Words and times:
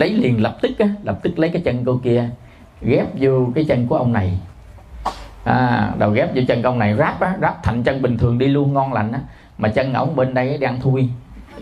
lấy 0.00 0.10
liền 0.10 0.42
lập 0.42 0.56
tức 0.62 0.78
á 0.78 0.86
lập 1.02 1.18
tức 1.22 1.38
lấy 1.38 1.50
cái 1.50 1.62
chân 1.64 1.84
cô 1.84 2.00
kia 2.04 2.28
ghép 2.82 3.06
vô 3.14 3.48
cái 3.54 3.64
chân 3.68 3.86
của 3.86 3.96
ông 3.96 4.12
này. 4.12 4.38
À, 5.44 5.90
đầu 5.98 6.10
ghép 6.10 6.34
vô 6.34 6.42
chân 6.48 6.62
ông 6.62 6.78
này 6.78 6.96
ráp 6.98 7.20
á 7.20 7.34
ráp 7.40 7.62
thành 7.62 7.82
chân 7.82 8.02
bình 8.02 8.18
thường 8.18 8.38
đi 8.38 8.48
luôn 8.48 8.74
ngon 8.74 8.92
lành 8.92 9.12
á. 9.12 9.20
Mà 9.58 9.68
chân 9.68 9.94
ổng 9.94 10.16
bên 10.16 10.34
đây 10.34 10.58
đang 10.58 10.80
thui. 10.80 11.08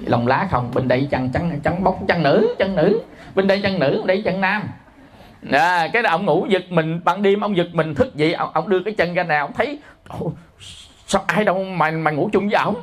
Lòng 0.07 0.27
lá 0.27 0.49
không 0.51 0.71
bên 0.75 0.89
đây 0.89 1.09
chân 1.11 1.31
trắng 1.33 1.61
trắng 1.65 1.85
bóc 1.85 1.99
chân 2.09 2.23
nữ 2.23 2.55
chân 2.59 2.77
nữ. 2.77 3.01
Bên 3.35 3.47
đây 3.47 3.61
chân 3.63 3.79
nữ 3.79 3.97
bên 3.97 4.07
đây 4.07 4.23
chân 4.25 4.41
nam. 4.41 4.63
À, 5.51 5.89
cái 5.93 6.03
đó 6.03 6.11
ông 6.11 6.27
ngủ 6.27 6.47
giật 6.49 6.63
mình 6.71 7.01
ban 7.05 7.23
đêm 7.23 7.41
ông 7.41 7.57
giật 7.57 7.69
mình 7.73 7.95
thức 7.95 8.17
dậy 8.17 8.33
ông, 8.33 8.51
ông 8.53 8.69
đưa 8.69 8.83
cái 8.83 8.95
chân 8.95 9.15
ra 9.15 9.23
nào 9.23 9.47
ông 9.47 9.53
thấy 9.53 9.79
sao 11.07 11.23
ai 11.27 11.45
đâu 11.45 11.65
mà 11.65 11.91
mà 11.91 12.11
ngủ 12.11 12.31
chung 12.33 12.49
với 12.49 12.63
ổng? 12.65 12.75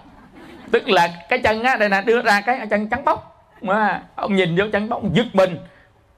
Tức 0.72 0.90
là 0.90 1.10
cái 1.30 1.40
chân 1.40 1.64
á 1.64 1.76
đây 1.76 1.90
nè 1.90 2.02
đưa 2.06 2.22
ra 2.22 2.42
cái 2.42 2.68
chân 2.70 2.90
trắng 2.90 3.06
bóc 3.06 3.35
mà 3.66 4.02
ông 4.16 4.36
nhìn 4.36 4.56
vô 4.56 4.66
chân 4.74 4.90
bóng 4.90 5.16
giật 5.16 5.26
mình. 5.34 5.58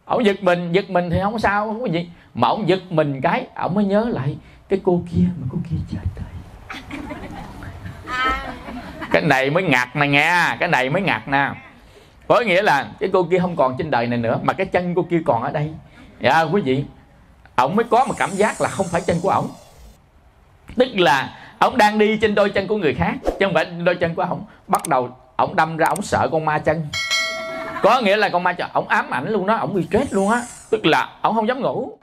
Ông 0.05 0.25
giật 0.25 0.43
mình 0.43 0.71
giật 0.71 0.89
mình 0.89 1.09
thì 1.09 1.19
không 1.23 1.39
sao, 1.39 1.67
không 1.67 1.81
có 1.81 1.85
gì. 1.85 2.09
Mà 2.33 2.47
ông 2.47 2.69
giật 2.69 2.79
mình 2.89 3.21
cái, 3.21 3.47
ông 3.55 3.75
mới 3.75 3.85
nhớ 3.85 4.05
lại 4.09 4.37
cái 4.69 4.81
cô 4.83 5.03
kia 5.11 5.23
mà 5.37 5.47
cô 5.51 5.57
kia 5.69 5.77
chết 5.91 6.01
rồi 6.15 6.27
cái 9.11 9.21
này 9.21 9.49
mới 9.49 9.63
ngạc 9.63 9.95
nè 9.95 10.07
nghe 10.07 10.55
cái 10.59 10.69
này 10.69 10.89
mới 10.89 11.01
ngạc 11.01 11.27
nè. 11.27 11.51
Có 12.27 12.39
nghĩa 12.39 12.61
là 12.61 12.87
cái 12.99 13.09
cô 13.13 13.23
kia 13.23 13.39
không 13.39 13.55
còn 13.55 13.75
trên 13.77 13.91
đời 13.91 14.07
này 14.07 14.19
nữa, 14.19 14.39
mà 14.43 14.53
cái 14.53 14.65
chân 14.65 14.95
cô 14.95 15.07
kia 15.09 15.21
còn 15.25 15.43
ở 15.43 15.51
đây. 15.51 15.73
Dạ 16.21 16.41
quý 16.41 16.61
vị 16.61 16.83
ổng 17.55 17.75
mới 17.75 17.83
có 17.83 18.05
một 18.05 18.15
cảm 18.17 18.29
giác 18.29 18.61
là 18.61 18.69
không 18.69 18.85
phải 18.91 19.01
chân 19.01 19.17
của 19.21 19.29
ổng 19.29 19.49
tức 20.75 20.87
là 20.95 21.35
ổng 21.59 21.77
đang 21.77 21.97
đi 21.97 22.17
trên 22.17 22.35
đôi 22.35 22.49
chân 22.49 22.67
của 22.67 22.77
người 22.77 22.93
khác, 22.93 23.13
chứ 23.23 23.45
không 23.45 23.53
phải 23.53 23.65
đôi 23.65 23.95
chân 23.95 24.15
của 24.15 24.21
ổng 24.21 24.45
bắt 24.67 24.87
đầu 24.87 25.09
ổng 25.35 25.55
đâm 25.55 25.77
ra 25.77 25.87
ổng 25.87 26.01
sợ 26.01 26.29
con 26.31 26.45
ma 26.45 26.59
chân 26.59 26.87
có 27.81 28.01
nghĩa 28.01 28.17
là 28.17 28.29
con 28.29 28.43
ma 28.43 28.53
chân 28.53 28.69
ổng 28.73 28.87
ám 28.87 29.09
ảnh 29.09 29.29
luôn 29.29 29.47
đó, 29.47 29.55
ổng 29.55 29.73
bị 29.73 29.83
stress 29.83 30.13
luôn 30.13 30.29
á. 30.29 30.41
Tức 30.71 30.85
là 30.85 31.09
ổng 31.21 31.35
không 31.35 31.47
dám 31.47 31.61
ngủ. 31.61 31.97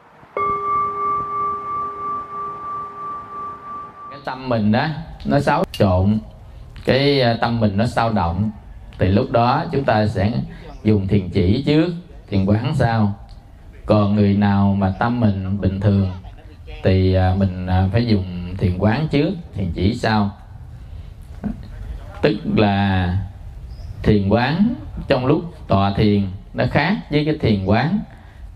Cái 4.11 4.21
tâm 4.25 4.49
mình 4.49 4.73
đó 4.73 4.87
nó 5.25 5.41
xáo 5.41 5.65
trộn. 5.73 6.19
Cái 6.85 7.21
à, 7.21 7.37
tâm 7.41 7.61
mình 7.61 7.77
nó 7.77 7.87
sao 7.87 8.13
động. 8.13 8.51
Thì 8.99 9.09
lúc 9.09 9.31
đó 9.31 9.65
chúng 9.73 9.85
ta 9.85 10.07
sẽ 10.07 10.33
dùng 10.85 11.09
thiền 11.09 11.31
chỉ 11.31 11.65
trước, 11.67 11.93
thiền 12.31 12.47
quán 12.47 12.75
sau. 12.75 13.15
Còn 13.87 14.15
người 14.15 14.35
nào 14.35 14.77
mà 14.79 14.93
tâm 14.99 15.21
mình 15.21 15.61
bình 15.61 15.81
thường, 15.81 16.11
thì 16.85 17.15
à, 17.15 17.35
mình 17.39 17.67
à, 17.67 17.89
phải 17.93 18.07
dùng 18.07 18.57
thiền 18.59 18.79
quán 18.79 19.09
trước, 19.09 19.31
thiền 19.55 19.73
chỉ 19.75 19.95
sau. 19.95 20.31
Tức 22.23 22.37
là 22.57 23.17
thiền 24.05 24.29
quán 24.29 24.75
trong 25.09 25.27
lúc 25.27 25.55
tọa 25.69 25.93
thiền 25.93 26.23
nó 26.55 26.65
khác 26.71 26.97
với 27.11 27.25
cái 27.25 27.39
thiền 27.41 27.65
quán 27.65 27.99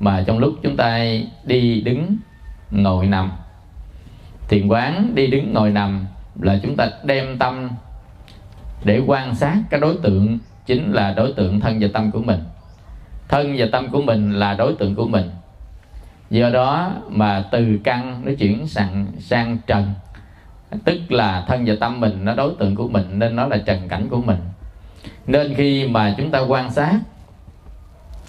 mà 0.01 0.25
trong 0.27 0.39
lúc 0.39 0.55
chúng 0.63 0.77
ta 0.77 1.05
đi 1.45 1.81
đứng 1.81 2.17
ngồi 2.71 3.07
nằm. 3.07 3.33
Thiền 4.49 4.69
quán 4.69 5.15
đi 5.15 5.27
đứng 5.27 5.53
ngồi 5.53 5.71
nằm 5.71 6.07
là 6.41 6.59
chúng 6.63 6.77
ta 6.77 6.91
đem 7.05 7.39
tâm 7.39 7.71
để 8.85 9.03
quan 9.07 9.35
sát 9.35 9.57
cái 9.71 9.81
đối 9.81 9.97
tượng 10.03 10.39
chính 10.67 10.93
là 10.93 11.15
đối 11.17 11.33
tượng 11.33 11.61
thân 11.61 11.79
và 11.81 11.89
tâm 11.93 12.11
của 12.11 12.23
mình. 12.23 12.41
Thân 13.29 13.55
và 13.59 13.67
tâm 13.73 13.89
của 13.89 14.03
mình 14.03 14.33
là 14.33 14.55
đối 14.55 14.75
tượng 14.75 14.95
của 14.95 15.09
mình. 15.09 15.31
Do 16.31 16.51
đó 16.51 16.93
mà 17.09 17.45
từ 17.53 17.79
căn 17.85 18.23
nó 18.25 18.33
chuyển 18.39 18.67
sang 18.67 19.07
sang 19.19 19.59
trần. 19.67 19.93
Tức 20.85 21.13
là 21.13 21.45
thân 21.49 21.65
và 21.67 21.75
tâm 21.81 22.01
mình 22.01 22.25
nó 22.25 22.35
đối 22.35 22.55
tượng 22.59 22.75
của 22.75 22.89
mình 22.89 23.19
nên 23.19 23.37
nó 23.37 23.47
là 23.47 23.59
trần 23.67 23.89
cảnh 23.89 24.09
của 24.11 24.23
mình 24.23 24.39
nên 25.29 25.55
khi 25.55 25.87
mà 25.87 26.15
chúng 26.19 26.31
ta 26.31 26.39
quan 26.41 26.71
sát 26.71 26.99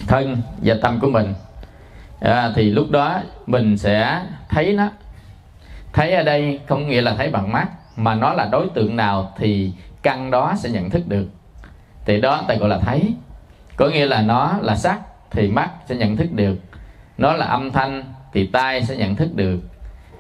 thân 0.08 0.38
và 0.64 0.76
tâm 0.82 1.00
của 1.00 1.10
mình 1.10 1.34
à, 2.20 2.52
thì 2.56 2.70
lúc 2.70 2.92
đó 2.92 3.20
mình 3.48 3.78
sẽ 3.78 4.22
thấy 4.50 4.74
nó. 4.74 4.90
Thấy 5.94 6.12
ở 6.12 6.24
đây 6.24 6.60
không 6.68 6.88
nghĩa 6.88 7.02
là 7.02 7.16
thấy 7.16 7.30
bằng 7.30 7.52
mắt 7.52 7.68
mà 7.96 8.16
nó 8.16 8.34
là 8.34 8.50
đối 8.52 8.68
tượng 8.70 8.96
nào 8.96 9.34
thì 9.38 9.72
căn 10.02 10.32
đó 10.32 10.54
sẽ 10.58 10.70
nhận 10.70 10.90
thức 10.90 11.08
được. 11.08 11.28
Thì 12.06 12.22
đó 12.22 12.44
ta 12.48 12.56
gọi 12.56 12.70
là 12.70 12.78
thấy. 12.78 13.14
Có 13.76 13.90
nghĩa 13.90 14.06
là 14.06 14.22
nó 14.22 14.56
là 14.62 14.76
sắc 14.76 15.00
thì 15.32 15.48
mắt 15.48 15.70
sẽ 15.86 15.96
nhận 15.96 16.18
thức 16.18 16.32
được. 16.32 16.56
Nó 17.18 17.34
là 17.34 17.46
âm 17.46 17.72
thanh 17.72 18.04
thì 18.34 18.48
tai 18.48 18.86
sẽ 18.86 18.96
nhận 18.96 19.16
thức 19.16 19.36
được. 19.36 19.60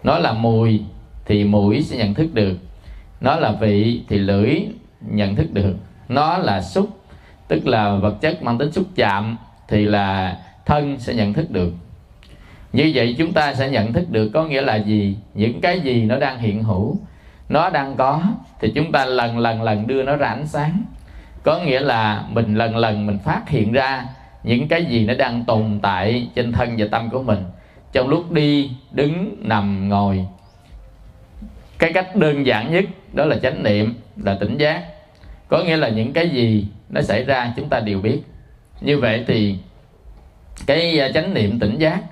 Nó 0.03 0.17
là 0.17 0.33
mùi 0.33 0.81
thì 1.25 1.43
mũi 1.43 1.83
sẽ 1.83 1.97
nhận 1.97 2.13
thức 2.13 2.33
được. 2.33 2.55
Nó 3.21 3.35
là 3.35 3.51
vị 3.51 4.03
thì 4.09 4.17
lưỡi 4.17 4.59
nhận 5.01 5.35
thức 5.35 5.53
được 5.53 5.75
nó 6.09 6.37
là 6.37 6.61
xúc, 6.61 6.89
tức 7.47 7.67
là 7.67 7.95
vật 7.95 8.21
chất 8.21 8.43
mang 8.43 8.57
tính 8.57 8.71
xúc 8.71 8.85
chạm, 8.95 9.37
thì 9.67 9.85
là 9.85 10.37
thân 10.65 10.99
sẽ 10.99 11.13
nhận 11.13 11.33
thức 11.33 11.51
được. 11.51 11.73
Như 12.73 12.91
vậy 12.95 13.15
chúng 13.17 13.33
ta 13.33 13.53
sẽ 13.53 13.69
nhận 13.69 13.93
thức 13.93 14.09
được 14.09 14.29
có 14.33 14.43
nghĩa 14.43 14.61
là 14.61 14.75
gì? 14.75 15.17
Những 15.33 15.61
cái 15.61 15.79
gì 15.79 16.05
nó 16.05 16.17
đang 16.17 16.39
hiện 16.39 16.63
hữu, 16.63 16.97
nó 17.49 17.69
đang 17.69 17.95
có, 17.95 18.21
thì 18.59 18.71
chúng 18.75 18.91
ta 18.91 19.05
lần 19.05 19.37
lần 19.37 19.61
lần 19.61 19.87
đưa 19.87 20.03
nó 20.03 20.15
ra 20.15 20.27
ánh 20.27 20.47
sáng. 20.47 20.83
Có 21.43 21.59
nghĩa 21.59 21.79
là 21.79 22.23
mình 22.29 22.55
lần 22.55 22.77
lần 22.77 23.05
mình 23.05 23.17
phát 23.23 23.49
hiện 23.49 23.71
ra 23.71 24.05
những 24.43 24.67
cái 24.67 24.85
gì 24.85 25.05
nó 25.05 25.13
đang 25.13 25.45
tồn 25.45 25.79
tại 25.81 26.27
trên 26.35 26.51
thân 26.51 26.75
và 26.77 26.85
tâm 26.91 27.09
của 27.09 27.23
mình. 27.23 27.43
Trong 27.91 28.07
lúc 28.07 28.31
đi, 28.31 28.71
đứng, 28.91 29.35
nằm, 29.39 29.89
ngồi. 29.89 30.25
Cái 31.79 31.93
cách 31.93 32.15
đơn 32.15 32.45
giản 32.45 32.71
nhất 32.71 32.85
đó 33.13 33.25
là 33.25 33.35
chánh 33.41 33.63
niệm, 33.63 33.93
là 34.17 34.37
tỉnh 34.39 34.57
giác 34.57 34.83
có 35.49 35.63
nghĩa 35.63 35.77
là 35.77 35.89
những 35.89 36.13
cái 36.13 36.29
gì 36.29 36.67
nó 36.89 37.01
xảy 37.01 37.23
ra 37.23 37.53
chúng 37.55 37.69
ta 37.69 37.79
đều 37.79 38.01
biết. 38.01 38.21
Như 38.81 38.99
vậy 38.99 39.23
thì 39.27 39.57
cái 40.65 40.99
à, 40.99 41.09
chánh 41.13 41.33
niệm 41.33 41.59
tỉnh 41.59 41.77
giác 41.77 42.03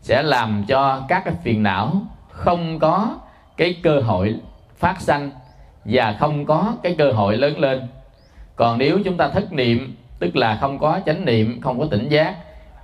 sẽ 0.00 0.22
làm 0.22 0.64
cho 0.68 1.02
các 1.08 1.24
cái 1.24 1.34
phiền 1.42 1.62
não 1.62 2.02
không 2.30 2.78
có 2.78 3.16
cái 3.56 3.76
cơ 3.82 4.00
hội 4.00 4.34
phát 4.76 5.00
sanh 5.00 5.30
và 5.84 6.16
không 6.20 6.46
có 6.46 6.74
cái 6.82 6.94
cơ 6.98 7.12
hội 7.12 7.36
lớn 7.36 7.58
lên. 7.58 7.80
Còn 8.56 8.78
nếu 8.78 8.98
chúng 9.04 9.16
ta 9.16 9.28
thất 9.28 9.52
niệm, 9.52 9.96
tức 10.18 10.36
là 10.36 10.58
không 10.60 10.78
có 10.78 11.00
chánh 11.06 11.24
niệm, 11.24 11.60
không 11.60 11.78
có 11.78 11.86
tỉnh 11.90 12.08
giác, 12.08 12.36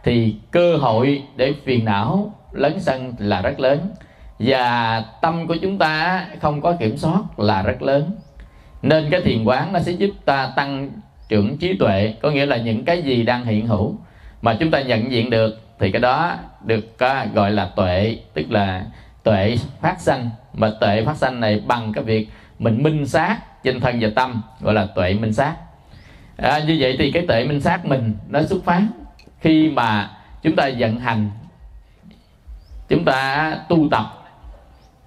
thì 0.04 0.37
cơ 0.50 0.77
hội 0.77 1.22
để 1.37 1.54
phiền 1.65 1.84
não 1.84 2.34
lớn 2.53 2.81
sân 2.81 3.15
là 3.19 3.42
rất 3.42 3.60
lớn. 3.60 3.91
Và 4.38 5.04
tâm 5.22 5.47
của 5.47 5.56
chúng 5.62 5.78
ta 5.78 6.27
không 6.41 6.60
có 6.60 6.72
kiểm 6.72 6.97
soát 6.97 7.38
là 7.38 7.62
rất 7.62 7.82
lớn 7.82 8.10
nên 8.82 9.10
cái 9.10 9.20
thiền 9.20 9.44
quán 9.44 9.72
nó 9.72 9.78
sẽ 9.78 9.92
giúp 9.92 10.10
ta 10.24 10.52
tăng 10.56 10.91
trưởng 11.28 11.56
trí 11.56 11.76
tuệ 11.76 12.14
có 12.22 12.30
nghĩa 12.30 12.46
là 12.46 12.56
những 12.56 12.84
cái 12.84 13.02
gì 13.02 13.22
đang 13.22 13.44
hiện 13.44 13.66
hữu 13.66 13.94
mà 14.42 14.56
chúng 14.60 14.70
ta 14.70 14.80
nhận 14.80 15.12
diện 15.12 15.30
được 15.30 15.60
thì 15.78 15.91
cái 15.91 16.00
đó 16.00 16.36
được 16.64 16.98
gọi 17.34 17.50
là 17.50 17.70
tuệ 17.76 18.18
tức 18.34 18.50
là 18.50 18.86
tuệ 19.22 19.56
phát 19.80 20.00
sanh. 20.00 20.30
Mà 20.52 20.70
tuệ 20.80 21.04
phát 21.04 21.16
sanh 21.16 21.41
này 21.41 21.62
bằng 21.66 21.92
cái 21.92 22.04
việc 22.04 22.28
mình 22.58 22.82
minh 22.82 23.06
sát 23.06 23.62
trên 23.62 23.80
thân 23.80 23.98
và 24.00 24.08
tâm 24.14 24.42
gọi 24.60 24.74
là 24.74 24.86
tuệ 24.94 25.14
minh 25.14 25.32
sát. 25.32 25.54
À, 26.36 26.58
như 26.66 26.76
vậy 26.80 26.97
thì 26.98 27.10
cái 27.10 27.26
tuệ 27.26 27.44
minh 27.44 27.60
sát 27.60 27.86
mình 27.86 28.14
nó 28.28 28.42
xuất 28.42 28.64
phát 28.64 28.82
khi 29.41 29.70
mà 29.70 30.10
chúng 30.42 30.56
ta 30.56 30.70
vận 30.78 31.00
hành 31.00 31.30
chúng 32.88 33.04
ta 33.04 33.56
tu 33.68 33.88
tập 33.91 34.24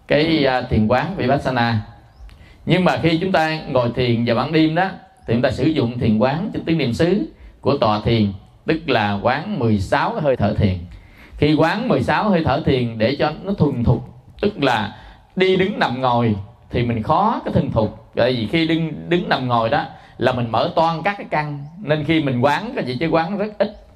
cái 0.07 0.45
à, 0.45 0.61
thiền 0.61 0.87
quán 0.87 1.15
vipassana 1.15 1.81
nhưng 2.65 2.85
mà 2.85 2.97
khi 2.97 3.17
chúng 3.17 3.31
ta 3.31 3.59
ngồi 3.67 3.89
thiền 3.95 4.25
vào 4.25 4.35
ban 4.35 4.51
đêm 4.51 4.75
đó, 4.75 4.89
thì 5.27 5.33
chúng 5.33 5.41
ta 5.41 5.51
sử 5.51 5.65
dụng 5.65 5.99
thiền 5.99 6.17
quán 6.17 6.49
trên 6.53 6.63
tiếng 6.65 6.77
niệm 6.77 6.93
xứ 6.93 7.27
của 7.61 7.77
tòa 7.77 8.01
thiền, 8.01 8.33
tức 8.65 8.89
là 8.89 9.19
quán 9.21 9.59
16 9.59 10.19
hơi 10.21 10.35
thở 10.35 10.53
thiền. 10.53 10.77
Khi 11.37 11.53
quán 11.53 11.87
16 11.87 12.29
hơi 12.29 12.43
thở 12.45 12.61
thiền 12.65 12.97
để 12.97 13.15
cho 13.19 13.31
nó 13.43 13.53
thuần 13.53 13.83
thục, 13.83 14.09
tức 14.41 14.63
là 14.63 14.97
đi 15.35 15.55
đứng 15.55 15.79
nằm 15.79 16.01
ngồi, 16.01 16.35
thì 16.69 16.83
mình 16.83 17.03
khó 17.03 17.41
cái 17.45 17.53
thuần 17.53 17.71
thục. 17.71 18.11
Tại 18.15 18.33
vì 18.33 18.47
khi 18.47 18.67
đứng 18.67 19.09
đứng 19.09 19.29
nằm 19.29 19.47
ngồi 19.47 19.69
đó 19.69 19.85
là 20.17 20.31
mình 20.31 20.51
mở 20.51 20.71
toan 20.75 21.01
các 21.03 21.15
cái 21.17 21.27
căn, 21.29 21.65
nên 21.81 22.03
khi 22.03 22.23
mình 22.23 22.41
quán 22.41 22.71
cái 22.75 22.85
gì 22.85 22.97
chứ 22.99 23.07
quán 23.07 23.37
rất 23.37 23.57
ít. 23.57 23.87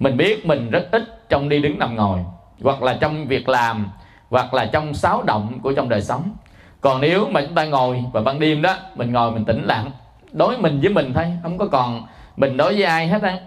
Mình 0.00 0.16
biết 0.16 0.46
mình 0.46 0.70
rất 0.70 0.88
ít 0.92 1.28
trong 1.28 1.48
đi 1.48 1.58
đứng 1.58 1.78
nằm 1.78 1.96
ngồi, 1.96 2.20
hoặc 2.62 2.82
là 2.82 2.96
trong 3.00 3.26
việc 3.26 3.48
làm, 3.48 3.90
hoặc 4.30 4.54
là 4.54 4.66
trong 4.72 4.94
sáu 4.94 5.22
động 5.22 5.60
của 5.62 5.72
trong 5.72 5.88
đời 5.88 6.02
sống 6.02 6.34
còn 6.80 7.00
nếu 7.00 7.28
mà 7.30 7.42
chúng 7.42 7.54
ta 7.54 7.64
ngồi 7.64 8.04
và 8.12 8.20
ban 8.20 8.40
đêm 8.40 8.62
đó 8.62 8.76
mình 8.94 9.12
ngồi 9.12 9.32
mình 9.32 9.44
tĩnh 9.44 9.64
lặng 9.64 9.90
đối 10.32 10.58
mình 10.58 10.80
với 10.80 10.90
mình 10.90 11.12
thôi 11.14 11.24
không 11.42 11.58
có 11.58 11.66
còn 11.66 12.06
mình 12.36 12.56
đối 12.56 12.74
với 12.74 12.82
ai 12.82 13.08
hết 13.08 13.22
á. 13.22 13.38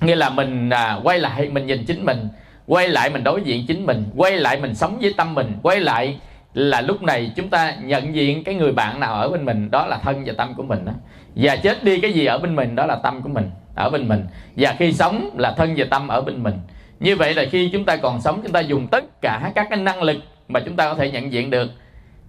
Nghĩa 0.00 0.16
là 0.16 0.30
mình 0.30 0.70
à, 0.70 1.00
quay 1.02 1.18
lại 1.18 1.48
mình 1.48 1.66
nhìn 1.66 1.84
chính 1.84 2.04
mình 2.04 2.28
quay 2.66 2.88
lại 2.88 3.10
mình 3.10 3.24
đối 3.24 3.42
diện 3.42 3.64
chính 3.66 3.86
mình 3.86 4.10
quay 4.16 4.32
lại 4.32 4.60
mình 4.60 4.74
sống 4.74 4.98
với 5.00 5.14
tâm 5.16 5.34
mình 5.34 5.58
quay 5.62 5.80
lại 5.80 6.20
là 6.54 6.80
lúc 6.80 7.02
này 7.02 7.32
chúng 7.36 7.48
ta 7.48 7.74
nhận 7.82 8.14
diện 8.14 8.44
cái 8.44 8.54
người 8.54 8.72
bạn 8.72 9.00
nào 9.00 9.14
ở 9.14 9.28
bên 9.28 9.44
mình 9.44 9.70
đó 9.70 9.86
là 9.86 9.98
thân 9.98 10.22
và 10.26 10.32
tâm 10.36 10.54
của 10.54 10.62
mình 10.62 10.84
đó 10.84 10.92
và 11.36 11.56
chết 11.56 11.84
đi 11.84 12.00
cái 12.00 12.12
gì 12.12 12.26
ở 12.26 12.38
bên 12.38 12.56
mình 12.56 12.76
đó 12.76 12.86
là 12.86 12.96
tâm 13.02 13.22
của 13.22 13.28
mình 13.28 13.50
ở 13.78 13.90
bên 13.90 14.08
mình. 14.08 14.26
Và 14.56 14.74
khi 14.78 14.92
sống 14.92 15.30
là 15.38 15.52
thân 15.52 15.74
và 15.76 15.84
tâm 15.90 16.08
ở 16.08 16.20
bên 16.20 16.42
mình. 16.42 16.54
Như 17.00 17.16
vậy 17.16 17.34
là 17.34 17.44
khi 17.50 17.70
chúng 17.72 17.84
ta 17.84 17.96
còn 17.96 18.20
sống 18.20 18.40
chúng 18.42 18.52
ta 18.52 18.60
dùng 18.60 18.86
tất 18.86 19.04
cả 19.20 19.52
các 19.54 19.66
cái 19.70 19.78
năng 19.78 20.02
lực 20.02 20.16
mà 20.48 20.60
chúng 20.60 20.76
ta 20.76 20.84
có 20.88 20.94
thể 20.94 21.10
nhận 21.10 21.32
diện 21.32 21.50
được 21.50 21.70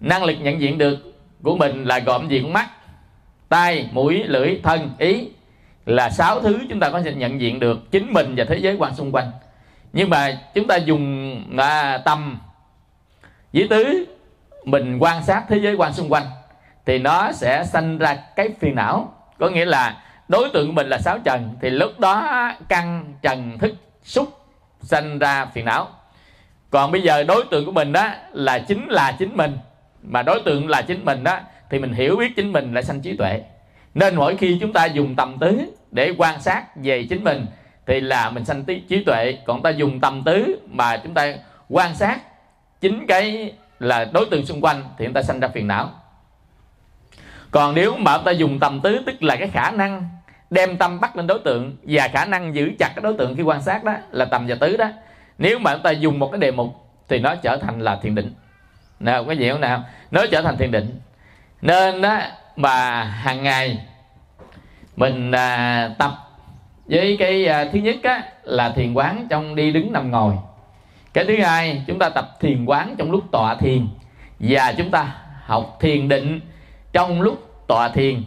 năng 0.02 0.24
lực 0.24 0.36
nhận 0.42 0.62
diện 0.62 0.78
được 0.78 1.14
của 1.44 1.58
mình 1.58 1.84
là 1.84 2.00
gồm 2.00 2.28
gì 2.28 2.42
mắt 2.42 2.70
tai 3.50 3.90
mũi 3.92 4.24
lưỡi 4.24 4.60
thân 4.64 4.90
ý 4.98 5.28
là 5.86 6.10
sáu 6.10 6.42
thứ 6.42 6.60
chúng 6.70 6.80
ta 6.80 6.90
có 6.90 7.02
thể 7.02 7.14
nhận 7.14 7.42
diện 7.42 7.60
được 7.60 7.92
chính 7.92 8.14
mình 8.14 8.34
và 8.38 8.46
thế 8.50 8.58
giới 8.58 8.76
quan 8.80 8.96
xung 8.96 9.12
quanh. 9.12 9.32
Nhưng 9.94 10.10
mà 10.10 10.38
chúng 10.54 10.68
ta 10.68 10.76
dùng 10.76 11.36
à, 11.58 11.98
tâm 11.98 12.40
với 13.54 13.68
tứ 13.70 14.06
mình 14.64 14.98
quan 15.00 15.24
sát 15.24 15.44
thế 15.50 15.58
giới 15.58 15.76
quan 15.76 15.94
xung 15.94 16.12
quanh 16.12 16.26
thì 16.86 17.00
nó 17.00 17.32
sẽ 17.32 17.64
sanh 17.66 17.98
ra 17.98 18.16
cái 18.36 18.50
phiền 18.60 18.76
não. 18.76 19.14
Có 19.40 19.50
nghĩa 19.50 19.66
là 19.66 20.04
đối 20.28 20.50
tượng 20.50 20.68
của 20.68 20.74
mình 20.74 20.88
là 20.90 20.98
sáu 20.98 21.20
trần 21.20 21.56
thì 21.62 21.70
lúc 21.70 22.00
đó 22.00 22.52
căn 22.68 23.14
trần 23.22 23.58
thức 23.60 23.76
xúc 24.04 24.40
sanh 24.82 25.20
ra 25.20 25.46
phiền 25.46 25.66
não. 25.66 25.88
Còn 26.70 26.92
bây 26.92 27.02
giờ 27.02 27.24
đối 27.24 27.44
tượng 27.52 27.66
của 27.66 27.72
mình 27.72 27.94
đó 27.94 28.10
là 28.32 28.60
chính 28.60 28.88
là 28.88 29.16
chính 29.20 29.38
mình 29.38 29.58
mà 30.04 30.24
đối 30.24 30.42
tượng 30.46 30.70
là 30.70 30.82
chính 30.82 31.06
mình 31.06 31.24
đó 31.24 31.40
thì 31.70 31.80
mình 31.80 31.94
hiểu 31.94 32.16
biết 32.16 32.36
chính 32.36 32.52
mình 32.52 32.74
là 32.74 32.82
sanh 32.82 33.02
trí 33.02 33.18
tuệ. 33.18 33.42
Nên 33.94 34.16
mỗi 34.16 34.38
khi 34.38 34.58
chúng 34.62 34.74
ta 34.74 34.86
dùng 34.86 35.16
tầm 35.16 35.38
tứ 35.40 35.62
để 35.92 36.14
quan 36.18 36.42
sát 36.42 36.64
về 36.76 37.04
chính 37.10 37.24
mình, 37.24 37.46
thì 37.86 38.00
là 38.00 38.30
mình 38.30 38.46
sanh 38.46 38.64
trí 38.90 39.04
tuệ. 39.04 39.38
Còn 39.46 39.62
ta 39.62 39.70
dùng 39.70 40.00
tầm 40.00 40.24
tứ 40.26 40.60
mà 40.68 40.98
chúng 40.98 41.14
ta 41.14 41.34
quan 41.70 41.96
sát 41.96 42.20
chính 42.82 43.08
cái 43.08 43.54
là 43.80 44.06
đối 44.14 44.26
tượng 44.26 44.46
xung 44.46 44.62
quanh, 44.62 44.84
thì 44.98 45.06
chúng 45.06 45.14
ta 45.14 45.22
sanh 45.22 45.40
ra 45.40 45.48
phiền 45.48 45.68
não. 45.68 45.92
Còn 47.52 47.76
nếu 47.76 47.98
mà 47.98 48.18
ta 48.18 48.32
dùng 48.32 48.60
tầm 48.60 48.82
tứ, 48.82 49.02
tức 49.06 49.24
là 49.24 49.36
cái 49.36 49.48
khả 49.48 49.72
năng 49.72 50.10
đem 50.50 50.78
tâm 50.78 51.00
bắt 51.00 51.16
lên 51.16 51.28
đối 51.28 51.40
tượng 51.40 51.76
và 51.84 52.08
khả 52.08 52.26
năng 52.26 52.56
giữ 52.56 52.72
chặt 52.80 52.90
cái 52.96 53.04
đối 53.04 53.14
tượng 53.14 53.36
khi 53.36 53.42
quan 53.42 53.62
sát 53.62 53.84
đó, 53.84 53.94
là 54.12 54.26
tầm 54.26 54.48
và 54.48 54.56
tứ 54.56 54.78
đó. 54.78 54.90
Nếu 55.38 55.60
mà 55.60 55.74
chúng 55.74 55.84
ta 55.84 55.92
dùng 55.92 56.20
một 56.20 56.32
cái 56.32 56.40
đề 56.40 56.52
mục, 56.52 56.76
thì 57.08 57.20
nó 57.20 57.36
trở 57.36 57.58
thành 57.58 57.80
là 57.80 58.00
thiền 58.02 58.16
định 58.16 58.34
nào 59.00 59.24
có 59.24 59.32
gì 59.32 59.50
không 59.50 59.62
nào? 59.62 59.84
Nó 60.12 60.26
trở 60.32 60.42
thành 60.42 60.58
thiền 60.58 60.72
định. 60.72 61.00
Nên 61.62 62.02
đó 62.02 62.20
mà 62.56 63.04
hàng 63.04 63.44
ngày 63.44 63.80
mình 64.96 65.32
à, 65.32 65.90
tập 65.98 66.12
với 66.86 67.16
cái 67.20 67.46
à, 67.46 67.66
thứ 67.74 67.80
nhất 67.80 67.96
á, 68.04 68.24
là 68.44 68.70
thiền 68.70 68.94
quán 68.94 69.28
trong 69.30 69.56
đi 69.56 69.72
đứng 69.72 69.94
nằm 69.94 70.12
ngồi. 70.12 70.34
Cái 71.14 71.26
thứ 71.26 71.42
hai 71.42 71.84
chúng 71.88 72.00
ta 72.00 72.10
tập 72.10 72.38
thiền 72.40 72.66
quán 72.66 72.96
trong 72.98 73.12
lúc 73.12 73.24
tọa 73.32 73.56
thiền. 73.56 73.88
Và 74.40 74.74
chúng 74.78 74.92
ta 74.92 75.16
học 75.46 75.78
thiền 75.80 76.10
định 76.10 76.40
trong 76.94 77.22
lúc 77.22 77.66
tọa 77.68 77.90
thiền. 77.90 78.24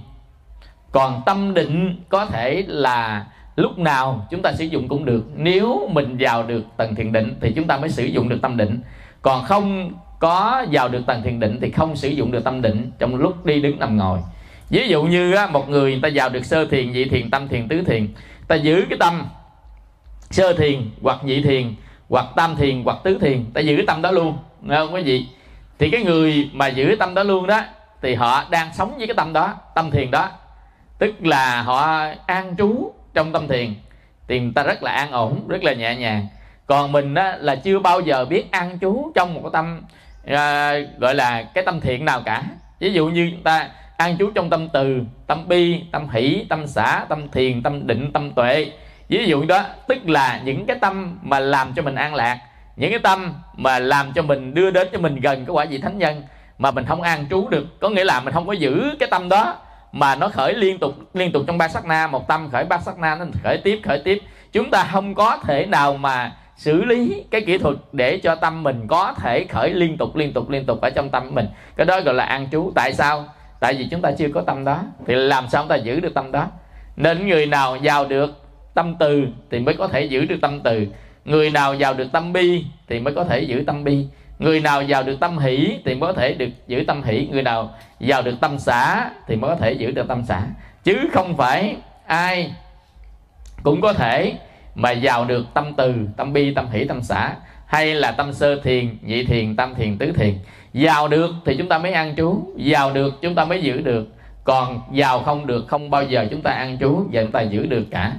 Còn 0.93 1.23
tâm 1.27 1.55
định 1.55 2.03
có 2.09 2.27
thể 2.27 2.65
là 2.67 3.27
lúc 3.57 3.79
nào 3.79 4.27
chúng 4.31 4.43
ta 4.43 4.53
sử 4.53 4.65
dụng 4.65 4.89
cũng 4.89 5.05
được. 5.05 5.25
Nếu 5.35 5.89
mình 5.93 6.17
vào 6.21 6.43
được 6.43 6.65
tầng 6.77 6.95
thiền 6.95 7.13
định 7.13 7.39
thì 7.41 7.53
chúng 7.57 7.67
ta 7.67 7.77
mới 7.79 7.91
sử 7.91 8.05
dụng 8.05 8.29
được 8.29 8.39
tâm 8.43 8.57
định. 8.57 8.81
Còn 9.23 9.45
không 9.45 9.93
có 10.23 10.65
vào 10.73 10.89
được 10.89 11.07
tầng 11.07 11.23
thiền 11.23 11.41
định 11.41 11.59
thì 11.61 11.71
không 11.71 11.97
sử 11.97 12.09
dụng 12.09 12.31
được 12.31 12.45
tâm 12.45 12.63
định 12.63 12.91
trong 12.99 13.15
lúc 13.17 13.45
đi 13.45 13.63
đứng 13.63 13.79
nằm 13.79 13.97
ngồi. 13.97 14.19
Ví 14.71 14.89
dụ 14.89 15.03
như 15.03 15.37
một 15.51 15.69
người 15.69 16.01
ta 16.03 16.09
vào 16.15 16.29
được 16.29 16.45
sơ 16.45 16.65
thiền, 16.65 16.93
nhị 16.93 17.05
thiền, 17.05 17.31
tâm 17.31 17.49
thiền, 17.49 17.69
tứ 17.69 17.83
thiền, 17.83 18.09
ta 18.49 18.55
giữ 18.55 18.87
cái 18.91 18.99
tâm 18.99 19.27
sơ 20.31 20.53
thiền 20.53 20.91
hoặc 21.03 21.19
nhị 21.25 21.43
thiền 21.43 21.75
hoặc 22.09 22.27
tam 22.37 22.57
thiền 22.57 22.83
hoặc 22.85 22.97
tứ 23.05 23.19
thiền, 23.19 23.45
ta 23.55 23.61
giữ 23.61 23.77
cái 23.77 23.87
tâm 23.87 24.03
đó 24.03 24.11
luôn. 24.11 24.39
Nghe 24.61 24.77
không, 24.77 24.95
quý 24.95 25.03
vị? 25.03 25.27
Thì 25.79 25.91
cái 25.91 26.03
người 26.03 26.51
mà 26.53 26.69
giữ 26.69 26.97
tâm 26.99 27.15
đó 27.15 27.23
luôn 27.23 27.47
đó, 27.47 27.61
thì 28.03 28.15
họ 28.15 28.45
đang 28.51 28.75
sống 28.75 28.95
với 28.99 29.07
cái 29.07 29.15
tâm 29.17 29.33
đó, 29.33 29.55
tâm 29.75 29.91
thiền 29.91 30.11
đó. 30.11 30.29
Tức 30.99 31.15
là 31.21 31.63
họ 31.63 32.07
an 32.27 32.55
trú 32.59 32.93
trong 33.15 33.33
tâm 33.33 33.49
thiền. 33.49 33.75
Thì 34.29 34.41
người 34.41 34.53
ta 34.55 34.63
rất 34.63 34.83
là 34.83 34.93
an 34.93 35.11
ổn, 35.11 35.49
rất 35.49 35.65
là 35.65 35.73
nhẹ 35.73 35.97
nhàng. 35.97 36.27
Còn 36.67 36.93
mình 36.93 37.15
đó 37.15 37.33
là 37.39 37.55
chưa 37.55 37.79
bao 37.79 38.01
giờ 38.01 38.25
biết 38.25 38.51
an 38.51 38.79
trú 38.81 39.13
trong 39.15 39.35
một 39.35 39.41
cái 39.43 39.51
tâm 39.53 39.81
à, 40.27 40.75
gọi 40.99 41.15
là 41.15 41.43
cái 41.43 41.65
tâm 41.65 41.81
thiện 41.81 42.05
nào 42.05 42.23
cả. 42.25 42.43
Ví 42.81 42.93
dụ 42.93 43.07
như 43.07 43.31
chúng 43.31 43.43
ta 43.43 43.69
an 43.97 44.19
trú 44.19 44.31
trong 44.35 44.51
tâm 44.51 44.69
từ 44.73 45.01
tâm 45.27 45.49
bi 45.49 45.83
tâm 45.93 46.09
hỷ 46.09 46.47
tâm 46.49 46.67
xã 46.67 47.07
tâm 47.09 47.31
thiền 47.31 47.63
tâm 47.63 47.87
định 47.87 48.13
tâm 48.13 48.31
tuệ. 48.31 48.73
Ví 49.09 49.27
dụ 49.27 49.45
đó 49.45 49.65
tức 49.89 50.09
là 50.09 50.41
những 50.45 50.67
cái 50.67 50.77
tâm 50.81 51.19
mà 51.23 51.39
làm 51.39 51.73
cho 51.75 51.83
mình 51.83 51.95
an 51.95 52.15
lạc 52.15 52.39
những 52.77 52.91
cái 52.91 52.99
tâm 52.99 53.35
mà 53.57 53.79
làm 53.79 54.13
cho 54.13 54.23
mình 54.23 54.55
đưa 54.55 54.71
đến 54.71 54.89
cho 54.93 54.99
mình 54.99 55.21
gần 55.21 55.45
cái 55.45 55.53
quả 55.55 55.65
vị 55.65 55.79
thánh 55.79 55.99
nhân 55.99 56.23
mà 56.59 56.71
mình 56.71 56.85
không 56.85 57.03
an 57.03 57.27
trú 57.31 57.49
được. 57.49 57.81
Có 57.81 57.89
nghĩa 57.89 58.05
là 58.05 58.21
mình 58.21 58.35
không 58.35 58.47
có 58.47 58.53
giữ 58.53 58.97
cái 59.01 59.09
tâm 59.11 59.29
đó 59.29 59.55
mà 59.93 60.17
nó 60.17 60.29
khởi 60.29 60.55
liên 60.55 60.79
tục 60.79 60.95
liên 61.15 61.33
tục 61.33 61.43
trong 61.47 61.59
ba 61.59 61.69
sắc 61.69 61.85
na. 61.85 62.07
Một 62.07 62.29
tâm 62.29 62.49
khởi 62.53 62.65
ba 62.65 62.79
sắc 62.79 62.99
na 62.99 63.15
nó 63.15 63.25
khởi 63.43 63.59
tiếp 63.65 63.81
khởi 63.85 64.03
tiếp. 64.05 64.23
Chúng 64.53 64.71
ta 64.71 64.89
không 64.93 65.15
có 65.15 65.37
thể 65.37 65.67
nào 65.67 65.97
mà 65.97 66.33
xử 66.63 66.85
lý 66.85 67.25
cái 67.31 67.41
kỹ 67.41 67.59
thuật 67.59 67.77
để 67.93 68.19
cho 68.19 68.35
tâm 68.35 68.63
mình 68.63 68.87
có 68.89 69.15
thể 69.17 69.45
khởi 69.45 69.71
liên 69.71 69.97
tục 69.97 70.17
liên 70.17 70.33
tục 70.33 70.51
liên 70.51 70.65
tục 70.67 70.81
ở 70.81 70.91
trong 70.91 71.11
tâm 71.11 71.35
mình. 71.35 71.47
Cái 71.77 71.87
đó 71.87 72.01
gọi 72.01 72.15
là 72.15 72.25
an 72.25 72.49
trú. 72.53 72.73
Tại 72.75 72.93
sao? 72.93 73.25
Tại 73.61 73.75
vì 73.75 73.89
chúng 73.91 74.03
ta 74.03 74.11
chưa 74.19 74.29
có 74.35 74.41
tâm 74.41 74.65
đó. 74.65 74.81
Thì 75.07 75.15
làm 75.15 75.49
sao 75.49 75.63
chúng 75.63 75.69
ta 75.69 75.77
giữ 75.77 76.01
được 76.01 76.15
tâm 76.15 76.33
đó? 76.33 76.47
Nên 76.97 77.27
người 77.27 77.47
nào 77.47 77.77
vào 77.83 78.05
được 78.05 78.31
tâm 78.75 78.95
từ 78.99 79.27
thì 79.51 79.59
mới 79.59 79.75
có 79.75 79.89
thể 79.89 80.05
giữ 80.05 80.25
được 80.25 80.39
tâm 80.43 80.61
từ. 80.61 80.87
Người 81.25 81.51
nào 81.51 81.75
vào 81.79 81.95
được 81.95 82.13
tâm 82.13 82.33
bi 82.33 82.65
thì 82.89 83.01
mới 83.01 83.15
có 83.15 83.25
thể 83.25 83.41
giữ 83.41 83.65
tâm 83.67 83.85
bi. 83.85 84.07
Người 84.39 84.61
nào 84.61 84.83
vào 84.89 85.03
được 85.03 85.21
tâm 85.21 85.39
hỷ 85.39 85.79
thì 85.85 85.95
mới 85.95 86.13
có 86.13 86.21
thể 86.21 86.35
được 86.35 86.51
giữ 86.67 86.85
tâm 86.87 87.03
hỷ. 87.03 87.29
Người 87.33 87.43
nào 87.43 87.71
vào 88.01 88.23
được 88.23 88.35
tâm 88.41 88.59
xã 88.59 89.11
thì 89.27 89.37
mới 89.37 89.51
có 89.51 89.57
thể 89.57 89.73
giữ 89.73 89.91
được 89.91 90.09
tâm 90.09 90.23
xã 90.29 90.43
chứ 90.85 90.99
không 91.13 91.37
phải 91.37 91.77
ai 92.07 92.55
cũng 93.63 93.81
có 93.81 93.93
thể 93.93 94.33
mà 94.75 94.95
vào 95.03 95.25
được 95.25 95.47
tâm 95.55 95.73
từ 95.77 95.95
tâm 96.17 96.33
bi 96.33 96.55
tâm 96.55 96.67
hỷ 96.71 96.85
tâm 96.85 97.03
xã 97.03 97.35
hay 97.67 97.95
là 97.95 98.13
tâm 98.13 98.33
sơ 98.33 98.61
thiền 98.61 98.99
nhị 99.03 99.25
thiền 99.25 99.57
tâm 99.57 99.75
thiền 99.75 99.99
tứ 99.99 100.13
thiền. 100.13 100.35
Vào 100.75 101.09
được 101.09 101.31
thì 101.45 101.57
chúng 101.59 101.69
ta 101.69 101.79
mới 101.79 101.93
ăn 101.93 102.15
trú 102.17 102.55
vào 102.57 102.93
được 102.93 103.23
chúng 103.23 103.35
ta 103.35 103.45
mới 103.45 103.63
giữ 103.63 103.81
được. 103.81 104.09
Còn 104.45 104.81
vào 104.93 105.23
không 105.23 105.47
được 105.47 105.65
không 105.69 105.91
bao 105.91 106.05
giờ 106.05 106.27
chúng 106.31 106.43
ta 106.43 106.51
ăn 106.51 106.79
trú 106.81 107.07
và 107.13 107.23
chúng 107.23 107.33
ta 107.33 107.41
giữ 107.41 107.67
được 107.67 107.85
cả. 107.91 108.13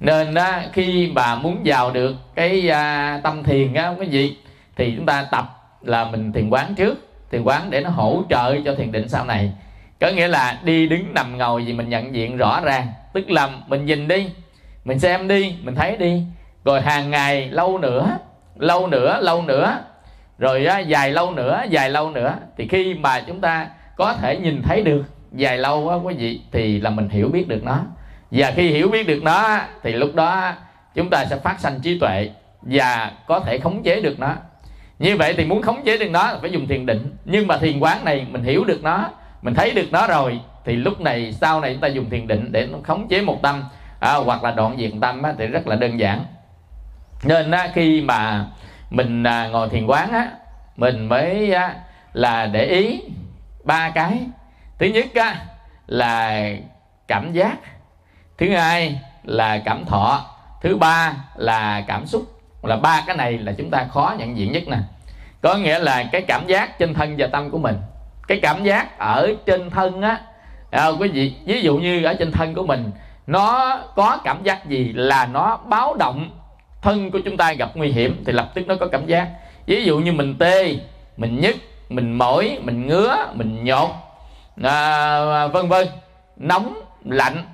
Nên 0.00 0.34
đó, 0.34 0.60
khi 0.72 1.12
mà 1.14 1.34
muốn 1.34 1.58
vào 1.64 1.90
được 1.90 2.14
cái 2.34 2.68
à, 2.70 3.20
tâm 3.22 3.42
thiền 3.42 3.74
á 3.74 3.94
cái 3.98 4.08
gì 4.08 4.36
thì 4.76 4.92
chúng 4.96 5.06
ta 5.06 5.26
tập 5.30 5.44
là 5.82 6.04
mình 6.04 6.32
thiền 6.32 6.48
quán 6.48 6.74
trước 6.74 7.08
thiền 7.30 7.42
quán 7.42 7.70
để 7.70 7.80
nó 7.80 7.90
hỗ 7.90 8.22
trợ 8.30 8.60
cho 8.64 8.74
thiền 8.74 8.92
định 8.92 9.08
sau 9.08 9.24
này. 9.24 9.52
Có 10.00 10.08
nghĩa 10.08 10.28
là 10.28 10.58
đi 10.64 10.88
đứng 10.88 11.14
nằm 11.14 11.38
ngồi 11.38 11.66
gì 11.66 11.72
mình 11.72 11.88
nhận 11.88 12.14
diện 12.14 12.36
rõ 12.36 12.60
ràng. 12.60 12.86
Tức 13.12 13.30
là 13.30 13.50
mình 13.68 13.86
nhìn 13.86 14.08
đi 14.08 14.26
mình 14.86 14.98
xem 14.98 15.28
đi 15.28 15.56
mình 15.62 15.74
thấy 15.74 15.96
đi. 15.96 16.22
Rồi 16.64 16.80
hàng 16.80 17.10
ngày 17.10 17.48
lâu 17.50 17.78
nữa 17.78 18.18
lâu 18.56 18.86
nữa 18.86 19.18
lâu 19.22 19.42
nữa. 19.42 19.78
Rồi 20.38 20.66
á, 20.66 20.78
dài 20.78 21.10
lâu 21.10 21.30
nữa 21.30 21.62
dài 21.70 21.90
lâu 21.90 22.10
nữa. 22.10 22.34
Thì 22.56 22.68
khi 22.68 22.94
mà 22.94 23.20
chúng 23.20 23.40
ta 23.40 23.68
có 23.96 24.14
thể 24.14 24.36
nhìn 24.36 24.62
thấy 24.62 24.82
được 24.82 25.04
dài 25.32 25.58
lâu 25.58 25.88
á 25.88 25.96
quý 25.96 26.14
vị 26.14 26.40
thì 26.52 26.80
là 26.80 26.90
mình 26.90 27.08
hiểu 27.08 27.28
biết 27.28 27.48
được 27.48 27.64
nó. 27.64 27.78
Và 28.30 28.52
khi 28.56 28.68
hiểu 28.68 28.88
biết 28.88 29.06
được 29.06 29.22
nó 29.22 29.60
thì 29.82 29.92
lúc 29.92 30.14
đó 30.14 30.52
chúng 30.94 31.10
ta 31.10 31.24
sẽ 31.24 31.36
phát 31.36 31.60
sanh 31.60 31.80
trí 31.80 31.98
tuệ 31.98 32.30
và 32.62 33.12
có 33.26 33.40
thể 33.40 33.58
khống 33.58 33.82
chế 33.82 34.00
được 34.00 34.18
nó. 34.18 34.34
Như 34.98 35.16
vậy 35.16 35.34
thì 35.36 35.44
muốn 35.44 35.62
khống 35.62 35.82
chế 35.84 35.98
được 35.98 36.10
nó 36.10 36.38
phải 36.40 36.50
dùng 36.50 36.66
thiền 36.66 36.86
định. 36.86 37.16
Nhưng 37.24 37.46
mà 37.46 37.58
thiền 37.58 37.80
quán 37.80 38.04
này 38.04 38.26
mình 38.30 38.42
hiểu 38.42 38.64
được 38.64 38.82
nó 38.82 39.10
mình 39.42 39.54
thấy 39.54 39.70
được 39.70 39.92
nó 39.92 40.06
rồi 40.06 40.40
thì 40.64 40.76
lúc 40.76 41.00
này 41.00 41.32
sau 41.32 41.60
này 41.60 41.72
chúng 41.72 41.80
ta 41.80 41.88
dùng 41.88 42.10
thiền 42.10 42.26
định 42.26 42.52
để 42.52 42.66
nó 42.72 42.78
khống 42.82 43.08
chế 43.08 43.20
một 43.20 43.42
tâm 43.42 43.64
à, 44.00 44.14
hoặc 44.14 44.44
là 44.44 44.50
đoạn 44.50 44.78
diện 44.78 45.00
tâm 45.00 45.22
á, 45.22 45.34
thì 45.38 45.46
rất 45.46 45.66
là 45.66 45.76
đơn 45.76 46.00
giản. 46.00 46.24
Nên 47.24 47.50
á, 47.50 47.68
khi 47.74 48.00
mà 48.00 48.46
mình 48.90 49.24
à, 49.24 49.48
ngồi 49.48 49.68
thiền 49.68 49.86
quán 49.86 50.12
á 50.12 50.30
mình 50.76 51.08
mới 51.08 51.52
á, 51.52 51.74
là 52.12 52.46
để 52.46 52.64
ý 52.64 53.00
ba 53.64 53.90
cái. 53.90 54.20
Thứ 54.78 54.86
nhất 54.86 55.06
á, 55.14 55.36
là 55.86 56.44
cảm 57.08 57.32
giác. 57.32 57.56
Thứ 58.38 58.56
hai 58.56 59.00
là 59.24 59.58
cảm 59.58 59.84
thọ. 59.84 60.24
Thứ 60.62 60.76
ba 60.76 61.14
là 61.36 61.80
cảm 61.80 62.06
xúc. 62.06 62.22
Là 62.62 62.76
ba 62.76 63.02
cái 63.06 63.16
này 63.16 63.38
là 63.38 63.52
chúng 63.58 63.70
ta 63.70 63.84
khó 63.84 64.14
nhận 64.18 64.36
diện 64.36 64.52
nhất 64.52 64.62
nè. 64.66 64.78
Có 65.42 65.54
nghĩa 65.54 65.78
là 65.78 66.04
cái 66.12 66.22
cảm 66.22 66.46
giác 66.46 66.78
trên 66.78 66.94
thân 66.94 67.14
và 67.18 67.26
tâm 67.26 67.50
của 67.50 67.58
mình. 67.58 67.76
Cái 68.28 68.40
cảm 68.42 68.64
giác 68.64 68.98
ở 68.98 69.34
trên 69.46 69.70
thân 69.70 70.02
á. 70.02 70.20
À, 70.70 70.86
quý 70.88 71.08
vị 71.08 71.34
ví 71.44 71.60
dụ 71.60 71.76
như 71.76 72.04
ở 72.04 72.14
trên 72.14 72.32
thân 72.32 72.54
của 72.54 72.66
mình 72.66 72.90
nó 73.26 73.78
có 73.96 74.18
cảm 74.24 74.42
giác 74.42 74.66
gì 74.66 74.92
là 74.92 75.26
nó 75.26 75.56
báo 75.56 75.94
động 75.94 76.30
thân 76.82 77.10
của 77.10 77.18
chúng 77.24 77.36
ta 77.36 77.52
gặp 77.52 77.70
nguy 77.74 77.88
hiểm 77.88 78.22
thì 78.26 78.32
lập 78.32 78.50
tức 78.54 78.66
nó 78.66 78.74
có 78.80 78.86
cảm 78.86 79.06
giác. 79.06 79.28
Ví 79.66 79.84
dụ 79.84 79.98
như 79.98 80.12
mình 80.12 80.36
tê 80.38 80.76
mình 81.16 81.40
nhức 81.40 81.56
mình 81.88 82.12
mỏi 82.12 82.58
mình 82.62 82.86
ngứa 82.86 83.16
mình 83.34 83.64
nhột 83.64 83.90
à, 84.62 85.46
vân 85.46 85.68
vân. 85.68 85.88
Nóng 86.36 86.74
lạnh. 87.04 87.44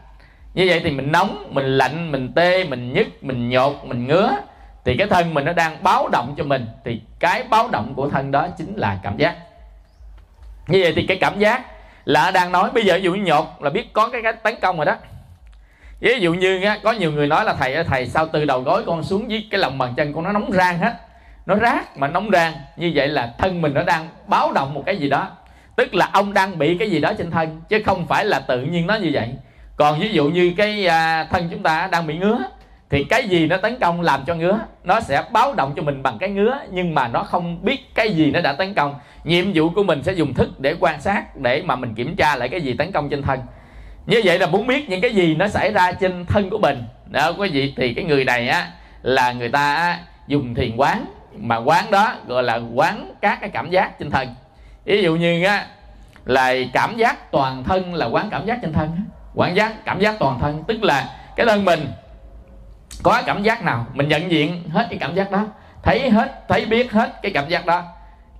Như 0.54 0.66
vậy 0.68 0.80
thì 0.84 0.90
mình 0.90 1.12
nóng 1.12 1.44
mình 1.50 1.78
lạnh 1.78 2.12
mình 2.12 2.32
tê 2.32 2.64
mình 2.64 2.92
nhức 2.92 3.24
mình 3.24 3.48
nhột 3.48 3.72
mình 3.84 4.06
ngứa 4.06 4.30
thì 4.84 4.96
cái 4.96 5.06
thân 5.06 5.34
mình 5.34 5.44
nó 5.44 5.52
đang 5.52 5.82
báo 5.82 6.08
động 6.08 6.34
cho 6.38 6.44
mình 6.44 6.66
thì 6.84 7.00
cái 7.18 7.42
báo 7.42 7.68
động 7.68 7.94
của 7.94 8.08
thân 8.08 8.30
đó 8.30 8.48
chính 8.58 8.76
là 8.76 8.98
cảm 9.02 9.16
giác. 9.16 9.36
Như 10.68 10.80
vậy 10.82 10.92
thì 10.96 11.06
cái 11.06 11.16
cảm 11.20 11.38
giác 11.38 11.62
là 12.04 12.30
đang 12.30 12.52
nói 12.52 12.70
bây 12.70 12.84
giờ 12.84 12.94
ví 12.94 13.02
dụ 13.02 13.14
như 13.14 13.22
nhột 13.22 13.46
là 13.60 13.70
biết 13.70 13.92
có 13.92 14.08
cái, 14.08 14.22
cái 14.22 14.32
tấn 14.32 14.54
công 14.62 14.76
rồi 14.76 14.86
đó 14.86 14.96
ví 16.02 16.20
dụ 16.20 16.34
như 16.34 16.62
á, 16.62 16.78
có 16.82 16.92
nhiều 16.92 17.12
người 17.12 17.26
nói 17.26 17.44
là 17.44 17.54
thầy 17.54 17.84
thầy 17.84 18.06
sao 18.06 18.26
từ 18.26 18.44
đầu 18.44 18.60
gối 18.60 18.82
con 18.86 19.02
xuống 19.02 19.28
với 19.28 19.48
cái 19.50 19.60
lòng 19.60 19.78
bàn 19.78 19.94
chân 19.96 20.12
con 20.12 20.24
nó 20.24 20.32
nóng 20.32 20.52
rang 20.52 20.78
hết? 20.78 20.94
Nó 21.46 21.56
rát 21.56 21.98
mà 21.98 22.08
nóng 22.08 22.30
rang. 22.32 22.52
Như 22.76 22.92
vậy 22.94 23.08
là 23.08 23.34
thân 23.38 23.62
mình 23.62 23.74
nó 23.74 23.82
đang 23.82 24.08
báo 24.26 24.52
động 24.52 24.74
một 24.74 24.82
cái 24.86 24.96
gì 24.96 25.08
đó. 25.08 25.28
Tức 25.76 25.94
là 25.94 26.10
ông 26.12 26.34
đang 26.34 26.58
bị 26.58 26.78
cái 26.78 26.90
gì 26.90 27.00
đó 27.00 27.12
trên 27.18 27.30
thân 27.30 27.60
chứ 27.68 27.82
không 27.86 28.06
phải 28.06 28.24
là 28.24 28.40
tự 28.40 28.60
nhiên 28.60 28.86
nó 28.86 28.94
như 28.94 29.10
vậy. 29.12 29.28
Còn 29.76 30.00
ví 30.00 30.08
dụ 30.08 30.28
như 30.28 30.52
cái 30.56 30.86
à, 30.86 31.24
thân 31.24 31.48
chúng 31.50 31.62
ta 31.62 31.88
đang 31.92 32.06
bị 32.06 32.18
ngứa 32.18 32.38
thì 32.90 33.04
cái 33.04 33.28
gì 33.28 33.46
nó 33.46 33.56
tấn 33.56 33.78
công 33.78 34.00
làm 34.00 34.24
cho 34.26 34.34
ngứa 34.34 34.58
nó 34.84 35.00
sẽ 35.00 35.24
báo 35.32 35.54
động 35.54 35.72
cho 35.76 35.82
mình 35.82 36.02
bằng 36.02 36.18
cái 36.18 36.28
ngứa 36.28 36.58
nhưng 36.70 36.94
mà 36.94 37.08
nó 37.08 37.22
không 37.22 37.64
biết 37.64 37.94
cái 37.94 38.10
gì 38.10 38.30
nó 38.30 38.40
đã 38.40 38.52
tấn 38.52 38.74
công. 38.74 38.94
Nhiệm 39.24 39.52
vụ 39.54 39.70
của 39.70 39.82
mình 39.82 40.02
sẽ 40.02 40.12
dùng 40.12 40.34
thức 40.34 40.60
để 40.60 40.76
quan 40.80 41.00
sát 41.00 41.36
để 41.36 41.62
mà 41.62 41.76
mình 41.76 41.94
kiểm 41.94 42.16
tra 42.16 42.36
lại 42.36 42.48
cái 42.48 42.60
gì 42.60 42.74
tấn 42.74 42.92
công 42.92 43.08
trên 43.08 43.22
thân 43.22 43.40
như 44.06 44.20
vậy 44.24 44.38
là 44.38 44.46
muốn 44.46 44.66
biết 44.66 44.88
những 44.88 45.00
cái 45.00 45.14
gì 45.14 45.34
nó 45.34 45.48
xảy 45.48 45.72
ra 45.72 45.92
trên 45.92 46.26
thân 46.26 46.50
của 46.50 46.58
mình. 46.58 46.84
Đó 47.06 47.32
quý 47.38 47.48
vị 47.48 47.74
thì 47.76 47.94
cái 47.94 48.04
người 48.04 48.24
này 48.24 48.48
á 48.48 48.70
là 49.02 49.32
người 49.32 49.48
ta 49.48 49.98
dùng 50.26 50.54
thiền 50.54 50.76
quán 50.76 51.04
mà 51.36 51.56
quán 51.56 51.90
đó 51.90 52.14
gọi 52.26 52.42
là 52.42 52.60
quán 52.74 53.12
các 53.20 53.38
cái 53.40 53.50
cảm 53.50 53.70
giác 53.70 53.98
trên 53.98 54.10
thân. 54.10 54.34
Ví 54.84 55.02
dụ 55.02 55.16
như 55.16 55.44
á 55.44 55.66
là 56.24 56.54
cảm 56.72 56.96
giác 56.96 57.30
toàn 57.30 57.64
thân 57.64 57.94
là 57.94 58.06
quán 58.06 58.28
cảm 58.30 58.46
giác 58.46 58.58
trên 58.62 58.72
thân 58.72 58.90
quán 59.34 59.56
giác 59.56 59.84
cảm 59.84 60.00
giác 60.00 60.16
toàn 60.18 60.38
thân 60.40 60.64
tức 60.66 60.84
là 60.84 61.10
cái 61.36 61.46
thân 61.46 61.64
mình 61.64 61.92
có 63.02 63.22
cảm 63.26 63.42
giác 63.42 63.64
nào 63.64 63.86
mình 63.94 64.08
nhận 64.08 64.30
diện 64.30 64.62
hết 64.68 64.86
cái 64.90 64.98
cảm 64.98 65.14
giác 65.14 65.30
đó 65.30 65.46
thấy 65.82 66.10
hết 66.10 66.48
thấy 66.48 66.64
biết 66.64 66.92
hết 66.92 67.22
cái 67.22 67.32
cảm 67.32 67.48
giác 67.48 67.66
đó. 67.66 67.82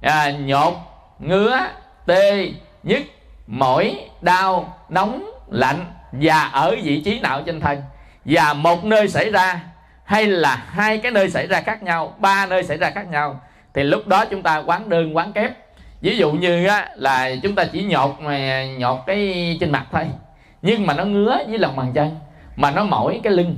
À, 0.00 0.30
nhột 0.30 0.74
ngứa 1.18 1.58
tê 2.06 2.50
nhức 2.82 3.02
mỏi 3.46 4.08
đau 4.20 4.78
nóng 4.88 5.31
lạnh 5.52 5.84
và 6.12 6.42
ở 6.42 6.76
vị 6.82 7.02
trí 7.04 7.20
nào 7.20 7.42
trên 7.46 7.60
thân. 7.60 7.82
Và 8.24 8.52
một 8.52 8.84
nơi 8.84 9.08
xảy 9.08 9.30
ra 9.30 9.60
hay 10.04 10.26
là 10.26 10.56
hai 10.56 10.98
cái 10.98 11.12
nơi 11.12 11.30
xảy 11.30 11.46
ra 11.46 11.60
khác 11.60 11.82
nhau 11.82 12.14
ba 12.18 12.46
nơi 12.46 12.62
xảy 12.62 12.76
ra 12.76 12.90
khác 12.90 13.08
nhau 13.10 13.40
thì 13.74 13.82
lúc 13.82 14.06
đó 14.06 14.24
chúng 14.24 14.42
ta 14.42 14.58
quán 14.58 14.88
đơn 14.88 15.16
quán 15.16 15.32
kép. 15.32 15.52
Ví 16.00 16.16
dụ 16.16 16.32
như 16.32 16.66
á, 16.66 16.88
là 16.96 17.30
chúng 17.42 17.54
ta 17.54 17.64
chỉ 17.64 17.82
nhột 17.82 18.20
mà 18.20 18.64
nhột 18.64 18.98
cái 19.06 19.56
trên 19.60 19.70
mặt 19.70 19.86
thôi 19.92 20.06
nhưng 20.62 20.86
mà 20.86 20.94
nó 20.94 21.04
ngứa 21.04 21.38
với 21.48 21.58
lòng 21.58 21.76
bàn 21.76 21.92
chân 21.94 22.18
mà 22.56 22.70
nó 22.70 22.84
mỏi 22.84 23.20
cái 23.22 23.32
lưng. 23.32 23.56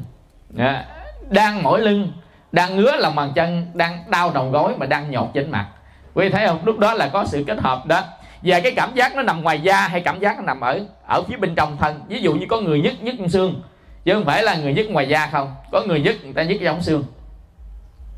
À, 0.58 0.84
đang 1.30 1.62
mỏi 1.62 1.80
lưng 1.80 2.12
đang 2.52 2.76
ngứa 2.76 2.96
lòng 2.96 3.14
bàn 3.14 3.32
chân 3.34 3.66
đang 3.74 4.04
đau 4.08 4.30
đầu 4.34 4.50
gối 4.50 4.74
mà 4.78 4.86
đang 4.86 5.10
nhột 5.10 5.30
trên 5.34 5.50
mặt. 5.50 5.66
Quý 6.14 6.28
thấy 6.28 6.46
không? 6.46 6.60
Lúc 6.64 6.78
đó 6.78 6.94
là 6.94 7.08
có 7.08 7.24
sự 7.24 7.44
kết 7.46 7.58
hợp 7.60 7.86
đó 7.86 8.00
và 8.44 8.60
cái 8.60 8.72
cảm 8.76 8.94
giác 8.94 9.16
nó 9.16 9.22
nằm 9.22 9.42
ngoài 9.42 9.60
da 9.60 9.88
hay 9.88 10.00
cảm 10.00 10.20
giác 10.20 10.36
nó 10.36 10.42
nằm 10.42 10.60
ở 10.60 10.80
ở 11.08 11.22
phía 11.22 11.36
bên 11.36 11.54
trong 11.54 11.76
thân? 11.80 12.00
Ví 12.08 12.22
dụ 12.22 12.34
như 12.34 12.46
có 12.48 12.60
người 12.60 12.80
nhức 12.80 13.02
nhức 13.02 13.14
trong 13.18 13.28
xương, 13.28 13.62
chứ 14.04 14.14
không 14.14 14.24
phải 14.24 14.42
là 14.42 14.56
người 14.56 14.74
nhức 14.74 14.90
ngoài 14.90 15.08
da 15.08 15.26
không. 15.26 15.54
Có 15.72 15.82
người 15.86 16.00
nhức, 16.00 16.24
người 16.24 16.32
ta 16.32 16.42
nhức 16.42 16.60
trong 16.64 16.82
xương. 16.82 17.04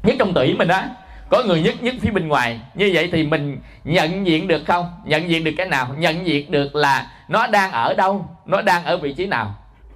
Nhức 0.02 0.16
trong 0.18 0.34
tủy 0.34 0.54
mình 0.54 0.68
đó 0.68 0.82
có 1.30 1.42
người 1.46 1.62
nhức 1.62 1.82
nhức 1.82 1.94
phía 2.00 2.10
bên 2.10 2.28
ngoài. 2.28 2.60
Như 2.74 2.90
vậy 2.94 3.08
thì 3.12 3.22
mình 3.22 3.60
nhận 3.84 4.26
diện 4.26 4.48
được 4.48 4.62
không? 4.66 4.90
Nhận 5.04 5.30
diện 5.30 5.44
được 5.44 5.52
cái 5.56 5.66
nào? 5.66 5.88
Nhận 5.98 6.26
diện 6.26 6.50
được 6.50 6.74
là 6.74 7.10
nó 7.28 7.46
đang 7.46 7.72
ở 7.72 7.94
đâu? 7.94 8.28
Nó 8.46 8.62
đang 8.62 8.84
ở 8.84 8.96
vị 8.96 9.12
trí 9.12 9.26
nào? 9.26 9.54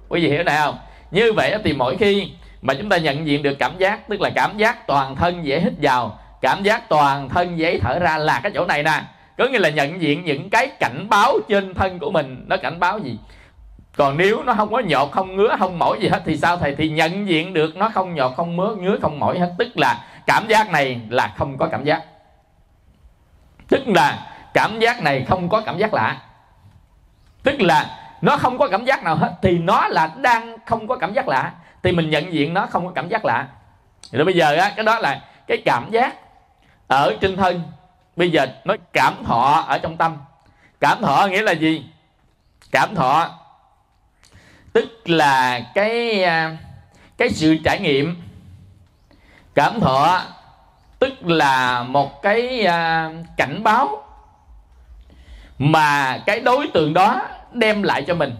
Quý 0.09 0.21
vị 0.21 0.29
hiểu 0.29 0.43
này 0.43 0.57
không? 0.57 0.77
Như 1.11 1.33
vậy 1.33 1.55
thì 1.63 1.73
mỗi 1.73 1.97
khi 1.97 2.31
mà 2.61 2.73
chúng 2.73 2.89
ta 2.89 2.97
nhận 2.97 3.27
diện 3.27 3.43
được 3.43 3.59
cảm 3.59 3.77
giác, 3.77 4.09
tức 4.09 4.21
là 4.21 4.29
cảm 4.29 4.57
giác 4.57 4.87
toàn 4.87 5.15
thân 5.15 5.45
dễ 5.45 5.59
hít 5.59 5.73
vào, 5.81 6.19
cảm 6.41 6.63
giác 6.63 6.89
toàn 6.89 7.29
thân 7.29 7.57
dễ 7.57 7.79
thở 7.79 7.99
ra 7.99 8.17
là 8.17 8.39
cái 8.39 8.51
chỗ 8.55 8.65
này 8.65 8.83
nè 8.83 9.01
có 9.41 9.47
nghĩa 9.51 9.59
là 9.59 9.69
nhận 9.69 10.01
diện 10.01 10.25
những 10.25 10.49
cái 10.49 10.67
cảnh 10.79 11.07
báo 11.09 11.39
trên 11.49 11.73
thân 11.73 11.99
của 11.99 12.11
mình, 12.11 12.45
nó 12.47 12.57
cảnh 12.57 12.79
báo 12.79 12.99
gì? 12.99 13.19
Còn 13.95 14.17
nếu 14.17 14.43
nó 14.43 14.53
không 14.53 14.71
có 14.71 14.81
nhột 14.85 15.11
không 15.11 15.35
ngứa, 15.35 15.55
không 15.59 15.79
mỏi 15.79 15.97
gì 16.01 16.07
hết 16.07 16.21
thì 16.25 16.37
sao 16.37 16.57
thầy? 16.57 16.75
Thì 16.75 16.89
nhận 16.89 17.27
diện 17.27 17.53
được 17.53 17.75
nó 17.75 17.89
không 17.89 18.15
nhột 18.15 18.35
không 18.35 18.57
mứa 18.57 18.75
ngứa, 18.75 18.97
không 19.01 19.19
mỏi 19.19 19.39
hết. 19.39 19.53
Tức 19.57 19.67
là 19.75 20.05
cảm 20.27 20.47
giác 20.47 20.71
này 20.71 21.01
là 21.09 21.33
không 21.37 21.57
có 21.57 21.67
cảm 21.67 21.83
giác. 21.83 22.03
Tức 23.67 23.87
là 23.87 24.33
cảm 24.53 24.79
giác 24.79 25.01
này 25.01 25.25
không 25.29 25.49
có 25.49 25.61
cảm 25.65 25.77
giác 25.77 25.93
lạ. 25.93 26.21
Tức 27.43 27.61
là 27.61 27.97
nó 28.21 28.37
không 28.37 28.57
có 28.57 28.67
cảm 28.67 28.85
giác 28.85 29.03
nào 29.03 29.15
hết 29.15 29.33
thì 29.41 29.57
nó 29.57 29.87
là 29.87 30.11
đang 30.17 30.57
không 30.65 30.87
có 30.87 30.95
cảm 30.95 31.13
giác 31.13 31.27
lạ. 31.27 31.51
Thì 31.83 31.91
mình 31.91 32.09
nhận 32.09 32.33
diện 32.33 32.53
nó 32.53 32.65
không 32.65 32.85
có 32.85 32.91
cảm 32.91 33.09
giác 33.09 33.25
lạ. 33.25 33.47
Rồi 34.11 34.25
bây 34.25 34.33
giờ 34.33 34.55
á, 34.55 34.71
cái 34.75 34.85
đó 34.85 34.99
là 34.99 35.21
cái 35.47 35.61
cảm 35.65 35.91
giác 35.91 36.15
ở 36.87 37.13
trên 37.21 37.37
thân 37.37 37.61
bây 38.21 38.31
giờ 38.31 38.47
nói 38.65 38.77
cảm 38.93 39.13
thọ 39.25 39.65
ở 39.67 39.77
trong 39.77 39.97
tâm. 39.97 40.17
Cảm 40.79 41.01
thọ 41.01 41.27
nghĩa 41.31 41.41
là 41.41 41.51
gì? 41.51 41.85
Cảm 42.71 42.95
thọ 42.95 43.29
tức 44.73 45.09
là 45.09 45.61
cái 45.73 46.23
à, 46.23 46.57
cái 47.17 47.29
sự 47.29 47.57
trải 47.63 47.79
nghiệm. 47.79 48.15
Cảm 49.55 49.79
thọ 49.79 50.21
tức 50.99 51.13
là 51.25 51.83
một 51.83 52.21
cái 52.21 52.65
à, 52.65 53.09
cảnh 53.37 53.63
báo 53.63 54.03
mà 55.59 56.17
cái 56.25 56.39
đối 56.39 56.67
tượng 56.73 56.93
đó 56.93 57.21
đem 57.51 57.83
lại 57.83 58.03
cho 58.07 58.15
mình. 58.15 58.35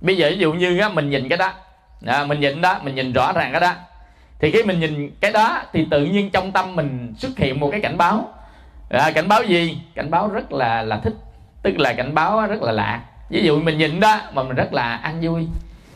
Bây 0.00 0.16
giờ 0.16 0.28
ví 0.30 0.38
dụ 0.38 0.52
như 0.52 0.78
á, 0.78 0.88
mình 0.88 1.10
nhìn 1.10 1.28
cái 1.28 1.38
đó. 1.38 1.52
À, 2.06 2.24
mình 2.24 2.40
nhìn 2.40 2.60
đó 2.60 2.78
mình 2.82 2.94
nhìn 2.94 3.12
rõ 3.12 3.32
ràng 3.32 3.52
cái 3.52 3.60
đó. 3.60 3.72
Thì 4.38 4.50
khi 4.50 4.62
mình 4.62 4.80
nhìn 4.80 5.10
cái 5.20 5.32
đó 5.32 5.62
thì 5.72 5.86
tự 5.90 6.04
nhiên 6.04 6.30
trong 6.30 6.52
tâm 6.52 6.76
mình 6.76 7.14
xuất 7.18 7.38
hiện 7.38 7.60
một 7.60 7.68
cái 7.72 7.80
cảnh 7.80 7.98
báo 7.98 8.34
à, 8.90 9.10
cảnh 9.10 9.28
báo 9.28 9.42
gì? 9.42 9.78
Cảnh 9.94 10.10
báo 10.10 10.28
rất 10.28 10.52
là 10.52 10.82
là 10.82 10.96
thích. 10.96 11.12
Tức 11.62 11.78
là 11.78 11.92
cảnh 11.92 12.14
báo 12.14 12.46
rất 12.46 12.62
là 12.62 12.72
lạ. 12.72 13.00
Ví 13.30 13.42
dụ 13.42 13.60
mình 13.60 13.78
nhịn 13.78 14.00
đó 14.00 14.20
mà 14.32 14.42
mình 14.42 14.56
rất 14.56 14.72
là 14.72 14.96
ăn 14.96 15.18
vui. 15.22 15.46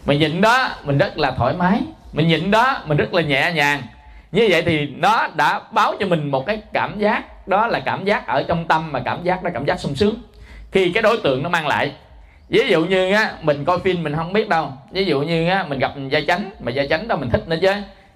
Mình 0.06 0.18
nhịn 0.20 0.40
đó 0.40 0.68
mình 0.84 0.98
rất 0.98 1.18
là 1.18 1.30
thoải 1.30 1.54
mái. 1.54 1.80
Mình 2.12 2.28
nhịn 2.28 2.50
đó 2.50 2.82
mình 2.86 2.96
rất 2.96 3.14
là 3.14 3.22
nhẹ 3.22 3.52
nhàng. 3.54 3.82
Như 4.32 4.48
vậy 4.50 4.62
thì 4.62 4.86
nó 4.86 5.28
đã 5.34 5.60
báo 5.70 5.94
cho 6.00 6.06
mình 6.06 6.30
một 6.30 6.46
cái 6.46 6.62
cảm 6.72 6.98
giác. 6.98 7.48
Đó 7.48 7.66
là 7.66 7.80
cảm 7.80 8.04
giác 8.04 8.26
ở 8.26 8.42
trong 8.42 8.64
tâm 8.68 8.92
mà 8.92 9.00
cảm 9.04 9.24
giác 9.24 9.42
đó 9.42 9.50
cảm 9.54 9.64
giác 9.64 9.80
sung 9.80 9.94
sướng. 9.94 10.14
Khi 10.72 10.92
cái 10.92 11.02
đối 11.02 11.18
tượng 11.18 11.42
nó 11.42 11.48
mang 11.48 11.66
lại. 11.66 11.92
Ví 12.48 12.68
dụ 12.68 12.84
như 12.84 13.12
á 13.12 13.30
mình 13.42 13.64
coi 13.64 13.78
phim 13.78 14.02
mình 14.02 14.16
không 14.16 14.32
biết 14.32 14.48
đâu. 14.48 14.72
Ví 14.90 15.04
dụ 15.04 15.20
như 15.22 15.48
á 15.48 15.64
mình 15.68 15.78
gặp 15.78 15.92
gia 16.08 16.20
chánh 16.26 16.50
mà 16.60 16.72
gia 16.72 16.86
chánh 16.86 17.08
đó 17.08 17.16
mình 17.16 17.30
thích 17.30 17.48
nữa 17.48 17.56
chứ. 17.62 17.72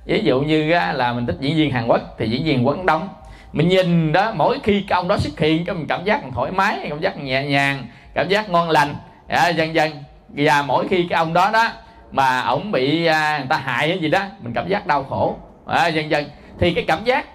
Ví 0.06 0.20
dụ 0.24 0.40
như 0.40 0.70
á, 0.72 0.92
là 0.92 1.12
mình 1.12 1.26
thích 1.26 1.36
diễn 1.40 1.56
viên 1.56 1.70
hàn 1.70 1.86
quốc 1.86 2.00
thì 2.18 2.28
diễn 2.28 2.44
viên 2.44 2.66
quấn 2.66 2.86
đông 2.86 3.08
mình 3.56 3.68
nhìn 3.68 4.12
đó 4.12 4.32
mỗi 4.34 4.58
khi 4.62 4.84
cái 4.88 4.96
ông 4.96 5.08
đó 5.08 5.18
xuất 5.18 5.40
hiện 5.40 5.64
cái 5.64 5.74
mình 5.74 5.86
cảm 5.86 6.04
giác 6.04 6.20
thoải 6.34 6.52
mái 6.52 6.86
cảm 6.88 7.00
giác 7.00 7.16
nhẹ 7.18 7.44
nhàng 7.44 7.86
cảm 8.14 8.28
giác 8.28 8.50
ngon 8.50 8.70
lành. 8.70 8.94
À, 9.28 9.48
dần 9.48 9.74
dần 9.74 9.92
và 10.28 10.62
mỗi 10.62 10.88
khi 10.88 11.06
cái 11.10 11.16
ông 11.16 11.32
đó 11.32 11.50
đó 11.52 11.68
mà 12.12 12.40
ổng 12.40 12.72
bị 12.72 13.06
à, 13.06 13.38
người 13.38 13.46
ta 13.50 13.56
hại 13.56 13.88
hay 13.88 13.98
gì 13.98 14.08
đó 14.08 14.22
mình 14.40 14.52
cảm 14.54 14.68
giác 14.68 14.86
đau 14.86 15.04
khổ. 15.04 15.36
À, 15.66 15.86
dần 15.86 16.10
dần. 16.10 16.24
Thì 16.58 16.74
cái 16.74 16.84
cảm 16.88 17.04
giác 17.04 17.26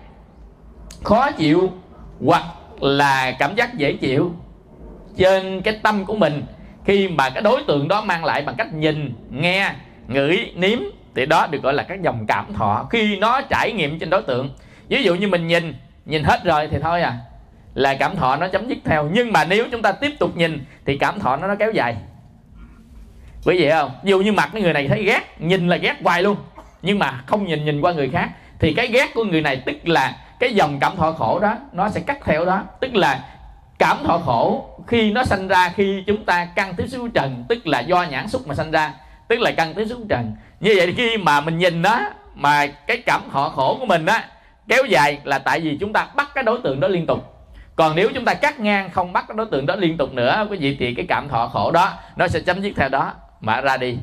khó 1.04 1.32
chịu 1.32 1.72
hoặc 2.26 2.44
là 2.80 3.32
cảm 3.32 3.56
giác 3.56 3.78
dễ 3.78 3.94
chịu 3.94 4.32
trên 5.18 5.62
cái 5.62 5.80
tâm 5.84 6.06
của 6.06 6.16
mình 6.16 6.44
khi 6.86 7.08
mà 7.08 7.30
cái 7.30 7.42
đối 7.42 7.64
tượng 7.64 7.88
đó 7.88 8.02
mang 8.02 8.26
lại 8.26 8.42
bằng 8.42 8.56
cách 8.56 8.74
nhìn 8.74 9.14
nghe 9.30 9.72
ngửi 10.08 10.52
nếm 10.56 10.80
thì 11.16 11.26
đó 11.26 11.48
được 11.48 11.64
gọi 11.64 11.74
là 11.74 11.84
các 11.84 12.02
dòng 12.02 12.26
cảm 12.28 12.54
thọ 12.54 12.88
khi 12.90 13.18
nó 13.18 13.42
trải 13.42 13.72
nghiệm 13.72 14.00
trên 14.00 14.10
đối 14.10 14.22
tượng. 14.22 14.50
Ví 14.88 15.04
dụ 15.04 15.16
như 15.16 15.28
mình 15.28 15.48
nhìn 15.48 15.74
nhìn 16.06 16.24
hết 16.24 16.44
rồi 16.44 16.68
thì 16.72 16.78
thôi 16.82 17.02
à. 17.02 17.18
Là 17.74 17.94
cảm 17.94 18.16
thọ 18.16 18.36
nó 18.36 18.48
chấm 18.48 18.68
dứt 18.68 18.78
theo. 18.86 19.10
Nhưng 19.14 19.34
mà 19.34 19.44
nếu 19.44 19.68
chúng 19.72 19.82
ta 19.82 19.92
tiếp 19.92 20.12
tục 20.20 20.38
nhìn 20.38 20.66
thì 20.86 20.98
cảm 20.98 21.20
thọ 21.20 21.38
nó 21.38 21.48
nó 21.48 21.56
kéo 21.56 21.72
dài. 21.72 21.96
Quý 23.46 23.58
vị 23.58 23.70
không? 23.70 23.92
Dù 24.04 24.20
như 24.20 24.32
mặt 24.32 24.50
cái 24.54 24.62
người 24.62 24.74
này 24.74 24.88
thấy 24.88 25.04
ghét, 25.04 25.42
nhìn 25.42 25.68
là 25.68 25.76
ghét 25.76 25.96
hoài 26.04 26.24
luôn. 26.24 26.38
Nhưng 26.82 27.00
mà 27.00 27.24
không 27.26 27.48
nhìn 27.48 27.66
nhìn 27.66 27.82
qua 27.82 27.94
người 27.94 28.10
khác. 28.10 28.30
Thì 28.60 28.74
cái 28.74 28.88
ghét 28.88 29.14
của 29.14 29.24
người 29.24 29.42
này 29.42 29.62
tức 29.66 29.88
là 29.88 30.16
cái 30.40 30.54
dòng 30.54 30.78
cảm 30.80 30.96
thọ 30.98 31.12
khổ 31.12 31.40
đó, 31.40 31.56
nó 31.72 31.90
sẽ 31.90 32.02
cắt 32.02 32.18
theo 32.24 32.46
đó. 32.46 32.64
Tức 32.80 32.96
là 32.96 33.26
cảm 33.80 33.98
thọ 34.04 34.18
khổ 34.18 34.70
khi 34.88 35.12
nó 35.12 35.24
sanh 35.24 35.48
ra, 35.48 35.70
khi 35.76 36.04
chúng 36.08 36.26
ta 36.26 36.48
căn 36.56 36.74
tiếp 36.76 36.88
xúc 36.88 37.08
trần, 37.14 37.46
tức 37.50 37.68
là 37.68 37.80
do 37.80 38.04
nhãn 38.04 38.28
xúc 38.28 38.48
mà 38.48 38.56
sanh 38.56 38.72
ra. 38.72 38.94
Tức 39.28 39.40
là 39.40 39.52
căn 39.52 39.74
tiếp 39.74 39.86
xúc 39.90 40.00
trần. 40.10 40.36
Như 40.60 40.74
vậy 40.76 40.88
thì 40.88 40.94
khi 40.94 41.18
mà 41.18 41.42
mình 41.42 41.58
nhìn 41.58 41.82
đó 41.82 42.02
mà 42.36 42.68
cái 42.68 42.98
cảm 43.06 43.22
thọ 43.32 43.50
khổ 43.50 43.78
của 43.80 43.86
mình 43.86 44.06
á 44.06 44.24
kéo 44.72 44.86
dài 44.86 45.20
là 45.24 45.40
tại 45.40 45.60
vì 45.60 45.78
chúng 45.78 45.94
ta 45.94 46.08
bắt 46.16 46.30
cái 46.36 46.44
đối 46.44 46.60
tượng 46.62 46.80
đó 46.80 46.88
liên 46.88 47.06
tục. 47.06 47.34
Còn 47.76 47.96
nếu 47.96 48.10
chúng 48.16 48.26
ta 48.26 48.34
cắt 48.34 48.60
ngang 48.60 48.90
không 48.90 49.14
bắt 49.14 49.26
cái 49.28 49.38
đối 49.38 49.46
tượng 49.46 49.66
đó 49.66 49.76
liên 49.76 49.98
tục 49.98 50.14
nữa, 50.14 50.48
quý 50.50 50.58
vị, 50.58 50.78
thì 50.80 50.94
cái 50.94 51.06
cảm 51.10 51.30
thọ 51.30 51.48
khổ 51.48 51.72
đó, 51.72 51.94
nó 52.16 52.28
sẽ 52.28 52.40
chấm 52.40 52.62
dứt 52.62 52.74
theo 52.76 52.90
đó, 52.90 53.14
mà 53.42 53.62
ra 53.62 53.78
đi. 53.78 53.98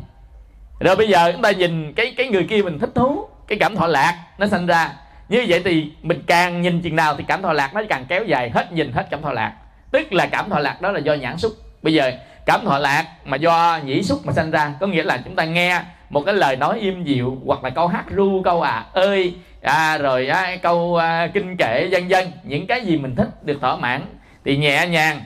Rồi 0.81 0.97
bây 0.97 1.09
giờ 1.09 1.33
chúng 1.33 1.43
ta 1.43 1.51
nhìn 1.51 1.93
cái 1.93 2.15
cái 2.17 2.29
người 2.29 2.45
kia 2.45 2.63
mình 2.63 2.79
thích 2.79 2.91
thú, 2.95 3.29
cái 3.47 3.59
cảm 3.59 3.77
thọ 3.77 3.87
lạc 3.87 4.15
nó 4.39 4.47
sinh 4.47 4.67
ra. 4.67 4.93
Như 5.29 5.45
vậy 5.49 5.63
thì 5.65 5.93
mình 6.03 6.23
càng 6.27 6.63
nhìn 6.63 6.81
chừng 6.83 6.97
nào 6.97 7.15
thì 7.17 7.25
cảm 7.29 7.43
thọ 7.43 7.53
lạc 7.53 7.75
nó 7.75 7.83
càng 7.89 8.05
kéo 8.09 8.25
dài 8.25 8.51
hết, 8.51 8.73
nhìn 8.73 8.93
hết 8.93 9.07
cảm 9.11 9.23
thọ 9.23 9.33
lạc. 9.33 9.55
Tức 9.93 10.13
là 10.13 10.27
cảm 10.27 10.51
thọ 10.51 10.59
lạc 10.59 10.81
đó 10.81 10.93
là 10.93 10.99
do 11.01 11.15
nhãn 11.15 11.39
xúc. 11.39 11.53
Bây 11.83 11.95
giờ, 11.95 12.13
cảm 12.47 12.61
thọ 12.65 12.79
lạc 12.79 13.07
mà 13.25 13.37
do 13.37 13.81
nhĩ 13.85 14.03
xúc 14.03 14.21
mà 14.25 14.33
sinh 14.33 14.51
ra, 14.51 14.73
có 14.81 14.87
nghĩa 14.87 15.03
là 15.03 15.19
chúng 15.25 15.37
ta 15.37 15.45
nghe 15.45 15.81
một 16.11 16.23
cái 16.27 16.35
lời 16.35 16.57
nói 16.57 16.79
im 16.81 17.05
dịu 17.05 17.39
hoặc 17.47 17.65
là 17.65 17.71
câu 17.71 17.89
hát 17.89 18.05
ru 18.11 18.43
câu 18.43 18.63
à 18.63 18.87
ơi 18.93 19.35
à, 19.63 19.99
rồi 19.99 20.29
à, 20.29 20.57
câu 20.63 20.97
à, 20.97 21.27
kinh 21.35 21.57
kệ 21.57 21.89
vân 21.91 22.09
vân 22.09 22.33
những 22.45 22.67
cái 22.67 22.81
gì 22.81 22.97
mình 22.97 23.15
thích 23.15 23.45
được 23.45 23.61
thỏa 23.61 23.77
mãn 23.77 24.03
thì 24.45 24.57
nhẹ 24.57 24.87
nhàng. 24.87 25.23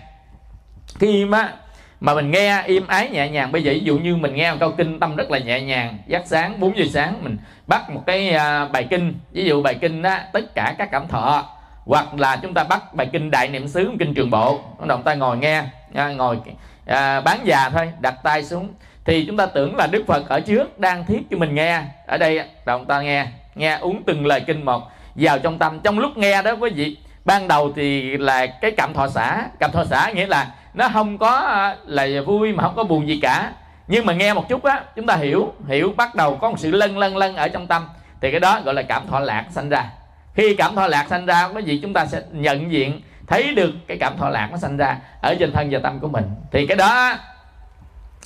Khi 0.98 1.24
mà 1.24 1.52
mà 2.00 2.14
mình 2.14 2.30
nghe 2.30 2.62
im 2.66 2.86
ái 2.86 3.08
nhẹ 3.08 3.28
nhàng 3.28 3.52
bây 3.52 3.62
giờ 3.62 3.72
ví 3.72 3.80
dụ 3.80 3.98
như 3.98 4.16
mình 4.16 4.34
nghe 4.34 4.50
một 4.52 4.56
câu 4.60 4.70
kinh 4.70 5.00
tâm 5.00 5.16
rất 5.16 5.30
là 5.30 5.38
nhẹ 5.38 5.60
nhàng 5.60 5.98
giác 6.06 6.22
sáng 6.26 6.60
4 6.60 6.78
giờ 6.78 6.84
sáng 6.92 7.24
mình 7.24 7.36
bắt 7.66 7.90
một 7.90 8.02
cái 8.06 8.30
à, 8.30 8.64
bài 8.64 8.86
kinh 8.90 9.14
ví 9.32 9.44
dụ 9.44 9.62
bài 9.62 9.74
kinh 9.80 10.02
đó 10.02 10.18
tất 10.32 10.54
cả 10.54 10.74
các 10.78 10.88
cảm 10.92 11.08
thọ 11.08 11.48
hoặc 11.84 12.14
là 12.18 12.36
chúng 12.36 12.54
ta 12.54 12.64
bắt 12.64 12.94
bài 12.94 13.08
kinh 13.12 13.30
đại 13.30 13.48
niệm 13.48 13.68
xứ 13.68 13.90
kinh 13.98 14.14
trường 14.14 14.30
bộ 14.30 14.60
động 14.86 15.02
ta 15.02 15.14
ngồi 15.14 15.36
nghe 15.36 15.62
à, 15.94 16.08
ngồi 16.08 16.38
à, 16.86 17.20
bán 17.20 17.38
già 17.44 17.70
thôi 17.70 17.92
đặt 18.00 18.14
tay 18.22 18.44
xuống 18.44 18.68
thì 19.04 19.24
chúng 19.26 19.36
ta 19.36 19.46
tưởng 19.46 19.76
là 19.76 19.86
đức 19.86 20.04
phật 20.06 20.28
ở 20.28 20.40
trước 20.40 20.78
đang 20.78 21.06
thiết 21.06 21.20
cho 21.30 21.36
mình 21.36 21.54
nghe 21.54 21.82
ở 22.06 22.18
đây 22.18 22.40
đồng 22.66 22.86
ta 22.86 23.00
nghe 23.00 23.26
nghe 23.54 23.78
uống 23.78 24.02
từng 24.06 24.26
lời 24.26 24.44
kinh 24.46 24.64
một 24.64 24.90
vào 25.14 25.38
trong 25.38 25.58
tâm. 25.58 25.80
Trong 25.84 25.98
lúc 25.98 26.16
nghe 26.16 26.42
đó 26.42 26.52
quý 26.52 26.70
vị, 26.70 26.96
ban 27.24 27.48
đầu 27.48 27.72
thì 27.76 28.16
là 28.16 28.46
cái 28.46 28.70
cảm 28.70 28.94
thọ 28.94 29.08
xã 29.08 29.48
cảm 29.58 29.72
thọ 29.72 29.84
xã 29.84 30.10
nghĩa 30.14 30.26
là 30.26 30.54
nó 30.74 30.88
không 30.88 31.18
có 31.18 31.36
à, 31.36 31.76
là 31.86 32.06
vui 32.26 32.52
mà 32.52 32.62
không 32.62 32.76
có 32.76 32.84
buồn 32.84 33.08
gì 33.08 33.18
cả. 33.22 33.52
Nhưng 33.88 34.06
mà 34.06 34.12
nghe 34.12 34.34
một 34.34 34.48
chút 34.48 34.64
á, 34.64 34.84
chúng 34.96 35.06
ta 35.06 35.16
hiểu 35.16 35.52
hiểu 35.68 35.92
bắt 35.96 36.14
đầu 36.14 36.36
có 36.36 36.50
một 36.50 36.58
sự 36.58 36.70
lân 36.70 36.98
lân 36.98 37.16
lân 37.16 37.36
ở 37.36 37.48
trong 37.48 37.66
tâm. 37.66 37.88
Thì 38.20 38.30
cái 38.30 38.40
đó 38.40 38.60
gọi 38.64 38.74
là 38.74 38.82
cảm 38.82 39.06
thọ 39.06 39.20
lạc 39.20 39.46
sanh 39.50 39.68
ra. 39.68 39.90
Khi 40.34 40.54
cảm 40.54 40.74
thọ 40.74 40.86
lạc 40.86 41.06
sanh 41.10 41.26
ra, 41.26 41.44
quý 41.44 41.62
vị, 41.62 41.78
chúng 41.82 41.92
ta 41.92 42.06
sẽ 42.06 42.22
nhận 42.32 42.72
diện, 42.72 43.00
thấy 43.26 43.54
được 43.54 43.70
cái 43.86 43.96
cảm 44.00 44.18
thọ 44.18 44.28
lạc 44.28 44.48
nó 44.50 44.56
sanh 44.56 44.76
ra 44.76 44.96
ở 45.22 45.34
trên 45.38 45.52
thân 45.52 45.68
và 45.70 45.78
tâm 45.82 45.98
của 46.00 46.08
mình. 46.08 46.24
Thì 46.52 46.66
cái 46.66 46.76
đó 46.76 47.14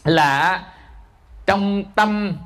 là 0.04 0.62
trong 1.47 1.85
tâm 1.95 2.37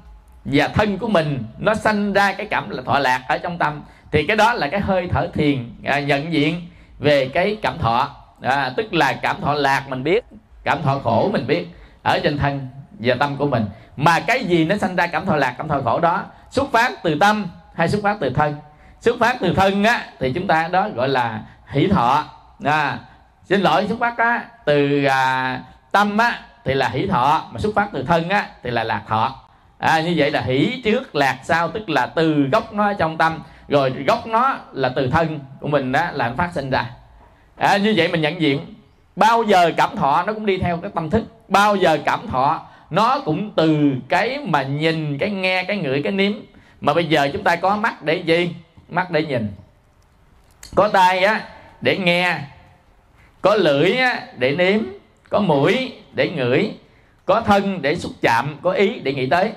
và 0.45 0.69
thân 0.69 0.99
của 0.99 1.09
mình 1.09 1.45
nó 1.59 1.75
sanh 1.75 2.13
ra 2.13 2.33
cái 2.33 2.47
cảm 2.47 2.71
là 2.71 2.83
thọ 2.87 2.99
lạc 2.99 3.23
ở 3.29 3.39
trong 3.39 3.59
tâm 3.59 3.83
thì 4.13 4.27
cái 4.27 4.37
đó 4.37 4.53
là 4.53 4.69
cái 4.69 4.81
hơi 4.81 5.09
thở 5.13 5.29
thiền 5.35 5.71
à, 5.85 6.01
nhận 6.01 6.33
diện 6.33 6.67
về 6.99 7.29
cái 7.29 7.57
cảm 7.63 7.79
thọ. 7.79 8.11
À, 8.43 8.73
tức 8.77 8.95
là 8.95 9.13
cảm 9.13 9.41
thọ 9.41 9.55
lạc 9.55 9.85
mình 9.89 10.05
biết 10.05 10.25
cảm 10.65 10.83
thọ 10.83 10.99
khổ 10.99 11.31
mình 11.33 11.47
biết 11.47 11.67
ở 12.03 12.19
trên 12.23 12.39
thân 12.39 12.69
và 12.99 13.15
tâm 13.15 13.37
của 13.37 13.47
mình. 13.47 13.65
Mà 13.97 14.21
cái 14.21 14.45
gì 14.45 14.65
nó 14.65 14.77
sanh 14.77 14.97
ra 14.97 15.07
cảm 15.07 15.27
thọ 15.27 15.37
lạc 15.37 15.55
cảm 15.59 15.69
thọ 15.69 15.81
khổ 15.85 16.01
đó 16.01 16.25
xuất 16.51 16.73
phát 16.73 16.93
từ 17.03 17.15
tâm 17.21 17.47
hay 17.75 17.89
xuất 17.89 18.03
phát 18.03 18.17
từ 18.21 18.31
thân? 18.31 18.55
Xuất 19.01 19.17
phát 19.21 19.37
từ 19.41 19.55
thân 19.55 19.85
á 19.85 20.07
thì 20.19 20.33
chúng 20.33 20.47
ta 20.47 20.69
đó 20.69 20.89
gọi 20.95 21.09
là 21.09 21.41
hỷ 21.69 21.87
thọ. 21.87 22.25
À, 22.65 22.99
xin 23.45 23.61
lỗi 23.61 23.87
xuất 23.89 23.99
phát 24.01 24.19
á, 24.19 24.45
từ 24.65 25.05
à, 25.05 25.61
tâm 25.93 26.19
á 26.19 26.39
thì 26.65 26.75
là 26.75 26.89
hỷ 26.89 27.07
thọ 27.07 27.49
mà 27.53 27.61
xuất 27.61 27.75
phát 27.75 27.89
từ 27.93 28.03
thân 28.03 28.29
á 28.29 28.47
thì 28.63 28.71
là 28.71 28.85
lạc 28.85 29.03
thọ 29.09 29.43
à, 29.81 30.01
như 30.01 30.15
vậy 30.17 30.31
là 30.31 30.41
hỷ 30.41 30.81
trước 30.85 31.15
lạc 31.15 31.39
sau 31.45 31.69
tức 31.69 31.91
là 31.91 32.07
từ 32.07 32.49
gốc 32.53 32.73
nó 32.73 32.93
trong 32.93 33.19
tâm. 33.19 33.39
Rồi 33.69 33.91
gốc 33.91 34.27
nó 34.27 34.57
là 34.73 34.89
từ 34.97 35.07
thân 35.11 35.41
của 35.61 35.69
mình 35.69 35.93
đó 35.93 36.11
là 36.13 36.33
phát 36.37 36.51
sinh 36.55 36.71
ra. 36.71 36.91
À, 37.57 37.77
như 37.77 37.95
vậy 37.97 38.09
mình 38.09 38.21
nhận 38.21 38.41
diện 38.41 38.75
bao 39.17 39.43
giờ 39.43 39.73
cảm 39.77 39.97
thọ 39.97 40.25
nó 40.27 40.33
cũng 40.33 40.47
đi 40.47 40.59
theo 40.59 40.77
cái 40.77 40.91
tâm 40.95 41.11
thức. 41.11 41.23
Bao 41.49 41.77
giờ 41.77 41.99
cảm 42.05 42.27
thọ 42.29 42.67
nó 42.91 43.21
cũng 43.25 43.51
từ 43.57 43.93
cái 44.09 44.39
mà 44.47 44.63
nhìn 44.63 45.19
cái 45.19 45.31
nghe 45.31 45.65
cái 45.65 45.77
ngửi 45.77 46.03
cái 46.03 46.13
nếm. 46.13 46.33
Mà 46.81 46.95
bây 46.95 47.05
giờ 47.05 47.29
chúng 47.33 47.45
ta 47.45 47.57
có 47.57 47.77
mắt 47.77 48.03
để 48.03 48.15
gì? 48.15 48.55
Mắt 48.89 49.11
để 49.11 49.23
nhìn. 49.23 49.49
Có 50.75 50.89
tai 50.89 51.25
á 51.25 51.41
để 51.81 51.97
nghe. 51.97 52.39
Có 53.43 53.55
lưỡi 53.55 53.97
á, 53.97 54.23
để 54.39 54.55
nếm. 54.57 54.81
Có 55.29 55.41
mũi 55.41 55.93
để 56.13 56.31
ngửi. 56.31 56.71
Có 57.25 57.41
thân 57.41 57.83
để 57.83 57.97
xúc 57.97 58.13
chạm. 58.23 58.57
Có 58.63 58.71
ý 58.71 58.99
để 58.99 59.15
nghĩ 59.15 59.27
tới 59.27 59.53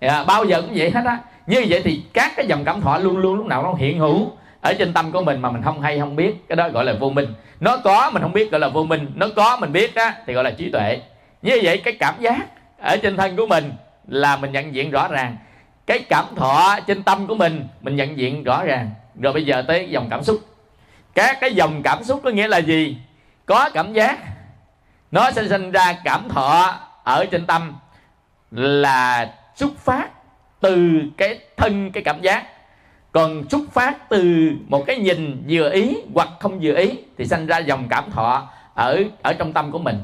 à, 0.00 0.24
bao 0.24 0.44
giờ 0.44 0.60
cũng 0.60 0.72
vậy 0.74 0.90
hết 0.90 1.04
á. 1.04 1.18
Như 1.46 1.64
vậy 1.68 1.82
thì 1.84 2.02
các 2.12 2.32
cái 2.36 2.46
dòng 2.46 2.64
cảm 2.64 2.80
thọ 2.80 2.98
luôn 2.98 3.16
luôn 3.16 3.34
lúc 3.34 3.46
nào 3.46 3.62
nó 3.62 3.74
hiện 3.74 3.98
hữu 3.98 4.32
ở 4.60 4.74
trên 4.78 4.92
tâm 4.92 5.12
của 5.12 5.24
mình 5.24 5.42
mà 5.42 5.50
mình 5.50 5.62
không 5.62 5.80
hay 5.80 5.98
không 5.98 6.16
biết 6.16 6.48
cái 6.48 6.56
đó 6.56 6.68
gọi 6.68 6.84
là 6.84 6.92
vô 6.92 7.10
minh. 7.10 7.34
Nó 7.60 7.76
có 7.76 8.10
mình 8.10 8.22
không 8.22 8.32
biết 8.32 8.50
gọi 8.50 8.60
là 8.60 8.68
vô 8.68 8.84
minh. 8.84 9.12
Nó 9.14 9.26
có 9.36 9.56
mình 9.60 9.72
biết 9.72 9.94
á 9.94 10.14
thì 10.26 10.32
gọi 10.32 10.44
là 10.44 10.50
trí 10.50 10.70
tuệ. 10.70 11.00
Như 11.42 11.60
vậy 11.62 11.78
cái 11.78 11.96
cảm 12.00 12.14
giác 12.20 12.46
ở 12.78 12.96
trên 12.96 13.16
thân 13.16 13.36
của 13.36 13.46
mình 13.46 13.72
là 14.08 14.36
mình 14.36 14.52
nhận 14.52 14.74
diện 14.74 14.90
rõ 14.90 15.08
ràng. 15.08 15.36
Cái 15.86 15.98
cảm 15.98 16.24
thọ 16.36 16.78
trên 16.86 17.02
tâm 17.02 17.26
của 17.26 17.34
mình 17.34 17.68
mình 17.80 17.96
nhận 17.96 18.18
diện 18.18 18.44
rõ 18.44 18.64
ràng. 18.64 18.90
Rồi 19.20 19.32
bây 19.32 19.44
giờ 19.44 19.62
tới 19.68 19.88
dòng 19.90 20.08
cảm 20.10 20.24
xúc. 20.24 20.40
Các 21.14 21.40
cái 21.40 21.54
dòng 21.54 21.82
cảm 21.82 22.04
xúc 22.04 22.20
có 22.24 22.30
nghĩa 22.30 22.48
là 22.48 22.58
gì? 22.58 22.96
Có 23.46 23.70
cảm 23.74 23.92
giác 23.92 24.18
nó 25.10 25.30
sẽ 25.30 25.48
sinh 25.48 25.72
ra 25.72 25.96
cảm 26.04 26.28
thọ 26.28 26.74
ở 27.04 27.24
trên 27.24 27.46
tâm 27.46 27.74
là 28.50 29.28
xuất 29.56 29.78
phát 29.78 30.08
từ 30.60 31.02
cái 31.16 31.38
thân 31.56 31.90
cái 31.92 32.02
cảm 32.02 32.22
giác. 32.22 32.46
Còn 33.12 33.48
xuất 33.50 33.60
phát 33.72 34.08
từ 34.08 34.50
một 34.68 34.84
cái 34.86 34.96
nhìn 34.96 35.44
vừa 35.48 35.70
ý 35.70 35.96
hoặc 36.14 36.28
không 36.40 36.58
vừa 36.62 36.74
ý 36.74 36.98
thì 37.18 37.24
sinh 37.24 37.46
ra 37.46 37.58
dòng 37.58 37.86
cảm 37.90 38.10
thọ 38.10 38.48
ở 38.74 39.02
ở 39.22 39.32
trong 39.32 39.52
tâm 39.52 39.72
của 39.72 39.78
mình. 39.78 39.98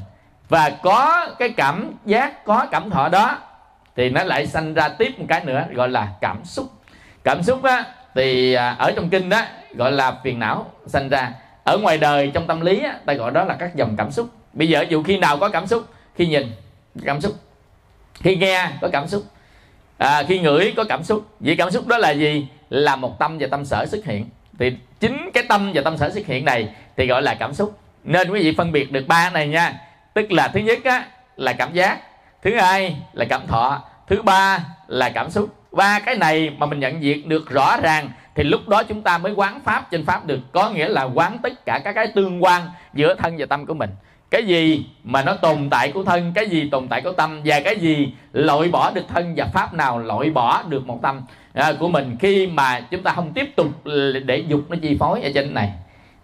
Và 0.48 0.70
có 0.70 1.28
cái 1.38 1.48
cảm 1.48 1.92
giác 2.06 2.44
có 2.44 2.66
cảm 2.70 2.90
thọ 2.90 3.08
đó 3.08 3.38
thì 3.96 4.10
nó 4.10 4.24
lại 4.24 4.46
sanh 4.46 4.74
ra 4.74 4.88
tiếp 4.88 5.18
một 5.18 5.26
cái 5.28 5.44
nữa 5.44 5.64
gọi 5.72 5.88
là 5.88 6.08
cảm 6.20 6.44
xúc. 6.44 6.66
Cảm 7.24 7.42
xúc 7.42 7.62
á 7.62 7.84
thì 8.14 8.54
à, 8.54 8.76
ở 8.78 8.92
trong 8.96 9.10
kinh 9.10 9.28
đó 9.28 9.42
gọi 9.74 9.92
là 9.92 10.18
phiền 10.24 10.38
não 10.38 10.70
sanh 10.86 11.08
ra. 11.08 11.32
Ở 11.64 11.78
ngoài 11.78 11.98
đời 11.98 12.30
trong 12.34 12.46
tâm 12.46 12.60
lý 12.60 12.80
á, 12.80 12.98
ta 13.06 13.12
gọi 13.12 13.30
đó 13.30 13.44
là 13.44 13.56
các 13.58 13.74
dòng 13.74 13.94
cảm 13.98 14.10
xúc. 14.10 14.28
Bây 14.52 14.68
giờ 14.68 14.84
dù 14.88 15.02
khi 15.02 15.18
nào 15.18 15.38
có 15.38 15.48
cảm 15.48 15.66
xúc 15.66 15.86
khi 16.14 16.26
nhìn 16.26 16.52
cảm 17.04 17.20
xúc. 17.20 17.32
Khi 18.14 18.36
nghe 18.36 18.68
có 18.80 18.88
cảm 18.92 19.08
xúc 19.08 19.22
à, 20.02 20.22
khi 20.28 20.38
ngửi 20.38 20.72
có 20.76 20.84
cảm 20.84 21.04
xúc. 21.04 21.26
Vậy 21.40 21.56
cảm 21.56 21.70
xúc 21.70 21.86
đó 21.86 21.98
là 21.98 22.10
gì? 22.10 22.46
Là 22.70 22.96
một 22.96 23.18
tâm 23.18 23.36
và 23.40 23.46
tâm 23.50 23.64
sở 23.64 23.86
xuất 23.86 24.04
hiện. 24.04 24.26
Thì 24.58 24.76
chính 25.00 25.30
cái 25.34 25.44
tâm 25.48 25.70
và 25.74 25.82
tâm 25.82 25.96
sở 25.96 26.10
xuất 26.10 26.26
hiện 26.26 26.44
này 26.44 26.68
thì 26.96 27.06
gọi 27.06 27.22
là 27.22 27.34
cảm 27.34 27.54
xúc. 27.54 27.78
Nên 28.04 28.30
quý 28.30 28.42
vị 28.42 28.54
phân 28.58 28.72
biệt 28.72 28.92
được 28.92 29.08
ba 29.08 29.30
này 29.30 29.48
nha. 29.48 29.80
Tức 30.14 30.32
là 30.32 30.48
thứ 30.48 30.60
nhất 30.60 30.78
á, 30.84 31.04
là 31.36 31.52
cảm 31.52 31.72
giác. 31.72 31.98
Thứ 32.42 32.54
hai 32.54 32.96
là 33.12 33.24
cảm 33.24 33.46
thọ. 33.46 33.82
Thứ 34.08 34.22
ba 34.22 34.58
là 34.86 35.08
cảm 35.08 35.30
xúc. 35.30 35.54
Ba 35.72 35.98
cái 35.98 36.16
này 36.16 36.50
mà 36.58 36.66
mình 36.66 36.80
nhận 36.80 37.02
diện 37.02 37.28
được 37.28 37.50
rõ 37.50 37.76
ràng 37.82 38.10
thì 38.34 38.42
lúc 38.42 38.68
đó 38.68 38.82
chúng 38.82 39.02
ta 39.02 39.18
mới 39.18 39.32
quán 39.32 39.60
pháp 39.64 39.90
trên 39.90 40.06
pháp 40.06 40.26
được. 40.26 40.40
Có 40.52 40.70
nghĩa 40.70 40.88
là 40.88 41.02
quán 41.02 41.38
tất 41.42 41.66
cả 41.66 41.80
các 41.84 41.92
cái 41.92 42.06
tương 42.14 42.44
quan 42.44 42.62
giữa 42.94 43.14
thân 43.14 43.36
và 43.38 43.46
tâm 43.46 43.66
của 43.66 43.74
mình 43.74 43.90
cái 44.32 44.44
gì 44.44 44.86
mà 45.04 45.22
nó 45.22 45.34
tồn 45.34 45.70
tại 45.70 45.92
của 45.92 46.04
thân 46.04 46.32
cái 46.34 46.48
gì 46.48 46.68
tồn 46.70 46.88
tại 46.88 47.00
của 47.00 47.12
tâm 47.12 47.40
và 47.44 47.60
cái 47.60 47.76
gì 47.76 48.12
loại 48.32 48.68
bỏ 48.68 48.90
được 48.90 49.04
thân 49.08 49.34
và 49.36 49.46
pháp 49.52 49.74
nào 49.74 49.98
loại 49.98 50.30
bỏ 50.30 50.62
được 50.68 50.86
một 50.86 50.98
tâm 51.02 51.20
à, 51.54 51.72
của 51.80 51.88
mình 51.88 52.16
khi 52.20 52.46
mà 52.46 52.80
chúng 52.80 53.02
ta 53.02 53.12
không 53.12 53.32
tiếp 53.32 53.56
tục 53.56 53.68
để 54.24 54.44
dục 54.48 54.60
nó 54.68 54.76
chi 54.82 54.96
phối 55.00 55.22
ở 55.22 55.30
trên 55.34 55.54
này. 55.54 55.72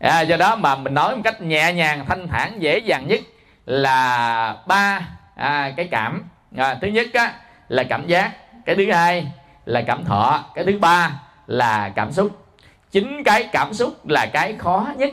À, 0.00 0.20
do 0.20 0.36
đó 0.36 0.56
mà 0.56 0.76
mình 0.76 0.94
nói 0.94 1.16
một 1.16 1.22
cách 1.24 1.40
nhẹ 1.42 1.72
nhàng 1.72 2.04
thanh 2.06 2.28
thản 2.28 2.62
dễ 2.62 2.78
dàng 2.78 3.08
nhất 3.08 3.20
là 3.66 4.56
ba 4.66 5.08
à, 5.34 5.72
cái 5.76 5.88
cảm. 5.90 6.24
À, 6.56 6.78
thứ 6.80 6.88
nhất 6.88 7.06
á, 7.14 7.32
là 7.68 7.82
cảm 7.82 8.06
giác. 8.06 8.32
Cái 8.66 8.76
thứ 8.76 8.92
hai 8.92 9.26
là 9.66 9.80
cảm 9.80 10.04
thọ. 10.04 10.44
Cái 10.54 10.64
thứ 10.64 10.78
ba 10.78 11.20
là 11.46 11.88
cảm 11.88 12.12
xúc. 12.12 12.44
Chính 12.90 13.22
cái 13.24 13.48
cảm 13.52 13.74
xúc 13.74 14.08
là 14.08 14.26
cái 14.26 14.54
khó 14.58 14.86
nhất. 14.96 15.10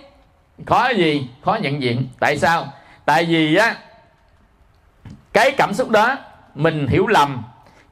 Khó 0.66 0.90
gì? 0.90 1.28
Khó 1.42 1.58
nhận 1.62 1.82
diện. 1.82 2.08
Tại 2.20 2.38
sao? 2.38 2.68
Tại 3.06 3.26
vì 3.26 3.56
á, 3.56 3.76
cái 5.34 5.52
cảm 5.58 5.74
xúc 5.74 5.90
đó 5.90 6.16
mình 6.56 6.88
hiểu 6.88 7.08
lầm, 7.08 7.44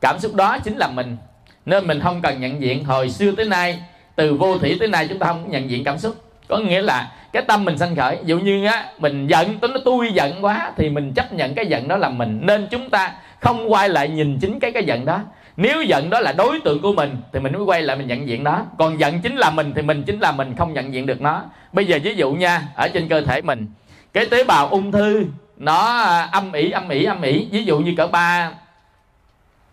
cảm 0.02 0.20
xúc 0.20 0.36
đó 0.36 0.58
chính 0.64 0.78
là 0.78 0.88
mình. 0.88 1.18
Nên 1.66 1.88
mình 1.88 2.00
không 2.00 2.22
cần 2.22 2.42
nhận 2.42 2.62
diện 2.62 2.86
hồi 2.86 3.10
xưa 3.10 3.32
tới 3.32 3.46
nay, 3.46 3.84
từ 4.16 4.34
vô 4.34 4.58
thủy 4.58 4.78
tới 4.80 4.88
nay 4.88 5.08
chúng 5.08 5.20
ta 5.20 5.28
không 5.28 5.52
nhận 5.52 5.70
diện 5.70 5.84
cảm 5.84 6.00
xúc. 6.00 6.16
Có 6.48 6.58
nghĩa 6.58 6.82
là 6.82 7.12
cái 7.34 7.44
tâm 7.48 7.66
mình 7.66 7.78
sanh 7.78 7.96
khởi 7.96 8.18
dụ 8.26 8.40
như 8.40 8.66
á, 8.66 8.86
mình 8.98 9.28
giận 9.28 9.60
tôi 9.60 9.72
nó 9.72 9.80
tôi 9.86 10.12
giận 10.14 10.46
quá, 10.46 10.72
thì 10.78 10.90
mình 10.90 11.14
chấp 11.14 11.34
nhận 11.34 11.56
cái 11.56 11.66
giận 11.66 11.88
đó 11.88 11.98
là 11.98 12.10
mình. 12.10 12.40
Nên 12.44 12.68
chúng 12.72 12.90
ta 12.90 13.14
không 13.40 13.72
quay 13.72 13.90
lại 13.90 14.10
nhìn 14.10 14.40
chính 14.40 14.60
cái 14.60 14.72
cái 14.72 14.84
giận 14.84 15.06
đó. 15.06 15.20
Nếu 15.58 15.82
giận 15.82 16.10
đó 16.10 16.20
là 16.20 16.32
đối 16.32 16.60
tượng 16.60 16.82
của 16.82 16.94
mình, 16.94 17.18
thì 17.34 17.40
mình 17.40 17.54
mới 17.54 17.62
quay 17.62 17.82
lại 17.82 17.98
mình 17.98 18.08
nhận 18.08 18.28
diện 18.28 18.44
nó. 18.44 18.62
Còn 18.78 19.00
giận 19.00 19.22
chính 19.22 19.36
là 19.36 19.50
mình, 19.50 19.74
thì 19.76 19.82
mình 19.82 20.04
chính 20.04 20.20
là 20.20 20.32
mình 20.32 20.56
không 20.58 20.74
nhận 20.74 20.94
diện 20.94 21.06
được 21.06 21.22
nó. 21.22 21.44
Bây 21.74 21.86
giờ 21.86 22.00
ví 22.04 22.16
dụ 22.16 22.32
nha, 22.34 22.62
ở 22.76 22.88
trên 22.88 23.10
cơ 23.10 23.22
thể 23.22 23.42
mình 23.42 23.68
cái 24.14 24.26
tế 24.26 24.44
bào 24.44 24.68
ung 24.68 24.92
thư 24.92 25.26
nó 25.58 26.02
à, 26.04 26.30
âm 26.32 26.52
ỉ 26.52 26.72
âm 26.72 26.90
ỉ 26.90 27.04
âm 27.04 27.22
ỉ. 27.22 27.48
Ví 27.52 27.64
dụ 27.64 27.80
như 27.80 27.94
cỡ 27.98 28.08
ba 28.08 28.52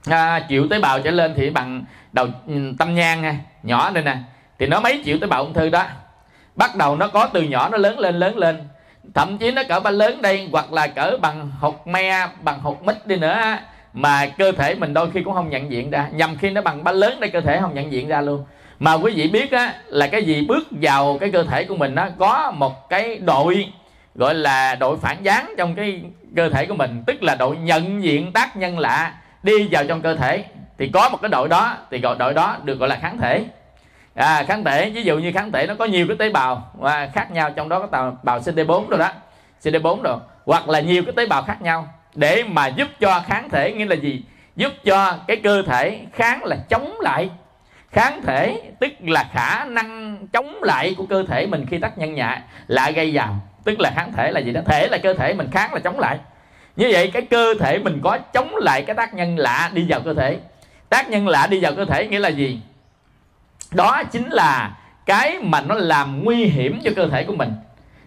à, 0.06 0.46
triệu 0.48 0.66
tế 0.68 0.78
bào 0.78 1.00
trở 1.00 1.10
lên 1.10 1.34
thì 1.36 1.50
bằng 1.50 1.84
đầu 2.12 2.26
ừ, 2.46 2.54
tâm 2.78 2.94
nhang 2.94 3.22
ha 3.22 3.36
nhỏ 3.62 3.90
đây 3.90 4.04
nè 4.04 4.16
thì 4.58 4.66
nó 4.66 4.80
mấy 4.80 5.02
triệu 5.04 5.18
tế 5.20 5.26
bào 5.26 5.42
ung 5.42 5.54
thư 5.54 5.68
đó. 5.68 5.84
Bắt 6.56 6.76
đầu 6.76 6.96
nó 6.96 7.08
có 7.08 7.26
từ 7.26 7.42
nhỏ 7.42 7.68
nó 7.68 7.78
lớn 7.78 7.98
lên 7.98 8.18
lớn 8.18 8.38
lên. 8.38 8.68
Thậm 9.14 9.38
chí 9.38 9.50
nó 9.50 9.62
cỡ 9.68 9.80
ba 9.80 9.90
lớn 9.90 10.22
đây 10.22 10.48
hoặc 10.52 10.72
là 10.72 10.86
cỡ 10.86 11.16
bằng 11.22 11.50
hột 11.60 11.86
me 11.86 12.26
bằng 12.42 12.60
hột 12.60 12.82
mít 12.84 13.06
đi 13.06 13.16
nữa 13.16 13.56
mà 13.92 14.26
cơ 14.26 14.52
thể 14.52 14.74
mình 14.74 14.94
đôi 14.94 15.10
khi 15.10 15.22
cũng 15.22 15.34
không 15.34 15.50
nhận 15.50 15.70
diện 15.70 15.90
ra. 15.90 16.08
Nhằm 16.12 16.36
khi 16.36 16.50
nó 16.50 16.60
bằng 16.60 16.84
ba 16.84 16.92
lớn 16.92 17.20
đây 17.20 17.30
cơ 17.30 17.40
thể 17.40 17.58
không 17.60 17.74
nhận 17.74 17.92
diện 17.92 18.08
ra 18.08 18.20
luôn. 18.20 18.44
Mà 18.78 18.94
quý 18.94 19.12
vị 19.14 19.28
biết 19.28 19.52
á 19.52 19.74
là 19.86 20.06
cái 20.06 20.24
gì 20.24 20.46
bước 20.48 20.68
vào 20.70 21.18
cái 21.20 21.30
cơ 21.30 21.44
thể 21.44 21.64
của 21.64 21.76
mình 21.76 21.94
nó 21.94 22.08
có 22.18 22.52
một 22.56 22.88
cái 22.88 23.18
đội 23.18 23.72
gọi 24.14 24.34
là 24.34 24.74
đội 24.74 24.96
phản 24.98 25.16
gián 25.22 25.54
trong 25.58 25.74
cái 25.74 26.02
cơ 26.36 26.48
thể 26.48 26.66
của 26.66 26.74
mình. 26.74 27.02
Tức 27.06 27.22
là 27.22 27.34
đội 27.34 27.56
nhận 27.56 28.02
diện 28.02 28.32
tác 28.32 28.56
nhân 28.56 28.78
lạ 28.78 29.14
đi 29.42 29.68
vào 29.70 29.84
trong 29.84 30.00
cơ 30.00 30.16
thể. 30.16 30.44
Thì 30.78 30.88
có 30.88 31.08
một 31.08 31.18
cái 31.22 31.28
đội 31.28 31.48
đó 31.48 31.76
thì 31.90 31.98
gọi 31.98 32.16
đội 32.18 32.34
đó 32.34 32.56
được 32.64 32.78
gọi 32.78 32.88
là 32.88 32.96
kháng 32.96 33.18
thể. 33.18 33.44
À, 34.14 34.42
kháng 34.48 34.64
thể 34.64 34.90
ví 34.90 35.02
dụ 35.02 35.18
như 35.18 35.32
kháng 35.32 35.52
thể 35.52 35.66
nó 35.66 35.74
có 35.74 35.84
nhiều 35.84 36.06
cái 36.06 36.16
tế 36.16 36.30
bào 36.30 36.70
và 36.78 37.10
khác 37.14 37.30
nhau. 37.30 37.50
Trong 37.50 37.68
đó 37.68 37.78
có 37.78 37.86
tế 37.86 38.16
bào 38.22 38.38
CD4 38.38 38.88
rồi 38.88 38.98
đó 38.98 39.08
CD4 39.62 40.02
rồi. 40.02 40.16
Hoặc 40.46 40.68
là 40.68 40.80
nhiều 40.80 41.02
cái 41.06 41.12
tế 41.16 41.26
bào 41.26 41.42
khác 41.42 41.62
nhau. 41.62 41.88
Để 42.14 42.44
mà 42.48 42.66
giúp 42.66 42.88
cho 43.00 43.22
kháng 43.26 43.48
thể 43.50 43.72
nghĩa 43.72 43.84
là 43.84 43.94
gì? 43.94 44.22
Giúp 44.56 44.72
cho 44.84 45.18
cái 45.26 45.36
cơ 45.36 45.62
thể 45.62 46.00
kháng 46.12 46.44
là 46.44 46.56
chống 46.68 46.94
lại. 47.00 47.30
Kháng 47.92 48.22
thể 48.22 48.62
tức 48.80 48.92
là 49.00 49.24
khả 49.32 49.64
năng 49.64 50.18
chống 50.32 50.62
lại 50.62 50.94
của 50.98 51.06
cơ 51.06 51.24
thể 51.28 51.46
mình 51.46 51.66
khi 51.70 51.78
tác 51.78 51.98
nhân 51.98 52.14
nhạ 52.14 52.42
lại 52.66 52.92
gây 52.92 53.10
vào 53.14 53.36
tức 53.64 53.80
là 53.80 53.92
kháng 53.96 54.12
thể 54.12 54.30
là 54.30 54.40
gì 54.40 54.52
đó. 54.52 54.60
Thể 54.66 54.88
là 54.88 54.98
cơ 54.98 55.14
thể 55.14 55.34
mình 55.34 55.48
kháng 55.52 55.74
là 55.74 55.80
chống 55.80 55.98
lại. 55.98 56.18
Như 56.76 56.88
vậy 56.92 57.10
cái 57.12 57.22
cơ 57.22 57.54
thể 57.60 57.78
mình 57.78 58.00
có 58.02 58.18
chống 58.18 58.56
lại 58.56 58.82
cái 58.82 58.96
tác 58.96 59.14
nhân 59.14 59.38
lạ 59.38 59.70
đi 59.74 59.86
vào 59.88 60.00
cơ 60.00 60.14
thể. 60.14 60.38
Tác 60.88 61.10
nhân 61.10 61.28
lạ 61.28 61.46
đi 61.46 61.58
vào 61.62 61.72
cơ 61.74 61.84
thể 61.84 62.06
nghĩa 62.06 62.18
là 62.18 62.28
gì? 62.28 62.60
Đó 63.70 64.02
chính 64.12 64.30
là 64.30 64.76
cái 65.06 65.38
mà 65.42 65.60
nó 65.60 65.74
làm 65.74 66.24
nguy 66.24 66.44
hiểm 66.44 66.80
cho 66.84 66.90
cơ 66.96 67.08
thể 67.08 67.24
của 67.24 67.34
mình. 67.36 67.52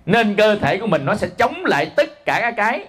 Nên 0.06 0.36
cơ 0.36 0.56
thể 0.56 0.78
của 0.78 0.88
mình 0.88 1.06
nó 1.06 1.16
sẽ 1.16 1.28
chống 1.28 1.66
lại 1.66 1.86
tất 1.86 2.26
cả 2.26 2.40
các 2.42 2.54
cái 2.58 2.86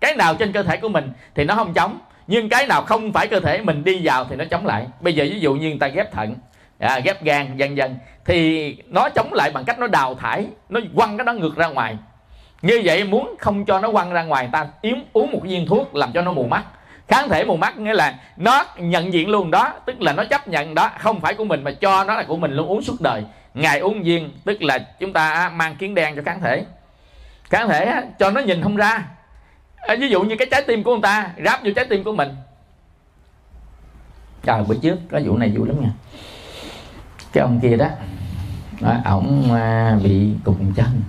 cái 0.00 0.14
nào 0.14 0.34
trên 0.34 0.52
cơ 0.52 0.62
thể 0.62 0.76
của 0.76 0.88
mình 0.88 1.12
thì 1.34 1.44
nó 1.44 1.54
không 1.54 1.74
chống. 1.74 1.98
Nhưng 2.26 2.48
cái 2.48 2.66
nào 2.66 2.82
không 2.82 3.12
phải 3.12 3.26
cơ 3.26 3.40
thể 3.40 3.60
mình 3.60 3.84
đi 3.84 4.00
vào 4.02 4.24
thì 4.24 4.36
nó 4.36 4.44
chống 4.50 4.66
lại. 4.66 4.86
Bây 5.00 5.14
giờ 5.14 5.24
ví 5.24 5.40
dụ 5.40 5.54
như 5.54 5.68
người 5.68 5.78
ta 5.78 5.88
ghép 5.88 6.12
thận 6.12 6.34
à, 6.78 6.98
ghép 6.98 7.22
gan 7.22 7.56
vân 7.56 7.74
vân 7.74 7.98
thì 8.26 8.76
nó 8.88 9.08
chống 9.08 9.32
lại 9.32 9.50
bằng 9.50 9.64
cách 9.64 9.78
nó 9.78 9.86
đào 9.86 10.14
thải 10.14 10.46
nó 10.68 10.80
quăng 10.96 11.16
cái 11.16 11.24
đó 11.24 11.32
ngược 11.32 11.56
ra 11.56 11.66
ngoài. 11.66 11.96
Như 12.62 12.80
vậy 12.84 13.04
muốn 13.04 13.34
không 13.38 13.64
cho 13.64 13.80
nó 13.80 13.92
quăng 13.92 14.12
ra 14.12 14.22
ngoài 14.22 14.48
ta 14.52 14.66
yếm 14.82 14.98
uống 15.12 15.32
một 15.32 15.40
viên 15.42 15.66
thuốc 15.66 15.94
làm 15.94 16.12
cho 16.12 16.22
nó 16.22 16.32
mù 16.32 16.46
mắt. 16.46 16.64
Kháng 17.08 17.28
thể 17.28 17.44
mù 17.44 17.56
mắt 17.56 17.78
nghĩa 17.78 17.94
là 17.94 18.18
nó 18.36 18.64
nhận 18.76 19.12
diện 19.12 19.28
luôn 19.28 19.50
đó 19.50 19.72
tức 19.86 20.00
là 20.00 20.12
nó 20.12 20.24
chấp 20.24 20.48
nhận 20.48 20.74
đó 20.74 20.90
không 20.98 21.20
phải 21.20 21.34
của 21.34 21.44
mình 21.44 21.64
mà 21.64 21.70
cho 21.70 22.04
nó 22.04 22.14
là 22.14 22.22
của 22.22 22.36
mình 22.36 22.52
luôn 22.52 22.68
uống 22.68 22.82
suốt 22.82 23.00
đời. 23.00 23.24
Ngày 23.54 23.78
uống 23.78 24.02
viên 24.02 24.30
tức 24.44 24.62
là 24.62 24.78
chúng 24.78 25.12
ta 25.12 25.50
mang 25.54 25.76
kiến 25.76 25.94
đen 25.94 26.16
cho 26.16 26.22
kháng 26.24 26.40
thể. 26.40 26.64
Kháng 27.44 27.68
thể 27.68 28.02
cho 28.18 28.30
nó 28.30 28.40
nhìn 28.40 28.62
không 28.62 28.76
ra. 28.76 29.04
Ờ, 29.76 29.96
ví 30.00 30.08
dụ 30.08 30.22
như 30.22 30.36
cái 30.36 30.48
trái 30.50 30.62
tim 30.62 30.82
của 30.82 30.92
người 30.92 31.02
ta 31.02 31.30
ráp 31.44 31.64
vô 31.64 31.70
trái 31.76 31.84
tim 31.84 32.04
của 32.04 32.12
mình. 32.12 32.28
Trời 34.42 34.62
bữa 34.68 34.74
trước 34.82 34.96
có 35.10 35.20
vụ 35.24 35.36
này 35.36 35.52
vui 35.56 35.68
lắm 35.68 35.76
nha. 35.80 35.90
Cái 37.32 37.42
ông 37.42 37.60
kia 37.62 37.76
đó, 37.76 37.86
đó 38.80 38.96
ổng 39.04 39.52
à, 39.52 39.98
bị 40.02 40.30
cùng 40.44 40.72
chân. 40.74 41.02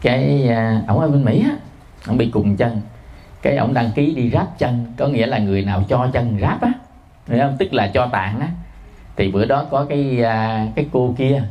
Cái 0.00 0.48
à, 0.48 0.82
ổng 0.88 1.00
ở 1.00 1.08
bên 1.08 1.24
mỹ 1.24 1.44
á 1.44 1.56
ổng 2.06 2.16
bị 2.16 2.30
cùng 2.30 2.56
chân. 2.56 2.80
Cái 3.42 3.56
ổng 3.56 3.74
đăng 3.74 3.90
ký 3.94 4.14
đi 4.14 4.30
ráp 4.30 4.58
chân 4.58 4.86
có 4.96 5.06
nghĩa 5.06 5.26
là 5.26 5.38
người 5.38 5.64
nào 5.64 5.84
cho 5.88 6.08
chân 6.12 6.38
ráp 6.40 6.62
á. 6.62 6.72
Hiểu 7.28 7.38
không? 7.38 7.56
Tức 7.58 7.72
là 7.72 7.90
cho 7.94 8.06
tạng 8.06 8.40
á. 8.40 8.48
Thì 9.16 9.30
bữa 9.30 9.44
đó 9.44 9.64
có 9.70 9.86
cái 9.88 10.22
à, 10.22 10.66
cái 10.74 10.86
cô 10.92 11.14
kia 11.18 11.42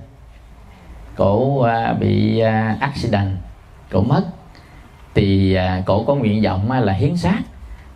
cổ 1.15 1.61
à, 1.61 1.93
bị 1.93 2.39
à, 2.39 2.77
accident 2.79 3.31
cổ 3.91 4.01
mất. 4.01 4.23
Thì 5.13 5.53
à, 5.53 5.81
cổ 5.85 6.03
có 6.03 6.15
nguyện 6.15 6.43
vọng 6.43 6.71
là 6.71 6.93
hiến 6.93 7.17
xác. 7.17 7.39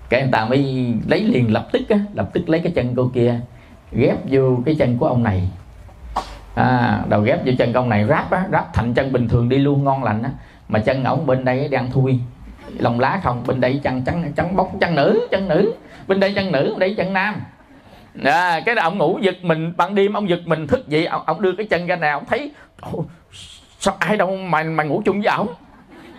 Cái 0.09 0.21
người 0.21 0.31
ta 0.31 0.45
mới 0.45 0.87
lấy 1.07 1.23
liền 1.23 1.53
lập 1.53 1.67
tức 1.71 1.89
á 1.89 1.99
lập 2.13 2.29
tức 2.33 2.49
lấy 2.49 2.59
cái 2.59 2.71
chân 2.75 2.95
cô 2.95 3.11
kia 3.13 3.39
ghép 3.91 4.17
vô 4.29 4.57
cái 4.65 4.75
chân 4.75 4.97
của 4.97 5.07
ông 5.07 5.23
này 5.23 5.49
à, 6.57 7.01
đầu 7.09 7.21
ghép 7.21 7.45
vô 7.45 7.51
chân 7.57 7.73
công 7.73 7.89
này 7.89 8.05
ráp 8.09 8.31
á 8.31 8.45
ráp 8.51 8.73
thành 8.73 8.93
chân 8.93 9.11
bình 9.11 9.27
thường 9.27 9.49
đi 9.49 9.57
luôn 9.57 9.83
ngon 9.83 10.03
lành 10.03 10.23
á. 10.23 10.29
Mà 10.69 10.79
chân 10.79 11.03
ổng 11.03 11.25
bên 11.25 11.45
đây 11.45 11.67
đang 11.67 11.91
thui. 11.91 12.19
Lòng 12.77 12.99
lá 12.99 13.19
không 13.23 13.43
bên 13.47 13.61
đây 13.61 13.79
chân 13.83 14.03
trắng 14.05 14.31
trắng 14.35 14.55
bóc 14.55 14.71
chân 14.79 14.95
nữ 14.95 15.27
chân 15.31 15.47
nữ. 15.47 15.73
Bên 16.07 16.19
đây 16.19 16.33
chân 16.33 16.51
nữ 16.51 16.69
bên 16.69 16.79
đây 16.79 16.95
chân 16.97 17.13
nam. 17.13 17.35
À, 18.23 18.59
cái 18.65 18.75
đó 18.75 18.83
ông 18.83 18.97
ngủ 18.97 19.19
giật 19.21 19.35
mình 19.41 19.73
ban 19.77 19.95
đêm 19.95 20.13
ông 20.13 20.29
giật 20.29 20.39
mình 20.45 20.67
thức 20.67 20.87
dậy 20.87 21.05
ông, 21.05 21.21
ông 21.25 21.41
đưa 21.41 21.51
cái 21.51 21.65
chân 21.65 21.87
ra 21.87 21.95
nào 21.95 22.17
ông 22.17 22.25
thấy 22.25 22.51
sao 23.79 23.95
ai 23.99 24.17
đâu 24.17 24.37
mà 24.37 24.63
mà 24.63 24.83
ngủ 24.83 25.01
chung 25.05 25.21
với 25.21 25.27
ổng? 25.27 25.47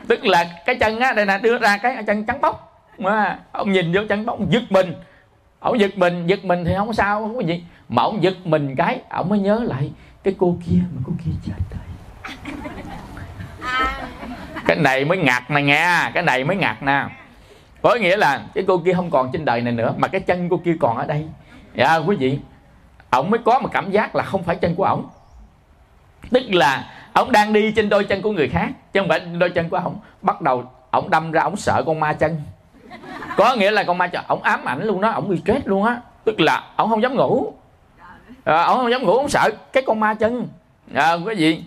Tức 0.08 0.24
là 0.24 0.44
cái 0.66 0.74
chân 0.74 1.00
á 1.00 1.12
đây 1.12 1.26
nè 1.26 1.38
đưa 1.42 1.58
ra 1.58 1.78
cái 1.78 2.04
chân 2.06 2.26
trắng 2.26 2.40
bóc 2.40 2.84
mà 2.98 3.38
ông 3.52 3.72
nhìn 3.72 3.92
vô 3.92 4.00
chân 4.08 4.26
bóc 4.26 4.38
giật 4.50 4.62
mình. 4.70 4.94
Ông 5.60 5.80
giật 5.80 5.98
mình 5.98 6.26
giật 6.26 6.44
mình 6.44 6.64
thì 6.64 6.74
không 6.76 6.92
sao 6.92 7.20
không 7.20 7.34
có 7.34 7.40
gì. 7.40 7.64
Mà 7.88 8.02
ổng 8.02 8.22
giật 8.22 8.34
mình 8.44 8.76
cái 8.76 9.00
ông 9.08 9.28
mới 9.28 9.38
nhớ 9.38 9.60
lại 9.64 9.90
cái 10.28 10.36
cô 10.38 10.56
kia 10.66 10.78
mà 10.94 11.02
cô 11.06 11.12
kia 11.24 11.30
chết 11.46 11.52
rồi 11.70 11.80
cái 14.66 14.76
này 14.76 15.04
mới 15.04 15.18
ngặt 15.18 15.50
này 15.50 15.62
nghe, 15.62 16.10
cái 16.14 16.22
này 16.22 16.44
mới 16.44 16.56
ngặt 16.56 16.82
nè. 16.82 17.04
Có 17.82 17.94
nghĩa 17.94 18.16
là 18.16 18.40
cái 18.54 18.64
cô 18.68 18.78
kia 18.78 18.92
không 18.92 19.10
còn 19.10 19.30
trên 19.32 19.44
đời 19.44 19.60
này 19.60 19.72
nữa, 19.72 19.94
mà 19.98 20.08
cái 20.08 20.20
chân 20.20 20.48
cô 20.48 20.60
kia 20.64 20.76
còn 20.80 20.96
ở 20.96 21.06
đây. 21.06 21.28
Dạ 21.74 21.96
quý 21.96 22.16
vị, 22.16 22.38
ổng 23.10 23.30
mới 23.30 23.40
có 23.44 23.58
một 23.58 23.68
cảm 23.72 23.90
giác 23.90 24.16
là 24.16 24.24
không 24.24 24.42
phải 24.42 24.56
chân 24.56 24.74
của 24.74 24.84
ổng. 24.84 25.08
Tức 26.30 26.42
là 26.48 26.90
ổng 27.12 27.32
đang 27.32 27.52
đi 27.52 27.72
trên 27.72 27.88
đôi 27.88 28.04
chân 28.04 28.22
của 28.22 28.32
người 28.32 28.48
khác, 28.48 28.68
chứ 28.92 29.00
không 29.00 29.08
phải 29.08 29.20
đôi 29.20 29.50
chân 29.50 29.68
của 29.68 29.76
ổng. 29.76 29.96
Bắt 30.22 30.40
đầu 30.40 30.64
ổng 30.90 31.10
đâm 31.10 31.32
ra 31.32 31.42
ổng 31.42 31.56
sợ 31.56 31.82
con 31.86 32.00
ma 32.00 32.12
chân. 32.12 32.40
Có 33.36 33.54
nghĩa 33.54 33.70
là 33.70 33.84
con 33.84 33.98
ma 33.98 34.06
chân, 34.06 34.24
ổng 34.28 34.42
ám 34.42 34.64
ảnh 34.64 34.84
luôn 34.84 35.00
đó, 35.00 35.10
ổng 35.10 35.28
bị 35.28 35.40
stress 35.44 35.66
luôn 35.66 35.84
á. 35.84 36.00
Tức 36.24 36.40
là 36.40 36.64
ổng 36.76 36.90
không 36.90 37.02
dám 37.02 37.14
ngủ 37.14 37.52
à, 38.44 38.62
ông 38.62 38.78
không 38.78 38.90
dám 38.90 39.02
ngủ 39.02 39.16
ông 39.16 39.28
sợ 39.28 39.50
cái 39.72 39.82
con 39.86 40.00
ma 40.00 40.14
chân. 40.14 40.48
À, 40.94 41.16
cái 41.26 41.36
gì? 41.36 41.64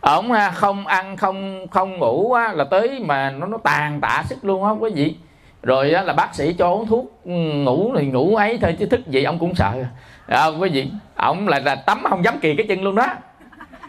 Ông 0.00 0.32
à, 0.32 0.50
không 0.50 0.86
ăn 0.86 1.16
không 1.16 1.66
không 1.70 1.98
ngủ 1.98 2.32
á, 2.32 2.52
là 2.52 2.64
tới 2.64 3.00
mà 3.00 3.30
nó 3.30 3.46
nó 3.46 3.58
tàn 3.58 4.00
tạ 4.00 4.22
sức 4.28 4.44
luôn 4.44 4.64
á 4.64 4.70
có 4.80 4.86
gì. 4.86 5.16
Rồi 5.62 5.92
á, 5.92 6.02
là 6.02 6.12
bác 6.12 6.34
sĩ 6.34 6.52
cho 6.52 6.70
uống 6.70 6.86
thuốc 6.86 7.20
ừ, 7.24 7.30
ngủ 7.32 7.92
thì 7.98 8.06
ngủ 8.06 8.36
ấy 8.36 8.58
thôi 8.62 8.76
chứ 8.78 8.86
thức 8.86 9.06
gì 9.06 9.24
ông 9.24 9.38
cũng 9.38 9.54
sợ. 9.54 9.84
À, 10.28 10.40
không 10.44 10.60
có 10.60 10.66
gì. 10.66 10.90
Ông 11.14 11.48
là, 11.48 11.58
là 11.58 11.74
tắm 11.74 12.02
không 12.10 12.24
dám 12.24 12.38
kỳ 12.38 12.54
cái 12.56 12.66
chân 12.68 12.82
luôn 12.82 12.94
đó. 12.94 13.06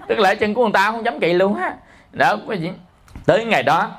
Tức 0.07 0.19
là 0.19 0.35
chân 0.35 0.53
của 0.53 0.63
người 0.63 0.73
ta 0.73 0.91
không 0.91 1.05
dám 1.05 1.19
kỳ 1.19 1.33
luôn 1.33 1.55
á. 1.55 1.73
Đó 2.11 2.35
có 2.47 2.53
gì. 2.53 2.71
Tới 3.25 3.45
ngày 3.45 3.63
đó 3.63 3.91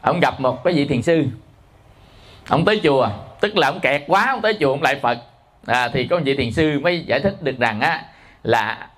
ông 0.00 0.20
gặp 0.20 0.40
một 0.40 0.64
cái 0.64 0.74
vị 0.74 0.84
thiền 0.84 1.02
sư. 1.02 1.24
Ông 2.48 2.64
tới 2.64 2.80
chùa 2.82 3.08
tức 3.40 3.56
là 3.56 3.68
ông 3.68 3.80
kẹt 3.80 4.02
quá 4.06 4.26
ông 4.28 4.40
tới 4.40 4.56
chùa 4.60 4.70
ông 4.70 4.82
lại 4.82 4.98
phật 5.02 5.18
à, 5.66 5.88
thì 5.92 6.06
có 6.06 6.20
vị 6.24 6.36
thiền 6.36 6.52
sư 6.52 6.80
mới 6.80 7.04
giải 7.06 7.20
thích 7.20 7.42
được 7.42 7.58
rằng 7.58 7.80
á 7.80 8.02
là 8.42 8.88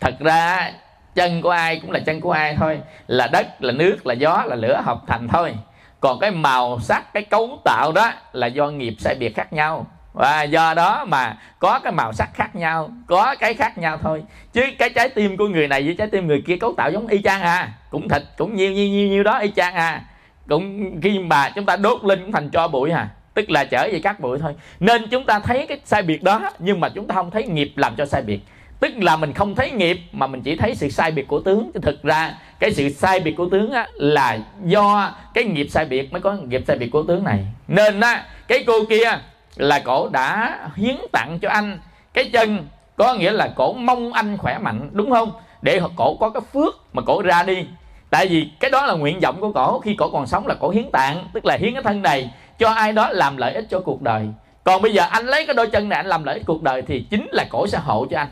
thật 0.00 0.14
ra 0.20 0.72
chân 1.14 1.42
của 1.42 1.50
ai 1.50 1.80
cũng 1.80 1.90
là 1.90 2.00
chân 2.06 2.20
của 2.20 2.32
ai 2.32 2.56
thôi. 2.56 2.80
Là 3.06 3.28
đất 3.32 3.62
là 3.62 3.72
nước 3.72 4.06
là 4.06 4.14
gió 4.14 4.44
là 4.46 4.56
lửa 4.56 4.82
hợp 4.84 5.00
thành 5.06 5.28
thôi. 5.28 5.54
Còn 6.00 6.20
cái 6.20 6.30
màu 6.30 6.80
sắc 6.80 7.12
cái 7.12 7.22
cấu 7.22 7.60
tạo 7.64 7.92
đó 7.92 8.12
là 8.32 8.46
do 8.46 8.70
nghiệp 8.70 8.94
sai 8.98 9.14
biệt 9.14 9.36
khác 9.36 9.52
nhau. 9.52 9.86
Và 10.12 10.42
do 10.42 10.74
đó 10.74 11.04
mà 11.04 11.36
có 11.58 11.78
cái 11.78 11.92
màu 11.92 12.12
sắc 12.12 12.28
khác 12.34 12.56
nhau 12.56 12.90
có 13.06 13.34
cái 13.40 13.54
khác 13.54 13.78
nhau 13.78 13.98
thôi. 14.02 14.22
Chứ 14.52 14.62
cái 14.78 14.90
trái 14.90 15.08
tim 15.08 15.36
của 15.36 15.48
người 15.48 15.68
này 15.68 15.82
với 15.82 15.94
trái 15.98 16.08
tim 16.12 16.26
người 16.26 16.42
kia 16.46 16.56
cấu 16.56 16.74
tạo 16.76 16.90
giống 16.90 17.06
y 17.06 17.22
chang 17.22 17.42
à. 17.42 17.72
Cũng 17.90 18.08
thịt 18.08 18.22
cũng 18.38 18.56
nhiêu 18.56 18.72
nhiêu 18.72 18.88
nhiêu 18.88 19.08
nhiêu 19.08 19.22
đó 19.22 19.38
y 19.38 19.50
chang 19.50 19.74
à. 19.74 20.02
Cũng 20.48 21.00
khi 21.00 21.18
mà 21.18 21.50
chúng 21.54 21.66
ta 21.66 21.76
đốt 21.76 22.04
lên 22.04 22.22
cũng 22.22 22.32
thành 22.32 22.50
cho 22.50 22.68
bụi 22.68 22.90
à 22.90 23.08
tức 23.34 23.50
là 23.50 23.64
trở 23.64 23.88
về 23.92 24.00
các 24.02 24.20
bụi 24.20 24.38
thôi. 24.38 24.54
Nên 24.80 25.08
chúng 25.10 25.24
ta 25.24 25.38
thấy 25.38 25.66
cái 25.66 25.78
sai 25.84 26.02
biệt 26.02 26.22
đó 26.22 26.50
nhưng 26.58 26.80
mà 26.80 26.88
chúng 26.88 27.06
ta 27.06 27.14
không 27.14 27.30
thấy 27.30 27.46
nghiệp 27.46 27.72
làm 27.76 27.96
cho 27.96 28.06
sai 28.06 28.22
biệt. 28.22 28.40
Tức 28.80 28.92
là 28.96 29.16
mình 29.16 29.32
không 29.32 29.54
thấy 29.54 29.70
nghiệp 29.70 30.00
mà 30.12 30.26
mình 30.26 30.42
chỉ 30.42 30.56
thấy 30.56 30.74
sự 30.74 30.88
sai 30.88 31.10
biệt 31.10 31.28
của 31.28 31.40
tướng. 31.40 31.70
Chứ 31.74 31.80
thực 31.82 32.02
ra 32.02 32.34
cái 32.58 32.72
sự 32.72 32.88
sai 32.88 33.20
biệt 33.20 33.34
của 33.36 33.48
tướng 33.50 33.72
á, 33.72 33.86
là 33.94 34.38
do 34.64 35.14
cái 35.34 35.44
nghiệp 35.44 35.66
sai 35.70 35.84
biệt 35.84 36.12
mới 36.12 36.20
có 36.20 36.32
nghiệp 36.32 36.64
sai 36.66 36.78
biệt 36.78 36.88
của 36.90 37.02
tướng 37.02 37.24
này. 37.24 37.46
Nên 37.68 38.00
á, 38.00 38.24
cái 38.48 38.64
cô 38.66 38.84
kia 38.84 39.18
là 39.56 39.82
cổ 39.84 40.08
đã 40.08 40.58
hiến 40.76 40.96
tặng 41.12 41.38
cho 41.42 41.48
anh. 41.48 41.78
Cái 42.14 42.30
chân 42.32 42.68
có 42.96 43.14
nghĩa 43.14 43.32
là 43.32 43.48
cổ 43.56 43.72
mong 43.72 44.12
anh 44.12 44.36
khỏe 44.36 44.58
mạnh 44.58 44.90
đúng 44.92 45.10
không? 45.10 45.32
Để 45.62 45.80
cổ 45.96 46.16
có 46.20 46.30
cái 46.30 46.40
phước 46.52 46.74
mà 46.92 47.02
cổ 47.06 47.22
ra 47.22 47.42
đi. 47.42 47.66
Tại 48.10 48.26
vì 48.26 48.48
cái 48.60 48.70
đó 48.70 48.86
là 48.86 48.94
nguyện 48.94 49.20
vọng 49.20 49.40
của 49.40 49.52
cổ. 49.52 49.80
Khi 49.80 49.94
cổ 49.94 50.10
còn 50.10 50.26
sống 50.26 50.46
là 50.46 50.54
cổ 50.54 50.70
hiến 50.70 50.90
tạng 50.92 51.28
tức 51.32 51.46
là 51.46 51.56
hiến 51.60 51.72
cái 51.72 51.82
thân 51.82 52.02
này 52.02 52.30
cho 52.60 52.68
ai 52.70 52.92
đó 52.92 53.08
làm 53.12 53.36
lợi 53.36 53.54
ích 53.54 53.66
cho 53.70 53.80
cuộc 53.80 54.02
đời. 54.02 54.28
Còn 54.64 54.82
bây 54.82 54.92
giờ 54.92 55.04
anh 55.10 55.26
lấy 55.26 55.46
cái 55.46 55.54
đôi 55.54 55.66
chân 55.66 55.88
này 55.88 55.96
anh 55.96 56.06
làm 56.06 56.24
lợi 56.24 56.34
ích 56.34 56.46
cuộc 56.46 56.62
đời 56.62 56.82
thì 56.82 57.06
chính 57.10 57.28
là 57.32 57.44
cổ 57.50 57.66
sẽ 57.66 57.78
hộ 57.78 58.06
cho 58.10 58.18
anh. 58.18 58.28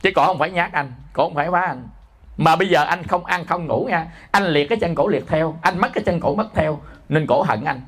Chứ 0.00 0.10
cổ 0.14 0.26
không 0.26 0.38
phải 0.38 0.50
nhát 0.50 0.72
anh 0.72 0.92
cổ 1.12 1.24
không 1.24 1.34
phải 1.34 1.48
phá 1.50 1.60
anh. 1.60 1.88
Mà 2.36 2.56
bây 2.56 2.68
giờ 2.68 2.84
anh 2.84 3.02
không 3.02 3.24
ăn 3.24 3.44
không 3.44 3.66
ngủ 3.66 3.86
nha 3.90 4.06
anh 4.30 4.44
liệt 4.44 4.68
cái 4.68 4.78
chân 4.80 4.94
cổ 4.94 5.08
liệt 5.08 5.24
theo 5.28 5.56
anh 5.62 5.78
mất 5.78 5.88
cái 5.94 6.04
chân 6.04 6.20
cổ 6.20 6.34
mất 6.34 6.46
theo 6.54 6.80
nên 7.08 7.26
cổ 7.26 7.42
hận 7.42 7.64
anh. 7.64 7.80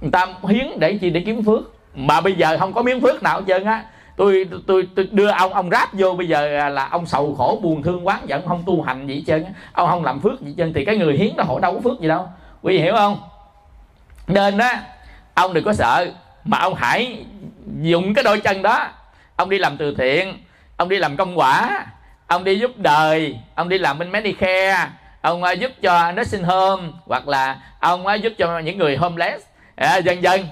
Người 0.00 0.10
ta 0.10 0.26
hiến 0.48 0.66
để 0.78 0.98
chi? 1.00 1.10
Để 1.10 1.22
kiếm 1.26 1.44
phước. 1.44 1.60
Mà 1.94 2.20
bây 2.20 2.32
giờ 2.32 2.58
không 2.58 2.72
có 2.72 2.82
miếng 2.82 3.00
phước 3.00 3.22
nào 3.22 3.40
hết 3.40 3.44
trơn 3.48 3.64
á. 3.64 3.84
Tôi, 4.16 4.48
tôi 4.66 4.88
tôi 4.96 5.08
đưa 5.12 5.30
ông 5.30 5.52
ông 5.52 5.70
ráp 5.70 5.88
vô 5.92 6.14
bây 6.14 6.28
giờ 6.28 6.68
là 6.68 6.88
ông 6.88 7.06
sầu 7.06 7.34
khổ 7.34 7.60
buồn 7.62 7.82
thương 7.82 8.06
quán 8.06 8.20
giận 8.26 8.46
không 8.46 8.62
tu 8.66 8.82
hành 8.82 9.06
gì 9.06 9.14
hết 9.14 9.22
trơn 9.26 9.44
ông 9.72 9.88
không 9.88 10.04
làm 10.04 10.20
phước 10.20 10.40
gì 10.40 10.46
hết 10.48 10.54
trơn 10.58 10.72
thì 10.72 10.84
cái 10.84 10.96
người 10.96 11.16
hiến 11.16 11.36
đó 11.36 11.44
họ 11.44 11.58
đâu 11.58 11.74
có 11.74 11.80
phước 11.80 12.00
gì 12.00 12.08
đâu. 12.08 12.28
Quý 12.62 12.76
vị 12.76 12.82
hiểu 12.82 12.94
không? 12.94 13.18
Nên 14.28 14.58
á 14.58 14.82
ông 15.34 15.54
đừng 15.54 15.64
có 15.64 15.72
sợ 15.72 16.06
mà 16.44 16.58
ông 16.58 16.74
hãy 16.74 17.24
dùng 17.80 18.14
cái 18.14 18.24
đôi 18.24 18.40
chân 18.40 18.62
đó. 18.62 18.88
Ông 19.36 19.50
đi 19.50 19.58
làm 19.58 19.76
từ 19.76 19.94
thiện 19.94 20.38
ông 20.76 20.88
đi 20.88 20.96
làm 20.96 21.16
công 21.16 21.38
quả 21.38 21.86
ông 22.26 22.44
đi 22.44 22.58
giúp 22.58 22.70
đời 22.76 23.38
ông 23.54 23.68
đi 23.68 23.78
làm 23.78 23.98
bên 23.98 24.12
Medicare 24.12 24.88
ông 25.20 25.42
à, 25.42 25.52
giúp 25.52 25.72
cho 25.82 26.12
nursing 26.12 26.44
home 26.44 26.82
hoặc 27.06 27.28
là 27.28 27.60
ông 27.80 28.06
à, 28.06 28.14
giúp 28.14 28.32
cho 28.38 28.58
những 28.58 28.78
người 28.78 28.96
homeless. 28.96 29.46
À, 29.76 29.96
dần 29.96 30.22
dần 30.22 30.48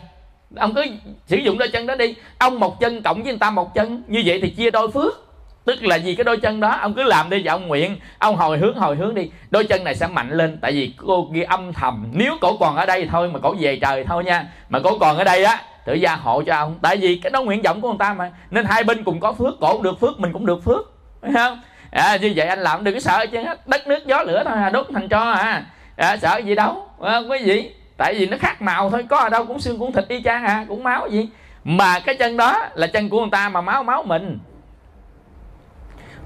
ông 0.56 0.74
cứ 0.74 0.84
sử 1.26 1.36
dụng 1.36 1.58
đôi 1.58 1.68
chân 1.68 1.86
đó 1.86 1.94
đi. 1.94 2.14
Ông 2.38 2.60
một 2.60 2.80
chân 2.80 3.02
cộng 3.02 3.22
với 3.22 3.32
người 3.32 3.38
ta 3.38 3.50
một 3.50 3.74
chân 3.74 4.02
như 4.06 4.22
vậy 4.26 4.40
thì 4.42 4.50
chia 4.50 4.70
đôi 4.70 4.90
phước 4.90 5.25
tức 5.66 5.84
là 5.84 5.98
vì 6.04 6.14
cái 6.14 6.24
đôi 6.24 6.36
chân 6.36 6.60
đó 6.60 6.78
ông 6.80 6.94
cứ 6.94 7.02
làm 7.02 7.30
đi 7.30 7.42
và 7.44 7.52
ông 7.52 7.68
nguyện. 7.68 7.96
Ông 8.18 8.36
hồi 8.36 8.58
hướng 8.58 8.76
hồi 8.76 8.96
hướng 8.96 9.14
đi. 9.14 9.30
Đôi 9.50 9.64
chân 9.64 9.84
này 9.84 9.94
sẽ 9.94 10.06
mạnh 10.06 10.30
lên 10.30 10.58
tại 10.60 10.72
vì 10.72 10.94
cô 10.96 11.30
kia 11.34 11.42
âm 11.42 11.72
thầm. 11.72 12.08
Nếu 12.12 12.36
cổ 12.40 12.56
còn 12.56 12.76
ở 12.76 12.86
đây 12.86 13.08
thôi 13.10 13.30
mà 13.32 13.38
cổ 13.42 13.54
về 13.60 13.78
trời 13.82 14.04
thôi 14.04 14.24
nha. 14.24 14.46
Mà 14.68 14.80
cổ 14.84 14.98
còn 14.98 15.18
ở 15.18 15.24
đây 15.24 15.44
á 15.44 15.62
tự 15.84 15.94
gia 15.94 16.14
hộ 16.16 16.42
cho 16.42 16.56
ông. 16.56 16.78
Tại 16.82 16.96
vì 16.96 17.16
cái 17.16 17.30
đó 17.30 17.42
nguyện 17.42 17.62
vọng 17.62 17.80
của 17.80 17.88
người 17.88 17.98
ta 17.98 18.14
mà. 18.14 18.30
Nên 18.50 18.64
hai 18.64 18.84
bên 18.84 19.04
cùng 19.04 19.20
có 19.20 19.32
phước 19.32 19.54
cổ 19.60 19.80
được 19.82 20.00
phước 20.00 20.20
mình 20.20 20.32
cũng 20.32 20.46
được 20.46 20.64
phước. 20.64 20.92
Phải 21.22 21.30
không? 21.34 21.60
À, 21.90 22.16
như 22.16 22.32
vậy 22.36 22.46
anh 22.46 22.58
làm 22.58 22.84
đừng 22.84 22.94
có 22.94 23.00
sợ 23.00 23.26
chứ. 23.26 23.38
Đất 23.66 23.86
nước 23.86 24.06
gió 24.06 24.22
lửa 24.22 24.42
thôi 24.44 24.54
à, 24.56 24.70
đốt 24.70 24.86
thành 24.94 25.08
cho 25.08 25.20
à, 25.20 25.64
à 25.96 26.16
sợ 26.16 26.36
gì 26.36 26.54
đâu 26.54 26.88
à, 27.02 27.18
quý 27.18 27.38
vị? 27.44 27.70
Tại 27.96 28.14
vì 28.14 28.26
nó 28.26 28.36
khác 28.40 28.62
màu 28.62 28.90
thôi 28.90 29.04
có 29.08 29.16
ở 29.18 29.28
đâu 29.28 29.44
cũng 29.44 29.60
xương 29.60 29.78
cũng 29.78 29.92
thịt 29.92 30.08
y 30.08 30.22
chang 30.22 30.44
à 30.44 30.64
cũng 30.68 30.82
máu 30.84 31.08
gì. 31.08 31.28
Mà 31.64 32.00
cái 32.00 32.14
chân 32.14 32.36
đó 32.36 32.68
là 32.74 32.86
chân 32.86 33.08
của 33.08 33.20
người 33.20 33.30
ta 33.32 33.48
mà 33.48 33.60
máu 33.60 33.82
máu 33.82 34.02
mình 34.02 34.38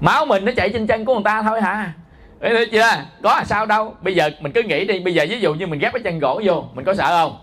máu 0.01 0.25
mình 0.25 0.45
nó 0.45 0.51
chạy 0.55 0.69
trên 0.69 0.87
chân 0.87 1.05
của 1.05 1.13
người 1.13 1.23
ta 1.23 1.41
thôi 1.41 1.61
hả? 1.61 1.93
Thấy 2.41 2.65
chưa? 2.71 2.89
Có 3.23 3.35
là 3.35 3.43
sao 3.43 3.65
đâu. 3.65 3.95
Bây 4.01 4.15
giờ 4.15 4.29
mình 4.39 4.51
cứ 4.51 4.63
nghĩ 4.63 4.85
đi. 4.85 4.99
Bây 4.99 5.13
giờ 5.13 5.25
ví 5.29 5.39
dụ 5.39 5.53
như 5.53 5.67
mình 5.67 5.79
ghép 5.79 5.93
cái 5.93 6.01
chân 6.03 6.19
gỗ 6.19 6.41
vô 6.45 6.65
mình 6.73 6.85
có 6.85 6.93
sợ 6.93 7.07
không? 7.07 7.37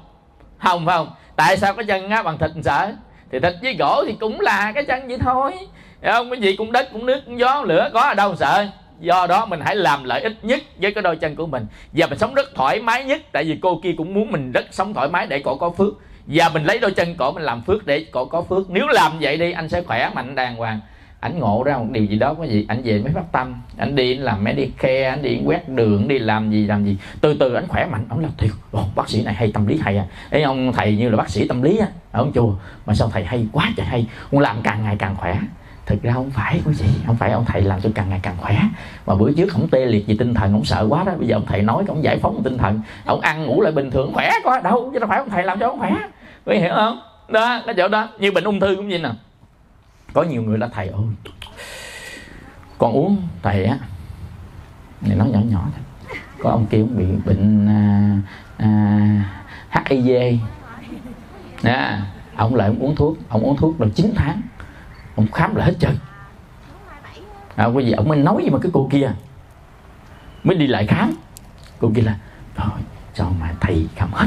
Không 0.59 0.87
phải 0.87 0.97
không? 0.97 1.11
Tại 1.37 1.57
sao 1.57 1.75
cái 1.75 1.85
chân 1.85 2.11
á, 2.11 2.23
bằng 2.23 2.39
thịt 2.39 2.51
mình 2.55 2.63
sợ? 2.63 2.93
Thì 3.33 3.41
thịt 3.41 3.55
với 3.63 3.77
gỗ 3.79 4.05
thì 4.07 4.17
cũng 4.21 4.41
là 4.41 4.73
cái 4.73 4.85
chân 4.85 5.09
vậy 5.09 5.19
thôi. 5.19 5.53
Đấy 6.01 6.13
không? 6.13 6.31
Cái 6.31 6.41
gì 6.41 6.57
cũng 6.57 6.73
đất 6.73 6.89
cũng 6.93 7.07
nước 7.07 7.21
cũng 7.27 7.39
gió 7.39 7.63
lửa 7.67 7.91
có 7.95 8.01
ở 8.01 8.15
đâu 8.15 8.37
sợ? 8.37 8.67
Do 9.01 9.27
đó 9.27 9.47
mình 9.47 9.61
hãy 9.61 9.77
làm 9.77 10.05
lợi 10.05 10.21
ích 10.21 10.33
nhất 10.43 10.61
với 10.77 10.95
cái 10.95 11.03
đôi 11.03 11.17
chân 11.17 11.37
của 11.37 11.47
mình. 11.47 11.67
Và 11.93 12.07
mình 12.07 12.19
sống 12.19 12.35
rất 12.35 12.55
thoải 12.55 12.81
mái 12.81 13.05
nhất. 13.05 13.21
Tại 13.33 13.45
vì 13.45 13.59
cô 13.63 13.81
kia 13.83 13.95
cũng 13.99 14.15
muốn 14.15 14.33
mình 14.33 14.53
rất 14.53 14.65
sống 14.71 14.95
thoải 14.95 15.09
mái 15.09 15.27
để 15.27 15.39
cổ 15.39 15.57
có 15.57 15.71
phước. 15.71 15.95
Và 16.27 16.49
mình 16.49 16.65
lấy 16.65 16.79
đôi 16.79 16.91
chân 16.91 17.15
cổ 17.19 17.33
mình 17.33 17.43
làm 17.43 17.63
phước 17.63 17.87
để 17.87 18.07
cổ 18.13 18.25
có 18.25 18.43
phước. 18.43 18.71
Nếu 18.71 18.87
làm 18.89 19.13
vậy 19.21 19.37
đi 19.37 19.53
anh 19.53 19.69
sẽ 19.69 19.83
khỏe 19.83 20.11
mạnh 20.15 20.35
đàng 20.35 20.57
hoàng 20.57 20.81
ảnh 21.21 21.39
ngộ 21.39 21.63
ra 21.63 21.79
một 21.79 21.87
điều 21.91 22.05
gì 22.05 22.19
đó 22.19 22.35
cái 22.35 22.49
gì 22.49 22.67
ảnh 22.69 22.83
về 22.85 22.99
mới 23.03 23.13
phát 23.13 23.33
tâm 23.33 23.55
ảnh 23.77 23.95
đi 23.95 24.17
anh 24.17 24.25
làm 24.25 24.45
medicare 24.45 25.05
ảnh 25.05 25.23
đi 25.23 25.41
quét 25.45 25.69
đường 25.69 26.09
đi 26.09 26.19
làm 26.19 26.51
gì 26.51 26.67
làm 26.67 26.85
gì. 26.85 26.97
Từ 27.21 27.35
từ 27.41 27.55
ảnh 27.55 27.67
khỏe 27.69 27.87
mạnh 27.87 28.07
ông 28.09 28.21
là 28.21 28.29
thiệt 28.39 28.51
Ồ, 28.71 28.85
bác 28.95 29.09
sĩ 29.09 29.23
này 29.23 29.35
hay 29.35 29.53
tâm 29.53 29.67
lý 29.67 29.79
hay 29.83 29.99
à. 29.99 30.05
Ấy 30.31 30.43
ông 30.43 30.73
thầy 30.73 30.97
như 30.97 31.09
là 31.09 31.17
bác 31.17 31.31
sĩ 31.31 31.49
tâm 31.49 31.63
lý 31.63 31.79
á 31.79 31.87
ở 32.13 32.21
ông 32.21 32.33
chùa 32.35 32.55
mà 32.87 32.95
sao 32.95 33.11
thầy 33.13 33.25
hay 33.25 33.47
quá 33.53 33.73
trời 33.77 33.87
hay 33.87 34.07
ông 34.33 34.41
làm 34.41 34.57
càng 34.63 34.85
ngày 34.85 34.97
càng 34.99 35.15
khỏe. 35.17 35.39
Thực 35.87 36.03
ra 36.03 36.13
không 36.13 36.31
phải 36.31 36.61
quý 36.65 36.73
vị 36.79 36.87
không 37.07 37.17
phải 37.17 37.33
ông 37.33 37.45
thầy 37.45 37.63
làm 37.63 37.81
cho 37.81 37.91
càng 37.95 38.11
ngày 38.11 38.21
càng 38.23 38.35
khỏe. 38.39 38.59
Mà 39.07 39.15
bữa 39.15 39.33
trước 39.33 39.53
ông 39.53 39.69
tê 39.69 39.87
liệt 39.87 40.05
vì 40.07 40.17
tinh 40.17 40.35
thần 40.35 40.53
ông 40.53 40.65
sợ 40.65 40.87
quá 40.89 41.05
đó 41.05 41.13
bây 41.19 41.29
giờ 41.29 41.37
ông 41.37 41.47
thầy 41.47 41.63
nói 41.63 41.85
ông 41.89 42.05
giải 42.05 42.19
phóng 42.19 42.43
tinh 42.45 42.59
thần. 42.59 42.81
Ông 43.05 43.21
ăn 43.21 43.47
ngủ 43.47 43.61
lại 43.61 43.73
bình 43.73 43.91
thường 43.91 44.13
khỏe 44.15 44.33
quá 44.45 44.61
đâu 44.65 44.91
chứ 44.93 44.99
đâu 44.99 45.09
phải 45.09 45.19
ông 45.19 45.31
thầy 45.31 45.45
làm 45.45 45.59
cho 45.61 45.67
ông 45.67 45.79
khỏe. 45.79 45.97
Quý 46.47 46.59
hiểu 46.59 46.73
không? 46.75 47.01
Đó 47.29 47.63
cái 47.67 47.75
chỗ 47.75 47.89
đó 47.89 48.09
như 48.19 48.33
bệnh 48.33 48.45
ung 48.45 48.61
thư 48.61 48.77
cũng 48.77 48.89
như 48.89 48.99
nè 48.99 49.11
có 50.13 50.23
nhiều 50.23 50.43
người 50.43 50.59
là 50.59 50.69
thầy 50.69 50.89
ơi 50.89 51.03
con 52.79 52.93
uống 52.93 53.29
thầy 53.43 53.65
á. 53.65 53.79
Này 55.01 55.17
nói 55.17 55.31
nhỏ 55.31 55.39
nhỏ 55.39 55.69
thôi. 55.77 55.85
Có 56.43 56.51
ông 56.51 56.67
kia 56.67 56.79
cũng 56.79 56.97
bị 56.97 57.05
bệnh 57.27 57.67
à, 57.69 58.21
à, 59.71 59.83
hiv 59.91 60.41
nè 61.63 62.01
ông 62.37 62.55
lại 62.55 62.69
ông 62.69 62.79
uống 62.79 62.97
thuốc 62.97 63.19
ông 63.29 63.43
uống 63.43 63.57
thuốc 63.57 63.81
được 63.81 63.89
9 63.95 64.13
tháng 64.17 64.43
ông 65.17 65.33
khám 65.33 65.55
là 65.55 65.65
hết 65.65 65.75
trơn 65.81 65.97
à, 67.59 67.67
quý 67.67 67.85
vị 67.85 67.93
ông 67.93 68.09
mới 68.09 68.19
nói 68.19 68.43
gì 68.45 68.51
mà 68.51 68.59
cái 68.63 68.71
cô 68.75 68.89
kia? 68.91 69.13
Mới 70.45 70.57
đi 70.57 70.67
lại 70.67 70.87
khám. 70.87 71.13
Cô 71.79 71.91
kia 71.95 72.03
là 72.03 72.19
rồi 72.57 72.81
sao 73.15 73.35
mà 73.41 73.55
thầy 73.61 73.89
khám 73.97 74.13
hết? 74.13 74.27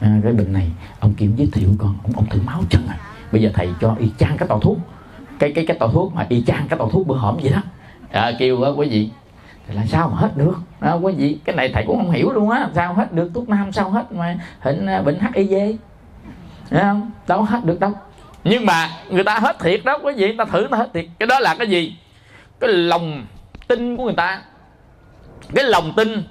À, 0.00 0.20
cái 0.22 0.32
bệnh 0.32 0.52
này 0.52 0.72
ông 1.00 1.14
kia 1.14 1.28
giới 1.36 1.48
thiệu 1.52 1.68
con 1.78 1.98
ông, 2.02 2.12
ông 2.16 2.26
thử 2.26 2.40
máu 2.42 2.62
chân 2.70 2.86
à. 2.88 2.96
Bây 3.32 3.42
giờ 3.42 3.50
thầy 3.54 3.74
cho 3.80 3.96
y 3.98 4.10
chang 4.18 4.36
cái 4.36 4.48
tàu 4.48 4.60
thuốc 4.60 4.78
cái 5.42 5.52
cái 5.54 5.64
cái 5.66 5.76
tàu 5.78 5.88
thuốc 5.88 6.14
mà 6.14 6.26
y 6.28 6.42
chang 6.46 6.66
cái 6.68 6.78
tàu 6.78 6.90
thuốc 6.90 7.06
bữa 7.06 7.16
hổm 7.16 7.36
vậy 7.42 7.52
đó. 7.52 7.62
À, 8.10 8.32
kêu 8.38 8.62
á 8.62 8.70
quý 8.70 8.88
vị 8.88 9.10
thì 9.66 9.74
là 9.74 9.86
sao 9.86 10.08
mà 10.08 10.16
hết 10.16 10.36
được? 10.36 10.54
Đó 10.80 10.98
quý 11.02 11.12
vị 11.16 11.38
cái 11.44 11.56
này 11.56 11.70
thầy 11.74 11.84
cũng 11.86 11.96
không 11.96 12.10
hiểu 12.10 12.32
luôn 12.32 12.50
á 12.50 12.68
sao 12.74 12.94
hết 12.94 13.12
được 13.12 13.30
thuốc 13.34 13.48
nam 13.48 13.72
sao 13.72 13.90
hết 13.90 14.12
mà 14.12 14.38
hình 14.60 14.86
à, 14.86 15.02
bệnh 15.02 15.18
hiv 15.34 15.52
Đấy 16.70 16.82
không? 16.82 17.10
Đâu 17.28 17.42
hết 17.42 17.64
được 17.64 17.80
đâu. 17.80 17.92
Nhưng 18.44 18.66
mà 18.66 18.90
người 19.10 19.24
ta 19.24 19.38
hết 19.38 19.58
thiệt 19.60 19.80
đó 19.84 19.98
quý 20.02 20.12
vị 20.16 20.26
người 20.26 20.36
ta 20.38 20.44
thử 20.44 20.66
ta 20.70 20.76
hết 20.76 20.90
thiệt. 20.94 21.04
Cái 21.18 21.26
đó 21.26 21.40
là 21.40 21.54
cái 21.54 21.68
gì? 21.68 21.96
Cái 22.60 22.70
lòng 22.70 23.26
tin 23.68 23.96
của 23.96 24.04
người 24.04 24.14
ta. 24.16 24.42
Cái 25.54 25.64
lòng 25.64 25.92
tin. 25.96 26.22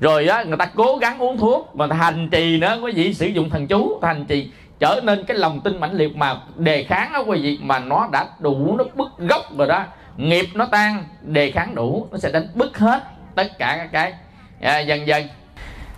Rồi 0.00 0.26
á 0.26 0.42
người 0.42 0.56
ta 0.56 0.66
cố 0.66 0.96
gắng 0.96 1.18
uống 1.18 1.38
thuốc 1.38 1.76
mà 1.76 1.86
hành 1.90 2.28
trì 2.30 2.58
nữa 2.58 2.78
quý 2.82 2.92
vị 2.92 3.14
sử 3.14 3.26
dụng 3.26 3.50
thần 3.50 3.66
chú 3.66 3.98
hành 4.02 4.24
trì 4.24 4.50
trở 4.80 5.00
nên 5.02 5.24
cái 5.24 5.36
lòng 5.36 5.60
tin 5.60 5.80
mãnh 5.80 5.92
liệt 5.92 6.16
mà 6.16 6.36
đề 6.56 6.84
kháng 6.84 7.12
đó 7.12 7.22
quý 7.26 7.40
vị 7.42 7.58
mà 7.62 7.78
nó 7.78 8.08
đã 8.12 8.26
đủ 8.38 8.76
nó 8.78 8.84
bứt 8.94 9.18
gốc 9.18 9.56
rồi 9.58 9.68
đó. 9.68 9.84
Nghiệp 10.16 10.46
nó 10.54 10.66
tan 10.66 11.04
đề 11.22 11.50
kháng 11.50 11.74
đủ 11.74 12.08
nó 12.10 12.18
sẽ 12.18 12.32
đánh 12.32 12.48
bứt 12.54 12.78
hết 12.78 13.02
tất 13.34 13.58
cả 13.58 13.76
các 13.76 13.88
cái 13.92 14.12
à, 14.60 14.78
dần 14.78 15.06
dần 15.06 15.28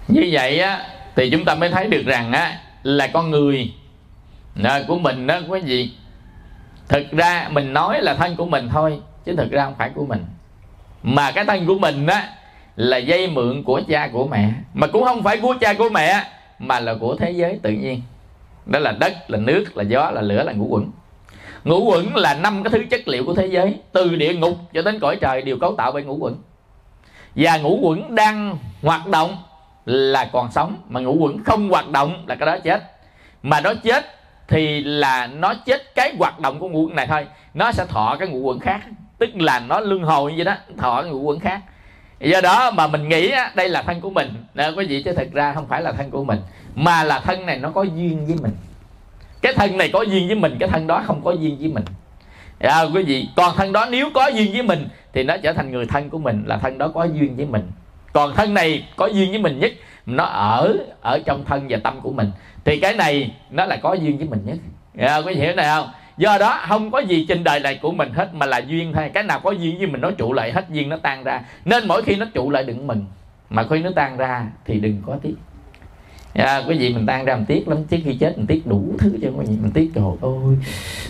như 0.09 0.29
vậy 0.33 0.59
á 0.59 0.87
thì 1.17 1.31
chúng 1.31 1.45
ta 1.45 1.55
mới 1.55 1.71
thấy 1.71 1.87
được 1.87 2.03
rằng 2.07 2.33
á 2.33 2.61
là 2.83 3.07
con 3.07 3.31
người 3.31 3.73
à, 4.65 4.81
của 4.89 4.99
mình 4.99 5.27
đó 5.27 5.41
quý 5.49 5.61
vị 5.61 5.91
thực 6.89 7.11
ra 7.11 7.49
mình 7.51 7.73
nói 7.73 8.03
là 8.03 8.15
thân 8.15 8.37
của 8.37 8.47
mình 8.47 8.69
thôi 8.69 9.01
chứ 9.25 9.35
thực 9.37 9.51
ra 9.51 9.65
không 9.65 9.75
phải 9.79 9.91
của 9.95 10.07
mình. 10.07 10.25
Mà 11.03 11.31
cái 11.31 11.45
thân 11.45 11.67
của 11.67 11.79
mình 11.79 12.07
á 12.07 12.29
là 12.77 12.97
dây 12.97 13.29
mượn 13.29 13.63
của 13.63 13.81
cha 13.89 14.09
của 14.13 14.27
mẹ. 14.27 14.51
Mà 14.75 14.87
cũng 14.87 15.05
không 15.05 15.23
phải 15.23 15.37
của 15.37 15.55
cha 15.61 15.75
của 15.75 15.89
mẹ 15.89 16.25
mà 16.59 16.81
là 16.81 16.95
của 17.01 17.17
thế 17.17 17.31
giới 17.31 17.59
tự 17.63 17.71
nhiên 17.71 18.03
đó 18.67 18.79
là 18.79 18.93
đất, 18.93 19.31
là 19.31 19.39
nước, 19.39 19.65
là 19.75 19.83
gió, 19.83 20.11
là 20.11 20.21
lửa, 20.21 20.43
là 20.43 20.53
ngũ 20.53 20.67
quẩn. 20.67 20.91
Ngũ 21.65 21.85
quẩn 21.85 22.17
là 22.17 22.35
năm 22.35 22.63
cái 22.63 22.71
thứ 22.71 22.85
chất 22.91 23.09
liệu 23.09 23.25
của 23.25 23.35
thế 23.35 23.47
giới, 23.47 23.81
từ 23.93 24.17
địa 24.17 24.35
ngục 24.35 24.57
cho 24.73 24.83
đến 24.83 24.99
cõi 25.01 25.17
trời 25.17 25.43
đều 25.43 25.59
cấu 25.59 25.75
tạo 25.77 25.93
bởi 25.93 26.03
ngũ 26.03 26.17
quẩn. 26.17 26.37
Và 27.35 27.57
ngũ 27.57 27.79
quẩn 27.83 28.15
đang 28.15 28.59
hoạt 28.83 29.07
động 29.07 29.37
là 29.85 30.25
còn 30.33 30.53
sống, 30.53 30.77
mà 30.89 31.01
ngũ 31.01 31.15
quẩn 31.15 31.45
không 31.45 31.69
hoạt 31.69 31.91
động 31.91 32.25
là 32.27 32.35
cái 32.35 32.47
đó 32.47 32.59
chết. 32.65 32.83
Mà 33.43 33.61
nó 33.61 33.75
chết 33.75 34.07
thì 34.49 34.85
là 34.85 35.27
nó 35.27 35.55
chết 35.55 35.95
cái 35.95 36.15
hoạt 36.19 36.41
động 36.41 36.59
của 36.59 36.69
ngũ 36.69 36.87
quẩn 36.87 36.97
này 36.97 37.07
thôi. 37.07 37.27
Nó 37.55 37.73
sẽ 37.73 37.87
thọ 37.87 38.17
cái 38.19 38.29
ngũ 38.29 38.39
quẩn 38.39 38.61
khác, 38.61 38.81
tức 39.19 39.31
là 39.35 39.61
nó 39.61 39.81
luân 39.81 40.03
hồi 40.03 40.31
như 40.31 40.37
vậy 40.37 40.45
đó, 40.45 40.55
thọ 40.79 41.03
cái 41.03 41.11
ngũ 41.11 41.21
quẩn 41.21 41.41
khác 41.41 41.61
do 42.21 42.41
đó 42.41 42.71
mà 42.71 42.87
mình 42.87 43.09
nghĩ 43.09 43.33
đây 43.55 43.69
là 43.69 43.83
thân 43.83 44.01
của 44.01 44.11
mình. 44.11 44.29
Đó, 44.55 44.71
quý 44.77 44.87
vị 44.87 45.03
chứ 45.03 45.13
thực 45.13 45.33
ra 45.33 45.55
không 45.55 45.69
phải 45.69 45.83
là 45.83 45.93
thân 45.93 46.11
của 46.11 46.25
mình 46.25 46.39
mà 46.75 47.05
là 47.05 47.21
thân 47.21 47.47
này 47.47 47.59
nó 47.59 47.71
có 47.71 47.83
duyên 47.83 48.27
với 48.27 48.37
mình. 48.43 48.53
Cái 49.43 49.53
thân 49.53 49.77
này 49.77 49.91
có 49.93 50.03
duyên 50.03 50.27
với 50.27 50.37
mình 50.37 50.57
cái 50.61 50.69
thân 50.69 50.87
đó 50.87 51.03
không 51.07 51.25
có 51.25 51.33
duyên 51.33 51.57
với 51.59 51.69
mình. 51.69 51.85
À, 52.59 52.83
quý 52.95 53.03
vị 53.03 53.29
còn 53.37 53.57
thân 53.57 53.73
đó 53.73 53.87
nếu 53.91 54.11
có 54.15 54.27
duyên 54.27 54.53
với 54.53 54.63
mình 54.63 54.89
thì 55.13 55.23
nó 55.23 55.37
trở 55.37 55.53
thành 55.53 55.73
người 55.73 55.87
thân 55.87 56.11
của 56.11 56.19
mình 56.19 56.45
là 56.47 56.57
thân 56.57 56.79
đó 56.79 56.89
có 56.89 57.05
duyên 57.05 57.37
với 57.37 57.47
mình. 57.47 57.71
Còn 58.13 58.35
thân 58.35 58.55
này 58.55 58.85
có 58.97 59.07
duyên 59.07 59.31
với 59.31 59.39
mình 59.39 59.59
nhất 59.59 59.73
nó 60.07 60.25
ở 60.25 60.77
ở 61.01 61.19
trong 61.27 61.45
thân 61.45 61.67
và 61.69 61.79
tâm 61.85 62.01
của 62.01 62.13
mình. 62.13 62.31
Thì 62.65 62.81
cái 62.81 62.95
này 62.95 63.35
nó 63.51 63.65
là 63.65 63.77
có 63.77 63.95
duyên 63.95 64.19
với 64.19 64.27
mình 64.27 64.41
nhất. 64.45 64.59
À, 64.99 65.17
quý 65.17 65.35
vị 65.35 65.41
hiểu 65.41 65.55
này 65.55 65.67
không? 65.67 65.91
Do 66.21 66.39
đó, 66.39 66.61
không 66.69 66.91
có 66.91 66.99
gì 66.99 67.27
trên 67.29 67.45
đời 67.45 67.61
này 67.61 67.79
của 67.83 67.93
mình 67.93 68.13
hết 68.13 68.35
mà 68.35 68.47
là 68.47 68.59
duyên 68.59 68.93
thôi. 68.93 69.11
Cái 69.15 69.23
nào 69.23 69.41
có 69.41 69.51
duyên 69.51 69.79
với 69.79 69.87
mình, 69.87 70.01
nó 70.01 70.11
trụ 70.11 70.33
lại, 70.33 70.53
hết 70.53 70.67
duyên 70.71 70.89
nó 70.89 70.97
tan 70.97 71.25
ra. 71.25 71.41
Nên 71.65 71.89
mỗi 71.89 72.03
khi 72.03 72.17
nó 72.17 72.27
trụ 72.35 72.51
lại 72.51 72.65
đừng 72.65 72.87
mừng 72.87 73.07
mà 73.51 73.67
khi 73.71 73.79
nó 73.79 73.91
tan 73.97 74.17
ra 74.17 74.47
thì 74.65 74.81
đừng 74.81 75.03
có 75.07 75.19
tiếc 75.23 75.35
à, 76.35 76.63
quý 76.69 76.79
vị 76.79 76.95
mình 76.95 77.07
tan 77.07 77.25
ra 77.25 77.37
mình 77.37 77.45
tiếc 77.45 77.69
lắm 77.69 77.79
trước 77.91 77.97
khi 78.05 78.15
chết 78.15 78.39
mình 78.39 78.47
tiếc 78.47 78.67
đủ 78.67 78.95
thứ 78.99 79.19
cho 79.23 79.29
quý 79.29 79.47
vị 79.49 79.57
mình 79.63 79.71
tiếc 79.71 79.91
trời 79.95 80.05
ơi 80.21 80.57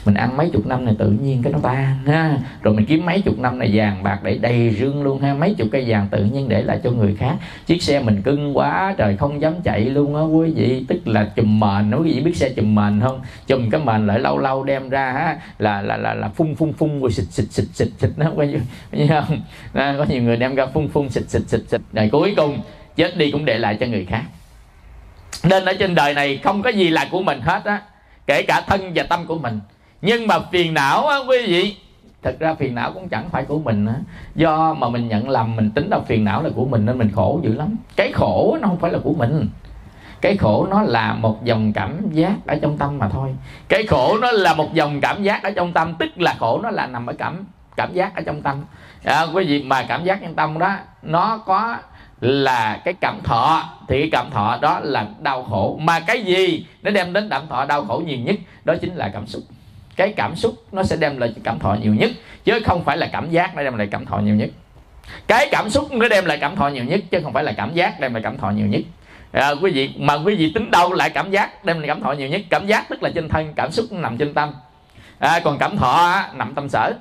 mình 0.04 0.14
ăn 0.14 0.36
mấy 0.36 0.50
chục 0.50 0.66
năm 0.66 0.84
này 0.84 0.94
tự 0.98 1.10
nhiên 1.10 1.42
cái 1.42 1.52
nó 1.52 1.58
tan 1.62 1.98
ha. 2.06 2.38
Rồi 2.62 2.74
mình 2.74 2.86
kiếm 2.86 3.06
mấy 3.06 3.20
chục 3.20 3.38
năm 3.38 3.58
này 3.58 3.70
vàng 3.74 4.02
bạc 4.02 4.20
để 4.22 4.38
đầy 4.38 4.76
rương 4.80 5.02
luôn 5.02 5.20
ha. 5.20 5.34
Mấy 5.34 5.54
chục 5.54 5.68
cây 5.72 5.84
vàng 5.88 6.08
tự 6.10 6.24
nhiên 6.24 6.48
để 6.48 6.62
lại 6.62 6.80
cho 6.84 6.90
người 6.90 7.16
khác. 7.16 7.36
Chiếc 7.66 7.82
xe 7.82 8.00
mình 8.00 8.22
cưng 8.22 8.56
quá 8.56 8.94
trời 8.98 9.16
không 9.16 9.40
dám 9.40 9.54
chạy 9.64 9.80
luôn 9.80 10.16
á. 10.16 10.22
Quý 10.22 10.52
vị 10.54 10.84
tức 10.88 11.08
là 11.08 11.24
chùm 11.36 11.60
mền 11.60 11.90
quý 11.90 12.12
vị 12.12 12.20
biết 12.20 12.36
xe 12.36 12.48
chùm 12.48 12.74
mền 12.74 13.00
không? 13.00 13.20
Chùm 13.46 13.70
cái 13.70 13.80
mền 13.84 14.06
lại 14.06 14.18
lâu 14.18 14.38
lâu 14.38 14.64
đem 14.64 14.88
ra 14.88 15.12
ha. 15.12 15.40
Là 15.58 15.82
là 15.82 15.96
là 15.96 16.14
là 16.14 16.28
phun 16.28 16.54
phun 16.54 16.72
phun 16.72 17.00
rồi 17.00 17.12
xịt 17.12 17.26
xịt 17.30 17.46
xịt 17.50 17.66
xịt 17.72 17.88
xịt 17.98 18.10
nó 18.16 18.32
quý 18.36 18.46
vị 18.90 19.06
không? 19.08 19.40
À, 19.72 19.94
có 19.98 20.06
nhiều 20.08 20.22
người 20.22 20.36
đem 20.36 20.54
ra 20.54 20.66
phun 20.66 20.88
phun 20.88 21.08
xịt 21.08 21.24
xịt 21.28 21.42
xịt 21.46 21.60
xịt. 21.68 21.80
Rồi 21.92 22.08
cuối 22.12 22.34
cùng 22.36 22.58
chết 22.96 23.16
đi 23.16 23.30
cũng 23.30 23.44
để 23.44 23.58
lại 23.58 23.76
cho 23.80 23.86
người 23.86 24.04
khác 24.04 24.22
nên 25.44 25.64
ở 25.64 25.72
trên 25.72 25.94
đời 25.94 26.14
này 26.14 26.40
không 26.44 26.62
có 26.62 26.70
gì 26.70 26.90
là 26.90 27.08
của 27.10 27.22
mình 27.22 27.40
hết 27.40 27.64
á 27.64 27.82
kể 28.26 28.42
cả 28.42 28.60
thân 28.66 28.92
và 28.94 29.02
tâm 29.02 29.26
của 29.26 29.38
mình. 29.38 29.60
Nhưng 30.02 30.26
mà 30.26 30.38
phiền 30.52 30.74
não 30.74 31.06
á 31.06 31.16
quý 31.28 31.46
vị 31.46 31.76
thật 32.22 32.36
ra 32.38 32.54
phiền 32.54 32.74
não 32.74 32.92
cũng 32.92 33.08
chẳng 33.08 33.30
phải 33.30 33.44
của 33.44 33.58
mình 33.58 33.86
á. 33.86 33.94
Do 34.34 34.74
mà 34.74 34.88
mình 34.88 35.08
nhận 35.08 35.28
lầm 35.28 35.56
mình 35.56 35.70
tính 35.70 35.88
là 35.90 36.00
phiền 36.00 36.24
não 36.24 36.42
là 36.42 36.50
của 36.54 36.64
mình 36.64 36.86
nên 36.86 36.98
mình 36.98 37.10
khổ 37.14 37.40
dữ 37.42 37.54
lắm. 37.54 37.76
Cái 37.96 38.12
khổ 38.12 38.58
nó 38.60 38.68
không 38.68 38.78
phải 38.78 38.92
là 38.92 38.98
của 39.02 39.12
mình. 39.12 39.48
Cái 40.20 40.36
khổ 40.36 40.66
nó 40.70 40.82
là 40.82 41.14
một 41.14 41.44
dòng 41.44 41.72
cảm 41.72 42.10
giác 42.12 42.34
ở 42.46 42.58
trong 42.62 42.78
tâm 42.78 42.98
mà 42.98 43.08
thôi. 43.08 43.34
Cái 43.68 43.86
khổ 43.86 44.18
nó 44.20 44.30
là 44.30 44.54
một 44.54 44.74
dòng 44.74 45.00
cảm 45.00 45.22
giác 45.22 45.42
ở 45.42 45.50
trong 45.50 45.72
tâm 45.72 45.94
tức 45.98 46.20
là 46.20 46.34
khổ 46.38 46.60
nó 46.62 46.70
là 46.70 46.86
nằm 46.86 47.06
ở 47.06 47.12
cảm 47.12 47.44
cảm 47.76 47.92
giác 47.92 48.16
ở 48.16 48.22
trong 48.22 48.42
tâm. 48.42 48.64
À, 49.04 49.26
quý 49.34 49.44
vị 49.44 49.62
mà 49.62 49.82
cảm 49.82 50.04
giác 50.04 50.18
trong 50.22 50.34
tâm 50.34 50.58
đó 50.58 50.76
nó 51.02 51.38
có 51.46 51.76
là 52.20 52.80
cái 52.84 52.94
cảm 52.94 53.20
thọ. 53.24 53.64
Thì 53.88 54.00
cái 54.00 54.08
cảm 54.12 54.30
thọ 54.30 54.58
đó 54.62 54.80
là 54.82 55.06
đau 55.20 55.42
khổ. 55.42 55.78
Mà 55.82 56.00
cái 56.00 56.22
gì 56.22 56.66
nó 56.82 56.90
đem 56.90 57.12
đến 57.12 57.28
cảm 57.30 57.48
thọ 57.48 57.64
đau 57.64 57.84
khổ 57.84 58.02
nhiều 58.06 58.18
nhất 58.18 58.36
đó 58.64 58.74
chính 58.80 58.94
là 58.94 59.10
cảm 59.12 59.26
xúc. 59.26 59.42
Cái 59.96 60.12
cảm 60.16 60.36
xúc 60.36 60.54
nó 60.72 60.82
sẽ 60.82 60.96
đem 60.96 61.18
lại 61.18 61.32
cảm 61.44 61.58
thọ 61.58 61.74
nhiều 61.74 61.94
nhất 61.94 62.10
chứ 62.44 62.60
không 62.64 62.84
phải 62.84 62.96
là 62.96 63.08
cảm 63.12 63.30
giác 63.30 63.56
nó 63.56 63.62
đem 63.62 63.76
lại 63.76 63.88
cảm 63.90 64.06
thọ 64.06 64.18
nhiều 64.18 64.34
nhất. 64.34 64.50
Cái 65.26 65.48
cảm 65.50 65.70
xúc 65.70 65.92
nó 65.92 66.08
đem 66.08 66.24
lại 66.24 66.38
cảm 66.40 66.56
thọ 66.56 66.68
nhiều 66.68 66.84
nhất 66.84 67.00
chứ 67.10 67.20
không 67.22 67.32
phải 67.32 67.44
là 67.44 67.52
cảm 67.52 67.74
giác 67.74 68.00
đem 68.00 68.14
lại 68.14 68.22
cảm 68.22 68.38
thọ 68.38 68.50
nhiều 68.50 68.66
nhất. 68.66 68.80
À, 69.32 69.50
quý 69.62 69.70
vị 69.70 69.90
mà 69.98 70.14
quý 70.14 70.34
vị 70.34 70.52
tính 70.54 70.70
đâu 70.70 70.92
lại 70.92 71.10
cảm 71.10 71.30
giác 71.30 71.64
đem 71.64 71.78
lại 71.78 71.88
cảm 71.88 72.00
thọ 72.00 72.12
nhiều 72.12 72.28
nhất? 72.28 72.40
Cảm 72.50 72.66
giác 72.66 72.88
tức 72.88 73.02
là 73.02 73.10
trên 73.14 73.28
thân 73.28 73.52
cảm 73.56 73.72
xúc 73.72 73.92
nằm 73.92 74.16
trên 74.18 74.34
tâm. 74.34 74.52
À, 75.18 75.40
còn 75.44 75.58
cảm 75.58 75.76
thọ 75.76 76.22
nằm 76.34 76.54
tâm 76.54 76.68
sở. 76.68 76.92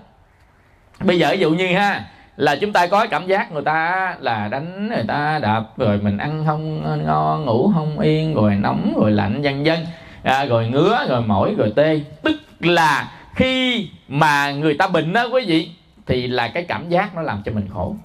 Bây 1.00 1.20
giờ 1.20 1.30
ví 1.32 1.40
dụ 1.40 1.52
như 1.52 1.76
ha 1.76 2.04
là 2.40 2.56
chúng 2.56 2.74
ta 2.74 2.88
có 2.88 3.08
cảm 3.08 3.28
giác 3.28 3.52
người 3.52 3.62
ta 3.62 4.16
là 4.20 4.48
đánh 4.48 4.88
người 4.88 5.04
ta 5.08 5.40
đạp 5.42 5.64
rồi 5.78 5.98
mình 5.98 6.18
ăn 6.18 6.44
không 6.46 6.84
ngon 7.06 7.46
ngủ 7.46 7.72
không 7.74 8.00
yên 8.00 8.34
rồi 8.34 8.56
nóng 8.56 8.94
rồi 8.98 9.12
lạnh 9.12 9.42
vân 9.42 9.64
vân 9.64 9.78
à, 10.24 10.46
rồi 10.46 10.68
ngứa 10.68 11.06
rồi 11.10 11.22
mỏi 11.22 11.56
rồi 11.58 11.74
tê. 11.76 12.02
Tức 12.24 12.36
là 12.60 13.12
khi 13.36 13.90
mà 14.08 14.52
người 14.52 14.74
ta 14.74 14.88
bệnh 14.88 15.14
đó 15.14 15.28
quý 15.34 15.46
vị 15.48 15.70
thì 16.06 16.28
là 16.28 16.48
cái 16.48 16.64
cảm 16.64 16.90
giác 16.90 17.16
nó 17.16 17.22
làm 17.22 17.42
cho 17.46 17.52
mình 17.52 17.68
khổ. 17.74 17.96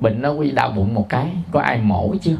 Bệnh 0.00 0.22
nó 0.22 0.30
quý 0.30 0.50
đau 0.50 0.70
bụng 0.70 0.94
một 0.94 1.08
cái 1.08 1.26
có 1.52 1.60
ai 1.60 1.78
mổ 1.78 2.14
chưa? 2.22 2.36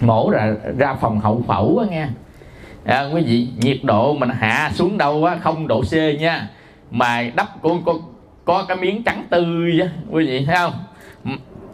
Mổ 0.00 0.30
ra 0.30 0.54
ra 0.78 0.94
phòng 0.94 1.20
hậu 1.20 1.44
phẫu 1.46 1.78
á 1.78 1.86
nghe. 1.90 2.06
À, 2.84 3.08
quý 3.14 3.22
vị 3.22 3.48
nhiệt 3.56 3.78
độ 3.82 4.14
mình 4.14 4.28
hạ 4.28 4.70
xuống 4.74 4.98
đâu 4.98 5.24
á 5.24 5.36
không 5.40 5.68
độ 5.68 5.82
c 5.82 5.92
nha. 6.20 6.48
Mà 6.90 7.30
đắp 7.36 7.62
có, 7.62 7.76
con 7.86 7.96
có 8.44 8.64
cái 8.68 8.76
miếng 8.76 9.02
trắng 9.02 9.24
tươi 9.30 9.80
á 9.80 9.88
quý 10.10 10.26
vị 10.26 10.44
thấy 10.44 10.56
không? 10.56 10.72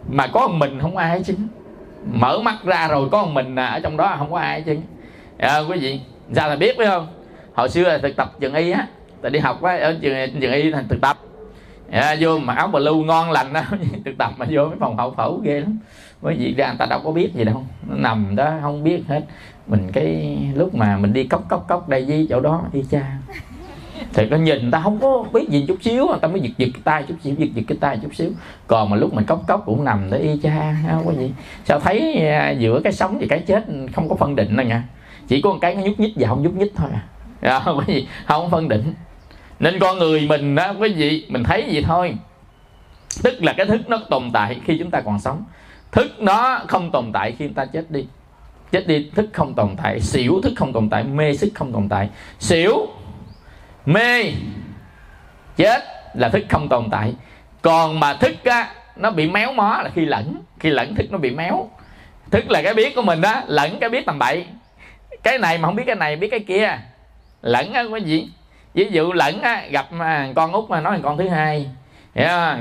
Mà 0.09 0.27
có 0.27 0.47
một 0.47 0.55
mình 0.57 0.79
không 0.81 0.97
ai 0.97 1.23
chứ. 1.23 1.33
Mở 2.13 2.39
mắt 2.39 2.55
ra 2.63 2.87
rồi 2.87 3.09
có 3.11 3.23
một 3.23 3.31
mình 3.33 3.55
à, 3.55 3.65
ở 3.65 3.79
trong 3.79 3.97
đó 3.97 4.15
không 4.17 4.31
có 4.31 4.39
ai 4.39 4.61
chứ. 4.61 4.77
À, 5.37 5.59
quý 5.59 5.79
vị 5.79 6.01
ra 6.31 6.47
là 6.47 6.55
biết 6.55 6.77
phải 6.77 6.85
không? 6.85 7.07
Hồi 7.53 7.69
xưa 7.69 7.83
là 7.83 7.97
thực 7.97 8.15
tập 8.15 8.33
trường 8.39 8.53
y 8.53 8.71
á 8.71 8.87
tại 9.21 9.31
đi 9.31 9.39
học 9.39 9.61
á 9.63 9.77
ở 9.77 9.97
trường 10.01 10.39
trường 10.41 10.51
y 10.53 10.71
thành 10.71 10.87
thực 10.87 11.01
tập. 11.01 11.17
À, 11.91 12.15
vô 12.19 12.39
mà 12.39 12.53
áo 12.53 12.67
blue 12.67 13.05
ngon 13.05 13.31
lành 13.31 13.53
đó 13.53 13.61
thực 14.05 14.17
tập 14.17 14.31
mà 14.37 14.45
vô 14.49 14.67
cái 14.69 14.77
phòng 14.79 14.97
hậu 14.97 15.13
phẫu 15.13 15.41
ghê 15.43 15.59
lắm. 15.59 15.79
Bởi 16.21 16.35
vì 16.39 16.53
ra 16.53 16.67
người 16.67 16.77
ta 16.77 16.85
đâu 16.85 17.01
có 17.03 17.11
biết 17.11 17.33
gì 17.33 17.43
đâu 17.43 17.63
nó 17.89 17.95
nằm 17.95 18.35
đó 18.35 18.53
không 18.61 18.83
biết 18.83 19.01
hết. 19.07 19.21
Mình 19.67 19.91
cái 19.93 20.37
lúc 20.55 20.75
mà 20.75 20.97
mình 20.97 21.13
đi 21.13 21.23
cốc 21.23 21.49
cốc 21.49 21.65
cốc 21.67 21.89
đây 21.89 22.05
với 22.07 22.27
chỗ 22.29 22.39
đó 22.39 22.63
đi 22.73 22.83
cha 22.91 23.17
thì 24.13 24.25
nó 24.25 24.37
nhìn 24.37 24.71
ta 24.71 24.81
không 24.83 24.99
có 24.99 25.25
biết 25.33 25.49
gì 25.49 25.65
chút 25.67 25.77
xíu, 25.81 26.07
người 26.07 26.19
ta 26.21 26.27
mới 26.27 26.39
giật 26.39 26.51
giật 26.57 26.67
cái 26.73 26.81
tay 26.83 27.03
chút 27.07 27.15
xíu, 27.23 27.35
giật 27.37 27.47
giật 27.53 27.63
cái 27.67 27.77
tay 27.81 27.99
chút 28.01 28.15
xíu. 28.15 28.31
Còn 28.67 28.89
mà 28.89 28.97
lúc 28.97 29.13
mình 29.13 29.25
cốc 29.25 29.41
cốc 29.47 29.63
cũng 29.65 29.83
nằm 29.83 30.09
để 30.11 30.17
y 30.17 30.37
cha 30.43 30.75
không 30.89 31.07
có 31.07 31.13
gì. 31.13 31.31
Sao 31.65 31.79
thấy 31.79 32.27
à, 32.27 32.51
giữa 32.51 32.81
cái 32.83 32.93
sống 32.93 33.17
và 33.19 33.25
cái 33.29 33.39
chết 33.39 33.65
không 33.95 34.09
có 34.09 34.15
phân 34.15 34.35
định 34.35 34.57
đâu 34.57 34.65
nha. 34.65 34.83
Chỉ 35.27 35.41
có 35.41 35.49
một 35.49 35.57
cái 35.61 35.75
nó 35.75 35.81
nhúc 35.81 35.99
nhích 35.99 36.13
và 36.15 36.27
không 36.27 36.43
nhúc 36.43 36.53
nhích 36.53 36.71
thôi 36.75 36.89
à. 36.93 37.03
Dạ, 37.41 37.59
không 37.59 37.77
có 37.77 37.93
gì, 37.93 38.07
không 38.25 38.49
phân 38.49 38.69
định. 38.69 38.93
Nên 39.59 39.79
con 39.79 39.97
người 39.97 40.27
mình 40.29 40.55
đó 40.55 40.73
quý 40.79 40.93
vị 40.93 41.25
mình 41.29 41.43
thấy 41.43 41.65
gì 41.69 41.81
thôi. 41.81 42.15
Tức 43.23 43.43
là 43.43 43.53
cái 43.53 43.65
thức 43.65 43.89
nó 43.89 43.97
tồn 44.09 44.23
tại 44.33 44.59
khi 44.65 44.77
chúng 44.79 44.91
ta 44.91 45.01
còn 45.01 45.19
sống. 45.19 45.43
Thức 45.91 46.15
nó 46.19 46.59
không 46.67 46.91
tồn 46.91 47.11
tại 47.13 47.31
khi 47.31 47.45
chúng 47.45 47.53
ta 47.53 47.65
chết 47.65 47.91
đi. 47.91 48.05
Chết 48.71 48.87
đi, 48.87 49.09
thức 49.15 49.29
không 49.33 49.53
tồn 49.53 49.69
tại. 49.83 49.99
Xỉu 49.99 50.41
thức 50.43 50.53
không 50.55 50.73
tồn 50.73 50.89
tại, 50.89 51.03
mê 51.03 51.35
sức 51.35 51.51
không 51.55 51.73
tồn 51.73 51.89
tại. 51.89 52.09
Xỉu 52.39 52.87
mê. 53.87 54.31
Chết 55.55 55.83
là 56.13 56.29
thức 56.29 56.45
không 56.49 56.69
tồn 56.69 56.89
tại. 56.91 57.13
Còn 57.61 57.99
mà 57.99 58.13
thức 58.13 58.43
á, 58.43 58.69
nó 58.95 59.11
bị 59.11 59.29
méo 59.29 59.53
mó 59.53 59.81
là 59.83 59.89
khi 59.95 60.05
lẫn. 60.05 60.41
Khi 60.59 60.69
lẫn 60.69 60.95
thức 60.95 61.05
nó 61.11 61.17
bị 61.17 61.31
méo. 61.31 61.69
Thức 62.31 62.51
là 62.51 62.61
cái 62.61 62.73
biết 62.73 62.95
của 62.95 63.01
mình 63.01 63.21
đó, 63.21 63.41
lẫn 63.47 63.79
cái 63.79 63.89
biết 63.89 64.05
tầm 64.05 64.19
bậy. 64.19 64.45
Cái 65.23 65.37
này 65.37 65.57
mà 65.57 65.67
không 65.67 65.75
biết 65.75 65.83
cái 65.85 65.95
này, 65.95 66.15
biết 66.15 66.27
cái 66.31 66.39
kia. 66.39 66.77
Lẫn 67.41 67.73
á 67.73 67.83
có 67.91 67.97
gì. 67.97 68.29
Ví 68.73 68.89
dụ 68.91 69.13
lẫn 69.13 69.41
á, 69.41 69.63
gặp 69.71 69.87
à, 69.99 70.27
con 70.35 70.51
út 70.51 70.69
mà 70.69 70.81
nói 70.81 70.93
là 70.93 70.99
con 71.03 71.17
thứ 71.17 71.29
hai. 71.29 71.69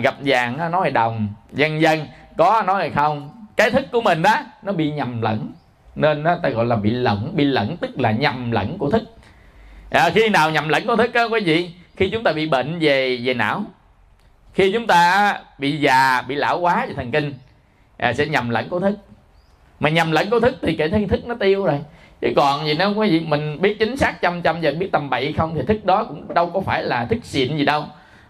Gặp 0.02 0.14
vàng 0.24 0.70
nói 0.70 0.84
là 0.84 0.90
đồng. 0.90 1.28
Vân 1.50 1.80
vân 1.80 2.06
có 2.36 2.62
nói 2.66 2.80
hay 2.80 2.90
không. 2.90 3.46
Cái 3.56 3.70
thức 3.70 3.86
của 3.92 4.00
mình 4.00 4.22
đó, 4.22 4.38
nó 4.62 4.72
bị 4.72 4.90
nhầm 4.90 5.22
lẫn. 5.22 5.52
Nên 5.94 6.22
nó 6.22 6.36
ta 6.42 6.48
gọi 6.48 6.66
là 6.66 6.76
bị 6.76 6.90
lẫn. 6.90 7.32
Bị 7.34 7.44
lẫn 7.44 7.76
tức 7.76 8.00
là 8.00 8.10
nhầm 8.10 8.50
lẫn 8.50 8.78
của 8.78 8.90
thức 8.90 9.02
à, 9.90 10.10
khi 10.14 10.28
nào 10.28 10.50
nhầm 10.50 10.68
lẫn 10.68 10.86
của 10.86 10.96
thức 10.96 11.12
đó 11.12 11.28
quý 11.28 11.40
vị 11.40 11.70
khi 11.96 12.10
chúng 12.10 12.22
ta 12.22 12.32
bị 12.32 12.48
bệnh 12.48 12.78
về 12.78 13.20
về 13.24 13.34
não 13.34 13.64
khi 14.54 14.72
chúng 14.72 14.86
ta 14.86 15.34
bị 15.58 15.76
già 15.76 16.22
bị 16.22 16.34
lão 16.34 16.60
quá 16.60 16.86
về 16.86 16.94
thần 16.94 17.10
kinh 17.10 17.34
à, 17.96 18.12
sẽ 18.12 18.26
nhầm 18.26 18.50
lẫn 18.50 18.68
của 18.68 18.80
thức 18.80 18.98
mà 19.80 19.88
nhầm 19.88 20.12
lẫn 20.12 20.30
của 20.30 20.40
thức 20.40 20.56
thì 20.62 20.76
cái 20.76 20.88
thức 20.88 21.26
nó 21.26 21.34
tiêu 21.34 21.64
rồi. 21.64 21.80
Chứ 22.20 22.28
còn 22.36 22.66
gì 22.66 22.74
nếu 22.78 22.94
quý 22.94 23.10
vị 23.10 23.20
mình 23.20 23.60
biết 23.60 23.78
chính 23.78 23.96
xác 23.96 24.20
trăm 24.20 24.42
trăm 24.42 24.60
giờ 24.60 24.74
biết 24.78 24.92
tầm 24.92 25.10
bậy 25.10 25.32
không 25.32 25.54
thì 25.54 25.62
thức 25.62 25.84
đó 25.84 26.04
cũng 26.04 26.34
đâu 26.34 26.50
có 26.50 26.60
phải 26.60 26.82
là 26.82 27.04
thức 27.04 27.18
xịn 27.22 27.56
gì 27.56 27.64
đâu. 27.64 27.84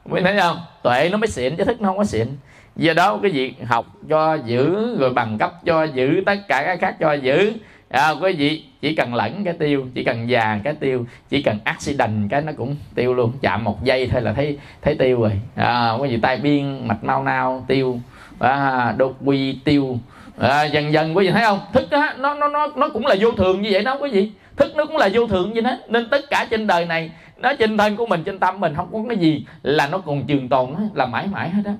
Mới 0.04 0.22
thấy 0.22 0.40
không? 0.40 0.60
Tuệ 0.82 1.08
nó 1.12 1.18
mới 1.18 1.28
xịn 1.28 1.56
chứ 1.56 1.64
thức 1.64 1.80
nó 1.80 1.88
không 1.88 1.98
có 1.98 2.04
xịn. 2.04 2.28
Do 2.76 2.92
đó 2.92 3.18
cái 3.22 3.30
việc 3.30 3.54
học 3.64 3.86
cho 4.08 4.34
giữ 4.34 4.96
rồi 4.98 5.12
bằng 5.12 5.38
cấp 5.38 5.52
cho 5.64 5.84
giữ 5.84 6.22
tất 6.26 6.36
cả 6.48 6.62
cái 6.64 6.76
khác 6.76 6.96
cho 7.00 7.12
giữ 7.12 7.52
à, 7.88 8.10
quý 8.10 8.32
vị 8.32 8.64
chỉ 8.80 8.94
cần 8.94 9.14
lẫn 9.14 9.44
cái 9.44 9.54
tiêu 9.54 9.86
chỉ 9.94 10.04
cần 10.04 10.30
già 10.30 10.60
cái 10.64 10.74
tiêu 10.74 11.06
chỉ 11.28 11.42
cần 11.42 11.58
accident 11.64 12.30
cái 12.30 12.40
nó 12.40 12.52
cũng 12.56 12.76
tiêu 12.94 13.14
luôn. 13.14 13.32
Chạm 13.40 13.64
một 13.64 13.84
giây 13.84 14.08
thôi 14.12 14.22
là 14.22 14.32
thấy 14.32 14.58
thấy 14.82 14.94
tiêu 14.94 15.20
rồi. 15.20 15.32
À, 15.54 15.92
quý 15.92 16.08
vị 16.08 16.18
tai 16.22 16.36
biên 16.36 16.88
mạch 16.88 17.04
nao 17.04 17.22
nao 17.22 17.64
tiêu 17.68 18.00
à, 18.38 18.94
đột 18.96 19.16
quy 19.24 19.58
tiêu. 19.64 19.98
À, 20.38 20.64
dần 20.64 20.92
dần 20.92 21.16
quý 21.16 21.26
vị 21.26 21.32
thấy 21.32 21.44
không? 21.44 21.60
Thức 21.72 21.90
đó, 21.90 22.12
nó 22.18 22.34
nó 22.34 22.48
nó 22.48 22.68
nó 22.76 22.88
cũng 22.88 23.06
là 23.06 23.16
vô 23.20 23.32
thường 23.32 23.62
như 23.62 23.68
vậy 23.72 23.82
đó 23.82 23.96
quý 24.00 24.10
vị. 24.10 24.30
Thức 24.56 24.72
nó 24.76 24.84
cũng 24.84 24.96
là 24.96 25.08
vô 25.12 25.26
thường 25.26 25.52
như 25.52 25.60
thế. 25.60 25.78
Nên 25.88 26.08
tất 26.10 26.30
cả 26.30 26.46
trên 26.50 26.66
đời 26.66 26.86
này 26.86 27.10
nó 27.36 27.52
trên 27.58 27.78
thân 27.78 27.96
của 27.96 28.06
mình 28.06 28.22
trên 28.24 28.38
tâm 28.38 28.60
mình 28.60 28.74
không 28.74 28.88
có 28.92 28.98
cái 29.08 29.18
gì 29.18 29.46
là 29.62 29.86
nó 29.86 29.98
còn 29.98 30.24
trường 30.26 30.48
tồn 30.48 30.70
là 30.94 31.06
mãi 31.06 31.26
mãi 31.32 31.50
hết 31.50 31.62
đó 31.64 31.72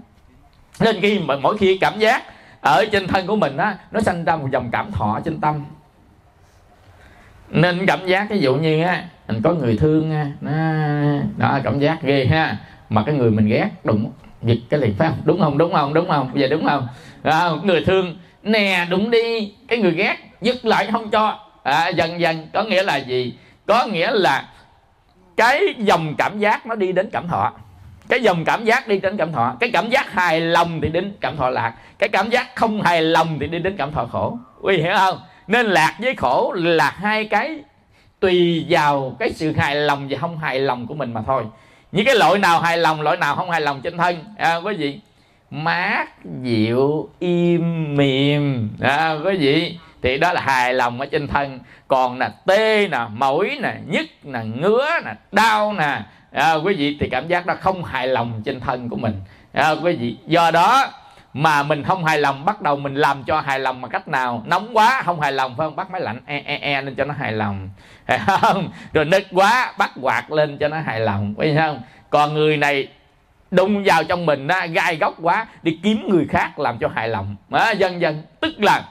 nên 0.80 1.00
khi 1.00 1.20
mỗi 1.42 1.58
khi 1.58 1.78
cảm 1.78 1.98
giác 1.98 2.22
ở 2.60 2.84
trên 2.92 3.06
thân 3.06 3.26
của 3.26 3.36
mình 3.36 3.56
á 3.56 3.78
nó 3.92 4.00
sanh 4.00 4.24
ra 4.24 4.36
một 4.36 4.48
dòng 4.52 4.68
cảm 4.72 4.92
thọ 4.92 5.20
trên 5.24 5.40
tâm 5.40 5.64
nên 7.50 7.86
cảm 7.86 8.06
giác 8.06 8.26
ví 8.30 8.38
dụ 8.38 8.54
như 8.54 8.82
á 8.82 9.04
mình 9.28 9.42
có 9.42 9.52
người 9.52 9.76
thương 9.76 10.12
á 10.12 10.26
nó 10.40 10.52
đó 11.36 11.58
cảm 11.64 11.78
giác 11.78 12.02
ghê 12.02 12.26
ha. 12.26 12.56
Mà 12.90 13.02
cái 13.06 13.14
người 13.14 13.30
mình 13.30 13.48
ghét 13.48 13.70
đụng 13.84 14.12
giật 14.42 14.56
cái 14.70 14.80
liền 14.80 14.94
phải 14.94 15.08
không? 15.08 15.18
Đúng 15.24 15.40
không 15.40 15.58
đúng 15.58 15.72
không 15.72 15.94
đúng 15.94 16.08
không? 16.08 16.30
Bây 16.34 16.42
giờ 16.42 16.48
đúng 16.48 16.66
không? 16.66 16.88
À, 17.22 17.50
người 17.62 17.84
thương 17.84 18.16
nè 18.42 18.86
đúng 18.90 19.10
đi. 19.10 19.54
Cái 19.68 19.78
người 19.78 19.92
ghét 19.92 20.16
dứt 20.40 20.64
lại 20.64 20.88
không 20.92 21.10
cho. 21.10 21.38
À, 21.62 21.88
dần 21.88 22.20
dần 22.20 22.48
có 22.52 22.62
nghĩa 22.62 22.82
là 22.82 22.96
gì? 22.96 23.34
Có 23.66 23.86
nghĩa 23.86 24.10
là 24.10 24.48
cái 25.36 25.60
dòng 25.78 26.14
cảm 26.18 26.38
giác 26.38 26.66
nó 26.66 26.74
đi 26.74 26.92
đến 26.92 27.10
cảm 27.10 27.28
thọ. 27.28 27.52
Cái 28.08 28.20
dòng 28.22 28.44
cảm 28.44 28.64
giác 28.64 28.88
đi 28.88 28.98
đến 28.98 29.16
cảm 29.16 29.32
thọ. 29.32 29.56
Cái 29.60 29.70
cảm 29.70 29.90
giác 29.90 30.12
hài 30.12 30.40
lòng 30.40 30.80
thì 30.80 30.88
đến 30.88 31.12
cảm 31.20 31.36
thọ 31.36 31.50
lạc. 31.50 31.74
Cái 31.98 32.08
cảm 32.08 32.30
giác 32.30 32.56
không 32.56 32.82
hài 32.82 33.02
lòng 33.02 33.38
thì 33.40 33.46
đi 33.46 33.58
đến 33.58 33.76
cảm 33.76 33.92
thọ 33.92 34.06
khổ. 34.12 34.38
Quý 34.62 34.76
hiểu 34.76 34.92
không? 34.98 35.18
Nên 35.48 35.66
lạc 35.66 35.96
với 35.98 36.14
khổ 36.14 36.52
là 36.56 36.90
hai 36.90 37.24
cái 37.24 37.58
tùy 38.20 38.66
vào 38.68 39.16
cái 39.18 39.32
sự 39.32 39.52
hài 39.52 39.74
lòng 39.74 40.06
và 40.10 40.18
không 40.20 40.38
hài 40.38 40.60
lòng 40.60 40.86
của 40.86 40.94
mình 40.94 41.12
mà 41.12 41.22
thôi. 41.26 41.44
Những 41.92 42.06
cái 42.06 42.14
loại 42.16 42.38
nào 42.38 42.60
hài 42.60 42.78
lòng 42.78 43.00
loại 43.00 43.16
nào 43.16 43.34
không 43.34 43.50
hài 43.50 43.60
lòng 43.60 43.80
trên 43.80 43.96
thân. 43.96 44.24
À, 44.36 44.56
quý 44.56 44.74
vị 44.74 45.00
mát 45.50 46.06
dịu 46.42 47.08
im 47.18 47.96
mềm. 47.96 48.70
À, 48.80 49.14
quý 49.24 49.36
vị 49.36 49.78
thì 50.02 50.18
đó 50.18 50.32
là 50.32 50.40
hài 50.40 50.74
lòng 50.74 51.00
ở 51.00 51.06
trên 51.06 51.28
thân. 51.28 51.58
Còn 51.88 52.18
là 52.18 52.28
tê 52.46 52.88
nè 52.88 52.98
mỏi 53.12 53.58
nè 53.62 53.74
nhức 53.86 54.06
nè 54.22 54.40
ngứa 54.44 54.88
nè 55.04 55.12
đau 55.32 55.72
nè. 55.72 56.00
À, 56.32 56.54
quý 56.54 56.74
vị 56.74 56.96
thì 57.00 57.08
cảm 57.08 57.28
giác 57.28 57.46
đó 57.46 57.54
không 57.60 57.84
hài 57.84 58.08
lòng 58.08 58.42
trên 58.44 58.60
thân 58.60 58.88
của 58.88 58.96
mình. 58.96 59.14
À, 59.52 59.70
quý 59.82 59.96
vị 59.96 60.16
do 60.26 60.50
đó 60.50 60.86
mà 61.36 61.62
mình 61.62 61.82
không 61.82 62.04
hài 62.04 62.18
lòng 62.18 62.44
bắt 62.44 62.62
đầu 62.62 62.76
mình 62.76 62.94
làm 62.94 63.24
cho 63.24 63.40
hài 63.40 63.58
lòng 63.58 63.80
bằng 63.80 63.90
cách 63.90 64.08
nào? 64.08 64.42
Nóng 64.46 64.76
quá 64.76 65.02
không 65.04 65.20
hài 65.20 65.32
lòng 65.32 65.54
phải 65.56 65.66
không? 65.66 65.76
Bắt 65.76 65.90
máy 65.90 66.00
lạnh 66.00 66.20
e 66.26 66.42
e 66.44 66.56
e 66.56 66.82
lên 66.82 66.94
cho 66.94 67.04
nó 67.04 67.14
hài 67.14 67.32
lòng. 67.32 67.68
Phải 68.06 68.18
không? 68.26 68.70
Rồi 68.92 69.04
nứt 69.04 69.26
quá 69.32 69.74
bắt 69.78 69.90
quạt 70.00 70.30
lên 70.30 70.58
cho 70.58 70.68
nó 70.68 70.80
hài 70.80 71.00
lòng 71.00 71.34
phải 71.38 71.56
không? 71.58 71.82
Còn 72.10 72.34
người 72.34 72.56
này 72.56 72.88
đụng 73.50 73.84
vào 73.84 74.04
trong 74.04 74.26
mình 74.26 74.48
á, 74.48 74.66
gai 74.66 74.96
góc 74.96 75.14
quá 75.22 75.46
đi 75.62 75.78
kiếm 75.82 76.08
người 76.08 76.26
khác 76.30 76.58
làm 76.58 76.78
cho 76.78 76.88
hài 76.88 77.08
lòng. 77.08 77.36
À, 77.50 77.70
dần 77.70 78.00
dần 78.00 78.22
tức 78.40 78.54
là 78.58 78.82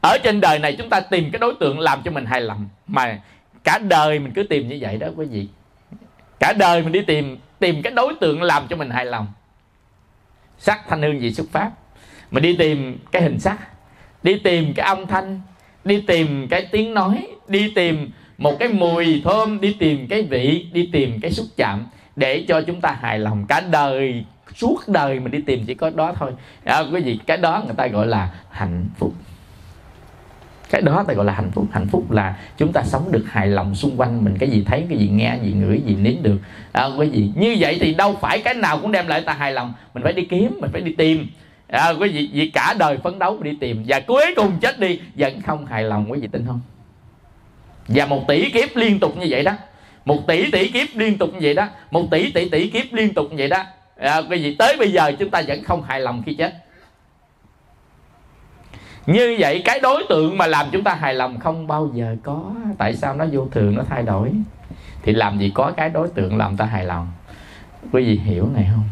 ở 0.00 0.18
trên 0.24 0.40
đời 0.40 0.58
này 0.58 0.76
chúng 0.78 0.90
ta 0.90 1.00
tìm 1.00 1.30
cái 1.30 1.38
đối 1.38 1.54
tượng 1.60 1.78
làm 1.78 2.02
cho 2.02 2.10
mình 2.10 2.26
hài 2.26 2.40
lòng. 2.40 2.68
Mà 2.86 3.18
cả 3.64 3.78
đời 3.78 4.18
mình 4.18 4.32
cứ 4.32 4.42
tìm 4.42 4.68
như 4.68 4.78
vậy 4.80 4.96
đó 4.96 5.06
quý 5.16 5.26
vị. 5.26 5.48
Cả 6.40 6.52
đời 6.58 6.82
mình 6.82 6.92
đi 6.92 7.02
tìm 7.02 7.38
tìm 7.58 7.82
cái 7.82 7.92
đối 7.92 8.14
tượng 8.14 8.42
làm 8.42 8.66
cho 8.68 8.76
mình 8.76 8.90
hài 8.90 9.04
lòng 9.04 9.26
sắc 10.58 10.88
thanh 10.88 11.02
hương 11.02 11.18
vị 11.18 11.32
xuất 11.32 11.46
phát. 11.52 11.70
Mình 12.30 12.42
đi 12.42 12.56
tìm 12.56 12.98
cái 13.12 13.22
hình 13.22 13.38
sắc 13.38 13.58
đi 14.22 14.38
tìm 14.38 14.74
cái 14.74 14.86
âm 14.86 15.06
thanh 15.06 15.40
đi 15.84 16.00
tìm 16.06 16.48
cái 16.48 16.68
tiếng 16.72 16.94
nói 16.94 17.26
đi 17.48 17.72
tìm 17.74 18.10
một 18.38 18.56
cái 18.58 18.68
mùi 18.68 19.22
thơm 19.24 19.60
đi 19.60 19.76
tìm 19.78 20.06
cái 20.08 20.22
vị 20.22 20.66
đi 20.72 20.90
tìm 20.92 21.20
cái 21.20 21.30
xúc 21.30 21.46
chạm 21.56 21.86
để 22.16 22.44
cho 22.48 22.60
chúng 22.60 22.80
ta 22.80 22.98
hài 23.00 23.18
lòng 23.18 23.44
cả 23.48 23.60
đời 23.60 24.24
suốt 24.54 24.88
đời 24.88 25.20
mình 25.20 25.32
đi 25.32 25.40
tìm 25.46 25.64
chỉ 25.66 25.74
có 25.74 25.90
đó 25.90 26.12
thôi. 26.18 26.32
À, 26.64 26.82
quý 26.92 27.00
vị 27.00 27.18
cái 27.26 27.36
đó 27.36 27.62
người 27.66 27.74
ta 27.76 27.86
gọi 27.86 28.06
là 28.06 28.30
hạnh 28.50 28.88
phúc 28.98 29.12
cái 30.70 30.82
đó 30.82 31.04
ta 31.08 31.14
gọi 31.14 31.24
là 31.24 31.32
hạnh 31.32 31.50
phúc. 31.50 31.66
Hạnh 31.72 31.86
phúc 31.88 32.10
là 32.10 32.36
chúng 32.56 32.72
ta 32.72 32.82
sống 32.82 33.12
được 33.12 33.24
hài 33.28 33.46
lòng 33.46 33.74
xung 33.74 34.00
quanh 34.00 34.24
mình. 34.24 34.38
Cái 34.38 34.50
gì 34.50 34.64
thấy 34.66 34.86
cái 34.88 34.98
gì 34.98 35.08
nghe 35.08 35.38
gì 35.42 35.52
ngửi 35.52 35.80
gì 35.86 35.94
nếm 35.94 36.22
được. 36.22 36.38
À, 36.72 36.84
quý 36.98 37.08
vị 37.08 37.30
như 37.36 37.56
vậy 37.58 37.78
thì 37.80 37.94
đâu 37.94 38.16
phải 38.20 38.40
cái 38.40 38.54
nào 38.54 38.78
cũng 38.78 38.92
đem 38.92 39.06
lại 39.06 39.20
ta 39.20 39.32
hài 39.32 39.52
lòng. 39.52 39.74
Mình 39.94 40.02
phải 40.02 40.12
đi 40.12 40.24
kiếm 40.24 40.58
mình 40.60 40.70
phải 40.72 40.80
đi 40.80 40.92
tìm. 40.92 41.26
À, 41.68 41.90
quý 42.00 42.08
vị 42.08 42.30
vì 42.32 42.50
cả 42.50 42.74
đời 42.78 42.98
phấn 43.04 43.18
đấu 43.18 43.42
đi 43.42 43.50
tìm. 43.60 43.84
Và 43.86 44.00
cuối 44.00 44.24
cùng 44.36 44.52
chết 44.60 44.78
đi 44.78 45.00
vẫn 45.14 45.40
không 45.40 45.66
hài 45.66 45.82
lòng. 45.82 46.12
Quý 46.12 46.20
vị 46.20 46.28
tin 46.32 46.46
không? 46.46 46.60
Và 47.88 48.06
một 48.06 48.28
tỷ 48.28 48.50
kiếp 48.50 48.76
liên 48.76 49.00
tục 49.00 49.16
như 49.16 49.26
vậy 49.30 49.44
đó. 49.44 49.52
Một 50.04 50.26
tỷ 50.26 50.50
tỷ 50.50 50.68
kiếp 50.68 50.88
liên 50.94 51.18
tục 51.18 51.30
như 51.32 51.38
vậy 51.42 51.54
đó. 51.54 51.68
Một 51.90 52.10
tỷ 52.10 52.30
tỷ 52.30 52.48
tỷ 52.48 52.68
kiếp 52.68 52.92
liên 52.92 53.14
tục 53.14 53.26
như 53.30 53.36
vậy 53.38 53.48
đó. 53.48 53.64
À, 53.96 54.22
quý 54.30 54.42
vị 54.42 54.54
tới 54.54 54.76
bây 54.78 54.92
giờ 54.92 55.12
chúng 55.18 55.30
ta 55.30 55.42
vẫn 55.48 55.64
không 55.64 55.82
hài 55.82 56.00
lòng 56.00 56.22
khi 56.26 56.34
chết 56.34 56.54
như 59.06 59.36
vậy 59.38 59.62
cái 59.64 59.80
đối 59.80 60.04
tượng 60.08 60.38
mà 60.38 60.46
làm 60.46 60.66
chúng 60.72 60.84
ta 60.84 60.94
hài 60.94 61.14
lòng 61.14 61.40
không 61.40 61.66
bao 61.66 61.90
giờ 61.94 62.16
có. 62.22 62.44
Tại 62.78 62.94
sao 62.94 63.14
nó 63.14 63.24
vô 63.32 63.48
thường, 63.52 63.74
nó 63.74 63.82
thay 63.90 64.02
đổi? 64.02 64.32
Thì 65.02 65.12
làm 65.12 65.38
gì 65.38 65.52
có 65.54 65.72
cái 65.76 65.88
đối 65.88 66.08
tượng 66.08 66.36
làm 66.36 66.56
ta 66.56 66.64
hài 66.64 66.84
lòng? 66.84 67.12
Quý 67.92 68.04
vị 68.04 68.20
hiểu 68.24 68.48
này 68.54 68.68
không? 68.74 68.88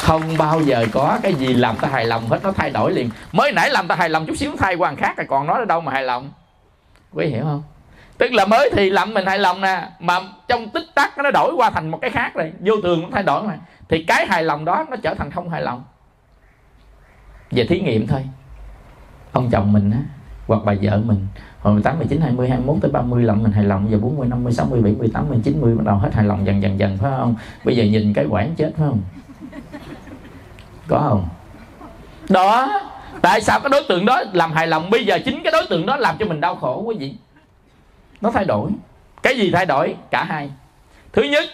Không 0.00 0.22
bao 0.38 0.60
giờ 0.60 0.86
có 0.92 1.18
cái 1.22 1.34
gì 1.34 1.54
làm 1.54 1.76
ta 1.76 1.88
hài 1.88 2.04
lòng 2.04 2.28
hết, 2.28 2.38
nó 2.42 2.52
thay 2.52 2.70
đổi 2.70 2.92
liền. 2.92 3.10
Mới 3.32 3.52
nãy 3.52 3.70
làm 3.70 3.88
ta 3.88 3.94
hài 3.94 4.08
lòng 4.08 4.26
chút 4.26 4.36
xíu, 4.36 4.52
thay 4.58 4.74
qua 4.74 4.94
khác 4.94 5.16
rồi 5.16 5.26
còn 5.30 5.46
nói 5.46 5.58
ở 5.58 5.64
đâu 5.64 5.80
mà 5.80 5.92
hài 5.92 6.02
lòng. 6.02 6.30
Quý 7.12 7.26
hiểu 7.26 7.44
không? 7.44 7.62
Tức 8.18 8.32
là 8.32 8.44
mới 8.44 8.70
thì 8.72 8.90
làm 8.90 9.14
mình 9.14 9.26
hài 9.26 9.38
lòng 9.38 9.60
nè, 9.60 9.88
mà 10.00 10.20
trong 10.48 10.68
tích 10.70 10.86
tắc 10.94 11.18
nó 11.18 11.30
đổi 11.30 11.54
qua 11.56 11.70
thành 11.70 11.90
một 11.90 11.98
cái 12.00 12.10
khác 12.10 12.34
rồi. 12.34 12.52
Vô 12.60 12.74
thường 12.82 13.02
nó 13.02 13.08
thay 13.12 13.22
đổi 13.22 13.42
mà. 13.42 13.54
Thì 13.88 14.04
cái 14.04 14.26
hài 14.26 14.42
lòng 14.42 14.64
đó 14.64 14.86
nó 14.90 14.96
trở 15.02 15.14
thành 15.14 15.30
không 15.30 15.48
hài 15.48 15.62
lòng 15.62 15.84
về 17.50 17.66
thí 17.66 17.80
nghiệm 17.80 18.06
thôi. 18.06 18.24
Ông 19.32 19.50
chồng 19.50 19.72
mình 19.72 19.90
á 19.90 19.98
hoặc 20.46 20.60
bà 20.64 20.74
vợ 20.82 21.00
mình 21.04 21.26
hồi 21.60 21.74
18, 21.74 21.98
19, 21.98 22.20
20, 22.20 22.48
21 22.48 22.76
tới 22.80 22.90
30 22.90 23.24
lần 23.24 23.42
mình 23.42 23.52
hài 23.52 23.64
lòng. 23.64 23.90
Giờ 23.90 23.98
40, 23.98 24.28
50, 24.28 24.52
60, 24.52 24.80
70, 24.80 25.08
80, 25.14 25.38
90 25.44 25.74
bắt 25.74 25.84
đầu 25.86 25.96
hết 25.96 26.14
hài 26.14 26.24
lòng 26.24 26.46
dần 26.46 26.62
dần 26.62 26.78
dần 26.78 26.98
phải 26.98 27.10
không? 27.18 27.34
Bây 27.64 27.76
giờ 27.76 27.84
nhìn 27.84 28.14
cái 28.14 28.26
quản 28.30 28.54
chết 28.54 28.72
phải 28.76 28.88
không? 28.88 29.00
Có 30.88 30.98
không? 31.08 31.28
Đó 32.28 32.80
tại 33.22 33.40
sao 33.40 33.60
cái 33.60 33.70
đối 33.70 33.82
tượng 33.88 34.06
đó 34.06 34.22
làm 34.32 34.52
hài 34.52 34.66
lòng? 34.66 34.90
Bây 34.90 35.06
giờ 35.06 35.18
chính 35.24 35.42
cái 35.42 35.52
đối 35.52 35.66
tượng 35.70 35.86
đó 35.86 35.96
làm 35.96 36.16
cho 36.18 36.26
mình 36.26 36.40
đau 36.40 36.56
khổ 36.56 36.82
quý 36.86 36.96
vị 36.98 37.14
nó 38.20 38.30
thay 38.30 38.44
đổi. 38.44 38.70
Cái 39.22 39.36
gì 39.36 39.50
thay 39.52 39.66
đổi? 39.66 39.96
Cả 40.10 40.24
hai. 40.24 40.50
Thứ 41.12 41.22
nhất 41.22 41.44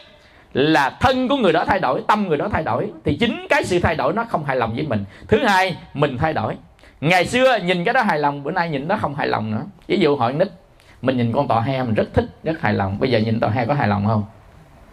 là 0.54 0.90
thân 1.00 1.28
của 1.28 1.36
người 1.36 1.52
đó 1.52 1.64
thay 1.64 1.80
đổi, 1.80 2.02
tâm 2.08 2.28
người 2.28 2.38
đó 2.38 2.48
thay 2.52 2.62
đổi, 2.62 2.92
thì 3.04 3.16
chính 3.16 3.46
cái 3.48 3.64
sự 3.64 3.80
thay 3.80 3.96
đổi 3.96 4.12
nó 4.12 4.24
không 4.24 4.44
hài 4.44 4.56
lòng 4.56 4.74
với 4.74 4.86
mình. 4.86 5.04
Thứ 5.28 5.38
hai, 5.44 5.76
mình 5.94 6.18
thay 6.18 6.32
đổi. 6.32 6.56
Ngày 7.00 7.26
xưa 7.26 7.58
nhìn 7.64 7.84
cái 7.84 7.94
đó 7.94 8.02
hài 8.02 8.18
lòng, 8.18 8.42
bữa 8.42 8.50
nay 8.50 8.70
nhìn 8.70 8.88
nó 8.88 8.96
không 8.96 9.14
hài 9.14 9.26
lòng 9.26 9.50
nữa. 9.50 9.62
Ví 9.86 9.98
dụ 9.98 10.16
hỏi 10.16 10.32
nít, 10.32 10.48
mình 11.02 11.16
nhìn 11.16 11.32
con 11.32 11.48
tò 11.48 11.60
he 11.60 11.82
mình 11.82 11.94
rất 11.94 12.14
thích, 12.14 12.24
rất 12.44 12.60
hài 12.60 12.74
lòng. 12.74 12.98
Bây 13.00 13.10
giờ 13.10 13.18
nhìn 13.18 13.40
tò 13.40 13.48
he 13.48 13.66
có 13.66 13.74
hài 13.74 13.88
lòng 13.88 14.06
không? 14.06 14.24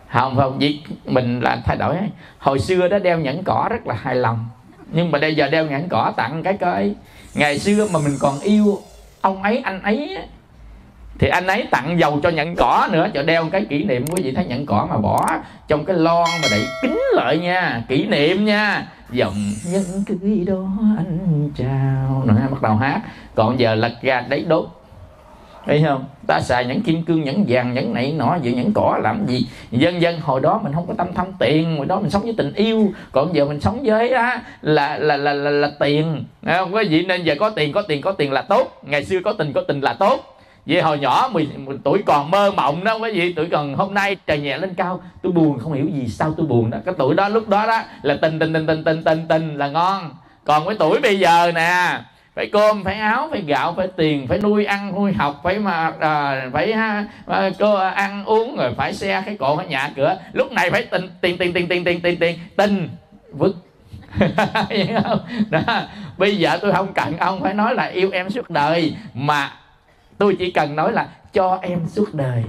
Không 0.09 0.35
không. 0.35 0.59
Vì 0.59 0.79
mình 1.05 1.39
là 1.39 1.61
thay 1.65 1.77
đổi. 1.77 1.95
Hồi 2.39 2.59
xưa 2.59 2.87
đó 2.87 2.99
đeo 2.99 3.19
nhẫn 3.19 3.43
cỏ 3.43 3.67
rất 3.69 3.87
là 3.87 3.95
hài 4.01 4.15
lòng. 4.15 4.45
Nhưng 4.91 5.11
mà 5.11 5.19
bây 5.19 5.35
giờ 5.35 5.49
đeo 5.49 5.65
nhẫn 5.65 5.89
cỏ 5.89 6.13
tặng 6.17 6.43
cái 6.43 6.53
cái 6.53 6.95
ngày 7.35 7.59
xưa 7.59 7.87
mà 7.93 7.99
mình 8.03 8.17
còn 8.19 8.39
yêu 8.39 8.81
ông 9.21 9.43
ấy, 9.43 9.57
anh 9.57 9.81
ấy 9.81 10.17
thì 11.21 11.27
anh 11.27 11.47
ấy 11.47 11.67
tặng 11.71 11.99
dầu 11.99 12.19
cho 12.23 12.29
nhẫn 12.29 12.55
cỏ 12.55 12.87
nữa. 12.91 13.07
Cho 13.13 13.23
đeo 13.23 13.45
cái 13.51 13.65
kỷ 13.69 13.83
niệm 13.83 14.05
quý 14.07 14.21
vị 14.23 14.31
thấy 14.31 14.45
nhẫn 14.45 14.65
cỏ 14.65 14.87
mà 14.89 14.97
bỏ 14.97 15.27
trong 15.67 15.85
cái 15.85 15.95
lon 15.95 16.27
mà 16.41 16.47
đậy 16.51 16.65
kín 16.81 16.97
lại 17.13 17.37
nha. 17.37 17.83
Kỷ 17.87 18.05
niệm 18.05 18.45
nha. 18.45 18.87
Dòng 19.11 19.33
nhân 19.65 19.83
cưới 20.07 20.43
đó 20.47 20.67
anh 20.97 21.49
chào. 21.57 22.23
Nữa 22.25 22.47
bắt 22.51 22.61
đầu 22.61 22.75
hát. 22.75 23.01
Còn 23.35 23.59
giờ 23.59 23.75
lật 23.75 23.91
ra 24.01 24.23
đấy 24.29 24.45
đốt. 24.47 24.67
Thấy 25.65 25.83
không? 25.87 26.05
Ta 26.27 26.39
xài 26.39 26.65
nhẫn 26.65 26.81
kim 26.81 27.05
cương 27.05 27.23
nhẫn 27.23 27.45
vàng 27.47 27.73
nhẫn 27.73 27.93
này 27.93 28.11
nọ 28.11 28.37
vậy 28.43 28.53
nhẫn 28.53 28.73
cỏ 28.73 28.99
làm 29.03 29.25
gì? 29.27 29.47
Dân 29.71 30.01
dân 30.01 30.19
hồi 30.19 30.41
đó 30.41 30.59
mình 30.63 30.73
không 30.73 30.87
có 30.87 30.93
tâm 30.97 31.13
thâm 31.13 31.27
tiền 31.39 31.77
hồi 31.77 31.85
đó 31.85 31.99
mình 31.99 32.09
sống 32.09 32.21
với 32.21 32.33
tình 32.37 32.53
yêu. 32.53 32.93
Còn 33.11 33.35
giờ 33.35 33.45
mình 33.45 33.61
sống 33.61 33.79
với 33.83 34.09
á 34.09 34.41
là 34.61 34.97
là 34.97 35.17
là 35.17 35.33
là, 35.33 35.51
là 35.51 35.71
tiền. 35.79 36.25
Không? 36.45 36.73
Có 36.73 36.81
gì 36.81 37.05
nên 37.05 37.23
giờ 37.23 37.35
có 37.39 37.49
tiền 37.49 37.71
có 37.71 37.81
tiền 37.81 38.01
có 38.01 38.11
tiền 38.11 38.31
là 38.31 38.41
tốt. 38.41 38.81
Ngày 38.83 39.05
xưa 39.05 39.19
có 39.25 39.33
tình 39.33 39.53
có 39.53 39.61
tình 39.67 39.81
là 39.81 39.93
tốt. 39.93 40.37
Vậy 40.65 40.81
hồi 40.81 40.99
nhỏ 40.99 41.29
mình, 41.33 41.79
tuổi 41.83 42.03
còn 42.05 42.31
mơ 42.31 42.51
mộng 42.51 42.83
đó 42.83 42.95
quý 42.95 43.11
vị 43.11 43.33
Tuổi 43.33 43.47
còn 43.51 43.75
hôm 43.75 43.93
nay 43.93 44.15
trời 44.27 44.39
nhẹ 44.39 44.57
lên 44.57 44.73
cao 44.73 45.01
Tôi 45.21 45.31
buồn 45.31 45.59
không 45.59 45.73
hiểu 45.73 45.85
gì 45.93 46.07
sao 46.07 46.33
tôi 46.37 46.45
buồn 46.45 46.69
đó. 46.69 46.77
Cái 46.85 46.95
tuổi 46.97 47.15
đó 47.15 47.29
lúc 47.29 47.49
đó 47.49 47.67
đó 47.67 47.83
là 48.01 48.17
tình 48.21 48.39
tình 48.39 48.53
tình 48.53 48.67
tình 48.67 48.83
tình 48.83 49.03
tình 49.03 49.27
tình 49.29 49.57
là 49.57 49.67
ngon. 49.67 50.11
Còn 50.45 50.65
cái 50.65 50.75
tuổi 50.79 50.99
bây 50.99 51.19
giờ 51.19 51.51
nè 51.55 51.99
phải 52.35 52.49
cơm 52.51 52.83
phải 52.83 52.95
áo 52.95 53.27
phải 53.31 53.41
gạo 53.41 53.73
phải 53.77 53.87
tiền 53.87 54.27
phải 54.27 54.39
nuôi 54.39 54.65
ăn 54.65 54.95
nuôi 54.95 55.13
học 55.13 55.41
phải 55.43 55.59
mà 55.59 55.91
à, 55.99 56.45
phải 56.53 56.73
ha, 56.73 57.05
à, 57.27 57.51
à 57.59 57.89
ăn 57.89 58.25
uống 58.25 58.55
rồi 58.55 58.73
phải 58.77 58.93
xe 58.93 59.23
cái 59.25 59.37
cộ 59.37 59.57
phải 59.57 59.67
nhà 59.67 59.91
cửa. 59.95 60.17
Lúc 60.33 60.51
này 60.51 60.71
phải 60.71 60.83
tình 60.83 61.09
tiền 61.21 61.37
tiền 61.37 61.53
tiền 61.53 61.67
tiền 61.67 61.83
tiền 61.83 62.01
tiền 62.01 62.19
tiền 62.19 62.39
tình 62.55 62.89
vứt 63.31 63.55
đó. 65.49 65.61
bây 66.17 66.37
giờ 66.37 66.57
tôi 66.61 66.71
không 66.73 66.93
cần 66.93 67.17
ông 67.17 67.41
phải 67.41 67.53
nói 67.53 67.75
là 67.75 67.85
yêu 67.85 68.09
em 68.11 68.29
suốt 68.29 68.49
đời 68.49 68.95
mà 69.13 69.51
tôi 70.21 70.35
chỉ 70.39 70.51
cần 70.51 70.75
nói 70.75 70.91
là 70.91 71.07
cho 71.33 71.59
em 71.61 71.79
suốt 71.87 72.13
đời. 72.13 72.43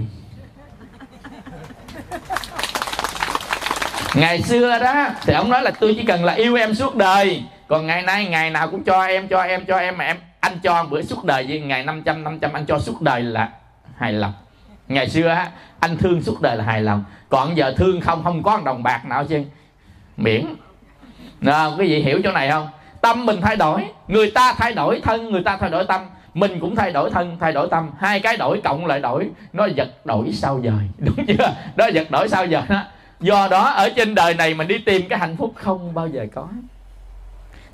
Ngày 4.15 4.41
xưa 4.41 4.79
đó, 4.79 5.07
thì 5.21 5.33
ông 5.33 5.49
nói 5.49 5.61
là 5.61 5.71
tôi 5.79 5.95
chỉ 5.99 6.05
cần 6.05 6.25
là 6.25 6.33
yêu 6.33 6.55
em 6.55 6.73
suốt 6.73 6.95
đời. 6.95 7.43
Còn 7.67 7.87
ngày 7.87 8.01
nay, 8.01 8.25
ngày 8.25 8.49
nào 8.49 8.67
cũng 8.67 8.83
cho 8.83 9.03
em 9.05 9.27
cho 9.27 9.41
em 9.41 9.65
cho 9.65 9.77
em, 9.77 9.97
mà 9.97 10.05
em 10.05 10.17
anh 10.39 10.59
cho 10.63 10.83
bữa 10.89 11.01
suốt 11.01 11.23
đời 11.25 11.45
với 11.49 11.59
ngày 11.59 11.83
500 11.83 12.23
500 12.23 12.53
anh 12.53 12.65
cho 12.65 12.79
suốt 12.79 13.01
đời 13.01 13.21
là 13.21 13.49
hài 13.97 14.13
lòng. 14.13 14.33
Ngày 14.87 15.09
xưa 15.09 15.27
á, 15.27 15.51
anh 15.79 15.97
thương 15.97 16.23
suốt 16.23 16.41
đời 16.41 16.57
là 16.57 16.63
hài 16.63 16.81
lòng. 16.81 17.03
Còn 17.29 17.57
giờ 17.57 17.73
thương 17.77 18.01
không 18.01 18.23
không 18.23 18.43
có 18.43 18.61
đồng 18.65 18.83
bạc 18.83 19.05
nào 19.05 19.25
chứ 19.25 19.43
miễn. 20.17 20.55
Nào 21.41 21.75
quý 21.79 21.87
vị 21.87 22.01
hiểu 22.01 22.21
chỗ 22.23 22.31
này 22.31 22.49
không? 22.49 22.67
Tâm 23.01 23.25
mình 23.25 23.41
thay 23.41 23.55
đổi, 23.55 23.85
người 24.07 24.31
ta 24.31 24.53
thay 24.57 24.73
đổi 24.73 25.01
thân, 25.03 25.31
người 25.31 25.43
ta 25.43 25.57
thay 25.57 25.69
đổi 25.69 25.85
tâm 25.85 26.01
mình 26.33 26.59
cũng 26.59 26.75
thay 26.75 26.91
đổi 26.91 27.09
thân 27.09 27.37
thay 27.39 27.51
đổi 27.51 27.67
tâm. 27.71 27.89
Hai 27.99 28.19
cái 28.19 28.37
đổi 28.37 28.61
cộng 28.63 28.85
lại 28.85 28.99
đổi 28.99 29.29
nó 29.53 29.65
giật 29.65 30.05
đổi 30.05 30.31
sao 30.33 30.61
dời 30.63 30.89
đúng 30.97 31.25
chưa? 31.27 31.53
Nó 31.75 31.87
giật 31.87 32.11
đổi 32.11 32.29
sao 32.29 32.47
dời 32.47 32.61
đó. 32.69 32.83
Do 33.19 33.47
đó 33.51 33.63
ở 33.63 33.89
trên 33.95 34.15
đời 34.15 34.33
này 34.33 34.53
mình 34.53 34.67
đi 34.67 34.77
tìm 34.77 35.01
cái 35.09 35.19
hạnh 35.19 35.35
phúc 35.37 35.53
không 35.55 35.93
bao 35.93 36.07
giờ 36.07 36.25
có. 36.35 36.47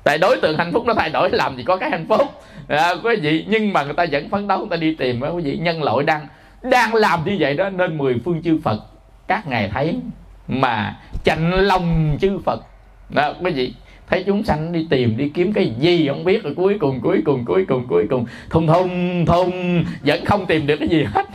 Tại 0.04 0.18
đối 0.18 0.36
tượng 0.40 0.58
hạnh 0.58 0.72
phúc 0.72 0.84
nó 0.86 0.94
thay 0.94 1.10
đổi 1.10 1.30
làm 1.30 1.56
gì 1.56 1.62
có 1.62 1.76
cái 1.76 1.90
hạnh 1.90 2.06
phúc. 2.08 2.20
À, 2.68 2.94
quý 3.04 3.16
vị 3.16 3.44
nhưng 3.48 3.72
mà 3.72 3.84
người 3.84 3.94
ta 3.94 4.06
vẫn 4.12 4.28
phấn 4.28 4.48
đấu 4.48 4.58
người 4.58 4.68
ta 4.70 4.76
đi 4.76 4.94
tìm 4.94 5.20
quý 5.20 5.42
vị 5.42 5.58
nhân 5.60 5.82
loại 5.82 6.04
đang 6.04 6.26
đang 6.62 6.94
làm 6.94 7.24
như 7.24 7.36
vậy 7.40 7.54
đó 7.54 7.70
nên 7.70 7.98
mười 7.98 8.20
phương 8.24 8.42
chư 8.42 8.58
phật 8.64 8.80
các 9.28 9.46
ngài 9.46 9.68
thấy 9.68 10.00
mà 10.48 10.96
chạnh 11.24 11.50
lòng 11.50 12.18
chư 12.20 12.38
phật. 12.44 12.60
Đó 13.08 13.32
quý 13.44 13.50
vị 13.50 13.74
thấy 14.10 14.22
chúng 14.26 14.44
sanh 14.44 14.72
đi 14.72 14.86
tìm, 14.90 15.16
đi 15.16 15.28
kiếm 15.34 15.52
cái 15.52 15.72
gì 15.78 16.08
không 16.08 16.24
biết, 16.24 16.42
rồi 16.42 16.54
cuối 16.56 16.76
cùng 16.80 17.00
cuối 17.00 17.22
cùng 17.24 17.44
cuối 17.44 17.64
cùng 17.68 17.86
cuối 17.88 18.06
cùng. 18.10 18.26
Thùng 18.50 18.66
thùng 18.66 19.26
thùng. 19.26 19.84
Vẫn 20.02 20.24
không 20.24 20.46
tìm 20.46 20.66
được 20.66 20.76
cái 20.76 20.88
gì 20.88 21.04
hết. 21.14 21.26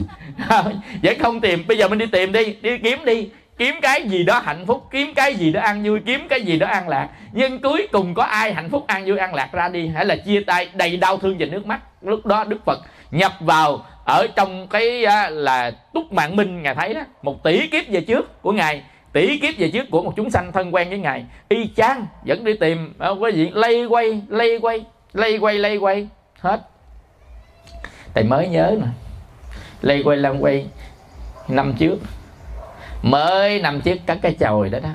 Vẫn 1.03 1.19
không 1.19 1.39
tìm. 1.39 1.63
Bây 1.67 1.78
giờ 1.78 1.88
mình 1.88 1.99
đi 1.99 2.05
tìm 2.05 2.32
đi 2.32 2.55
đi 2.61 2.78
kiếm 2.78 2.99
đi. 3.05 3.30
Kiếm 3.57 3.76
cái 3.82 4.03
gì 4.03 4.23
đó 4.23 4.39
hạnh 4.39 4.65
phúc, 4.65 4.88
kiếm 4.91 5.13
cái 5.15 5.36
gì 5.36 5.51
đó 5.51 5.61
ăn 5.61 5.84
vui, 5.84 5.99
kiếm 6.05 6.28
cái 6.30 6.41
gì 6.41 6.59
đó 6.59 6.67
an 6.67 6.89
lạc. 6.89 7.09
Nhưng 7.32 7.61
cuối 7.61 7.88
cùng 7.91 8.13
có 8.13 8.23
ai 8.23 8.53
hạnh 8.53 8.69
phúc 8.69 8.88
ăn 8.88 9.05
vui, 9.05 9.17
an 9.17 9.34
lạc 9.34 9.49
ra 9.53 9.69
đi? 9.69 9.88
Hay 9.88 10.05
là 10.05 10.15
chia 10.15 10.41
tay, 10.41 10.69
đầy 10.73 10.97
đau 10.97 11.17
thương 11.17 11.36
và 11.39 11.45
nước 11.45 11.65
mắt? 11.65 11.80
Lúc 12.01 12.26
đó 12.26 12.43
đức 12.43 12.65
phật 12.65 12.80
nhập 13.11 13.34
vào 13.39 13.86
ở 14.05 14.28
trong 14.36 14.67
cái 14.67 15.05
là 15.30 15.71
túc 15.93 16.13
mạng 16.13 16.36
minh, 16.36 16.63
ngài 16.63 16.76
thấy 16.76 16.93
đó. 16.93 17.01
Một 17.21 17.43
tỷ 17.43 17.67
kiếp 17.67 17.89
về 17.89 18.01
trước 18.01 18.41
của 18.41 18.51
ngài 18.51 18.82
tỷ 19.16 19.38
kiếp 19.38 19.57
về 19.57 19.70
trước 19.70 19.91
của 19.91 20.01
một 20.01 20.13
chúng 20.16 20.30
sanh 20.30 20.51
thân 20.51 20.76
quen 20.76 20.89
với 20.89 20.97
ngài. 20.97 21.26
Y 21.49 21.70
chang, 21.76 22.05
vẫn 22.26 22.43
đi 22.43 22.53
tìm 22.53 22.93
ờ, 22.97 23.16
quý 23.20 23.32
vị 23.32 23.49
lây 23.53 23.86
quay 23.86 24.22
lây 24.28 24.59
quay 24.61 24.86
lây 25.13 25.38
quay 25.38 25.57
lây 25.57 25.78
quay. 25.78 26.07
Hết. 26.39 26.61
Thầy 28.13 28.24
mới 28.24 28.47
nhớ 28.47 28.76
nè. 28.82 28.88
Lây 29.82 30.03
quay 30.03 30.18
lăng 30.18 30.43
quay. 30.43 30.66
Năm 31.47 31.74
trước. 31.80 31.97
Mới 33.01 33.61
năm 33.61 33.82
trước 33.82 33.99
cắt 34.05 34.18
cái 34.22 34.34
chồi 34.39 34.70
đó 34.70 34.80
đó. 34.80 34.89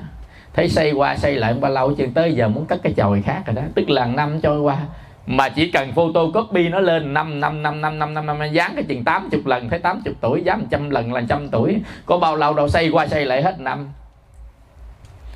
Thấy 0.53 0.69
xây 0.69 0.91
qua, 0.91 1.15
xây 1.15 1.35
lại 1.35 1.53
bao 1.53 1.71
lâu 1.71 1.93
chừng 1.93 2.13
tới 2.13 2.33
giờ 2.33 2.47
muốn 2.47 2.65
cắt 2.65 2.79
cái 2.83 2.93
chồi 2.93 3.21
khác 3.21 3.43
rồi 3.45 3.55
đó. 3.55 3.61
Tức 3.75 3.89
là 3.89 4.05
năm 4.05 4.41
trôi 4.41 4.59
qua, 4.59 4.77
mà 5.25 5.49
chỉ 5.49 5.71
cần 5.71 5.91
photocopy 5.91 6.69
nó 6.69 6.79
lên 6.79 7.13
năm 7.13 7.39
năm 7.39 7.63
năm 7.63 7.81
năm 7.81 7.99
năm 7.99 8.13
năm 8.13 8.25
năm 8.25 8.51
dán 8.51 8.71
cái 8.75 8.83
chừng 8.83 9.03
80 9.03 9.41
lần, 9.45 9.69
thấy 9.69 9.79
80 9.79 10.13
tuổi, 10.21 10.41
dám 10.43 10.63
trăm 10.69 10.89
lần 10.89 11.13
là 11.13 11.21
trăm 11.29 11.49
tuổi. 11.49 11.81
Có 12.05 12.17
bao 12.17 12.35
lâu 12.35 12.53
đâu, 12.53 12.67
xây 12.67 12.89
qua, 12.89 13.07
xây 13.07 13.25
lại 13.25 13.43
hết 13.43 13.59
năm 13.59 13.87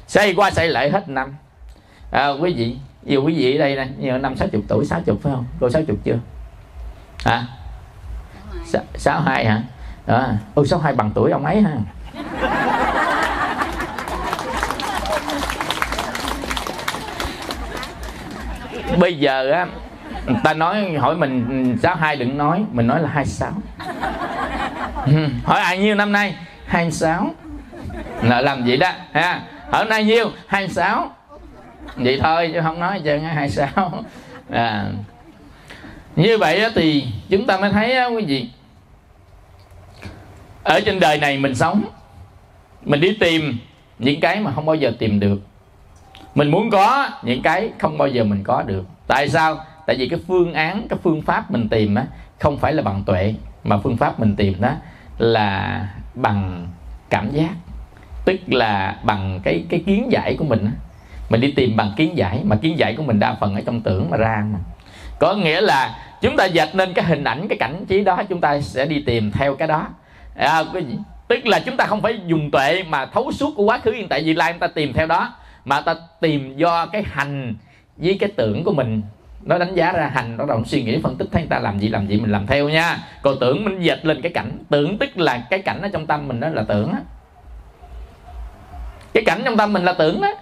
xây 0.08 0.34
qua 0.34 0.52
xây 0.52 0.68
lại 0.68 0.92
hết 0.92 1.10
năm. 1.10 1.36
À, 2.12 2.30
quý 2.30 2.54
vị 2.54 2.76
nhiều 3.04 3.24
quý 3.24 3.34
vị 3.34 3.56
ở 3.56 3.60
đây 3.60 3.76
nè 3.76 3.88
nhiều 4.00 4.18
năm 4.18 4.36
sáu 4.36 4.48
chục 4.48 4.62
tuổi 4.68 4.86
sáu 4.86 5.02
chục 5.02 5.20
phải 5.24 5.34
không? 5.34 5.46
Cô 5.60 5.70
sáu 5.70 5.82
chục 5.84 5.98
chưa? 6.04 6.18
Hả? 7.26 7.44
Sáu 8.96 9.22
hai 9.22 9.46
hả? 9.46 9.62
Đó. 10.06 10.28
Ừ 10.56 10.66
sáu 10.66 10.80
hai 10.80 10.94
bằng 10.94 11.12
tuổi 11.16 11.32
ông 11.32 11.46
ấy 11.46 11.62
ha. 11.62 11.72
Bây 19.00 19.20
giờ 19.20 19.52
á 19.52 19.68
người 20.26 20.40
ta 20.44 20.54
nói 20.54 20.94
hỏi 21.00 21.16
mình 21.16 21.78
sáu 21.84 21.96
hai 21.96 22.16
đừng 22.16 22.38
nói 22.38 22.66
mình 22.72 22.88
nói 22.88 23.02
là 23.02 23.10
hai 23.10 23.26
sáu. 23.26 23.52
Hỏi 25.44 25.60
ai 25.60 25.78
nhiêu 25.78 25.96
năm 25.96 26.12
nay? 26.12 26.36
Hai 26.66 26.92
sáu. 26.92 27.32
Là 28.22 28.42
làm 28.42 28.66
gì 28.66 28.78
đó 28.78 28.92
ha 29.12 29.42
ở 29.72 29.84
nay 29.84 30.04
nhiêu 30.04 30.32
hai 30.48 30.68
sáu. 30.68 31.16
Vậy 31.96 32.20
thôi, 32.24 32.52
chứ 32.54 32.60
không 32.64 32.80
nói 32.80 33.02
chơi 33.06 33.20
hai 33.20 33.50
sáu. 33.50 34.04
À. 34.50 34.86
Như 36.16 36.38
vậy 36.38 36.64
thì 36.76 37.08
chúng 37.30 37.46
ta 37.46 37.58
mới 37.58 37.72
thấy 37.72 38.12
quý 38.16 38.26
vị, 38.26 38.50
ở 40.64 40.80
trên 40.80 41.00
đời 41.00 41.18
này 41.18 41.38
mình 41.38 41.56
sống, 41.56 41.84
mình 42.82 43.02
đi 43.02 43.18
tìm 43.20 43.58
những 44.00 44.20
cái 44.20 44.40
mà 44.40 44.52
không 44.52 44.66
bao 44.66 44.76
giờ 44.76 44.92
tìm 45.00 45.20
được. 45.20 45.42
Mình 46.36 46.52
muốn 46.52 46.70
có 46.70 47.10
những 47.24 47.42
cái 47.42 47.70
không 47.80 47.98
bao 47.98 48.08
giờ 48.08 48.24
mình 48.24 48.44
có 48.44 48.62
được. 48.62 48.86
Tại 49.08 49.30
sao? 49.30 49.58
Tại 49.86 49.96
vì 50.00 50.10
cái 50.10 50.20
phương 50.28 50.54
án, 50.54 50.88
cái 50.88 51.00
phương 51.04 51.22
pháp 51.22 51.52
mình 51.52 51.70
tìm 51.70 51.96
á, 51.96 52.06
không 52.40 52.58
phải 52.58 52.74
là 52.74 52.82
bằng 52.82 53.04
tuệ, 53.04 53.34
mà 53.64 53.78
phương 53.78 53.98
pháp 53.98 54.20
mình 54.20 54.36
tìm 54.36 54.62
đó 54.62 54.72
là 55.18 55.88
bằng 56.16 56.68
cảm 57.10 57.32
giác 57.32 57.52
tức 58.26 58.36
là 58.48 59.00
bằng 59.04 59.40
cái 59.44 59.66
cái 59.70 59.84
kiến 59.86 60.08
giải 60.12 60.36
của 60.40 60.46
mình 60.46 60.66
á. 60.66 60.72
Mình 61.30 61.42
đi 61.42 61.52
tìm 61.52 61.76
bằng 61.76 61.92
kiến 61.98 62.18
giải 62.18 62.40
mà 62.44 62.56
kiến 62.56 62.78
giải 62.78 62.94
của 62.98 63.04
mình 63.04 63.20
đa 63.20 63.36
phần 63.40 63.56
ở 63.56 63.62
trong 63.66 63.82
tưởng 63.82 64.10
mà 64.10 64.18
ra 64.18 64.44
mà. 64.54 64.60
Có 65.20 65.34
nghĩa 65.34 65.62
là 65.62 65.96
chúng 66.22 66.38
ta 66.38 66.46
dệt 66.46 66.70
nên 66.74 66.94
cái 66.94 67.06
hình 67.06 67.24
ảnh 67.24 67.48
cái 67.48 67.58
cảnh 67.58 67.86
trí 67.88 68.04
đó 68.04 68.24
chúng 68.30 68.42
ta 68.42 68.62
sẽ 68.62 68.86
đi 68.86 69.04
tìm 69.06 69.32
theo 69.32 69.56
cái 69.56 69.68
đó. 69.68 69.88
À, 70.36 70.64
tức 71.28 71.48
là 71.48 71.60
chúng 71.60 71.78
ta 71.78 71.86
không 71.86 72.02
phải 72.02 72.20
dùng 72.26 72.52
tuệ 72.52 72.84
mà 72.84 73.06
thấu 73.06 73.32
suốt 73.32 73.54
của 73.56 73.64
quá 73.64 73.78
khứ 73.78 73.92
hiện 73.92 74.08
tại 74.08 74.24
vị 74.24 74.34
lai 74.34 74.54
chúng 74.54 74.60
ta 74.60 74.68
tìm 74.68 74.94
theo 74.94 75.08
đó 75.08 75.34
mà 75.66 75.82
ta 75.82 75.96
tìm 76.22 76.58
do 76.58 76.86
cái 76.86 77.04
hành 77.12 77.56
với 77.98 78.18
cái 78.20 78.30
tưởng 78.36 78.64
của 78.64 78.74
mình. 78.74 79.02
Nó 79.42 79.58
đánh 79.58 79.76
giá 79.76 79.92
ra 79.92 80.12
hành 80.14 80.38
nó 80.38 80.46
đồng 80.46 80.66
suy 80.66 80.84
nghĩ 80.84 81.00
phân 81.04 81.16
tích 81.16 81.28
thấy 81.32 81.42
người 81.42 81.50
ta 81.50 81.60
làm 81.60 81.80
gì 81.80 81.90
làm 81.90 82.08
gì 82.08 82.20
mình 82.20 82.32
làm 82.32 82.48
theo 82.48 82.70
nha. 82.70 82.98
Còn 83.22 83.38
tưởng 83.40 83.66
mình 83.66 83.80
dệt 83.80 84.06
lên 84.06 84.22
cái 84.22 84.32
cảnh 84.32 84.52
tưởng 84.70 84.98
tức 84.98 85.18
là 85.18 85.48
cái 85.50 85.60
cảnh 85.60 85.82
ở 85.82 85.90
trong 85.94 86.06
tâm 86.06 86.28
mình 86.28 86.40
đó 86.40 86.50
là 86.50 86.64
tưởng 86.68 86.92
á 86.92 87.00
cái 89.16 89.24
cảnh 89.24 89.42
trong 89.46 89.58
tâm 89.58 89.74
mình 89.74 89.86
là 89.86 89.94
tưởng 89.94 90.22
đó. 90.22 90.34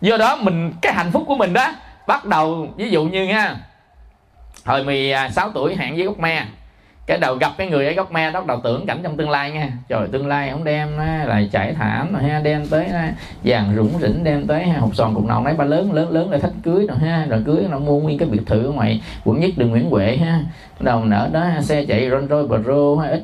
Do 0.00 0.16
đó 0.16 0.36
mình, 0.36 0.72
cái 0.82 0.92
hạnh 0.92 1.10
phúc 1.12 1.24
của 1.26 1.36
mình 1.36 1.52
đó, 1.52 1.72
bắt 2.06 2.24
đầu, 2.24 2.68
ví 2.76 2.90
dụ 2.90 3.04
như 3.04 3.26
nha 3.26 3.56
hồi 4.64 4.84
16 4.84 5.46
à, 5.46 5.50
tuổi 5.54 5.76
hẹn 5.76 5.96
với 5.96 6.04
gốc 6.04 6.18
me 6.18 6.46
cái 7.10 7.18
đầu 7.18 7.34
gặp 7.34 7.52
cái 7.58 7.66
người 7.66 7.86
ở 7.86 7.92
góc 7.92 8.12
me 8.12 8.30
bắt 8.30 8.46
đầu 8.46 8.60
tưởng 8.64 8.86
cảnh 8.86 9.00
trong 9.02 9.16
tương 9.16 9.30
lai 9.30 9.50
nha. 9.50 9.68
Trời 9.88 10.08
tương 10.12 10.26
lai 10.26 10.50
không 10.50 10.64
đem 10.64 10.88
lại 11.26 11.48
chảy 11.52 11.74
thảm 11.78 12.12
rồi 12.12 12.22
ha 12.22 12.40
đem 12.40 12.66
tới 12.66 12.86
vàng 13.44 13.72
rủng 13.76 13.92
rỉnh 14.00 14.24
đem 14.24 14.46
tới 14.46 14.68
hộp 14.68 14.94
sòn 14.94 15.14
cục 15.14 15.24
nòng 15.24 15.44
đấy 15.44 15.54
ba 15.58 15.64
lớn 15.64 15.92
lớn 15.92 16.10
lớn 16.10 16.30
để 16.30 16.38
thách 16.38 16.52
cưới 16.62 16.86
rồi 16.88 16.98
ha. 16.98 17.26
Rồi 17.28 17.42
cưới 17.46 17.64
nó 17.70 17.78
mua 17.78 18.00
nguyên 18.00 18.18
cái 18.18 18.28
biệt 18.28 18.40
thự 18.46 18.66
ở 18.66 18.70
ngoài 18.70 19.02
quận 19.24 19.40
nhất 19.40 19.50
đường 19.56 19.70
nguyễn 19.70 19.90
huệ 19.90 20.16
ha. 20.16 20.40
Đầu 20.80 21.04
nở 21.04 21.28
đó 21.32 21.46
xe 21.62 21.84
chạy 21.84 22.10
Rolls 22.10 22.30
Royce 22.30 22.62
Pro 22.64 23.04
ít 23.10 23.22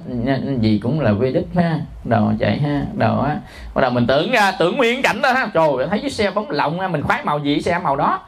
gì 0.61 0.81
cũng 0.83 1.01
là 1.01 1.13
vi 1.13 1.33
đức 1.33 1.45
ha. 1.57 1.79
Đầu 2.05 2.33
chạy 2.39 2.59
ha 2.59 2.83
đầu 2.95 3.21
á 3.21 3.37
bắt 3.75 3.83
đầu 3.83 3.91
mình 3.91 4.07
tưởng 4.07 4.31
ra 4.31 4.53
tưởng 4.59 4.77
nguyên 4.77 5.03
cảnh 5.03 5.23
đó 5.23 5.33
ha. 5.33 5.49
Trời 5.55 5.87
thấy 5.91 6.01
chiếc 6.01 6.13
xe 6.13 6.31
bóng 6.31 6.51
lộng 6.51 6.93
mình 6.93 7.03
khoái 7.03 7.25
màu 7.25 7.39
gì 7.39 7.61
xe 7.61 7.79
màu 7.79 7.97
đó. 7.97 8.21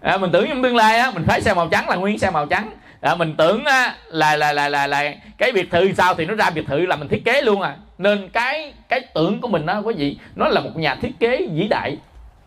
À, 0.00 0.16
mình 0.16 0.30
tưởng 0.32 0.46
trong 0.48 0.62
tương 0.62 0.76
lai 0.76 0.98
á 0.98 1.10
mình 1.14 1.24
khoái 1.26 1.40
xe 1.40 1.54
màu 1.54 1.68
trắng 1.68 1.88
là 1.88 1.96
nguyên 1.96 2.18
xe 2.18 2.30
màu 2.30 2.46
trắng 2.46 2.70
à, 3.04 3.14
mình 3.14 3.34
tưởng 3.38 3.64
á, 3.64 3.94
là, 4.08 4.36
là 4.36 4.52
là 4.52 4.68
là 4.68 4.86
là 4.86 5.14
cái 5.38 5.52
biệt 5.52 5.70
thự 5.70 5.92
sao 5.92 6.14
thì 6.14 6.26
nó 6.26 6.34
ra 6.34 6.50
biệt 6.50 6.66
thự 6.66 6.86
là 6.86 6.96
mình 6.96 7.08
thiết 7.08 7.24
kế 7.24 7.42
luôn 7.42 7.60
à. 7.60 7.76
Nên 7.98 8.28
cái 8.28 8.72
cái 8.88 9.00
tưởng 9.14 9.40
của 9.40 9.48
mình 9.48 9.66
đó 9.66 9.82
quý 9.84 9.94
vị 9.94 10.16
nó 10.36 10.48
là 10.48 10.60
một 10.60 10.76
nhà 10.76 10.94
thiết 10.94 11.12
kế 11.20 11.46
vĩ 11.52 11.68
đại. 11.68 11.96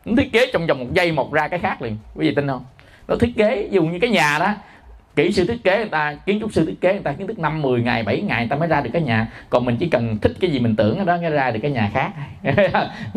Nó 0.06 0.14
thiết 0.18 0.32
kế 0.32 0.50
trong 0.54 0.68
vòng 0.68 0.80
một 0.80 0.94
giây 0.94 1.12
một 1.12 1.34
ra 1.34 1.48
cái 1.48 1.60
khác 1.60 1.82
liền. 1.82 1.98
Quý 2.16 2.28
vị 2.28 2.36
tin 2.36 2.48
không? 2.48 2.66
Nó 3.08 3.16
thiết 3.16 3.34
kế 3.38 3.68
dùng 3.72 3.92
như 3.92 4.00
cái 4.00 4.10
nhà 4.10 4.40
đó 4.40 4.54
kỹ 5.16 5.32
sư 5.32 5.46
thiết 5.48 5.64
kế 5.64 5.78
người 5.78 5.90
ta 5.90 6.14
kiến 6.26 6.40
trúc 6.40 6.54
sư 6.54 6.66
thiết 6.66 6.82
kế 6.82 6.94
người 6.94 7.04
ta 7.04 7.12
kiến 7.12 7.28
thức 7.28 7.40
năm 7.40 7.62
10 7.62 7.82
ngày 7.82 8.04
7 8.04 8.22
ngày 8.22 8.40
người 8.40 8.50
ta 8.50 8.56
mới 8.56 8.68
ra 8.68 8.82
được 8.82 8.90
cái 8.94 9.02
nhà. 9.02 9.28
Còn 9.50 9.66
mình 9.66 9.78
chỉ 9.80 9.90
cần 9.90 10.18
thích 10.18 10.34
cái 10.40 10.52
gì 10.52 10.60
mình 10.60 10.76
tưởng 10.76 11.06
đó 11.06 11.18
cái 11.22 11.30
ra 11.30 11.52
được 11.52 11.60
cái 11.62 11.72
nhà 11.72 11.92
khác. 11.94 12.12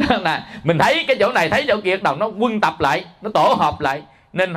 Là 0.20 0.47
mình 0.64 0.78
thấy 0.78 1.05
cái 1.09 1.16
chỗ 1.20 1.32
này 1.32 1.49
thấy 1.49 1.64
chỗ 1.68 1.80
kia 1.84 1.97
đầu 1.97 2.16
nó 2.16 2.26
quân 2.26 2.61
tập 2.61 2.80
lại 2.80 3.05
nó 3.22 3.30
tổ 3.34 3.55
hợp 3.59 3.80
lại. 3.80 4.03
Nên 4.32 4.55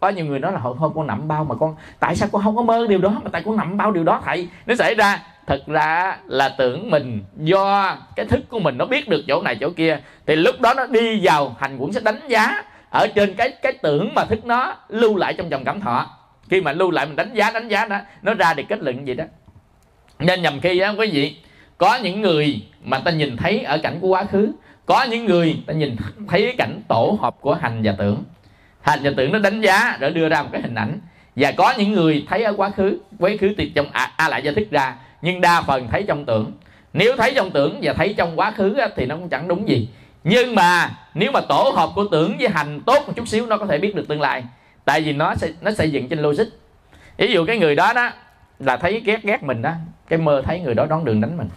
có 0.00 0.08
nhiều 0.08 0.24
người 0.24 0.38
nói 0.38 0.52
là, 0.52 0.60
thôi 0.78 0.90
con 0.94 1.06
nằm 1.06 1.28
bao 1.28 1.44
mà 1.44 1.54
con 1.54 1.76
tại 2.00 2.16
sao 2.16 2.28
con 2.32 2.42
không 2.42 2.56
có 2.56 2.62
mơ 2.62 2.86
điều 2.88 2.98
đó? 2.98 3.20
Mà 3.24 3.30
tại 3.32 3.42
con 3.44 3.56
nằm 3.56 3.76
bao 3.76 3.92
điều 3.92 4.04
đó 4.04 4.20
thầy, 4.24 4.48
nó 4.66 4.74
xảy 4.74 4.94
ra. 4.94 5.22
Thật 5.46 5.62
ra 5.66 6.16
là 6.26 6.48
tưởng 6.48 6.90
mình 6.90 7.24
do 7.36 7.96
cái 8.16 8.26
thức 8.26 8.40
của 8.48 8.58
mình 8.58 8.78
nó 8.78 8.84
biết 8.84 9.08
được 9.08 9.24
chỗ 9.28 9.42
này 9.42 9.56
chỗ 9.60 9.70
kia, 9.70 10.00
thì 10.26 10.36
lúc 10.36 10.60
đó 10.60 10.74
nó 10.74 10.86
đi 10.86 11.20
vào 11.22 11.56
hành 11.58 11.78
quẩn 11.78 11.92
sẽ 11.92 12.00
đánh 12.00 12.20
giá 12.28 12.64
ở 12.90 13.06
trên 13.14 13.34
cái 13.34 13.50
cái 13.62 13.72
tưởng 13.72 14.14
mà 14.14 14.24
thức 14.24 14.44
nó 14.44 14.76
lưu 14.88 15.16
lại 15.16 15.34
trong 15.38 15.50
dòng 15.50 15.64
cảm 15.64 15.80
thọ. 15.80 16.06
Khi 16.50 16.60
mà 16.60 16.72
lưu 16.72 16.90
lại 16.90 17.06
mình 17.06 17.16
đánh 17.16 17.34
giá 17.34 17.50
đánh 17.50 17.68
giá 17.68 17.86
đó, 17.86 17.98
nó 18.22 18.34
ra 18.34 18.54
được 18.54 18.62
kết 18.68 18.82
luận 18.82 19.06
gì 19.06 19.14
đó. 19.14 19.24
Nên 20.18 20.42
nhầm 20.42 20.60
khi 20.60 20.78
á, 20.78 20.94
quý 20.98 21.10
vị, 21.12 21.36
có 21.78 21.98
những 22.02 22.20
người 22.20 22.66
mà 22.84 22.98
ta 22.98 23.10
nhìn 23.10 23.36
thấy 23.36 23.62
ở 23.62 23.78
cảnh 23.78 23.98
của 24.00 24.08
quá 24.08 24.24
khứ, 24.24 24.52
có 24.86 25.02
những 25.02 25.24
người 25.24 25.62
ta 25.66 25.74
nhìn 25.74 25.96
thấy 26.28 26.54
cảnh 26.58 26.80
tổ 26.88 27.18
hợp 27.20 27.36
của 27.40 27.54
hành 27.54 27.80
và 27.84 27.94
tưởng 27.98 28.22
hành 28.86 29.00
và 29.02 29.10
tưởng 29.16 29.32
nó 29.32 29.38
đánh 29.38 29.60
giá 29.60 29.96
để 30.00 30.10
đưa 30.10 30.28
ra 30.28 30.42
một 30.42 30.48
cái 30.52 30.62
hình 30.62 30.74
ảnh. 30.74 30.98
Và 31.36 31.52
có 31.56 31.74
những 31.78 31.92
người 31.92 32.26
thấy 32.28 32.42
ở 32.42 32.54
quá 32.56 32.70
khứ 32.70 32.98
quá 33.18 33.30
khứ 33.40 33.54
thì 33.58 33.72
trong 33.74 33.86
a, 33.92 34.12
a 34.16 34.28
lại 34.28 34.42
gia 34.42 34.52
thức 34.52 34.70
ra 34.70 34.96
nhưng 35.22 35.40
đa 35.40 35.62
phần 35.62 35.88
thấy 35.90 36.04
trong 36.08 36.24
tưởng. 36.24 36.52
Nếu 36.92 37.16
thấy 37.16 37.32
trong 37.36 37.50
tưởng 37.50 37.78
và 37.82 37.92
thấy 37.92 38.14
trong 38.18 38.38
quá 38.38 38.50
khứ 38.50 38.76
thì 38.96 39.06
nó 39.06 39.16
cũng 39.16 39.28
chẳng 39.28 39.48
đúng 39.48 39.68
gì. 39.68 39.88
Nhưng 40.24 40.54
mà 40.54 40.90
nếu 41.14 41.32
mà 41.32 41.40
tổ 41.40 41.72
hợp 41.76 41.90
của 41.94 42.04
tưởng 42.10 42.36
với 42.38 42.48
hành 42.48 42.80
tốt 42.80 43.04
một 43.06 43.12
chút 43.16 43.28
xíu 43.28 43.46
nó 43.46 43.56
có 43.58 43.66
thể 43.66 43.78
biết 43.78 43.94
được 43.94 44.08
tương 44.08 44.20
lai. 44.20 44.44
Tại 44.84 45.00
vì 45.00 45.12
nó 45.12 45.34
sẽ 45.34 45.48
nó 45.60 45.70
xây 45.70 45.90
dựng 45.90 46.08
trên 46.08 46.18
logic. 46.18 46.44
Ví 47.16 47.32
dụ 47.32 47.46
cái 47.46 47.58
người 47.58 47.74
đó 47.74 47.92
đó 47.92 48.10
là 48.58 48.76
thấy 48.76 49.00
ghét 49.00 49.22
ghét 49.22 49.42
mình 49.42 49.62
đó 49.62 49.72
cái 50.08 50.18
mơ 50.18 50.42
thấy 50.44 50.60
người 50.60 50.74
đó 50.74 50.86
đón 50.86 51.04
đường 51.04 51.20
đánh 51.20 51.36
mình. 51.36 51.48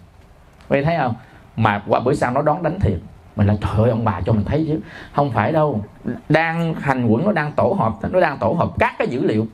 Quý 0.69 0.81
thấy 0.83 0.95
không? 0.97 1.13
Mà 1.55 1.83
qua 1.87 1.99
bữa 1.99 2.13
sau 2.13 2.31
nó 2.31 2.41
đón 2.41 2.63
đánh 2.63 2.79
thiệt 2.79 2.97
mình 3.39 3.47
là 3.47 3.55
trời 3.61 3.71
ơi 3.77 3.89
ông 3.89 4.05
bà 4.05 4.21
cho 4.25 4.33
mình 4.33 4.45
thấy 4.45 4.65
chứ. 4.67 4.79
Không 5.13 5.31
phải 5.31 5.51
đâu. 5.51 5.83
Đang 6.29 6.73
hành 6.73 7.07
quẩn 7.07 7.25
nó 7.25 7.31
đang 7.31 7.51
tổ 7.51 7.75
hợp 7.79 7.93
nó 8.11 8.19
đang 8.19 8.37
tổ 8.37 8.51
hợp 8.51 8.69
các 8.79 8.95
cái 8.97 9.07
dữ 9.07 9.23
liệu. 9.23 9.47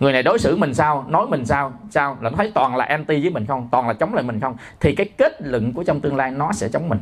Người 0.00 0.12
này 0.12 0.22
đối 0.22 0.38
xử 0.38 0.56
mình 0.56 0.74
sao 0.74 1.04
nói 1.08 1.26
mình 1.26 1.46
sao 1.46 1.72
sao? 1.90 2.16
Là 2.20 2.30
nó 2.30 2.36
thấy 2.36 2.52
toàn 2.54 2.76
là 2.76 2.84
anti 2.84 3.22
với 3.22 3.30
mình 3.30 3.46
không? 3.46 3.68
Toàn 3.70 3.88
là 3.88 3.94
chống 3.94 4.14
lại 4.14 4.24
mình 4.24 4.40
không? 4.40 4.56
Thì 4.80 4.94
cái 4.94 5.08
kết 5.18 5.42
luận 5.42 5.72
của 5.72 5.84
trong 5.84 6.00
tương 6.00 6.16
lai 6.16 6.30
nó 6.30 6.52
sẽ 6.52 6.68
chống 6.68 6.88
mình. 6.88 6.98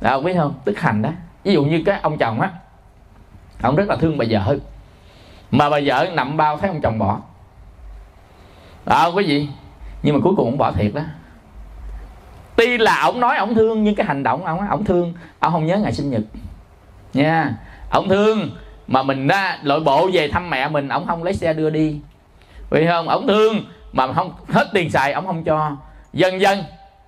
Đó, 0.00 0.20
biết 0.20 0.34
không? 0.36 0.54
Tức 0.64 0.78
hành 0.78 1.02
đó. 1.02 1.10
Ví 1.44 1.52
dụ 1.52 1.64
như 1.64 1.82
cái 1.86 2.00
ông 2.02 2.18
chồng 2.18 2.40
á 2.40 2.50
ông 3.62 3.76
rất 3.76 3.88
là 3.88 3.96
thương 3.96 4.18
bà 4.18 4.24
vợ. 4.30 4.58
Mà 5.50 5.70
bà 5.70 5.80
vợ 5.84 6.10
nằm 6.14 6.36
bao 6.36 6.56
thấy 6.56 6.70
ông 6.70 6.80
chồng 6.80 6.98
bỏ. 6.98 7.20
Đó 8.84 9.12
quý 9.14 9.24
vị. 9.26 9.48
Nhưng 10.02 10.14
mà 10.14 10.20
cuối 10.24 10.34
cùng 10.36 10.46
ông 10.46 10.58
bỏ 10.58 10.72
thiệt 10.72 10.94
đó 10.94 11.02
tuy 12.56 12.78
là 12.78 13.02
ổng 13.02 13.20
nói 13.20 13.36
ổng 13.36 13.54
thương, 13.54 13.84
nhưng 13.84 13.94
cái 13.94 14.06
hành 14.06 14.22
động 14.22 14.44
ổng 14.44 14.68
ổng 14.70 14.84
thương. 14.84 15.14
Ổng 15.40 15.52
không 15.52 15.66
nhớ 15.66 15.78
ngày 15.78 15.92
sinh 15.92 16.10
nhật. 16.10 16.22
Nha. 17.14 17.52
Ổng 17.90 18.08
thương, 18.08 18.50
mà 18.86 19.02
mình 19.02 19.28
ra 19.28 19.58
lội 19.62 19.80
bộ 19.80 20.10
về 20.12 20.28
thăm 20.28 20.50
mẹ 20.50 20.68
mình, 20.68 20.88
ổng 20.88 21.06
không 21.06 21.24
lấy 21.24 21.34
xe 21.34 21.52
đưa 21.52 21.70
đi. 21.70 22.00
Vì 22.70 22.86
không, 22.86 23.08
ổng 23.08 23.26
thương, 23.26 23.64
mà 23.92 24.12
không, 24.12 24.32
hết 24.48 24.68
tiền 24.72 24.90
xài, 24.90 25.12
ổng 25.12 25.26
không 25.26 25.44
cho. 25.44 25.76
Dần 26.12 26.40
dần, 26.40 26.64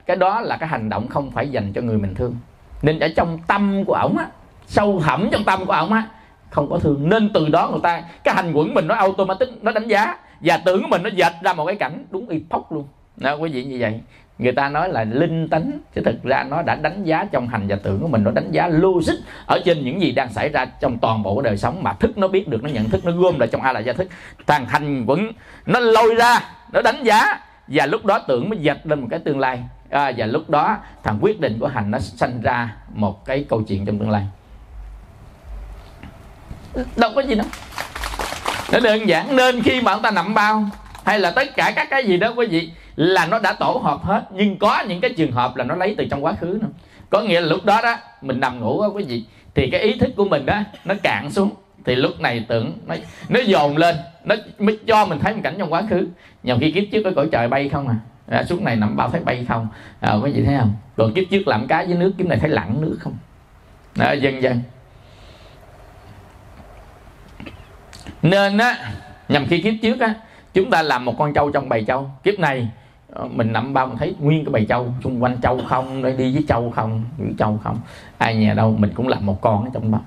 cái 0.07 0.17
đó 0.17 0.41
là 0.41 0.57
cái 0.57 0.69
hành 0.69 0.89
động 0.89 1.09
không 1.09 1.31
phải 1.31 1.49
dành 1.49 1.73
cho 1.73 1.81
người 1.81 1.99
mình 1.99 2.15
thương. 2.15 2.37
Nên 2.83 2.99
ở 2.99 3.09
trong 3.17 3.39
tâm 3.47 3.85
của 3.85 3.95
ổng 3.95 4.19
á, 4.19 4.27
sâu 4.67 5.01
thẳm 5.05 5.29
trong 5.33 5.45
tâm 5.45 5.67
của 5.67 5.73
ổng 5.73 5.93
á, 5.93 6.03
không 6.51 6.71
có 6.71 6.79
thương. 6.79 7.09
Nên 7.09 7.31
từ 7.33 7.49
đó 7.49 7.69
người 7.71 7.81
ta, 7.83 8.03
cái 8.25 8.35
hành 8.35 8.53
quẩn 8.53 8.75
mình 8.75 8.87
nó 8.87 8.95
automatic, 8.95 9.49
nó 9.63 9.73
đánh 9.73 9.89
giá. 9.89 10.17
Và 10.41 10.57
tưởng 10.57 10.83
của 10.83 10.89
mình 10.89 11.03
nó 11.03 11.11
dệt 11.11 11.33
ra 11.43 11.53
một 11.53 11.67
cái 11.67 11.77
cảnh 11.77 12.05
đúng 12.11 12.29
y 12.29 12.43
phóc 12.51 12.73
luôn. 12.73 12.85
Đó 13.17 13.35
quý 13.35 13.51
vị 13.51 13.65
như 13.65 13.77
vậy 13.81 14.01
người 14.39 14.53
ta 14.53 14.69
nói 14.69 14.89
là 14.89 15.05
linh 15.05 15.49
tánh 15.49 15.79
chứ 15.95 16.01
thực 16.05 16.23
ra 16.23 16.45
nó 16.51 16.63
đã 16.63 16.75
đánh 16.75 17.05
giá 17.05 17.25
trong 17.33 17.49
hành 17.49 17.69
và 17.69 17.77
tưởng 17.83 18.01
của 18.01 18.09
mình 18.09 18.25
nó 18.25 18.31
đánh 18.31 18.51
giá 18.51 18.69
logic 18.69 19.15
ở 19.47 19.61
trên 19.65 19.85
những 19.85 20.01
gì 20.01 20.13
đang 20.13 20.33
xảy 20.33 20.49
ra 20.49 20.65
trong 20.65 20.99
toàn 20.99 21.23
bộ 21.23 21.43
đời 21.43 21.57
sống 21.57 21.83
mà 21.83 21.93
thức 21.93 22.19
nó 22.19 22.29
biết 22.29 22.49
được 22.49 22.63
nó 22.63 22.69
nhận 22.69 22.91
thức 22.91 23.05
nó 23.05 23.13
gom 23.13 23.39
lại 23.39 23.49
trong 23.53 23.63
a 23.63 23.73
là 23.73 23.81
gia 23.81 23.93
thức. 23.93 24.09
Thằng 24.47 24.67
hành 24.67 25.07
vẫn 25.07 25.33
nó 25.67 25.81
lôi 25.81 26.15
ra 26.15 26.41
nó 26.73 26.83
đánh 26.83 27.05
giá. 27.05 27.41
Và 27.69 27.87
lúc 27.87 28.05
đó 28.05 28.19
tưởng 28.19 28.49
mới 28.49 28.59
dạch 28.65 28.87
lên 28.87 29.01
một 29.01 29.07
cái 29.11 29.19
tương 29.19 29.39
lai. 29.39 29.61
À, 29.91 30.13
và 30.17 30.27
lúc 30.27 30.51
đó 30.51 30.77
thằng 31.03 31.19
quyết 31.21 31.41
định 31.41 31.59
của 31.61 31.67
hành 31.67 31.91
nó 31.91 31.99
sanh 31.99 32.41
ra 32.43 32.77
một 32.95 33.25
cái 33.25 33.45
câu 33.49 33.63
chuyện 33.63 33.87
trong 33.87 33.99
tương 33.99 34.11
lai. 34.11 34.27
Đâu 36.97 37.11
có 37.15 37.21
gì 37.21 37.35
đâu. 37.35 37.47
Nó 38.73 38.81
đơn 38.81 39.09
giản 39.09 39.37
nên 39.37 39.63
khi 39.63 39.81
mà 39.81 39.93
ông 39.93 40.03
ta 40.03 40.11
nằm 40.11 40.35
bao 40.35 40.65
hay 41.05 41.19
là 41.19 41.31
tất 41.31 41.57
cả 41.57 41.73
các 41.77 41.91
cái 41.91 42.07
gì 42.07 42.17
đó 42.17 42.33
quý 42.37 42.47
vị 42.47 42.71
là 42.99 43.27
nó 43.27 43.39
đã 43.39 43.53
tổ 43.53 43.81
hợp 43.85 44.01
hết. 44.03 44.25
Nhưng 44.31 44.59
có 44.59 44.85
những 44.89 45.01
cái 45.01 45.11
trường 45.17 45.33
hợp 45.33 45.57
là 45.57 45.65
nó 45.65 45.75
lấy 45.75 45.95
từ 45.99 46.07
trong 46.11 46.25
quá 46.25 46.33
khứ 46.41 46.59
nữa. 46.63 46.69
Có 47.11 47.21
nghĩa 47.21 47.41
là 47.41 47.47
lúc 47.47 47.65
đó 47.65 47.81
đó 47.83 47.97
mình 48.23 48.41
nằm 48.41 48.61
ngủ 48.61 48.83
đó 48.83 48.89
quý 48.89 49.05
vị 49.05 49.25
thì 49.55 49.71
cái 49.71 49.81
ý 49.81 49.99
thức 49.99 50.11
của 50.17 50.25
mình 50.25 50.47
đó 50.47 50.61
nó 50.85 50.95
cạn 51.03 51.31
xuống. 51.31 51.51
Thì 51.85 51.95
lúc 51.95 52.21
này 52.21 52.45
tưởng 52.49 52.79
nó 52.87 52.95
nó 53.29 53.41
dồn 53.41 53.77
lên 53.77 53.97
nó 54.25 54.35
mới 54.59 54.79
cho 54.87 55.07
mình 55.07 55.19
thấy 55.19 55.35
một 55.35 55.41
cảnh 55.45 55.55
trong 55.59 55.73
quá 55.73 55.83
khứ. 55.91 56.09
Nhiều 56.43 56.57
khi 56.61 56.73
kiếp 56.73 56.85
trước 56.93 57.03
có 57.05 57.11
cõi 57.17 57.29
trời 57.33 57.49
bay 57.49 57.69
không 57.69 57.89
à, 57.89 57.97
à 58.31 58.45
xuống 58.45 58.65
này 58.65 58.77
nằm 58.77 58.97
bao 58.97 59.11
thấy 59.11 59.21
bay 59.21 59.47
không? 59.49 59.69
À, 60.01 60.15
quý 60.23 60.33
vị 60.33 60.43
thấy 60.45 60.57
không? 60.59 60.75
Còn 60.97 61.15
kiếp 61.15 61.25
trước 61.31 61.49
làm 61.49 61.67
cá 61.67 61.85
với 61.85 61.95
nước 61.95 62.13
kiếp 62.19 62.27
này 62.27 62.39
thấy 62.39 62.51
lặn 62.51 62.81
nước 62.81 62.97
không? 63.01 63.15
À, 63.99 64.13
dần 64.13 64.43
dần. 64.43 64.61
Nên 68.23 68.59
á 68.59 68.77
nhằm 69.29 69.47
khi 69.47 69.63
kiếp 69.63 69.75
trước 69.83 70.01
á 70.01 70.15
chúng 70.55 70.71
ta 70.71 70.83
làm 70.83 71.05
một 71.05 71.15
con 71.19 71.35
trâu 71.35 71.51
trong 71.51 71.69
bầy 71.69 71.85
trâu. 71.85 72.11
Kiếp 72.23 72.39
này 72.39 72.69
Ờ, 73.19 73.29
mình 73.35 73.53
nằm 73.53 73.75
bao 73.75 73.91
thấy 73.99 74.15
nguyên 74.21 74.45
cái 74.45 74.53
bầy 74.53 74.67
trâu 74.69 74.95
xung 75.05 75.23
quanh 75.23 75.37
trâu 75.43 75.61
không 75.69 76.03
đây 76.03 76.13
đi 76.13 76.35
với 76.35 76.45
trâu 76.49 76.73
không 76.77 77.03
với 77.19 77.35
trâu 77.39 77.61
không. 77.65 77.79
Ai 78.19 78.35
nhà 78.35 78.55
đâu 78.55 78.77
mình 78.79 78.91
cũng 78.95 79.09
làm 79.09 79.27
một 79.27 79.41
con 79.41 79.65
ở 79.65 79.71
trong 79.75 79.93
đó. 79.93 80.01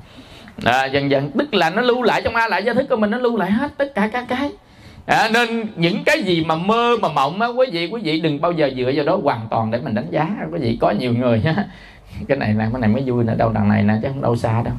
À, 0.64 0.86
dần 0.86 1.12
dần 1.12 1.32
tức 1.32 1.54
là 1.54 1.70
nó 1.70 1.82
lưu 1.82 2.04
lại 2.04 2.22
trong 2.22 2.36
a 2.36 2.48
lại 2.48 2.64
gia 2.64 2.74
thức 2.74 2.86
của 2.90 2.96
mình 2.96 3.12
nó 3.12 3.18
lưu 3.18 3.38
lại 3.38 3.52
hết 3.52 3.72
tất 3.78 3.96
cả 3.96 4.10
các 4.14 4.26
cái. 4.30 4.52
À, 5.06 5.30
nên 5.34 5.68
những 5.76 6.04
cái 6.04 6.24
gì 6.24 6.46
mà 6.46 6.56
mơ 6.56 6.98
mà 7.02 7.10
mộng 7.10 7.42
á 7.42 7.48
quý 7.48 7.66
vị 7.72 7.90
quý 7.92 8.02
vị 8.04 8.22
đừng 8.22 8.42
bao 8.42 8.52
giờ 8.52 8.70
dựa 8.78 8.92
vào 8.96 9.06
đó 9.06 9.20
hoàn 9.24 9.48
toàn 9.50 9.72
để 9.72 9.80
mình 9.84 9.96
đánh 9.96 10.08
giá 10.12 10.38
quý 10.52 10.60
vị. 10.60 10.78
Có 10.82 10.92
nhiều 10.92 11.14
người 11.14 11.40
ha 11.40 11.66
cái 12.28 12.38
này 12.38 12.54
là 12.54 12.70
cái 12.74 12.82
này 12.82 12.90
mới 12.90 13.04
vui 13.06 13.24
nữa 13.24 13.36
đâu 13.38 13.52
đằng 13.54 13.70
này 13.70 13.84
nè 13.84 13.94
chứ 14.02 14.08
không 14.08 14.22
đâu 14.22 14.36
xa 14.36 14.62
đâu. 14.64 14.74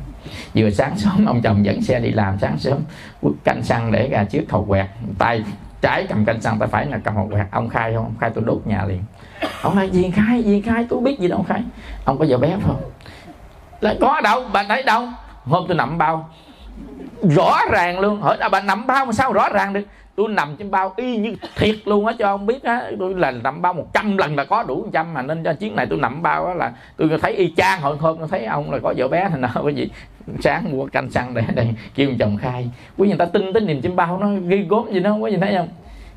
Vừa 0.54 0.70
sáng 0.70 0.98
sớm 0.98 1.26
ông 1.26 1.42
chồng 1.42 1.64
dẫn 1.64 1.82
xe 1.82 2.00
đi 2.00 2.10
làm 2.10 2.38
sáng 2.40 2.58
sớm 2.58 2.78
quất 3.20 3.34
canh 3.44 3.62
xăng 3.62 3.92
để 3.92 4.08
ra 4.08 4.24
trước 4.24 4.42
thầu 4.48 4.64
quẹt 4.64 4.86
tay 5.18 5.42
trái 5.82 6.06
cầm 6.08 6.24
canh 6.24 6.40
sang 6.40 6.58
tay 6.58 6.68
phải 6.68 6.86
là 6.86 6.98
cầm 7.04 7.14
hộp 7.16 7.26
quẹt 7.30 7.46
ông 7.50 7.68
khai 7.68 7.92
không? 7.94 8.04
Ông 8.04 8.14
khai 8.20 8.30
tôi 8.34 8.44
đốt 8.46 8.60
nhà 8.64 8.84
liền. 8.84 9.02
Ông 9.62 9.76
nói 9.76 9.90
gì 9.90 10.10
khai 10.10 10.42
gì 10.42 10.62
khai, 10.66 10.86
tôi 10.88 11.00
biết 11.00 11.18
gì 11.18 11.28
đâu 11.28 11.44
khai. 11.48 11.62
Ông 12.04 12.18
có 12.18 12.24
vợ 12.28 12.38
bé 12.38 12.56
không? 12.66 12.82
Là 13.80 13.94
có 14.00 14.20
đâu, 14.20 14.44
bà 14.52 14.64
thấy 14.68 14.82
đâu. 14.82 15.08
Hôm 15.44 15.64
tôi 15.68 15.76
nằm 15.76 15.98
bao, 15.98 16.30
rõ 17.22 17.60
ràng 17.70 18.00
luôn. 18.00 18.22
Hỏi 18.22 18.36
là 18.38 18.48
bà 18.48 18.60
nằm 18.60 18.86
bao 18.86 19.06
mà 19.06 19.12
sao 19.12 19.32
rõ 19.32 19.48
ràng 19.48 19.72
được? 19.72 19.82
Tôi 20.16 20.28
nằm 20.28 20.56
trên 20.56 20.70
bao 20.70 20.94
y 20.96 21.16
như 21.16 21.36
thiệt 21.56 21.76
luôn 21.84 22.06
á 22.06 22.12
cho 22.18 22.26
ông 22.26 22.46
biết 22.46 22.62
á. 22.62 22.82
Tôi 22.98 23.14
là 23.14 23.30
nằm 23.30 23.62
bao 23.62 23.72
100 23.72 24.16
lần 24.16 24.36
là 24.36 24.44
có 24.44 24.62
đủ 24.62 24.86
trăm 24.92 25.14
mà. 25.14 25.22
Nên 25.22 25.44
cho 25.44 25.52
chuyến 25.52 25.76
này 25.76 25.86
tôi 25.90 25.98
nằm 25.98 26.22
bao 26.22 26.46
á 26.46 26.54
là 26.54 26.72
tôi 26.96 27.10
thấy 27.22 27.32
y 27.32 27.52
chang 27.56 27.80
hồi 27.80 27.96
hôm 27.96 28.18
tôi 28.18 28.28
thấy 28.28 28.44
ông 28.44 28.70
là 28.70 28.78
có 28.82 28.94
vợ 28.96 29.08
bé 29.08 29.28
thành 29.30 29.40
nào 29.40 29.62
cái 29.64 29.74
gì 29.74 29.88
sáng 30.40 30.70
mua 30.70 30.86
canh 30.86 31.10
xăng 31.10 31.34
để 31.34 31.42
đây 31.54 31.68
kêu 31.94 32.10
chồng 32.18 32.36
khai. 32.36 32.70
Quý 32.96 33.08
người 33.08 33.18
ta 33.18 33.24
tin 33.24 33.52
tới 33.52 33.62
niềm 33.62 33.80
chim 33.80 33.96
bao 33.96 34.18
nó 34.18 34.28
ghi 34.48 34.62
gốm 34.68 34.92
gì 34.92 35.00
đó 35.00 35.14
quý 35.14 35.30
vị 35.30 35.38
thấy 35.40 35.54
không? 35.56 35.68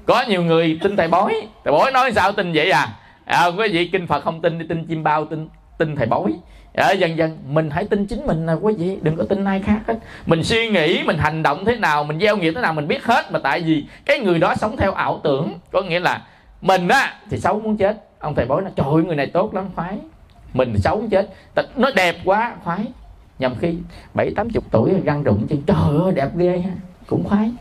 Có 0.05 0.23
nhiều 0.29 0.43
người 0.43 0.79
tin 0.83 0.95
thầy 0.95 1.07
bói. 1.07 1.47
Thầy 1.63 1.71
bói 1.73 1.91
nói 1.91 2.11
sao 2.11 2.31
tin 2.31 2.53
vậy 2.53 2.71
à, 2.71 2.87
à 3.25 3.45
quý 3.57 3.69
vị 3.71 3.87
kinh 3.87 4.07
phật 4.07 4.23
không 4.23 4.41
tin 4.41 4.59
đi 4.59 4.65
tin 4.69 4.85
chim 4.85 5.03
bao 5.03 5.25
tin 5.25 5.47
tin 5.77 5.95
thầy 5.95 6.07
bói 6.07 6.33
à, 6.75 6.91
dần 6.91 7.17
dần. 7.17 7.37
Mình 7.47 7.69
hãy 7.69 7.85
tin 7.85 8.05
chính 8.05 8.25
mình 8.27 8.45
là 8.45 8.53
quý 8.53 8.73
vị. 8.77 8.97
Đừng 9.01 9.17
có 9.17 9.23
tin 9.29 9.45
ai 9.45 9.59
khác 9.59 9.79
hết. 9.87 9.95
Mình 10.25 10.43
suy 10.43 10.69
nghĩ 10.69 11.03
mình 11.03 11.17
hành 11.17 11.43
động 11.43 11.65
thế 11.65 11.75
nào 11.75 12.03
mình 12.03 12.19
gieo 12.19 12.37
nghiệp 12.37 12.51
thế 12.55 12.61
nào 12.61 12.73
mình 12.73 12.87
biết 12.87 13.03
hết. 13.03 13.31
Mà 13.31 13.39
tại 13.39 13.61
vì 13.61 13.85
cái 14.05 14.19
người 14.19 14.39
đó 14.39 14.55
sống 14.55 14.77
theo 14.77 14.91
ảo 14.91 15.19
tưởng. 15.23 15.59
Có 15.71 15.81
nghĩa 15.81 15.99
là 15.99 16.21
mình 16.61 16.87
á 16.87 17.13
thì 17.29 17.39
xấu 17.39 17.59
muốn 17.59 17.77
chết. 17.77 18.03
Ông 18.19 18.35
thầy 18.35 18.45
bói 18.45 18.61
nói 18.61 18.71
trời 18.75 18.87
ơi 18.93 19.03
người 19.03 19.15
này 19.15 19.27
tốt 19.27 19.53
lắm 19.53 19.65
khoái. 19.75 19.97
Mình 20.53 20.77
xấu 20.77 20.97
muốn 20.97 21.09
chết. 21.09 21.29
Nó 21.75 21.91
đẹp 21.95 22.15
quá 22.25 22.55
khoái. 22.63 22.85
Nhầm 23.39 23.55
khi 23.59 23.75
bảy 24.13 24.31
tám 24.35 24.49
chục 24.49 24.63
tuổi 24.71 24.93
găng 25.03 25.23
rụng 25.23 25.47
chân 25.49 25.61
trời 25.67 26.03
ơi 26.03 26.11
đẹp 26.15 26.29
ghê 26.35 26.59
ha. 26.59 26.71
Cũng 27.07 27.23
khoái. 27.23 27.51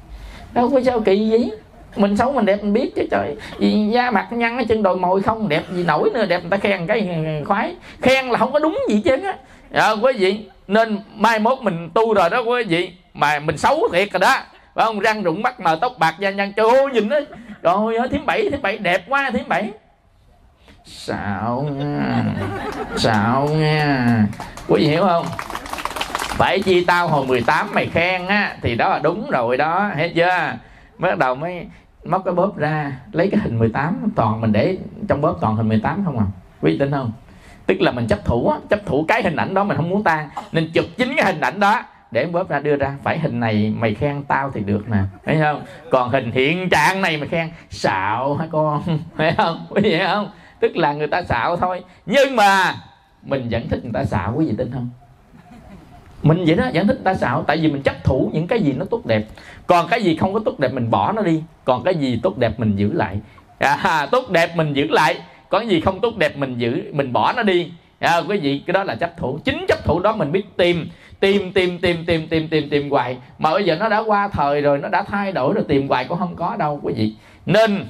Đâu 0.52 0.70
có 0.70 0.80
sao 0.84 1.00
kỳ 1.00 1.30
gì 1.30 1.50
mình 1.96 2.16
xấu 2.16 2.32
mình 2.32 2.46
đẹp 2.46 2.56
mình 2.62 2.72
biết 2.72 2.92
chứ, 2.96 3.06
trời. 3.10 3.36
Vì 3.58 3.88
da 3.92 4.10
mặt 4.10 4.26
nhăn 4.32 4.58
ở 4.58 4.64
chân 4.68 4.82
đồi 4.82 4.96
mồi 4.96 5.22
không, 5.22 5.48
đẹp 5.48 5.62
gì 5.70 5.84
nổi 5.84 6.10
nữa, 6.14 6.26
đẹp 6.26 6.40
người 6.40 6.50
ta 6.50 6.56
khen 6.56 6.86
cái 6.86 7.08
khoái. 7.46 7.74
Khen 8.02 8.28
là 8.28 8.38
không 8.38 8.52
có 8.52 8.58
đúng 8.58 8.78
gì 8.88 9.02
chứ 9.04 9.16
á. 9.24 9.34
Dạ 9.70 9.90
quý 9.90 10.12
vị, 10.12 10.46
nên 10.66 11.00
mai 11.14 11.38
mốt 11.38 11.58
mình 11.62 11.90
tu 11.94 12.14
rồi 12.14 12.30
đó 12.30 12.40
quý 12.40 12.64
vị. 12.64 12.92
Mà 13.14 13.38
mình 13.38 13.58
xấu 13.58 13.88
thiệt 13.92 14.12
rồi 14.12 14.20
đó. 14.20 14.36
Phải 14.74 14.84
không? 14.84 15.00
Răng 15.00 15.22
rụng 15.22 15.42
mắt 15.42 15.60
mờ, 15.60 15.78
tóc 15.80 15.92
bạc, 15.98 16.14
da 16.18 16.30
nhăn, 16.30 16.52
trời 16.52 16.68
ơi, 16.68 16.86
nhìn 16.92 17.08
đó 17.08 17.20
trời 17.62 17.96
ơi 17.96 18.08
thím 18.10 18.26
bảy 18.26 18.50
thím 18.50 18.62
bảy 18.62 18.78
đẹp 18.78 19.02
quá 19.08 19.30
thím 19.32 19.48
bảy. 19.48 19.70
Xạo 20.84 21.66
nha. 21.76 22.24
Xạo 22.96 23.48
nha. 23.48 24.06
Quý 24.68 24.80
vị 24.80 24.88
hiểu 24.88 25.02
không? 25.02 25.26
Phải 26.36 26.60
chi 26.60 26.84
tao 26.84 27.08
hồi 27.08 27.26
18 27.26 27.70
mày 27.74 27.86
khen 27.86 28.26
á, 28.26 28.56
thì 28.62 28.74
đó 28.74 28.88
là 28.88 28.98
đúng 28.98 29.30
rồi 29.30 29.56
đó. 29.56 29.90
Hết 29.96 30.12
chưa? 30.14 30.52
Mới 30.98 31.10
bắt 31.10 31.18
đầu 31.18 31.34
mới 31.34 31.66
móc 32.04 32.24
cái 32.24 32.34
bóp 32.34 32.56
ra, 32.56 32.92
lấy 33.12 33.28
cái 33.30 33.40
hình 33.40 33.58
18 33.58 34.10
toàn 34.16 34.40
mình 34.40 34.52
để 34.52 34.78
trong 35.08 35.20
bóp 35.20 35.38
toàn 35.40 35.56
hình 35.56 35.68
18 35.68 36.04
không 36.04 36.18
à? 36.18 36.26
Quý 36.60 36.78
tin 36.78 36.90
không? 36.90 37.12
Tức 37.66 37.80
là 37.80 37.90
mình 37.92 38.06
chấp 38.06 38.24
thủ 38.24 38.52
chấp 38.70 38.86
thủ 38.86 39.04
cái 39.08 39.22
hình 39.22 39.36
ảnh 39.36 39.54
đó 39.54 39.64
mình 39.64 39.76
không 39.76 39.90
muốn 39.90 40.04
tan, 40.04 40.28
nên 40.52 40.70
chụp 40.74 40.84
chính 40.96 41.16
cái 41.16 41.32
hình 41.32 41.40
ảnh 41.40 41.60
đó 41.60 41.82
để 42.10 42.26
bóp 42.26 42.48
ra 42.48 42.60
đưa 42.60 42.76
ra. 42.76 42.96
Phải 43.02 43.18
hình 43.18 43.40
này 43.40 43.74
mày 43.78 43.94
khen 43.94 44.22
tao 44.28 44.50
thì 44.50 44.60
được 44.60 44.88
nè 44.88 44.98
thấy 45.24 45.38
không? 45.40 45.62
Còn 45.90 46.10
hình 46.10 46.30
hiện 46.32 46.68
trạng 46.70 47.00
này 47.00 47.16
mày 47.16 47.28
khen, 47.28 47.50
xạo 47.70 48.34
hả 48.34 48.46
con? 48.50 48.82
Thấy 49.16 49.32
không? 49.36 49.66
Quý 49.70 49.82
vị 49.82 50.00
không? 50.06 50.30
Tức 50.60 50.76
là 50.76 50.92
người 50.92 51.06
ta 51.06 51.22
xạo 51.22 51.56
thôi. 51.56 51.84
Nhưng 52.06 52.36
mà 52.36 52.74
mình 53.22 53.48
vẫn 53.50 53.68
thích 53.68 53.80
người 53.82 53.92
ta 53.92 54.04
xạo, 54.04 54.34
quý 54.36 54.46
vị 54.46 54.54
tin 54.58 54.70
không? 54.72 54.90
Mình 56.24 56.44
vậy 56.46 56.56
đó 56.56 56.64
giải 56.72 56.84
thích 56.84 56.98
ta 57.04 57.14
xạo 57.14 57.44
tại 57.46 57.56
vì 57.56 57.68
mình 57.68 57.82
chấp 57.82 58.04
thủ 58.04 58.30
những 58.32 58.46
cái 58.46 58.60
gì 58.60 58.72
nó 58.72 58.84
tốt 58.90 59.06
đẹp. 59.06 59.24
Còn 59.66 59.88
cái 59.88 60.02
gì 60.02 60.16
không 60.16 60.34
có 60.34 60.40
tốt 60.44 60.58
đẹp 60.58 60.72
mình 60.72 60.90
bỏ 60.90 61.12
nó 61.12 61.22
đi 61.22 61.42
còn 61.64 61.84
cái 61.84 61.94
gì 61.94 62.20
tốt 62.22 62.38
đẹp 62.38 62.60
mình 62.60 62.76
giữ 62.76 62.92
lại. 62.92 63.18
À, 63.58 64.06
tốt 64.12 64.30
đẹp 64.30 64.56
mình 64.56 64.72
giữ 64.72 64.86
lại 64.90 65.16
có 65.48 65.60
gì 65.60 65.80
không 65.80 66.00
tốt 66.00 66.16
đẹp 66.16 66.36
mình 66.36 66.58
giữ 66.58 66.82
mình 66.92 67.12
bỏ 67.12 67.32
nó 67.32 67.42
đi. 67.42 67.70
À, 68.00 68.22
quý 68.28 68.38
vị 68.38 68.62
cái 68.66 68.72
đó 68.72 68.84
là 68.84 68.94
chấp 68.94 69.16
thủ. 69.16 69.38
Chính 69.44 69.64
chấp 69.68 69.84
thủ 69.84 70.00
đó 70.00 70.16
mình 70.16 70.32
biết 70.32 70.56
tìm 70.56 70.88
tìm 71.20 71.52
tìm 71.52 71.78
tìm 71.78 72.04
tìm 72.06 72.28
tìm 72.28 72.48
tìm 72.48 72.68
tìm 72.70 72.90
hoài. 72.90 73.16
Mà 73.38 73.50
bây 73.50 73.64
giờ 73.64 73.76
nó 73.76 73.88
đã 73.88 73.98
qua 73.98 74.28
thời 74.28 74.60
rồi 74.60 74.78
nó 74.78 74.88
đã 74.88 75.02
thay 75.02 75.32
đổi 75.32 75.54
rồi 75.54 75.64
tìm 75.68 75.88
hoài 75.88 76.04
cũng 76.04 76.18
không 76.18 76.36
có 76.36 76.56
đâu 76.58 76.80
quý 76.82 76.94
vị. 76.96 77.14
Nên 77.46 77.86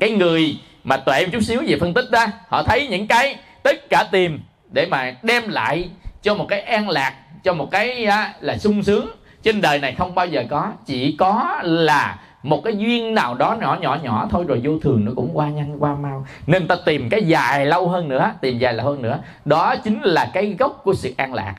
cái 0.00 0.10
người 0.10 0.56
mà 0.84 0.96
tuệ 0.96 1.26
một 1.26 1.30
chút 1.32 1.42
xíu 1.42 1.62
về 1.66 1.76
phân 1.80 1.94
tích 1.94 2.10
đó 2.10 2.26
họ 2.48 2.62
thấy 2.62 2.88
những 2.88 3.06
cái 3.06 3.36
tất 3.62 3.90
cả 3.90 4.04
tìm 4.12 4.40
để 4.72 4.86
mà 4.90 5.14
đem 5.22 5.48
lại 5.48 5.88
cho 6.22 6.34
một 6.34 6.46
cái 6.48 6.60
an 6.60 6.88
lạc 6.88 7.14
cho 7.44 7.54
một 7.54 7.70
cái 7.70 8.04
á, 8.04 8.34
là 8.40 8.58
sung 8.58 8.82
sướng. 8.82 9.10
Trên 9.42 9.60
đời 9.60 9.78
này 9.78 9.94
không 9.98 10.14
bao 10.14 10.26
giờ 10.26 10.44
có 10.50 10.72
chỉ 10.86 11.16
có 11.18 11.60
là 11.62 12.18
một 12.42 12.60
cái 12.64 12.76
duyên 12.76 13.14
nào 13.14 13.34
đó 13.34 13.56
nhỏ 13.60 13.78
nhỏ 13.80 13.98
nhỏ 14.02 14.28
thôi 14.30 14.44
rồi 14.48 14.60
vô 14.64 14.78
thường 14.82 15.04
nó 15.04 15.12
cũng 15.16 15.30
qua 15.32 15.48
nhanh 15.48 15.76
qua 15.78 15.94
mau. 15.94 16.26
Nên 16.46 16.68
ta 16.68 16.76
tìm 16.84 17.08
cái 17.10 17.22
dài 17.22 17.66
lâu 17.66 17.88
hơn 17.88 18.08
nữa 18.08 18.32
tìm 18.40 18.58
dài 18.58 18.74
lâu 18.74 18.86
hơn 18.86 19.02
nữa. 19.02 19.18
Đó 19.44 19.76
chính 19.76 20.00
là 20.02 20.30
cái 20.32 20.56
gốc 20.58 20.80
của 20.84 20.94
sự 20.94 21.14
an 21.16 21.34
lạc 21.34 21.54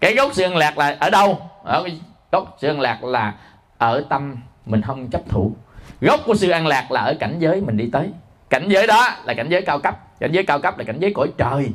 cái 0.00 0.14
gốc 0.14 0.30
sự 0.32 0.42
an 0.42 0.56
lạc 0.56 0.78
là 0.78 0.96
ở 1.00 1.10
đâu? 1.10 1.38
Ở 1.64 1.88
gốc 2.32 2.56
sự 2.60 2.68
an 2.68 2.80
lạc 2.80 3.04
là 3.04 3.34
ở 3.78 4.04
tâm 4.08 4.36
mình 4.66 4.82
không 4.82 5.08
chấp 5.10 5.22
thủ. 5.28 5.52
Gốc 6.00 6.20
của 6.26 6.34
sự 6.34 6.50
an 6.50 6.66
lạc 6.66 6.90
là 6.90 7.00
ở 7.00 7.14
cảnh 7.20 7.36
giới 7.38 7.60
mình 7.60 7.76
đi 7.76 7.88
tới. 7.92 8.10
Cảnh 8.50 8.68
giới 8.68 8.86
đó 8.86 9.08
là 9.24 9.34
cảnh 9.34 9.48
giới 9.48 9.62
cao 9.62 9.78
cấp. 9.78 9.98
Cảnh 10.20 10.32
giới 10.32 10.44
cao 10.44 10.58
cấp 10.58 10.78
là 10.78 10.84
cảnh 10.84 10.98
giới 11.00 11.12
cõi 11.14 11.28
trời 11.38 11.68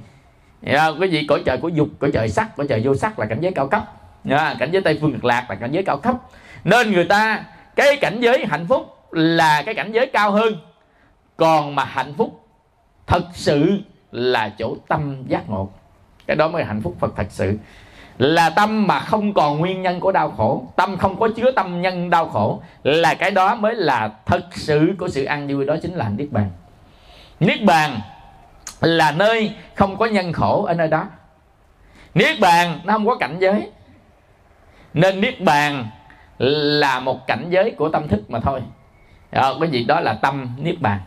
yeah, 0.63 0.95
quý 0.99 1.07
vị 1.07 1.25
cõi 1.29 1.43
trời 1.45 1.57
của 1.57 1.69
dục 1.69 1.87
cõi 1.99 2.11
trời 2.13 2.29
sắc 2.29 2.55
cõi 2.55 2.65
trời 2.69 2.81
vô 2.83 2.95
sắc 2.95 3.19
là 3.19 3.25
cảnh 3.25 3.41
giới 3.41 3.51
cao 3.51 3.67
cấp. 3.67 3.83
Yeah, 4.29 4.57
cảnh 4.59 4.69
giới 4.71 4.81
tây 4.81 4.97
phương 5.01 5.13
cực 5.13 5.25
lạc 5.25 5.45
là 5.49 5.55
cảnh 5.55 5.71
giới 5.71 5.83
cao 5.83 5.97
cấp. 5.97 6.15
Nên 6.63 6.91
người 6.91 7.05
ta 7.05 7.43
cái 7.75 7.97
cảnh 7.97 8.19
giới 8.19 8.45
hạnh 8.45 8.65
phúc 8.67 8.95
là 9.11 9.61
cái 9.65 9.75
cảnh 9.75 9.91
giới 9.91 10.05
cao 10.05 10.31
hơn. 10.31 10.53
Còn 11.37 11.75
mà 11.75 11.83
hạnh 11.83 12.13
phúc 12.17 12.45
thật 13.07 13.23
sự 13.33 13.79
là 14.11 14.49
chỗ 14.57 14.75
tâm 14.87 15.23
giác 15.27 15.49
ngộ. 15.49 15.69
Cái 16.27 16.35
đó 16.35 16.47
mới 16.47 16.61
là 16.61 16.67
hạnh 16.67 16.81
phúc 16.81 16.95
phật 16.99 17.13
thật 17.17 17.27
sự. 17.29 17.57
Là 18.17 18.49
tâm 18.49 18.87
mà 18.87 18.99
không 18.99 19.33
còn 19.33 19.59
nguyên 19.59 19.81
nhân 19.81 19.99
của 19.99 20.11
đau 20.11 20.31
khổ 20.31 20.67
tâm 20.75 20.97
không 20.97 21.19
có 21.19 21.29
chứa 21.35 21.51
tâm 21.51 21.81
nhân 21.81 22.09
đau 22.09 22.25
khổ 22.25 22.61
là 22.83 23.13
cái 23.13 23.31
đó 23.31 23.55
mới 23.55 23.75
là 23.75 24.09
thật 24.25 24.45
sự 24.51 24.95
của 24.99 25.09
sự 25.09 25.23
an 25.23 25.47
vui 25.47 25.65
đó 25.65 25.75
chính 25.81 25.93
là 25.93 26.09
niết 26.09 26.31
bàn. 26.31 26.49
Niết 27.39 27.63
bàn 27.63 27.99
là 28.81 29.11
nơi 29.11 29.51
không 29.75 29.97
có 29.97 30.05
nhân 30.05 30.33
khổ 30.33 30.65
ở 30.65 30.73
nơi 30.73 30.87
đó. 30.87 31.05
Niết 32.13 32.39
bàn 32.39 32.79
nó 32.83 32.93
không 32.93 33.07
có 33.07 33.15
cảnh 33.15 33.37
giới. 33.39 33.69
Nên 34.93 35.21
niết 35.21 35.41
bàn 35.41 35.87
là 36.37 36.99
một 36.99 37.27
cảnh 37.27 37.45
giới 37.49 37.71
của 37.71 37.89
tâm 37.89 38.07
thức 38.07 38.29
mà 38.29 38.39
thôi. 38.39 38.61
Đó, 39.31 39.57
cái 39.61 39.69
gì 39.69 39.83
đó 39.83 39.99
là 39.99 40.13
tâm 40.13 40.49
niết 40.57 40.81
bàn. 40.81 40.99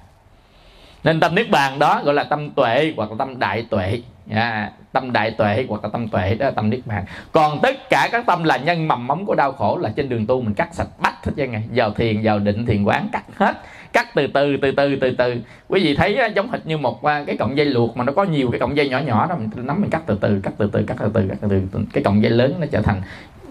Nên 1.05 1.21
tâm 1.21 1.35
niết 1.35 1.51
bàn 1.51 1.79
đó 1.79 2.01
gọi 2.05 2.15
là 2.15 2.25
tâm 2.25 2.51
tuệ 2.51 2.93
hoặc 2.97 3.11
là 3.11 3.17
tâm 3.19 3.39
đại 3.39 3.67
tuệ. 3.71 4.03
À, 4.31 4.73
tâm 4.93 5.13
đại 5.13 5.31
tuệ 5.31 5.67
hoặc 5.69 5.85
là 5.85 5.91
tâm 5.93 6.09
tuệ 6.09 6.35
đó 6.35 6.47
là 6.47 6.53
tâm 6.53 6.71
niết 6.71 6.81
bàn. 6.85 7.05
Còn 7.33 7.61
tất 7.63 7.91
cả 7.91 8.09
các 8.13 8.27
tâm 8.27 8.45
là 8.45 8.57
nhân 8.57 8.89
mầm 8.89 9.07
móng 9.07 9.27
của 9.27 9.35
đau 9.35 9.53
khổ 9.53 9.79
là 9.79 9.91
trên 9.97 10.09
đường 10.09 10.27
tu 10.27 10.41
mình 10.41 10.55
cắt 10.55 10.69
sạch 10.75 10.89
bách 10.99 11.25
hết 11.25 11.33
trơn 11.37 11.51
ngày 11.53 11.63
vào 11.75 11.91
thiền 11.91 12.21
vào 12.23 12.39
định 12.39 12.67
thiền 12.67 12.85
quán 12.85 13.09
cắt 13.13 13.25
hết 13.37 13.57
cắt 13.93 14.15
từ 14.15 14.27
từ 14.27 14.57
từ 14.57 14.73
từ 14.73 14.97
từ 15.01 15.11
từ. 15.11 15.35
Quý 15.69 15.85
vị 15.85 15.95
thấy 15.95 16.19
giống 16.35 16.51
hệt 16.51 16.67
như 16.67 16.79
một 16.79 17.05
à, 17.05 17.25
cái 17.27 17.37
cọng 17.37 17.57
dây 17.57 17.67
luộc 17.67 17.97
mà 17.97 18.05
nó 18.05 18.13
có 18.13 18.25
nhiều 18.25 18.51
cái 18.51 18.61
cọng 18.61 18.77
dây 18.77 18.89
nhỏ 18.89 18.99
nhỏ 18.99 19.27
đó 19.27 19.37
mình 19.39 19.67
nắm 19.67 19.81
mình 19.81 19.91
cắt 19.91 20.03
từ 20.07 20.19
từ 20.21 20.41
cắt 20.43 20.53
từ 20.59 20.71
từ 20.73 20.83
cắt 20.83 20.97
từ 21.01 21.11
từ 21.15 21.29
cắt 21.29 21.37
từ 21.41 21.49
từ. 21.49 21.81
Cái 21.93 22.05
cọng 22.05 22.23
dây 22.23 22.31
lớn 22.31 22.55
nó 22.61 22.67
trở 22.73 22.83
thành 22.83 23.03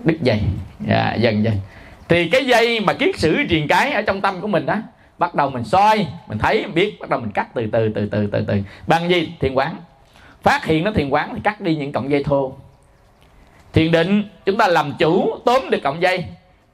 đứt 0.03 0.21
dây. 0.21 0.39
À, 0.89 1.15
dần 1.15 1.43
dần. 1.43 1.53
Thì 2.07 2.29
cái 2.29 2.45
dây 2.45 2.79
mà 2.79 2.93
kiết 2.93 3.19
sử 3.19 3.37
truyền 3.49 3.67
cái 3.67 3.91
ở 3.91 4.01
trong 4.01 4.21
tâm 4.21 4.41
của 4.41 4.47
mình 4.47 4.65
đó 4.65 4.75
bắt 5.17 5.35
đầu 5.35 5.49
mình 5.49 5.63
soi 5.63 6.07
mình 6.27 6.37
thấy 6.37 6.61
mình 6.65 6.75
biết 6.75 6.99
bắt 6.99 7.09
đầu 7.09 7.19
mình 7.19 7.31
cắt 7.31 7.47
từ 7.53 7.67
từ 7.71 7.89
từ 7.95 8.07
từ 8.07 8.27
từ 8.27 8.43
từ. 8.47 8.53
Bằng 8.87 9.09
gì? 9.09 9.33
Thiền 9.39 9.53
quán. 9.53 9.75
Phát 10.43 10.65
hiện 10.65 10.83
nó 10.83 10.91
thiền 10.91 11.09
quán 11.09 11.31
thì 11.35 11.41
cắt 11.43 11.61
đi 11.61 11.75
những 11.75 11.91
cọng 11.91 12.11
dây 12.11 12.23
thô. 12.23 12.53
Thiền 13.73 13.91
định 13.91 14.23
chúng 14.45 14.57
ta 14.57 14.67
làm 14.67 14.93
chủ 14.99 15.37
tóm 15.45 15.69
được 15.69 15.83
cọng 15.83 16.01
dây 16.01 16.25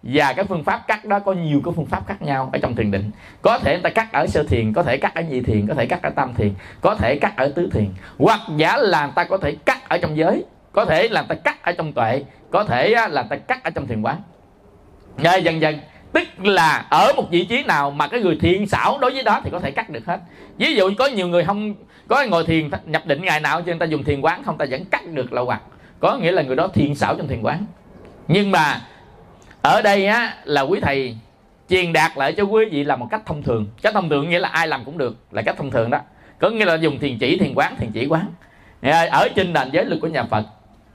và 0.03 0.33
cái 0.33 0.45
phương 0.45 0.63
pháp 0.63 0.87
cắt 0.87 1.05
đó 1.05 1.19
có 1.19 1.33
nhiều 1.33 1.61
cái 1.65 1.73
phương 1.75 1.85
pháp 1.85 2.07
khác 2.07 2.21
nhau 2.21 2.49
ở 2.53 2.59
trong 2.59 2.75
thiền 2.75 2.91
định. 2.91 3.11
Có 3.41 3.59
thể 3.59 3.73
người 3.73 3.81
ta 3.83 3.89
cắt 3.89 4.13
ở 4.13 4.27
sơ 4.27 4.43
thiền, 4.43 4.73
có 4.73 4.83
thể 4.83 4.97
cắt 4.97 5.15
ở 5.15 5.21
nhị 5.21 5.41
thiền, 5.41 5.67
có 5.67 5.73
thể 5.73 5.85
cắt 5.85 6.03
ở 6.03 6.09
tam 6.09 6.33
thiền, 6.33 6.53
có 6.81 6.95
thể 6.95 7.15
cắt 7.15 7.37
ở 7.37 7.51
tứ 7.55 7.69
thiền. 7.73 7.89
Hoặc 8.17 8.39
giả 8.55 8.77
là 8.77 9.05
người 9.05 9.13
ta 9.15 9.23
có 9.23 9.37
thể 9.37 9.55
cắt 9.65 9.89
ở 9.89 9.97
trong 9.97 10.17
giới, 10.17 10.45
có 10.71 10.85
thể 10.85 11.07
là 11.07 11.21
người 11.21 11.27
ta 11.27 11.35
cắt 11.35 11.63
ở 11.63 11.71
trong 11.71 11.93
tuệ, 11.93 12.23
có 12.51 12.63
thể 12.63 12.89
là 12.89 13.07
người 13.07 13.29
ta 13.29 13.35
cắt 13.35 13.63
ở 13.63 13.69
trong 13.69 13.87
thiền 13.87 14.01
quán. 14.01 14.21
Rồi 15.23 15.43
dần 15.43 15.61
dần, 15.61 15.79
tức 16.13 16.27
là 16.43 16.85
ở 16.89 17.13
một 17.15 17.31
vị 17.31 17.45
trí 17.45 17.63
nào 17.63 17.91
mà 17.91 18.07
cái 18.07 18.19
người 18.19 18.37
thiện 18.41 18.67
xảo 18.67 18.97
đối 19.01 19.11
với 19.11 19.23
đó 19.23 19.41
thì 19.43 19.49
có 19.49 19.59
thể 19.59 19.71
cắt 19.71 19.89
được 19.89 20.05
hết. 20.05 20.19
Ví 20.57 20.75
dụ 20.75 20.91
có 20.97 21.05
nhiều 21.05 21.27
người 21.27 21.43
không, 21.43 21.75
có 22.07 22.25
ngồi 22.29 22.43
thiền 22.43 22.69
nhập 22.85 23.05
định 23.05 23.21
ngày 23.21 23.39
nào 23.39 23.61
cho 23.61 23.65
người 23.65 23.79
ta 23.79 23.85
dùng 23.85 24.03
thiền 24.03 24.21
quán, 24.21 24.43
không 24.43 24.57
ta 24.57 24.65
vẫn 24.69 24.85
cắt 24.85 25.07
được 25.07 25.33
lâu 25.33 25.45
hoặc. 25.45 25.61
Có 25.99 26.17
nghĩa 26.17 26.31
là 26.31 26.41
người 26.41 26.55
đó 26.55 26.67
thiện 26.67 26.95
xảo 26.95 27.15
trong 27.15 27.27
thiền 27.27 27.41
quán. 27.41 27.65
Nhưng 28.27 28.51
mà 28.51 28.81
ở 29.61 29.81
đây 29.81 30.07
á, 30.07 30.33
là 30.43 30.61
quý 30.61 30.79
thầy 30.79 31.17
truyền 31.69 31.93
đạt 31.93 32.11
lại 32.17 32.33
cho 32.33 32.43
quý 32.43 32.65
vị 32.71 32.83
là 32.83 32.95
một 32.95 33.07
cách 33.11 33.21
thông 33.25 33.43
thường. 33.43 33.67
Cách 33.81 33.93
thông 33.93 34.09
thường 34.09 34.29
nghĩa 34.29 34.39
là 34.39 34.49
ai 34.49 34.67
làm 34.67 34.85
cũng 34.85 34.97
được, 34.97 35.17
là 35.31 35.41
cách 35.41 35.55
thông 35.57 35.71
thường 35.71 35.89
đó. 35.89 35.99
Có 36.39 36.49
nghĩa 36.49 36.65
là 36.65 36.75
dùng 36.75 36.99
thiền 36.99 37.17
chỉ, 37.17 37.37
thiền 37.37 37.53
quán, 37.55 37.75
thiền 37.79 37.91
chỉ 37.91 38.05
quán. 38.05 38.25
Ở 39.11 39.29
trên 39.35 39.53
nền 39.53 39.69
giới 39.71 39.85
lực 39.85 39.99
của 40.01 40.07
nhà 40.07 40.23
phật. 40.23 40.43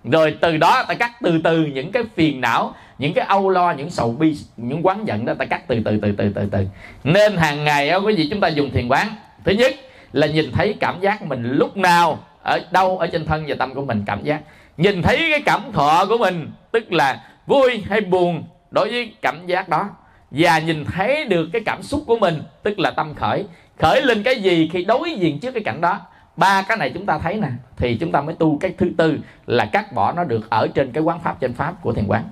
Rồi 0.04 0.36
từ 0.40 0.56
đó 0.56 0.84
ta 0.88 0.94
cắt 0.94 1.12
từ 1.22 1.40
từ 1.44 1.58
những 1.58 1.92
cái 1.92 2.02
phiền 2.14 2.40
não, 2.40 2.74
những 2.98 3.14
cái 3.14 3.24
âu 3.24 3.50
lo, 3.50 3.72
những 3.72 3.90
sầu 3.90 4.12
bi, 4.12 4.36
những 4.56 4.86
quán 4.86 5.04
giận 5.06 5.24
đó, 5.24 5.34
ta 5.38 5.44
cắt 5.44 5.68
từ 5.68 5.80
từ 5.84 5.98
từ 6.02 6.12
từ 6.12 6.32
từ 6.34 6.48
từ. 6.52 6.66
Nên 7.04 7.36
hàng 7.36 7.64
ngày 7.64 7.88
á, 7.88 7.96
quý 7.96 8.14
vị 8.14 8.28
chúng 8.30 8.40
ta 8.40 8.48
dùng 8.48 8.70
thiền 8.70 8.88
quán. 8.88 9.08
Thứ 9.44 9.52
nhất 9.52 9.74
là 10.12 10.26
nhìn 10.26 10.52
thấy 10.52 10.74
cảm 10.80 11.00
giác 11.00 11.22
mình 11.22 11.52
lúc 11.52 11.76
nào 11.76 12.18
ở 12.42 12.60
đâu 12.70 12.98
ở 12.98 13.06
trên 13.06 13.26
thân 13.26 13.44
và 13.48 13.54
tâm 13.58 13.74
của 13.74 13.84
mình 13.84 14.02
cảm 14.06 14.24
giác. 14.24 14.40
Nhìn 14.76 15.02
thấy 15.02 15.16
cái 15.30 15.42
cảm 15.44 15.60
thọ 15.72 16.06
của 16.08 16.18
mình, 16.18 16.50
tức 16.72 16.92
là 16.92 17.22
vui 17.47 17.84
hay 17.88 18.01
buồn, 18.01 18.45
đối 18.70 18.90
với 18.90 19.14
cảm 19.22 19.47
giác 19.47 19.68
đó. 19.68 19.88
Và 20.30 20.59
nhìn 20.59 20.84
thấy 20.84 21.24
được 21.24 21.49
cái 21.53 21.62
cảm 21.66 21.82
xúc 21.82 22.03
của 22.07 22.18
mình, 22.18 22.43
tức 22.62 22.78
là 22.78 22.90
tâm 22.90 23.14
khởi. 23.14 23.45
Khởi 23.78 24.03
lên 24.03 24.22
cái 24.22 24.43
gì 24.43 24.70
khi 24.72 24.84
đối 24.84 25.14
diện 25.14 25.40
trước 25.40 25.53
cái 25.53 25.62
cảnh 25.64 25.80
đó? 25.80 26.01
Ba 26.36 26.62
cái 26.62 26.76
này 26.76 26.90
chúng 26.95 27.07
ta 27.07 27.18
thấy 27.18 27.34
nè, 27.34 27.49
thì 27.76 27.97
chúng 28.01 28.12
ta 28.12 28.20
mới 28.20 28.34
tu 28.34 28.59
cái 28.59 28.74
thứ 28.78 28.90
tư 28.97 29.18
là 29.47 29.64
cắt 29.64 29.93
bỏ 29.93 30.12
nó 30.12 30.24
được 30.24 30.51
ở 30.51 30.66
trên 30.74 30.93
cái 30.93 31.03
quán 31.03 31.20
pháp, 31.20 31.40
trên 31.40 31.55
pháp 31.55 31.74
của 31.82 31.93
thiền 31.93 32.07
quán. 32.09 32.24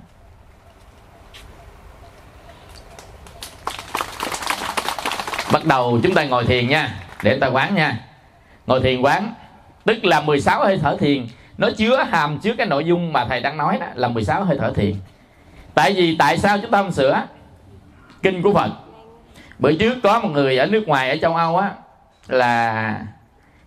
Bắt 5.53 5.65
đầu 5.65 6.01
chúng 6.03 6.15
ta 6.15 6.25
ngồi 6.25 6.45
thiền 6.45 6.69
nha, 6.69 6.95
để 7.23 7.39
ta 7.39 7.47
quán 7.47 7.75
nha. 7.75 8.01
Ngồi 8.67 8.81
thiền 8.81 9.01
quán, 9.01 9.35
tức 9.85 10.05
là 10.05 10.21
16 10.21 10.65
hơi 10.65 10.79
thở 10.83 10.97
thiền 11.01 11.27
nó 11.61 11.71
chứa 11.77 12.05
hàm 12.11 12.39
chứa 12.39 12.55
cái 12.59 12.67
nội 12.67 12.85
dung 12.85 13.13
mà 13.13 13.25
thầy 13.25 13.41
đang 13.41 13.57
nói 13.57 13.79
đó 13.81 13.87
là 13.95 14.09
16 14.09 14.45
hơi 14.45 14.57
thở 14.61 14.73
thiền. 14.73 14.95
Tại 15.75 15.93
vì 15.93 16.17
tại 16.19 16.39
sao 16.39 16.59
chúng 16.59 16.71
ta 16.71 16.83
không 16.83 16.93
sửa 16.93 17.23
kinh 18.23 18.43
của 18.43 18.53
phật? 18.53 18.71
Bữa 19.59 19.73
trước 19.73 19.99
có 20.03 20.21
một 20.21 20.29
người 20.29 20.57
ở 20.57 20.67
nước 20.67 20.89
ngoài 20.89 21.11
ở 21.11 21.17
châu 21.17 21.37
âu 21.37 21.57
á 21.57 21.73
là 22.29 23.05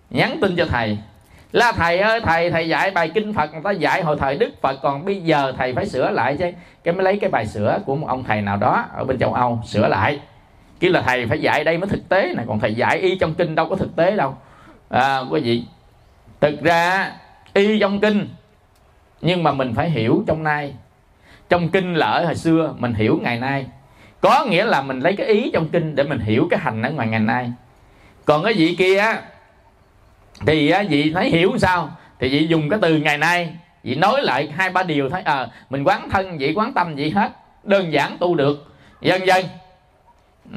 nhắn 0.10 0.38
tin 0.42 0.56
cho 0.56 0.66
thầy. 0.66 0.98
Là 1.52 1.72
thầy 1.72 2.00
ơi 2.00 2.22
thầy 2.22 2.52
thầy 2.52 2.70
dạy 2.70 2.92
bài 2.92 3.12
kinh 3.14 3.34
phật 3.34 3.54
người 3.54 3.62
ta 3.64 3.72
dạy 3.72 4.02
hồi 4.02 4.18
thời 4.20 4.38
đức 4.38 4.62
phật 4.62 4.80
còn 4.82 5.06
bây 5.06 5.22
giờ 5.22 5.54
thầy 5.58 5.74
phải 5.74 5.86
sửa 5.86 6.12
lại 6.12 6.38
chứ. 6.40 6.46
Cái 6.84 6.94
mới 6.94 7.04
lấy 7.04 7.20
cái 7.20 7.30
bài 7.30 7.48
sửa 7.48 7.80
của 7.86 7.96
một 7.96 8.08
ông 8.08 8.24
thầy 8.24 8.42
nào 8.42 8.58
đó 8.58 8.86
ở 8.94 9.04
bên 9.04 9.20
châu 9.20 9.34
âu 9.34 9.60
sửa 9.66 9.88
lại. 9.88 10.20
Kia 10.80 10.90
là 10.90 11.02
thầy 11.02 11.26
phải 11.28 11.42
dạy 11.42 11.64
đây 11.64 11.78
mới 11.78 11.90
thực 11.90 12.10
tế 12.10 12.34
này 12.36 12.46
còn 12.48 12.60
thầy 12.60 12.76
dạy 12.76 12.98
y 12.98 13.18
trong 13.18 13.34
kinh 13.34 13.56
đâu 13.56 13.70
có 13.70 13.76
thực 13.76 13.96
tế 13.96 14.16
đâu. 14.16 14.38
À, 14.90 15.20
quý 15.30 15.42
vị 15.42 15.64
thực 16.42 16.62
ra 16.62 17.12
y 17.54 17.80
trong 17.80 18.00
kinh. 18.00 18.30
Nhưng 19.22 19.44
mà 19.44 19.52
mình 19.52 19.74
phải 19.76 19.90
hiểu 19.90 20.24
trong 20.28 20.44
nay. 20.44 20.74
Trong 21.50 21.70
kinh 21.70 21.94
là 21.94 22.08
ở 22.08 22.26
hồi 22.26 22.36
xưa 22.36 22.74
mình 22.78 22.94
hiểu 22.94 23.20
ngày 23.24 23.40
nay. 23.40 23.66
Có 24.22 24.46
nghĩa 24.50 24.66
là 24.66 24.82
mình 24.82 25.00
lấy 25.00 25.16
cái 25.16 25.28
ý 25.28 25.52
trong 25.54 25.70
kinh 25.70 25.96
để 25.96 26.04
mình 26.04 26.20
hiểu 26.20 26.48
cái 26.50 26.60
hành 26.60 26.82
ở 26.82 26.92
ngoài 26.92 27.08
ngày 27.08 27.20
nay. 27.20 27.52
Còn 28.26 28.44
cái 28.44 28.54
vị 28.54 28.76
kia 28.78 29.06
thì 30.48 30.70
á, 30.70 30.84
vị 30.90 31.12
thấy 31.14 31.30
hiểu 31.30 31.58
sao? 31.58 31.98
Thì 32.20 32.30
vị 32.30 32.48
dùng 32.48 32.70
cái 32.70 32.80
từ 32.82 32.98
ngày 32.98 33.18
nay. 33.18 33.56
Vị 33.84 33.96
nói 33.96 34.22
lại 34.22 34.50
hai 34.56 34.70
ba 34.70 34.84
điều 34.84 35.10
thấy 35.10 35.22
à, 35.22 35.34
ờ, 35.34 35.50
mình 35.70 35.84
quán 35.84 36.10
thân 36.10 36.38
vị 36.38 36.54
quán 36.56 36.74
tâm 36.74 36.96
vị 36.96 37.10
hết. 37.10 37.32
Đơn 37.64 37.94
giản 37.94 38.18
tu 38.20 38.36
được. 38.36 38.74
Vân 39.02 39.22
vân. 39.26 39.46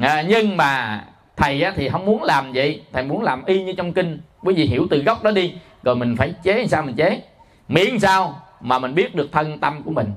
À, 0.01 0.21
nhưng 0.21 0.57
mà 0.57 1.03
thầy 1.37 1.61
á, 1.61 1.73
thì 1.75 1.89
không 1.89 2.05
muốn 2.05 2.23
làm 2.23 2.51
vậy. 2.53 2.81
Thầy 2.93 3.03
muốn 3.03 3.23
làm 3.23 3.45
y 3.45 3.63
như 3.63 3.73
trong 3.73 3.93
kinh. 3.93 4.19
Quý 4.43 4.53
vị 4.53 4.65
hiểu 4.65 4.87
từ 4.89 5.03
gốc 5.03 5.23
đó 5.23 5.31
đi 5.31 5.53
rồi 5.87 5.95
mình 5.95 6.15
phải 6.15 6.33
chế 6.43 6.67
sao 6.67 6.81
mình 6.81 6.95
chế? 6.95 7.21
Miễn 7.67 7.99
sao 7.99 8.41
mà 8.61 8.79
mình 8.79 8.95
biết 8.95 9.15
được 9.15 9.31
thân 9.31 9.59
tâm 9.59 9.83
của 9.83 9.91
mình? 9.91 10.11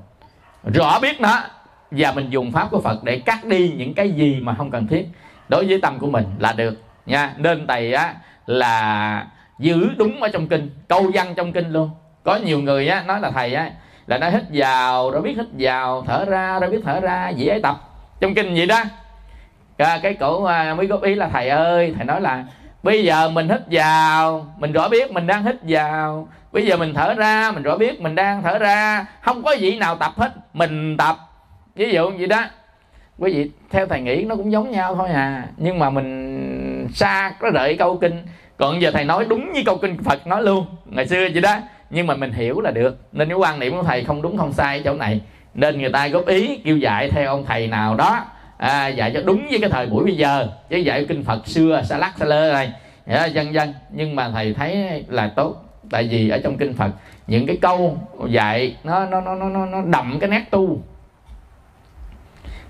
Rõ 0.73 0.99
biết 0.99 1.21
nó. 1.21 1.41
Và 1.91 2.11
mình 2.11 2.29
dùng 2.29 2.51
pháp 2.51 2.67
của 2.71 2.81
Phật 2.81 3.03
để 3.03 3.19
cắt 3.19 3.45
đi 3.45 3.73
những 3.77 3.93
cái 3.93 4.11
gì 4.11 4.39
mà 4.41 4.55
không 4.57 4.71
cần 4.71 4.87
thiết. 4.87 5.07
Đối 5.49 5.65
với 5.65 5.81
tâm 5.81 5.99
của 5.99 6.07
mình 6.07 6.25
là 6.39 6.53
được 6.53 6.81
nha. 7.05 7.33
Nên 7.37 7.67
thầy 7.67 7.93
á 7.93 8.15
là 8.45 9.27
giữ 9.59 9.89
đúng 9.97 10.21
ở 10.21 10.29
trong 10.29 10.47
kinh 10.47 10.69
câu 10.87 11.11
văn 11.13 11.33
trong 11.35 11.53
kinh 11.53 11.69
luôn. 11.69 11.89
Có 12.23 12.35
nhiều 12.35 12.59
người 12.59 12.87
á 12.87 13.03
nói 13.03 13.19
là 13.19 13.31
thầy 13.31 13.53
á 13.53 13.71
là 14.07 14.17
nó 14.17 14.29
hít 14.29 14.43
vào 14.53 15.11
rồi 15.11 15.21
biết 15.21 15.33
hít 15.37 15.47
vào 15.59 16.03
thở 16.07 16.25
ra 16.25 16.59
rồi 16.59 16.69
biết 16.69 16.81
thở 16.85 16.99
ra 16.99 17.29
dễ 17.29 17.49
ấy 17.49 17.61
tập. 17.61 17.75
Trong 18.19 18.33
kinh 18.33 18.55
vậy 18.55 18.65
đó. 18.65 18.83
À, 19.77 19.99
cái 20.03 20.13
cổ 20.13 20.43
à, 20.43 20.73
mới 20.73 20.87
góp 20.87 21.01
ý 21.01 21.15
là 21.15 21.27
thầy 21.27 21.49
ơi 21.49 21.93
thầy 21.95 22.05
nói 22.05 22.21
là 22.21 22.45
bây 22.83 23.03
giờ 23.03 23.29
mình 23.29 23.49
hít 23.49 23.61
vào 23.71 24.53
mình 24.57 24.71
rõ 24.71 24.89
biết 24.89 25.11
mình 25.11 25.27
đang 25.27 25.43
hít 25.43 25.55
vào. 25.61 26.27
Bây 26.51 26.65
giờ 26.65 26.77
mình 26.77 26.93
thở 26.93 27.13
ra 27.13 27.51
mình 27.51 27.63
rõ 27.63 27.77
biết 27.77 28.01
mình 28.01 28.15
đang 28.15 28.43
thở 28.43 28.57
ra. 28.57 29.05
Không 29.21 29.43
có 29.43 29.51
gì 29.51 29.77
nào 29.77 29.95
tập 29.95 30.11
hết 30.17 30.31
mình 30.53 30.97
tập. 30.97 31.17
Ví 31.75 31.91
dụ 31.91 32.09
như 32.09 32.25
đó. 32.25 32.45
Quý 33.17 33.33
vị 33.33 33.51
theo 33.69 33.87
thầy 33.87 34.01
nghĩ 34.01 34.23
nó 34.23 34.35
cũng 34.35 34.51
giống 34.51 34.71
nhau 34.71 34.95
thôi 34.95 35.09
à. 35.09 35.45
Nhưng 35.57 35.79
mà 35.79 35.89
mình 35.89 36.87
xa 36.93 37.33
có 37.39 37.49
đợi 37.49 37.75
câu 37.77 37.97
kinh. 37.97 38.23
Còn 38.57 38.81
giờ 38.81 38.91
thầy 38.91 39.05
nói 39.05 39.25
đúng 39.25 39.53
như 39.53 39.61
câu 39.65 39.77
kinh 39.77 40.03
phật 40.03 40.27
nói 40.27 40.43
luôn 40.43 40.65
ngày 40.85 41.07
xưa 41.07 41.27
vậy 41.33 41.41
đó. 41.41 41.55
Nhưng 41.89 42.07
mà 42.07 42.15
mình 42.15 42.31
hiểu 42.31 42.61
là 42.61 42.71
được. 42.71 42.97
Nên 43.11 43.29
cái 43.29 43.37
quan 43.37 43.59
điểm 43.59 43.77
của 43.77 43.83
thầy 43.83 44.03
không 44.03 44.21
đúng 44.21 44.37
không 44.37 44.53
sai 44.53 44.81
chỗ 44.85 44.93
này. 44.93 45.21
Nên 45.53 45.81
người 45.81 45.91
ta 45.91 46.07
góp 46.07 46.25
ý 46.25 46.57
kêu 46.65 46.77
dạy 46.77 47.09
theo 47.09 47.27
ông 47.27 47.45
thầy 47.45 47.67
nào 47.67 47.95
đó 47.95 48.25
à, 48.61 48.87
dạy 48.87 49.11
cho 49.13 49.21
đúng 49.25 49.47
với 49.49 49.59
cái 49.61 49.69
thời 49.69 49.85
buổi 49.85 50.03
bây 50.03 50.17
giờ 50.17 50.47
chứ 50.69 50.77
dạy 50.77 51.05
kinh 51.09 51.23
phật 51.23 51.47
xưa 51.47 51.81
xa 51.85 51.97
lắc 51.97 52.13
xa 52.17 52.25
lơ 52.25 52.53
này. 52.53 52.73
Dạ, 53.07 53.25
dân 53.25 53.53
dân. 53.53 53.73
Nhưng 53.91 54.15
mà 54.15 54.29
thầy 54.29 54.53
thấy 54.53 55.03
là 55.07 55.27
tốt 55.27 55.55
tại 55.89 56.07
vì 56.11 56.29
ở 56.29 56.39
trong 56.43 56.57
kinh 56.57 56.73
phật 56.73 56.91
những 57.27 57.47
cái 57.47 57.57
câu 57.61 57.97
dạy 58.29 58.75
nó 58.83 59.05
nó 59.05 59.21
nó 59.21 59.35
nó 59.35 59.65
nó 59.65 59.81
đậm 59.81 60.17
cái 60.19 60.29
nét 60.29 60.43
tu. 60.51 60.81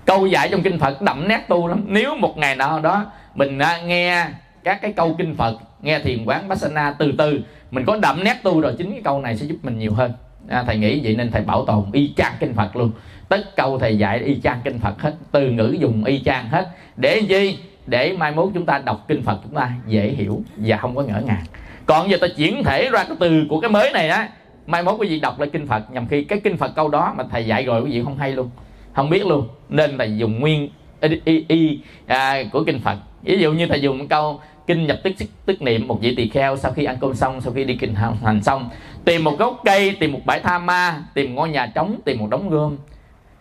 Câu 0.04 0.26
dạy 0.26 0.48
trong 0.48 0.62
kinh 0.62 0.78
phật 0.78 1.02
đậm 1.02 1.28
nét 1.28 1.40
tu 1.48 1.68
lắm. 1.68 1.84
Nếu 1.88 2.16
một 2.16 2.38
ngày 2.38 2.56
nào 2.56 2.80
đó 2.80 3.06
mình 3.34 3.58
à, 3.58 3.80
nghe 3.80 4.26
các 4.64 4.82
cái 4.82 4.92
câu 4.92 5.14
kinh 5.18 5.34
phật 5.34 5.56
nghe 5.82 5.98
thiền 5.98 6.24
quán 6.24 6.48
Basana 6.48 6.94
từ 6.98 7.12
từ 7.18 7.40
mình 7.70 7.84
có 7.84 7.98
đậm 8.02 8.24
nét 8.24 8.36
tu 8.42 8.60
rồi 8.60 8.74
chính 8.78 8.90
cái 8.90 9.00
câu 9.04 9.20
này 9.20 9.36
sẽ 9.36 9.46
giúp 9.46 9.56
mình 9.62 9.78
nhiều 9.78 9.94
hơn. 9.94 10.12
À, 10.48 10.64
thầy 10.66 10.76
nghĩ 10.76 11.00
vậy 11.04 11.16
nên 11.16 11.30
thầy 11.30 11.42
bảo 11.42 11.64
tồn 11.66 11.84
y 11.92 12.14
chang 12.16 12.32
kinh 12.40 12.54
Phật 12.54 12.76
luôn 12.76 12.92
tất 13.32 13.56
câu 13.56 13.78
thầy 13.78 13.98
dạy 13.98 14.18
y 14.18 14.40
chang 14.40 14.60
kinh 14.64 14.78
Phật 14.78 15.02
hết 15.02 15.14
từ 15.32 15.50
ngữ 15.50 15.76
dùng 15.78 16.04
y 16.04 16.22
chang 16.24 16.48
hết. 16.48 16.68
Để 16.96 17.18
gì? 17.18 17.58
Để 17.86 18.16
mai 18.18 18.32
mốt 18.32 18.48
chúng 18.54 18.66
ta 18.66 18.78
đọc 18.84 19.04
kinh 19.08 19.22
Phật 19.22 19.38
chúng 19.44 19.54
ta 19.54 19.70
dễ 19.86 20.08
hiểu 20.08 20.42
và 20.56 20.76
không 20.76 20.96
có 20.96 21.02
ngỡ 21.02 21.20
ngàng. 21.26 21.44
Còn 21.86 22.10
giờ 22.10 22.16
ta 22.20 22.26
chuyển 22.36 22.64
thể 22.64 22.90
ra 22.92 23.04
cái 23.04 23.16
từ 23.20 23.46
của 23.48 23.60
cái 23.60 23.70
mới 23.70 23.92
này 23.92 24.08
á 24.08 24.28
mai 24.66 24.82
mốt 24.82 25.00
quý 25.00 25.08
vị 25.08 25.20
đọc 25.20 25.40
lại 25.40 25.50
kinh 25.52 25.66
Phật 25.66 25.90
nhằm 25.90 26.06
khi 26.06 26.24
cái 26.24 26.40
kinh 26.44 26.56
Phật 26.56 26.74
câu 26.76 26.88
đó 26.88 27.14
mà 27.16 27.24
thầy 27.30 27.46
dạy 27.46 27.64
rồi 27.64 27.82
quý 27.82 27.90
vị 27.90 28.02
không 28.04 28.16
hay 28.16 28.32
luôn. 28.32 28.50
Không 28.92 29.10
biết 29.10 29.26
luôn 29.26 29.48
nên 29.68 29.98
thầy 29.98 30.16
dùng 30.16 30.40
nguyên 30.40 30.68
y, 31.00 31.20
y, 31.24 31.44
y 31.48 31.78
à, 32.06 32.42
của 32.52 32.64
kinh 32.64 32.80
Phật. 32.80 32.96
Ví 33.22 33.38
dụ 33.38 33.52
như 33.52 33.66
thầy 33.66 33.80
dùng 33.80 33.98
một 33.98 34.04
câu 34.10 34.40
kinh 34.66 34.86
nhập 34.86 34.98
tức 35.02 35.12
tức 35.46 35.62
niệm 35.62 35.88
một 35.88 35.98
vị 36.00 36.14
tỳ 36.16 36.28
kheo 36.28 36.56
sau 36.56 36.72
khi 36.72 36.84
ăn 36.84 36.96
cơm 37.00 37.14
xong 37.14 37.40
sau 37.40 37.52
khi 37.52 37.64
đi 37.64 37.74
kinh 37.74 37.94
hành 37.94 38.42
xong 38.42 38.70
tìm 39.04 39.24
một 39.24 39.38
gốc 39.38 39.60
cây 39.64 39.96
tìm 40.00 40.12
một 40.12 40.20
bãi 40.24 40.40
tha 40.40 40.58
ma 40.58 41.02
tìm 41.14 41.34
ngôi 41.34 41.48
nhà 41.48 41.72
trống 41.74 42.00
tìm 42.04 42.18
một 42.18 42.30
đống 42.30 42.50
gươm 42.50 42.76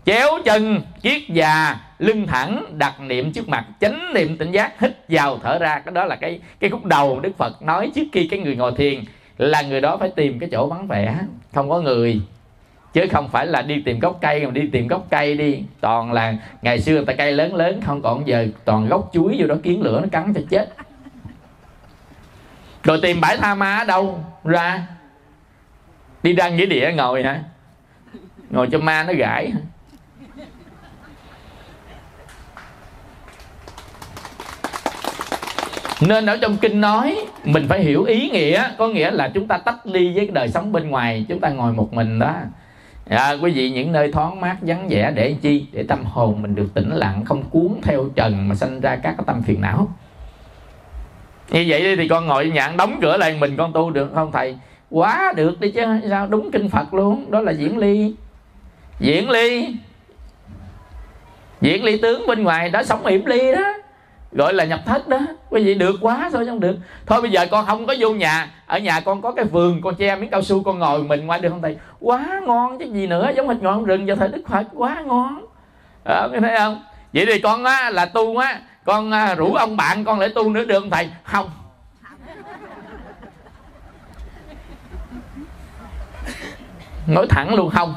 chéo 0.06 0.30
chân, 0.46 0.82
kiết 1.02 1.22
già, 1.30 1.78
lưng 2.00 2.28
thẳng, 2.28 2.66
đặt 2.78 3.00
niệm 3.02 3.34
trước 3.34 3.50
mặt, 3.50 3.66
chánh 3.80 4.14
niệm 4.14 4.38
tỉnh 4.38 4.52
giác, 4.52 4.80
hít 4.80 4.92
vào, 5.10 5.40
thở 5.44 5.60
ra. 5.60 5.80
Cái 5.80 5.92
đó 5.94 6.06
là 6.06 6.16
cái 6.16 6.40
cái 6.60 6.70
khúc 6.70 6.86
đầu 6.86 7.20
đức 7.20 7.38
phật 7.38 7.62
nói 7.62 7.92
trước 7.96 8.06
khi 8.12 8.28
cái 8.28 8.40
người 8.40 8.56
ngồi 8.56 8.72
thiền 8.78 9.04
là 9.38 9.62
người 9.62 9.82
đó 9.82 9.98
phải 9.98 10.10
tìm 10.10 10.40
cái 10.40 10.50
chỗ 10.52 10.68
vắng 10.68 10.88
vẻ, 10.88 11.18
không 11.54 11.70
có 11.70 11.82
người. 11.82 12.22
Chứ 12.94 13.06
không 13.12 13.30
phải 13.30 13.48
là 13.48 13.62
đi 13.62 13.82
tìm 13.82 14.00
gốc 14.00 14.18
cây, 14.22 14.46
mà 14.46 14.52
đi 14.52 14.62
tìm 14.72 14.88
gốc 14.88 15.08
cây 15.10 15.36
đi. 15.36 15.64
Toàn 15.82 16.14
là 16.14 16.34
ngày 16.62 16.82
xưa 16.82 16.94
người 16.94 17.06
ta 17.06 17.14
cây 17.14 17.32
lớn 17.32 17.56
lớn, 17.56 17.82
không 17.86 18.02
còn 18.02 18.28
giờ, 18.28 18.48
toàn 18.66 18.88
gốc 18.88 19.10
chuối 19.14 19.36
vô 19.40 19.48
đó 19.48 19.56
kiến 19.64 19.82
lửa 19.82 20.00
nó 20.02 20.08
cắn 20.12 20.34
cho 20.34 20.42
chết. 20.50 20.70
Rồi 22.84 23.00
tìm 23.02 23.22
bãi 23.22 23.38
tha 23.38 23.56
ma 23.56 23.78
ở 23.78 23.86
đâu? 23.86 24.24
Ra. 24.44 24.88
Đi 26.24 26.34
ra 26.34 26.50
nghĩa 26.50 26.66
địa 26.66 26.92
ngồi 26.96 27.24
hả? 27.24 27.44
Ngồi 28.50 28.68
cho 28.72 28.80
ma 28.80 29.04
nó 29.04 29.14
gãi 29.14 29.52
nên 36.02 36.26
ở 36.26 36.38
trong 36.42 36.58
kinh 36.58 36.82
nói 36.82 37.26
mình 37.44 37.68
phải 37.70 37.84
hiểu 37.84 38.04
ý 38.04 38.30
nghĩa 38.30 38.70
có 38.78 38.88
nghĩa 38.88 39.12
là 39.12 39.30
chúng 39.34 39.48
ta 39.48 39.58
tách 39.58 39.88
ly 39.88 40.14
với 40.16 40.26
cái 40.26 40.34
đời 40.34 40.48
sống 40.48 40.72
bên 40.72 40.90
ngoài 40.90 41.26
chúng 41.30 41.40
ta 41.40 41.50
ngồi 41.50 41.74
một 41.74 41.94
mình 41.94 42.20
đó. 42.20 42.36
À, 43.10 43.32
quý 43.42 43.52
vị 43.52 43.72
những 43.72 43.92
nơi 43.92 44.12
thoáng 44.12 44.42
mát 44.42 44.58
vắng 44.62 44.88
vẻ 44.90 45.12
để 45.16 45.36
chi? 45.42 45.66
Để 45.72 45.84
tâm 45.84 46.06
hồn 46.06 46.42
mình 46.42 46.56
được 46.56 46.74
tĩnh 46.74 46.90
lặng 46.90 47.26
không 47.26 47.44
cuốn 47.50 47.70
theo 47.84 48.10
trần 48.16 48.50
mà 48.50 48.56
sanh 48.56 48.82
ra 48.82 48.96
các 48.96 49.14
cái 49.18 49.24
tâm 49.28 49.42
phiền 49.42 49.62
não. 49.62 49.88
Như 51.50 51.66
vậy 51.68 51.96
thì 51.96 52.08
con 52.08 52.28
ngồi 52.28 52.50
nhạn 52.50 52.78
đóng 52.78 53.00
cửa 53.02 53.18
lại 53.18 53.38
mình 53.40 53.58
con 53.58 53.74
tu 53.74 53.90
được 53.90 54.12
không 54.16 54.32
thầy? 54.32 54.58
Quá 54.90 55.34
được 55.36 55.60
đi 55.60 55.72
chứ 55.72 55.86
sao 56.10 56.28
đúng 56.28 56.52
kinh 56.52 56.70
phật 56.70 56.94
luôn 56.94 57.32
đó 57.32 57.42
là 57.42 57.52
diễn 57.52 57.78
ly. 57.78 58.14
Diễn 59.00 59.30
ly. 59.30 59.76
Diễn 61.62 61.84
ly 61.84 61.98
tướng 61.98 62.28
bên 62.28 62.44
ngoài 62.44 62.70
đó 62.70 62.84
sống 62.84 63.06
yểm 63.06 63.26
ly 63.26 63.52
đó 63.52 63.74
gọi 64.32 64.54
là 64.54 64.64
nhập 64.64 64.80
thất 64.86 65.08
đó. 65.08 65.20
Quý 65.50 65.64
vị 65.64 65.76
được 65.76 65.96
quá 66.02 66.30
sao 66.32 66.46
không 66.46 66.60
được? 66.60 66.78
Thôi 67.06 67.22
bây 67.22 67.32
giờ 67.32 67.46
con 67.52 67.66
không 67.66 67.86
có 67.86 67.96
vô 68.00 68.10
nhà. 68.10 68.52
Ở 68.66 68.80
nhà 68.80 69.00
con 69.00 69.22
có 69.22 69.32
cái 69.32 69.46
vườn 69.46 69.82
con 69.82 69.96
che 69.96 70.16
miếng 70.16 70.30
cao 70.30 70.42
su 70.42 70.64
con 70.64 70.80
ngồi 70.80 71.04
mình 71.04 71.26
ngoài 71.26 71.40
được 71.40 71.50
không 71.50 71.62
thầy? 71.62 71.78
Quá 72.00 72.42
ngon 72.46 72.80
chứ 72.80 72.86
gì 72.86 73.08
nữa 73.08 73.32
giống 73.36 73.50
hệt 73.50 73.58
ngọn 73.58 73.86
rừng 73.86 74.08
cho 74.08 74.16
thời 74.16 74.28
đức 74.28 74.42
phật 74.48 74.64
quá 74.74 75.04
ngon. 75.06 75.46
À, 76.06 76.28
thấy 76.42 76.58
không? 76.58 76.84
Vậy 77.14 77.26
thì 77.26 77.40
con 77.40 77.64
á 77.64 77.90
là 77.90 78.06
tu 78.06 78.38
á 78.38 78.60
con 78.86 79.12
à, 79.12 79.36
rủ 79.36 79.54
ông 79.54 79.78
bạn 79.78 80.06
con 80.06 80.20
lại 80.20 80.30
tu 80.36 80.50
nữa 80.50 80.66
được 80.66 80.80
không 80.80 80.90
thầy? 80.90 81.10
Không. 81.24 81.52
Nói 87.08 87.28
thẳng 87.30 87.56
luôn 87.56 87.70
không. 87.70 87.96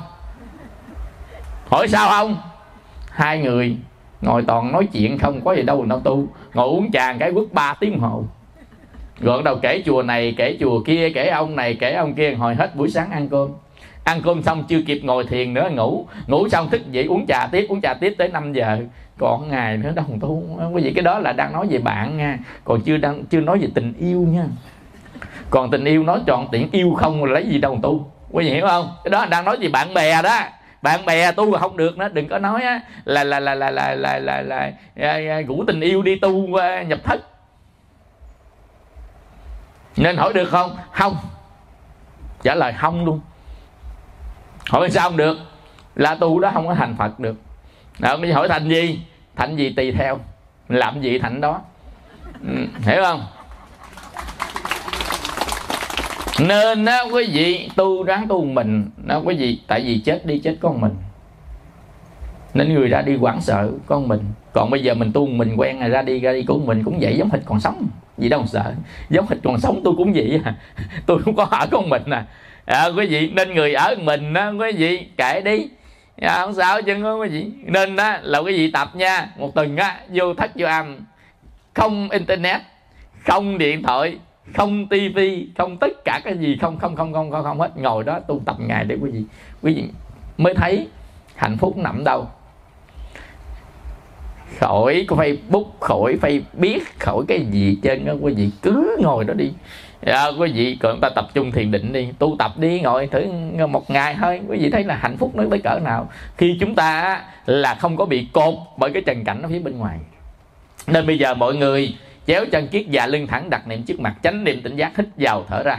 Hỏi 1.70 1.88
sao 1.88 2.08
không? 2.08 2.36
Hai 3.10 3.38
người 3.38 3.76
ngồi 4.24 4.42
toàn 4.46 4.72
nói 4.72 4.86
chuyện 4.92 5.18
không 5.18 5.40
có 5.44 5.52
gì 5.52 5.62
đâu, 5.62 5.84
nó 5.84 5.98
tu, 6.04 6.26
ngồi 6.54 6.68
uống 6.68 6.92
trà 6.92 7.12
cái 7.12 7.32
quất 7.32 7.52
ba 7.52 7.74
tiếng 7.80 7.98
hồ. 7.98 8.24
Gọn 9.20 9.44
đầu 9.44 9.56
kể 9.62 9.82
chùa 9.86 10.02
này, 10.02 10.34
kể 10.36 10.56
chùa 10.60 10.80
kia, 10.80 11.10
kể 11.14 11.28
ông 11.28 11.56
này, 11.56 11.76
kể 11.80 11.92
ông 11.92 12.14
kia, 12.14 12.34
hồi 12.34 12.54
hết 12.54 12.76
buổi 12.76 12.90
sáng 12.90 13.10
ăn 13.10 13.28
cơm. 13.28 13.48
Ăn 14.04 14.20
cơm 14.24 14.42
xong 14.42 14.64
chưa 14.68 14.82
kịp 14.86 15.00
ngồi 15.04 15.24
thiền 15.24 15.54
nữa, 15.54 15.68
ngủ. 15.72 16.06
Ngủ 16.26 16.48
xong 16.48 16.70
thức 16.70 16.92
dậy 16.92 17.04
uống 17.04 17.26
trà 17.26 17.46
tiếp, 17.46 17.66
uống 17.68 17.80
trà 17.80 17.94
tiếp 17.94 18.14
tới 18.18 18.28
5 18.28 18.52
giờ. 18.52 18.78
Còn 19.18 19.48
ngày 19.48 19.76
nữa 19.76 19.92
đồng 19.94 20.20
tu 20.20 20.42
quý 20.72 20.82
vị 20.82 20.92
cái 20.94 21.02
đó 21.02 21.18
là 21.18 21.32
đang 21.32 21.52
nói 21.52 21.66
về 21.70 21.78
bạn 21.78 22.16
nha. 22.16 22.38
Còn 22.64 22.80
chưa 22.80 22.96
đang, 22.96 23.24
chưa 23.24 23.40
nói 23.40 23.58
về 23.58 23.68
tình 23.74 23.92
yêu 23.98 24.20
nha. 24.20 24.44
Còn 25.50 25.70
tình 25.70 25.84
yêu 25.84 26.02
nói 26.02 26.20
trọn 26.26 26.46
tiện 26.52 26.68
yêu 26.72 26.94
không 26.94 27.24
là 27.24 27.32
lấy 27.32 27.46
gì 27.46 27.58
đâu 27.58 27.78
tu. 27.82 28.10
Quý 28.30 28.44
vị 28.44 28.50
hiểu 28.50 28.66
không? 28.66 28.88
Cái 29.04 29.10
đó 29.10 29.26
đang 29.30 29.44
nói 29.44 29.56
về 29.60 29.68
bạn 29.68 29.94
bè 29.94 30.22
đó 30.22 30.40
bạn 30.84 31.06
bè 31.06 31.32
tu 31.32 31.50
mà 31.50 31.58
không 31.58 31.76
được 31.76 31.98
nữa 31.98 32.08
đừng 32.12 32.28
có 32.28 32.38
nói 32.38 32.62
á, 32.62 32.80
là 33.04 33.24
là 33.24 33.40
là 33.40 33.54
là 33.54 33.70
là 33.70 33.94
là 33.94 34.18
là, 34.18 34.42
là, 34.42 34.72
à, 34.96 35.18
là 35.18 35.42
tình 35.66 35.80
yêu 35.80 36.02
đi 36.02 36.18
tu 36.18 36.54
à, 36.54 36.82
nhập 36.82 36.98
thất. 37.04 37.20
Nên 39.96 40.16
hỏi 40.16 40.32
được 40.32 40.48
không? 40.50 40.76
Không. 40.92 41.16
Trả 42.42 42.54
lời 42.54 42.72
không 42.78 43.04
luôn. 43.04 43.20
Hỏi 44.70 44.90
sao 44.90 45.08
không 45.08 45.16
được? 45.16 45.38
Là 45.94 46.14
tu 46.14 46.40
đó 46.40 46.50
không 46.54 46.66
có 46.66 46.74
thành 46.74 46.96
phật 46.96 47.20
được. 47.20 47.36
Đó, 47.98 48.16
mới 48.16 48.32
hỏi 48.32 48.48
thành 48.48 48.68
gì 48.68 49.00
thành 49.36 49.56
gì 49.56 49.72
tùy 49.76 49.92
theo. 49.92 50.18
Làm 50.68 51.00
gì 51.00 51.18
thành 51.18 51.40
đó? 51.40 51.60
Ừ, 52.46 52.54
hiểu 52.86 53.02
không? 53.04 53.26
Nên 56.38 56.84
đó 56.84 57.04
quý 57.12 57.26
vị 57.32 57.68
tu 57.76 58.02
ráng 58.02 58.28
tu 58.28 58.44
mình. 58.44 58.90
Đó 58.96 59.22
quý 59.24 59.34
vị 59.34 59.58
tại 59.66 59.80
vì 59.80 59.98
chết 59.98 60.26
đi 60.26 60.38
chết 60.38 60.56
con 60.60 60.80
mình. 60.80 60.92
Nên 62.54 62.74
người 62.74 62.88
ra 62.88 63.02
đi 63.02 63.16
quảng 63.16 63.40
sợ 63.40 63.70
con 63.86 64.08
mình. 64.08 64.20
Còn 64.52 64.70
bây 64.70 64.82
giờ 64.82 64.94
mình 64.94 65.12
tu 65.12 65.26
mình 65.26 65.54
quen 65.56 65.80
rồi 65.80 65.88
ra 65.88 66.02
đi 66.02 66.20
ra 66.20 66.32
đi 66.32 66.42
của 66.42 66.58
mình 66.58 66.84
cũng 66.84 66.98
vậy 67.00 67.16
giống 67.16 67.30
hệt 67.30 67.40
còn 67.44 67.60
sống. 67.60 67.86
Gì 68.18 68.28
đâu 68.28 68.46
sợ? 68.46 68.72
Giống 69.10 69.26
hệt 69.28 69.38
còn 69.44 69.60
sống 69.60 69.80
tôi 69.84 69.94
cũng 69.96 70.12
vậy 70.12 70.40
à. 70.44 70.54
Tôi 71.06 71.18
cũng 71.24 71.36
có 71.36 71.44
ở 71.50 71.66
con 71.70 71.88
mình 71.88 72.02
à, 72.10 72.26
à 72.64 72.86
quý 72.96 73.06
vị 73.06 73.30
nên 73.30 73.54
người 73.54 73.74
ở 73.74 73.94
mình 74.02 74.34
á 74.34 74.48
quý 74.48 74.72
vị 74.72 75.06
kệ 75.16 75.40
đi. 75.40 75.68
À, 76.20 76.40
không 76.40 76.54
sao 76.54 76.82
chứ 76.82 77.16
quý 77.20 77.28
vị. 77.28 77.50
Nên 77.64 77.96
đó 77.96 78.16
là 78.22 78.38
quý 78.38 78.52
vị 78.52 78.70
tập 78.70 78.96
nha. 78.96 79.28
Một 79.38 79.54
tuần 79.54 79.76
á 79.76 80.00
vô 80.08 80.34
thất 80.34 80.50
vô 80.54 80.66
âm. 80.66 80.96
Không 81.74 82.10
internet 82.10 82.60
không 83.26 83.58
điện 83.58 83.82
thoại 83.82 84.18
không 84.52 84.86
tivi 84.88 85.48
không 85.58 85.76
tất 85.76 86.04
cả 86.04 86.20
cái 86.24 86.38
gì 86.38 86.56
không 86.60 86.78
không 86.78 86.96
không 86.96 87.12
không 87.12 87.30
không, 87.30 87.44
không 87.44 87.60
hết. 87.60 87.76
Ngồi 87.76 88.04
đó 88.04 88.20
tu 88.20 88.40
tập 88.46 88.56
ngày 88.58 88.84
để 88.84 88.96
quý 89.02 89.10
vị 89.10 89.24
quý 89.62 89.74
vị 89.74 89.84
mới 90.38 90.54
thấy 90.54 90.88
hạnh 91.36 91.56
phúc 91.58 91.76
nằm 91.76 92.04
đâu. 92.04 92.28
Khỏi 94.58 95.04
có 95.08 95.16
facebook 95.16 95.64
khỏi 95.80 96.16
phải 96.20 96.42
biết 96.52 96.98
khỏi 96.98 97.24
cái 97.28 97.46
gì 97.50 97.78
trên 97.82 98.04
đó 98.04 98.12
quý 98.20 98.34
vị 98.34 98.50
cứ 98.62 98.96
ngồi 99.00 99.24
đó 99.24 99.34
đi. 99.34 99.52
À, 100.06 100.26
quý 100.38 100.52
vị 100.52 100.78
còn 100.80 101.00
ta 101.00 101.08
tập 101.08 101.26
trung 101.34 101.52
thiền 101.52 101.70
định 101.70 101.92
đi. 101.92 102.08
Tu 102.18 102.36
tập 102.38 102.58
đi 102.58 102.80
ngồi 102.80 103.06
thử 103.06 103.26
một 103.66 103.90
ngày 103.90 104.16
thôi. 104.20 104.40
Quý 104.48 104.58
vị 104.58 104.70
thấy 104.70 104.84
là 104.84 104.94
hạnh 104.94 105.16
phúc 105.16 105.30
nó 105.34 105.44
tới 105.50 105.58
cỡ 105.58 105.78
nào. 105.84 106.08
Khi 106.36 106.56
chúng 106.60 106.74
ta 106.74 107.20
là 107.46 107.74
không 107.74 107.96
có 107.96 108.04
bị 108.04 108.28
cột 108.32 108.54
bởi 108.76 108.90
cái 108.90 109.02
trần 109.06 109.24
cảnh 109.24 109.42
ở 109.42 109.48
phía 109.48 109.58
bên 109.58 109.78
ngoài. 109.78 109.98
Nên 110.86 111.06
bây 111.06 111.18
giờ 111.18 111.34
mọi 111.34 111.54
người 111.54 111.94
chéo 112.26 112.44
chân 112.52 112.68
kiết 112.68 112.84
và 112.92 113.06
lưng 113.06 113.26
thẳng 113.26 113.50
đặt 113.50 113.68
niệm 113.68 113.82
trước 113.82 114.00
mặt 114.00 114.14
tránh 114.22 114.44
niệm 114.44 114.62
tỉnh 114.62 114.76
giác 114.76 114.96
hít 114.96 115.06
vào 115.16 115.44
thở 115.48 115.62
ra. 115.62 115.78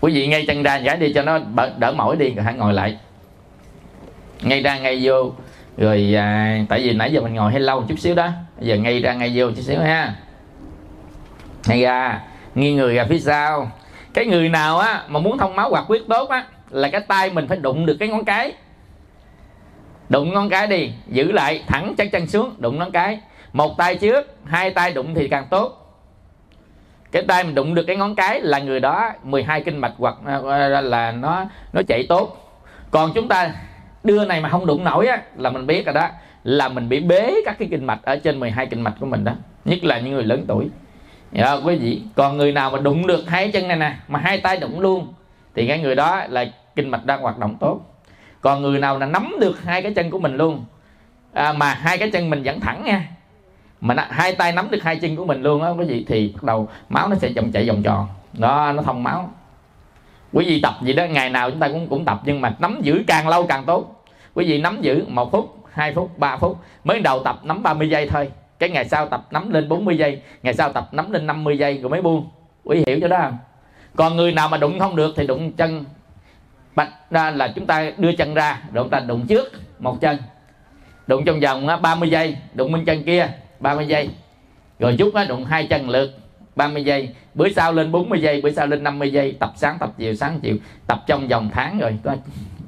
Quý 0.00 0.12
vị 0.14 0.26
ngay 0.26 0.44
chân 0.46 0.62
ra 0.62 0.76
giải 0.76 0.96
đi 0.96 1.12
cho 1.12 1.22
nó 1.22 1.38
đỡ 1.78 1.92
mỏi 1.92 2.16
đi 2.16 2.30
rồi 2.30 2.44
hãy 2.44 2.54
ngồi 2.54 2.72
lại. 2.72 2.98
Ngay 4.42 4.62
ra 4.62 4.78
ngay 4.78 5.00
vô 5.02 5.32
rồi 5.76 6.14
à, 6.16 6.58
tại 6.68 6.80
vì 6.80 6.92
nãy 6.92 7.12
giờ 7.12 7.20
mình 7.20 7.34
ngồi 7.34 7.52
hơi 7.52 7.60
lâu 7.60 7.84
chút 7.88 7.98
xíu 7.98 8.14
đó. 8.14 8.28
Giờ 8.60 8.76
ngay 8.76 9.00
ra 9.00 9.12
ngay 9.12 9.32
vô 9.34 9.50
chút 9.50 9.62
xíu 9.62 9.80
ha. 9.80 10.14
Ngay 11.66 11.80
ra 11.80 12.20
nghiêng 12.54 12.76
người 12.76 12.94
ra 12.94 13.04
phía 13.08 13.18
sau. 13.18 13.70
Cái 14.14 14.26
người 14.26 14.48
nào 14.48 14.78
á 14.78 15.02
mà 15.08 15.20
muốn 15.20 15.38
thông 15.38 15.56
máu 15.56 15.70
hoạt 15.70 15.84
huyết 15.84 16.02
tốt 16.08 16.28
á 16.28 16.44
là 16.70 16.88
cái 16.88 17.00
tay 17.00 17.30
mình 17.30 17.48
phải 17.48 17.56
đụng 17.56 17.86
được 17.86 17.96
cái 18.00 18.08
ngón 18.08 18.24
cái 18.24 18.52
đụng 20.10 20.34
ngón 20.34 20.48
cái 20.48 20.66
đi 20.66 20.92
giữ 21.06 21.32
lại 21.32 21.62
thẳng 21.66 21.94
chắc 21.98 22.12
chân 22.12 22.26
xuống 22.26 22.54
đụng 22.58 22.78
ngón 22.78 22.90
cái. 22.90 23.20
Một 23.52 23.78
tay 23.78 23.94
trước 23.94 24.36
hai 24.44 24.70
tay 24.70 24.92
đụng 24.92 25.14
thì 25.14 25.28
càng 25.28 25.46
tốt. 25.50 25.76
Cái 27.12 27.22
tay 27.22 27.44
mình 27.44 27.54
đụng 27.54 27.74
được 27.74 27.82
cái 27.86 27.96
ngón 27.96 28.14
cái 28.14 28.40
là 28.40 28.58
người 28.58 28.80
đó 28.80 29.12
12 29.22 29.60
kinh 29.60 29.78
mạch 29.78 29.92
hoặc 29.98 30.14
à, 30.26 30.40
à, 30.50 30.80
là 30.80 31.12
nó 31.12 31.44
nó 31.72 31.82
chạy 31.88 32.06
tốt. 32.08 32.56
Còn 32.90 33.12
chúng 33.14 33.28
ta 33.28 33.50
đưa 34.04 34.24
này 34.24 34.40
mà 34.40 34.48
không 34.48 34.66
đụng 34.66 34.84
nổi 34.84 35.06
á 35.06 35.22
là 35.36 35.50
mình 35.50 35.66
biết 35.66 35.86
rồi 35.86 35.94
đó 35.94 36.08
là 36.44 36.68
mình 36.68 36.88
bị 36.88 37.00
bế 37.00 37.34
các 37.44 37.58
cái 37.58 37.68
kinh 37.70 37.84
mạch 37.84 38.02
ở 38.02 38.16
trên 38.16 38.40
12 38.40 38.66
kinh 38.66 38.80
mạch 38.80 38.94
của 39.00 39.06
mình 39.06 39.24
đó 39.24 39.32
nhất 39.64 39.84
là 39.84 39.98
những 40.00 40.12
người 40.12 40.24
lớn 40.24 40.44
tuổi. 40.48 40.68
Dạ, 41.32 41.54
quý 41.64 41.76
vị 41.76 42.02
còn 42.14 42.36
người 42.36 42.52
nào 42.52 42.70
mà 42.70 42.78
đụng 42.78 43.06
được 43.06 43.28
hai 43.28 43.50
chân 43.50 43.68
này 43.68 43.76
nè 43.76 43.96
mà 44.08 44.18
hai 44.18 44.40
tay 44.40 44.56
đụng 44.56 44.80
luôn 44.80 45.14
thì 45.54 45.66
cái 45.66 45.78
người 45.78 45.94
đó 45.94 46.22
là 46.28 46.44
kinh 46.76 46.88
mạch 46.88 47.06
đang 47.06 47.20
hoạt 47.20 47.38
động 47.38 47.56
tốt 47.60 47.80
còn 48.40 48.62
người 48.62 48.78
nào 48.78 48.98
là 48.98 49.06
nắm 49.06 49.36
được 49.40 49.64
hai 49.64 49.82
cái 49.82 49.94
chân 49.94 50.10
của 50.10 50.18
mình 50.18 50.36
luôn? 50.36 50.64
À, 51.32 51.52
mà 51.52 51.74
hai 51.74 51.98
cái 51.98 52.10
chân 52.10 52.30
mình 52.30 52.42
vẫn 52.42 52.60
thẳng 52.60 52.84
nha. 52.84 53.08
Mà 53.80 54.08
hai 54.10 54.34
tay 54.34 54.52
nắm 54.52 54.70
được 54.70 54.82
hai 54.82 54.96
chân 54.96 55.16
của 55.16 55.24
mình 55.24 55.42
luôn 55.42 55.62
á 55.62 55.70
quý 55.70 55.84
vị 55.84 56.04
thì 56.08 56.32
bắt 56.34 56.42
đầu 56.42 56.68
máu 56.88 57.08
nó 57.08 57.16
sẽ 57.16 57.32
chậm 57.32 57.52
chạy 57.52 57.68
vòng 57.68 57.82
tròn. 57.82 58.08
Đó 58.32 58.72
nó 58.72 58.82
thông 58.82 59.02
máu. 59.02 59.30
Quý 60.32 60.44
vị 60.44 60.60
tập 60.62 60.74
gì 60.82 60.92
đó 60.92 61.04
ngày 61.04 61.30
nào 61.30 61.50
chúng 61.50 61.60
ta 61.60 61.68
cũng 61.68 61.88
cũng 61.88 62.04
tập 62.04 62.20
nhưng 62.24 62.40
mà 62.40 62.54
nắm 62.58 62.80
giữ 62.82 63.04
càng 63.06 63.28
lâu 63.28 63.46
càng 63.46 63.64
tốt. 63.64 64.04
Quý 64.34 64.44
vị 64.44 64.60
nắm 64.60 64.82
giữ 64.82 65.04
một 65.08 65.32
phút 65.32 65.56
2 65.72 65.94
phút 65.94 66.18
3 66.18 66.36
phút. 66.36 66.58
Mới 66.84 67.00
đầu 67.00 67.22
tập 67.24 67.40
nắm 67.42 67.62
30 67.62 67.90
giây 67.90 68.08
thôi. 68.08 68.30
Cái 68.58 68.70
ngày 68.70 68.88
sau 68.88 69.08
tập 69.08 69.26
nắm 69.30 69.50
lên 69.50 69.68
40 69.68 69.98
giây 69.98 70.22
ngày 70.42 70.54
sau 70.54 70.72
tập 70.72 70.88
nắm 70.92 71.12
lên 71.12 71.26
50 71.26 71.58
giây 71.58 71.78
rồi 71.78 71.90
mới 71.90 72.02
buông. 72.02 72.28
Quý 72.64 72.84
hiểu 72.86 72.98
cho 73.00 73.08
đó 73.08 73.18
không? 73.20 73.38
Còn 73.96 74.16
người 74.16 74.32
nào 74.32 74.48
mà 74.48 74.56
đụng 74.56 74.78
không 74.78 74.96
được 74.96 75.14
thì 75.16 75.26
đụng 75.26 75.52
chân 75.52 75.84
bạch 76.80 77.32
là 77.36 77.52
chúng 77.54 77.66
ta 77.66 77.92
đưa 77.98 78.12
chân 78.12 78.34
ra 78.34 78.62
rồi 78.72 78.84
chúng 78.84 78.90
ta 78.90 79.00
đụng 79.00 79.26
trước 79.26 79.52
một 79.78 80.00
chân. 80.00 80.16
Đụng 81.06 81.24
trong 81.24 81.40
vòng 81.40 81.66
30 81.82 82.10
giây 82.10 82.36
đụng 82.54 82.72
bên 82.72 82.84
chân 82.84 83.04
kia 83.04 83.28
30 83.60 83.86
giây. 83.86 84.08
Rồi 84.78 84.96
chút 84.98 85.14
nó 85.14 85.24
đụng 85.24 85.44
hai 85.44 85.66
chân 85.66 85.90
lượt 85.90 86.18
30 86.56 86.84
giây. 86.84 87.14
Bữa 87.34 87.48
sau 87.48 87.72
lên 87.72 87.92
40 87.92 88.20
giây 88.20 88.40
bữa 88.40 88.50
sau 88.50 88.66
lên 88.66 88.84
50 88.84 89.12
giây. 89.12 89.36
Tập 89.40 89.52
sáng 89.56 89.76
tập 89.80 89.92
chiều 89.98 90.14
sáng 90.14 90.40
chiều. 90.42 90.56
Tập 90.86 91.02
trong 91.06 91.28
vòng 91.28 91.50
tháng 91.52 91.78
rồi 91.78 91.98
có 92.04 92.16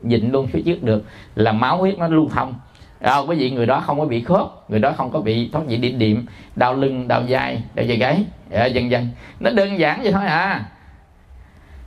nhịn 0.02 0.32
luôn 0.32 0.46
phía 0.46 0.62
trước 0.66 0.82
được 0.82 1.04
là 1.34 1.52
máu 1.52 1.78
huyết 1.78 1.98
nó 1.98 2.08
lưu 2.08 2.28
thông. 2.28 2.54
À, 3.00 3.18
quý 3.18 3.36
vị 3.36 3.50
người 3.50 3.66
đó 3.66 3.80
không 3.86 3.98
có 3.98 4.04
bị 4.04 4.22
khớp 4.22 4.70
người 4.70 4.80
đó 4.80 4.92
không 4.96 5.10
có 5.10 5.20
bị 5.20 5.50
thoát 5.52 5.62
vị 5.66 5.76
điểm 5.76 5.98
điểm 5.98 6.26
đau 6.56 6.74
lưng 6.74 7.08
đau 7.08 7.22
vai 7.28 7.62
đau 7.74 7.86
vai 7.88 7.96
gáy 7.96 8.24
à, 8.52 8.66
dần 8.66 8.90
dần 8.90 9.08
nó 9.40 9.50
đơn 9.50 9.78
giản 9.78 10.02
vậy 10.02 10.12
thôi 10.12 10.26
à 10.26 10.64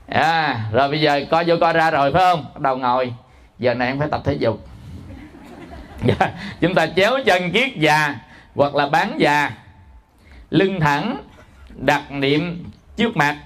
à, 0.07 0.59
rồi 0.71 0.89
bây 0.89 1.01
giờ 1.01 1.25
coi 1.31 1.43
vô 1.47 1.55
coi 1.61 1.73
ra 1.73 1.91
rồi 1.91 2.11
phải 2.11 2.21
không? 2.21 2.45
Bắt 2.53 2.61
đầu 2.61 2.77
ngồi. 2.77 3.13
Giờ 3.59 3.73
này 3.73 3.87
em 3.87 3.99
phải 3.99 4.07
tập 4.11 4.21
thể 4.23 4.33
dục. 4.33 4.67
Dạ, 6.05 6.31
chúng 6.61 6.75
ta 6.75 6.87
chéo 6.95 7.11
chân 7.25 7.51
kiết 7.51 7.75
già 7.77 8.15
hoặc 8.55 8.75
là 8.75 8.87
bán 8.87 9.15
già. 9.19 9.51
Lưng 10.49 10.79
thẳng 10.79 11.17
đặt 11.75 12.11
niệm 12.11 12.65
trước 12.95 13.17
mặt 13.17 13.37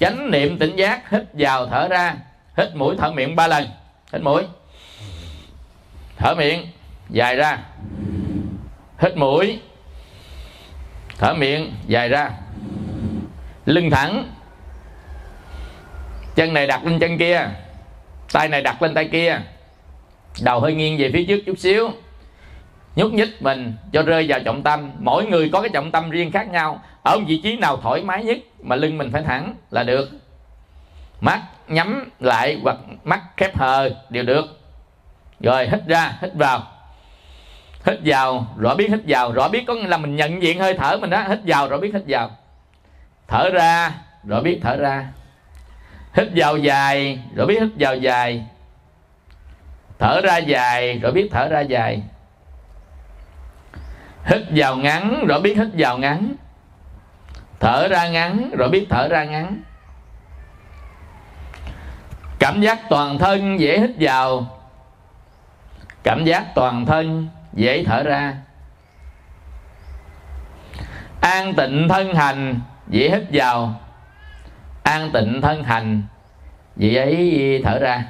chánh 0.00 0.30
niệm 0.30 0.58
tỉnh 0.58 0.76
giác 0.76 1.10
hít 1.10 1.22
vào 1.32 1.66
thở 1.66 1.88
ra 1.88 2.14
hít 2.56 2.74
mũi 2.74 2.96
thở 2.98 3.10
miệng 3.10 3.36
ba 3.36 3.46
lần. 3.46 3.68
Hít 4.12 4.22
mũi. 4.22 4.42
Thở 6.16 6.34
miệng 6.34 6.66
dài 7.10 7.36
ra. 7.36 7.58
Hít 8.98 9.16
mũi. 9.16 9.60
Thở 11.18 11.34
miệng 11.34 11.74
dài 11.86 12.08
ra. 12.08 12.30
Lưng 13.66 13.90
thẳng 13.90 14.32
chân 16.36 16.54
này 16.54 16.66
đặt 16.66 16.84
lên 16.84 16.98
chân 16.98 17.18
kia, 17.18 17.48
tay 18.32 18.48
này 18.48 18.62
đặt 18.62 18.82
lên 18.82 18.94
tay 18.94 19.08
kia. 19.12 19.40
Đầu 20.42 20.60
hơi 20.60 20.74
nghiêng 20.74 20.98
về 20.98 21.10
phía 21.12 21.24
trước 21.24 21.42
chút 21.46 21.58
xíu. 21.58 21.90
Nhúc 22.96 23.12
nhích 23.12 23.42
mình 23.42 23.74
cho 23.92 24.02
rơi 24.02 24.26
vào 24.28 24.40
trọng 24.44 24.62
tâm. 24.62 24.90
Mỗi 24.98 25.26
người 25.26 25.50
có 25.52 25.60
cái 25.60 25.68
trọng 25.68 25.92
tâm 25.92 26.10
riêng 26.10 26.32
khác 26.32 26.48
nhau. 26.48 26.82
Ở 27.02 27.18
vị 27.26 27.40
trí 27.42 27.56
nào 27.56 27.76
thoải 27.76 28.02
mái 28.02 28.24
nhất 28.24 28.38
mà 28.62 28.76
lưng 28.76 28.98
mình 28.98 29.10
phải 29.12 29.22
thẳng 29.22 29.54
là 29.70 29.82
được. 29.82 30.10
Mắt 31.20 31.40
nhắm 31.68 32.10
lại 32.20 32.60
hoặc 32.62 32.76
mắt 33.04 33.20
khép 33.36 33.58
hờ 33.58 33.90
đều 34.10 34.24
được. 34.24 34.60
Rồi, 35.40 35.68
hít 35.68 35.80
ra, 35.86 36.18
hít 36.22 36.34
vào. 36.34 36.62
Hít 37.86 37.98
vào, 38.04 38.46
rõ 38.58 38.74
biết 38.74 38.90
hít 38.90 39.00
vào. 39.06 39.32
Rõ 39.32 39.48
biết 39.48 39.64
có 39.66 39.74
nghĩa 39.74 39.86
là 39.86 39.96
mình 39.96 40.16
nhận 40.16 40.42
diện 40.42 40.58
hơi 40.58 40.74
thở 40.74 40.96
mình 40.96 41.10
đó. 41.10 41.22
Hít 41.28 41.38
vào, 41.46 41.68
rõ 41.68 41.78
biết 41.78 41.94
hít 41.94 42.02
vào. 42.06 42.30
Thở 43.28 43.50
ra, 43.50 43.92
rõ 44.24 44.40
biết 44.40 44.58
thở 44.62 44.76
ra 44.76 45.06
hít 46.16 46.28
vào 46.34 46.56
dài, 46.56 47.18
rồi 47.34 47.46
biết 47.46 47.60
hít 47.60 47.70
vào 47.78 47.96
dài. 47.96 48.46
Thở 49.98 50.20
ra 50.20 50.36
dài, 50.36 50.98
rồi 50.98 51.12
biết 51.12 51.28
thở 51.32 51.48
ra 51.48 51.60
dài. 51.60 52.02
Hít 54.24 54.42
vào 54.50 54.76
ngắn, 54.76 55.24
rồi 55.28 55.40
biết 55.40 55.56
hít 55.56 55.68
vào 55.78 55.98
ngắn. 55.98 56.34
Thở 57.60 57.88
ra 57.88 58.08
ngắn, 58.08 58.50
rồi 58.58 58.68
biết 58.68 58.86
thở 58.90 59.08
ra 59.08 59.24
ngắn. 59.24 59.62
Cảm 62.38 62.60
giác 62.60 62.80
toàn 62.88 63.18
thân 63.18 63.60
dễ 63.60 63.78
hít 63.78 63.90
vào. 64.00 64.46
Cảm 66.02 66.24
giác 66.24 66.54
toàn 66.54 66.86
thân 66.86 67.28
dễ 67.52 67.84
thở 67.84 68.02
ra. 68.02 68.36
An 71.20 71.54
tịnh 71.54 71.88
thân 71.88 72.14
hành 72.14 72.60
dễ 72.88 73.10
hít 73.10 73.22
vào 73.32 73.80
an 74.86 75.10
tịnh 75.12 75.40
thân 75.40 75.64
hành 75.64 76.02
vị 76.76 76.96
ấy 76.96 77.60
thở 77.64 77.78
ra. 77.78 78.04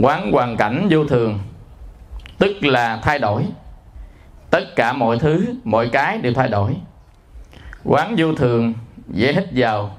Quán 0.00 0.32
hoàn 0.32 0.56
cảnh 0.56 0.88
vô 0.90 1.04
thường, 1.04 1.40
tức 2.38 2.64
là 2.64 3.00
thay 3.02 3.18
đổi. 3.18 3.46
Tất 4.50 4.64
cả 4.76 4.92
mọi 4.92 5.18
thứ, 5.18 5.54
mọi 5.64 5.88
cái 5.92 6.18
đều 6.18 6.34
thay 6.34 6.48
đổi. 6.48 6.76
Quán 7.84 8.14
vô 8.18 8.34
thường, 8.34 8.74
dễ 9.08 9.32
hít 9.32 9.44
vào. 9.54 9.96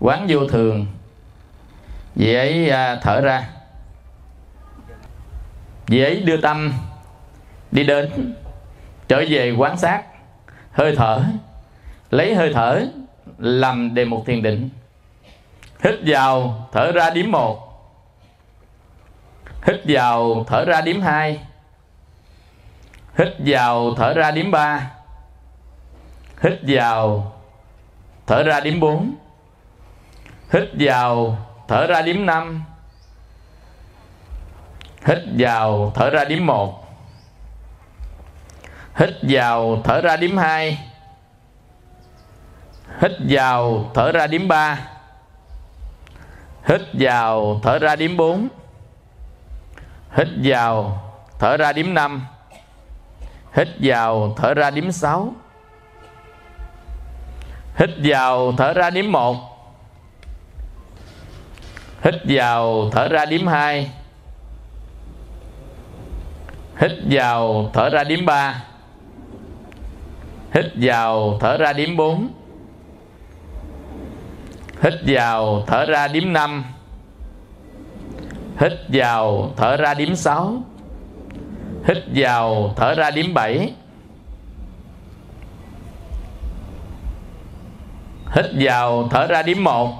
Quán 0.00 0.26
vô 0.28 0.46
thường 0.48 0.86
dễ 2.16 2.68
à, 2.68 2.98
thở 3.02 3.20
ra. 3.20 3.48
Dễ 5.88 6.20
đưa 6.20 6.36
tâm 6.36 6.72
đi 7.70 7.84
đến. 7.84 8.34
Trở 9.08 9.24
về 9.28 9.50
quán 9.50 9.78
sát. 9.78 10.02
Hơi 10.72 10.96
thở. 10.96 11.22
Lấy 12.10 12.34
hơi 12.34 12.52
thở, 12.54 12.86
làm 13.38 13.94
đề 13.94 14.04
mục 14.04 14.26
thiền 14.26 14.42
định. 14.42 14.68
Hít 15.84 15.94
vào, 16.06 16.68
thở 16.72 16.92
ra 16.92 17.10
điểm 17.10 17.32
một. 17.32 17.62
Hít 19.66 19.76
vào, 19.84 20.44
thở 20.46 20.64
ra 20.64 20.80
điểm 20.80 21.00
hai. 21.00 21.40
Hít 23.18 23.28
vào, 23.38 23.94
thở 23.94 24.14
ra 24.14 24.30
điểm 24.30 24.50
ba. 24.50 24.90
Hít 26.42 26.58
vào, 26.62 27.32
thở 28.26 28.42
ra 28.42 28.60
điểm 28.60 28.80
bốn. 28.80 29.14
Hít 30.52 30.64
vào, 30.80 31.38
thở 31.68 31.86
ra 31.86 32.02
điểm 32.02 32.26
năm. 32.26 32.64
Hít 35.06 35.18
vào, 35.38 35.92
thở 35.94 36.10
ra 36.10 36.24
điểm 36.24 36.46
một 36.46 36.85
hít 38.96 39.10
vào, 39.22 39.80
thở 39.84 40.00
ra 40.00 40.16
điểm 40.16 40.36
hai. 40.36 40.78
Hít 43.00 43.12
vào, 43.28 43.90
thở 43.94 44.12
ra 44.12 44.26
điểm 44.26 44.48
ba. 44.48 44.78
Hít 46.64 46.80
vào, 46.92 47.60
thở 47.62 47.78
ra 47.78 47.96
điểm 47.96 48.16
bốn. 48.16 48.48
Hít 50.16 50.28
vào, 50.44 51.02
thở 51.38 51.56
ra 51.56 51.72
điểm 51.72 51.94
năm. 51.94 52.26
Hít 53.52 53.68
vào, 53.80 54.34
thở 54.36 54.54
ra 54.54 54.70
điểm 54.70 54.92
sáu. 54.92 55.32
Hít 57.76 57.90
vào, 58.04 58.52
thở 58.56 58.72
ra 58.72 58.90
điểm 58.90 59.12
một. 59.12 59.36
Hít 62.02 62.14
vào, 62.24 62.90
thở 62.92 63.08
ra 63.08 63.24
điểm 63.26 63.46
hai. 63.46 63.90
Hít 66.80 66.92
vào, 67.10 67.70
thở 67.72 67.88
ra 67.88 68.04
điểm 68.04 68.26
ba 68.26 68.62
hít 70.56 70.66
vào, 70.74 71.38
thở 71.40 71.56
ra 71.56 71.72
điểm 71.72 71.96
bốn. 71.96 72.28
Hít 74.82 74.94
vào, 75.06 75.64
thở 75.66 75.84
ra 75.84 76.08
điểm 76.08 76.32
năm. 76.32 76.64
Hít 78.58 78.72
vào, 78.88 79.52
thở 79.56 79.76
ra 79.76 79.94
điểm 79.94 80.16
sáu. 80.16 80.62
Hít 81.84 81.98
vào, 82.14 82.74
thở 82.76 82.94
ra 82.94 83.10
điểm 83.10 83.34
bảy. 83.34 83.74
Hít 88.34 88.46
vào, 88.60 89.08
thở 89.10 89.26
ra 89.26 89.42
điểm 89.42 89.64
một. 89.64 89.92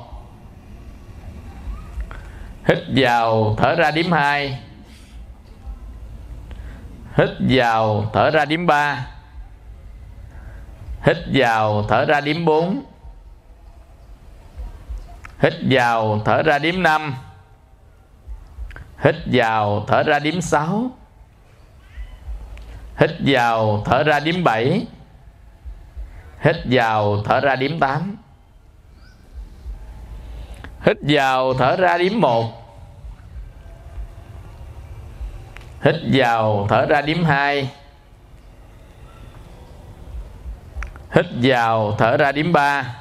Hít 2.68 2.78
vào, 2.96 3.54
thở 3.58 3.74
ra 3.74 3.90
điểm 3.90 4.12
hai. 4.12 4.58
Hít 7.16 7.30
vào, 7.40 8.10
thở 8.12 8.30
ra 8.30 8.44
điểm 8.44 8.66
ba 8.66 9.06
hít 11.06 11.16
vào, 11.32 11.84
thở 11.88 12.04
ra 12.04 12.20
điểm 12.20 12.44
bốn. 12.44 12.82
Hít 15.38 15.54
vào, 15.70 16.20
thở 16.24 16.42
ra 16.42 16.58
điểm 16.58 16.82
năm. 16.82 17.16
Hít 18.98 19.14
vào, 19.26 19.84
thở 19.88 20.02
ra 20.02 20.18
điểm 20.18 20.40
sáu. 20.40 20.90
Hít 22.96 23.10
vào, 23.26 23.82
thở 23.84 24.02
ra 24.02 24.20
điểm 24.20 24.44
bảy. 24.44 24.86
Hít 26.40 26.56
vào, 26.64 27.22
thở 27.24 27.40
ra 27.40 27.56
điểm 27.56 27.80
tám. 27.80 28.16
Hít 30.80 30.96
vào, 31.00 31.54
thở 31.54 31.76
ra 31.76 31.98
điểm 31.98 32.20
một. 32.20 32.44
Hít 35.82 35.94
vào, 36.12 36.66
thở 36.70 36.86
ra 36.86 37.00
điểm 37.00 37.24
hai. 37.24 37.70
Hít 41.16 41.26
vào, 41.42 41.94
thở 41.98 42.16
ra 42.16 42.32
điểm 42.32 42.52
ba. 42.52 42.94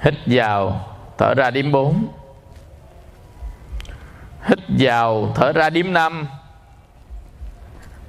Hít 0.00 0.14
vào, 0.26 0.80
thở 1.18 1.34
ra 1.34 1.50
điểm 1.50 1.72
bốn. 1.72 2.08
Hít 4.42 4.58
vào, 4.78 5.32
thở 5.34 5.52
ra 5.52 5.70
điểm 5.70 5.92
năm. 5.92 6.28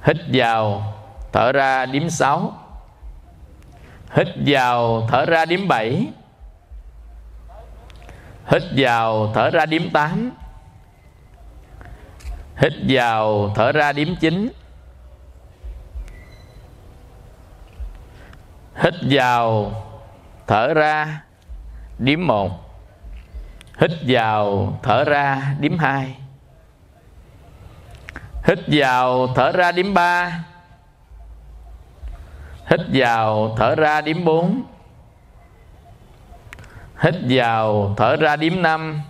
Hít 0.02 0.16
vào, 0.32 0.94
thở 1.32 1.52
ra 1.52 1.86
điểm 1.86 2.10
sáu. 2.10 2.52
Hít 4.10 4.28
vào, 4.46 5.06
thở 5.10 5.24
ra 5.24 5.44
điểm 5.44 5.68
bảy. 5.68 6.06
Hít 8.46 8.62
vào, 8.76 9.32
thở 9.34 9.50
ra 9.50 9.66
điểm 9.66 9.90
tám. 9.92 10.30
Hít 12.56 12.72
vào, 12.88 13.52
thở 13.54 13.72
ra 13.72 13.92
điểm 13.92 14.16
chín. 14.20 14.52
Hít 18.74 18.94
vào, 19.10 19.72
thở 20.46 20.74
ra 20.74 21.22
điểm 21.98 22.26
một. 22.26 22.50
Hít 23.78 23.90
vào, 24.06 24.78
thở 24.82 25.04
ra 25.04 25.54
điểm 25.60 25.78
hai. 25.78 26.16
Hít 28.44 28.58
vào, 28.66 29.26
thở 29.34 29.52
ra 29.52 29.72
điểm 29.72 29.94
ba. 29.94 30.44
Hít 32.66 32.80
vào, 32.92 33.54
thở 33.58 33.74
ra 33.74 34.00
điểm 34.00 34.24
bốn. 34.24 34.62
Hít 37.00 37.14
vào, 37.28 37.94
thở 37.96 38.16
ra 38.16 38.36
điểm 38.36 38.62
năm. 38.62 39.02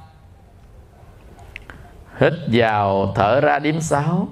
Hít 2.20 2.32
vào, 2.46 3.12
thở 3.14 3.40
ra 3.40 3.58
điểm 3.58 3.80
sáu. 3.80 4.28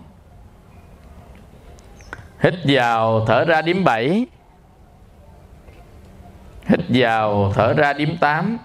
Hít 2.41 2.55
vào, 2.65 3.27
thở 3.27 3.45
ra 3.45 3.63
điểm 3.63 3.85
bảy 3.85 4.27
hít 6.71 6.81
vào, 6.89 7.53
thở 7.55 7.73
ra 7.73 7.93
điểm 7.93 8.17
tám. 8.21 8.59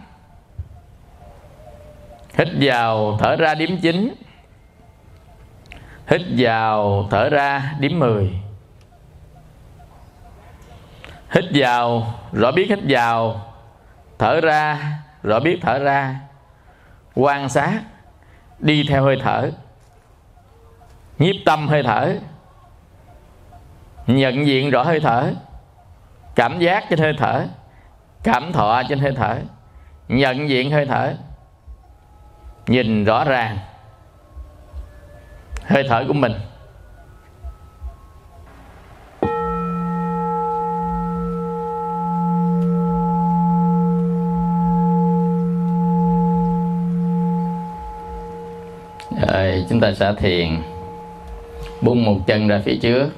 Hít 2.37 2.47
vào, 2.61 3.17
thở 3.19 3.35
ra 3.35 3.55
điểm 3.55 3.77
chín. 3.81 4.13
Hít 6.07 6.21
vào, 6.37 7.07
thở 7.11 7.29
ra 7.29 7.73
điểm 7.79 7.99
mười. 7.99 8.31
Hít 11.31 11.45
vào, 11.53 12.13
rõ 12.31 12.51
biết 12.51 12.69
hít 12.69 12.79
vào. 12.89 13.41
Thở 14.17 14.41
ra, 14.41 14.97
rõ 15.23 15.39
biết 15.39 15.59
thở 15.61 15.79
ra. 15.79 16.19
Quan 17.15 17.49
sát, 17.49 17.81
đi 18.59 18.85
theo 18.89 19.03
hơi 19.03 19.19
thở. 19.23 19.51
Nhiếp 21.19 21.35
tâm 21.45 21.67
hơi 21.67 21.83
thở. 21.83 22.15
Nhận 24.07 24.47
diện 24.47 24.69
rõ 24.69 24.83
hơi 24.83 24.99
thở. 24.99 25.33
Cảm 26.35 26.59
giác 26.59 26.83
trên 26.89 26.99
hơi 26.99 27.13
thở 27.17 27.45
cảm 28.25 28.51
thọ 28.53 28.83
trên 28.89 28.99
hơi 28.99 29.13
thở, 29.15 29.37
nhận 30.07 30.49
diện 30.49 30.71
hơi 30.71 30.85
thở, 30.85 31.13
nhìn 32.67 33.05
rõ 33.05 33.23
ràng 33.23 33.57
hơi 35.65 35.85
thở 35.89 36.05
của 36.07 36.13
mình. 36.13 36.33
Rồi, 49.27 49.65
chúng 49.69 49.79
ta 49.79 49.93
sẽ 49.93 50.13
thiền 50.17 50.61
bung 51.81 52.05
một 52.05 52.17
chân 52.27 52.47
ra 52.47 52.61
phía 52.65 52.77
trước. 52.81 53.09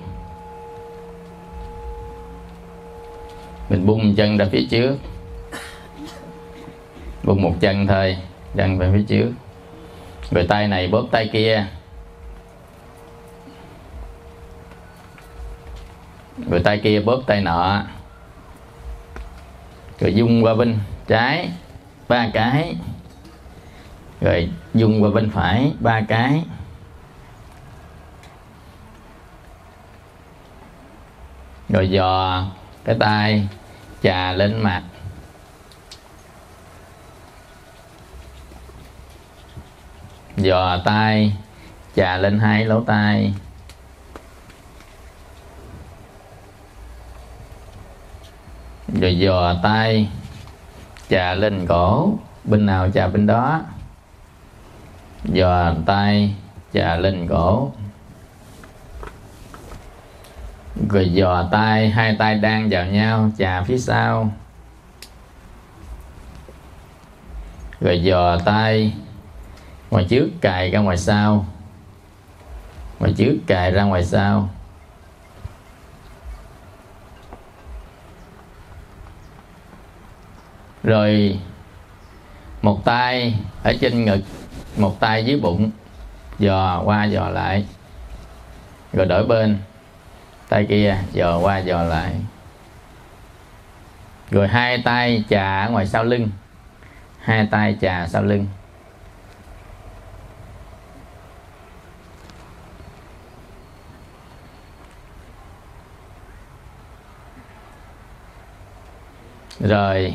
Mình 3.69 3.85
bung 3.85 4.15
chân 4.15 4.37
ra 4.37 4.45
phía 4.51 4.65
trước. 4.69 4.97
Bung 7.23 7.41
một 7.41 7.53
chân 7.59 7.87
thôi 7.87 8.17
chân 8.55 8.77
về 8.77 8.89
phía 8.93 9.03
trước. 9.07 9.31
Rồi 10.31 10.45
tay 10.49 10.67
này 10.67 10.87
bóp 10.87 11.07
tay 11.11 11.29
kia. 11.33 11.65
Rồi 16.49 16.61
tay 16.63 16.79
kia 16.83 16.99
bóp 16.99 17.21
tay 17.27 17.41
nọ. 17.41 17.83
Rồi 19.99 20.13
dung 20.15 20.43
qua 20.43 20.53
bên 20.53 20.79
trái, 21.07 21.49
ba 22.07 22.29
cái. 22.33 22.75
Rồi 24.21 24.49
dung 24.73 25.03
qua 25.03 25.09
bên 25.09 25.29
phải, 25.29 25.71
ba 25.79 26.01
cái. 26.01 26.43
Rồi 31.69 31.89
dò 31.89 32.45
cái 32.87 32.95
tay 32.99 33.47
chà 34.01 34.31
lên 34.31 34.63
mặt. 34.63 34.83
Dò 40.37 40.81
tay 40.85 41.33
chà 41.95 42.17
lên 42.17 42.39
hai 42.39 42.65
lỗ 42.65 42.81
tai. 42.81 43.33
Rồi 49.01 49.17
dò 49.19 49.55
tay 49.63 50.09
chà 51.09 51.33
lên 51.33 51.65
cổ, 51.67 52.13
bên 52.43 52.65
nào 52.65 52.89
chà 52.91 53.07
bên 53.07 53.27
đó. 53.27 53.61
Dò 55.23 55.73
tay 55.85 56.35
chà 56.73 56.95
lên 56.95 57.27
cổ 57.27 57.71
rồi 60.89 61.09
dò 61.13 61.47
tay, 61.51 61.89
hai 61.89 62.15
tay 62.19 62.35
đang 62.35 62.69
vào 62.69 62.85
nhau, 62.85 63.29
chà 63.37 63.63
phía 63.63 63.77
sau. 63.77 64.31
Rồi 67.81 68.03
dò 68.03 68.37
tay, 68.45 68.93
ngoài 69.91 70.05
trước 70.09 70.29
cài 70.41 70.71
ra 70.71 70.79
ngoài 70.79 70.97
sau. 70.97 71.45
Ngoài 72.99 73.13
trước 73.17 73.37
cài 73.47 73.71
ra 73.71 73.83
ngoài 73.83 74.05
sau. 74.05 74.49
Rồi, 80.83 81.39
một 82.61 82.85
tay 82.85 83.39
ở 83.63 83.73
trên 83.81 84.05
ngực, 84.05 84.21
một 84.77 84.99
tay 84.99 85.25
dưới 85.25 85.39
bụng 85.39 85.71
dò 86.39 86.81
qua 86.85 87.05
dò 87.05 87.29
lại, 87.29 87.65
rồi 88.93 89.05
đổi 89.05 89.25
bên 89.25 89.57
tay 90.49 90.65
kia 90.65 90.97
dò 91.11 91.39
qua 91.39 91.57
dò 91.57 91.83
lại. 91.83 92.15
Rồi 94.31 94.47
hai 94.47 94.81
tay 94.85 95.23
chà 95.29 95.65
ở 95.65 95.69
ngoài 95.69 95.87
sau 95.87 96.03
lưng. 96.03 96.29
Hai 97.19 97.47
tay 97.51 97.77
chà 97.81 98.07
sau 98.07 98.23
lưng. 98.23 98.47
Rồi, 109.59 110.13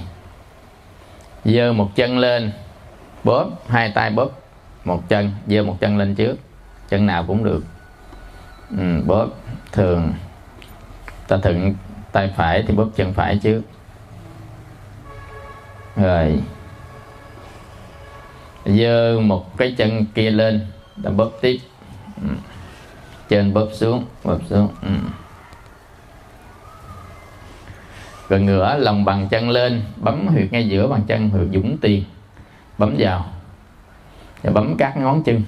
giơ 1.44 1.72
một 1.72 1.90
chân 1.94 2.18
lên, 2.18 2.52
bóp, 3.24 3.50
hai 3.68 3.92
tay 3.94 4.10
bóp 4.10 4.30
một 4.84 5.08
chân, 5.08 5.32
giơ 5.46 5.62
một 5.62 5.76
chân 5.80 5.98
lên 5.98 6.14
trước. 6.14 6.36
Chân 6.88 7.06
nào 7.06 7.24
cũng 7.26 7.44
được 7.44 7.64
ừ, 8.78 9.02
bóp 9.06 9.28
thường. 9.72 10.12
Ta 11.28 11.36
thuận 11.42 11.74
tay 12.12 12.32
phải 12.36 12.64
thì 12.66 12.74
bóp 12.74 12.88
chân 12.96 13.12
phải 13.12 13.38
trước. 13.42 13.62
Rồi. 15.96 16.40
Giơ 18.64 19.20
một 19.20 19.56
cái 19.56 19.74
chân 19.78 20.06
kia 20.14 20.30
lên 20.30 20.66
ta 21.02 21.10
bóp 21.10 21.32
tiếp. 21.40 21.58
Ừ. 23.30 23.42
bóp 23.52 23.68
xuống 23.72 24.04
bóp 24.24 24.38
xuống. 24.48 24.68
Ừ. 24.82 24.88
rồi 28.32 28.40
ngửa 28.40 28.76
lòng 28.76 29.04
bằng 29.04 29.28
chân 29.28 29.50
lên 29.50 29.82
bấm 29.96 30.26
huyệt 30.26 30.52
ngay 30.52 30.68
giữa 30.68 30.88
bàn 30.88 31.02
chân 31.06 31.28
huyệt 31.28 31.48
dũng 31.54 31.78
tiền 31.78 32.04
bấm 32.78 32.94
vào. 32.98 33.26
Và 34.42 34.50
bấm 34.50 34.76
các 34.78 34.96
ngón 34.96 35.22
chân. 35.22 35.42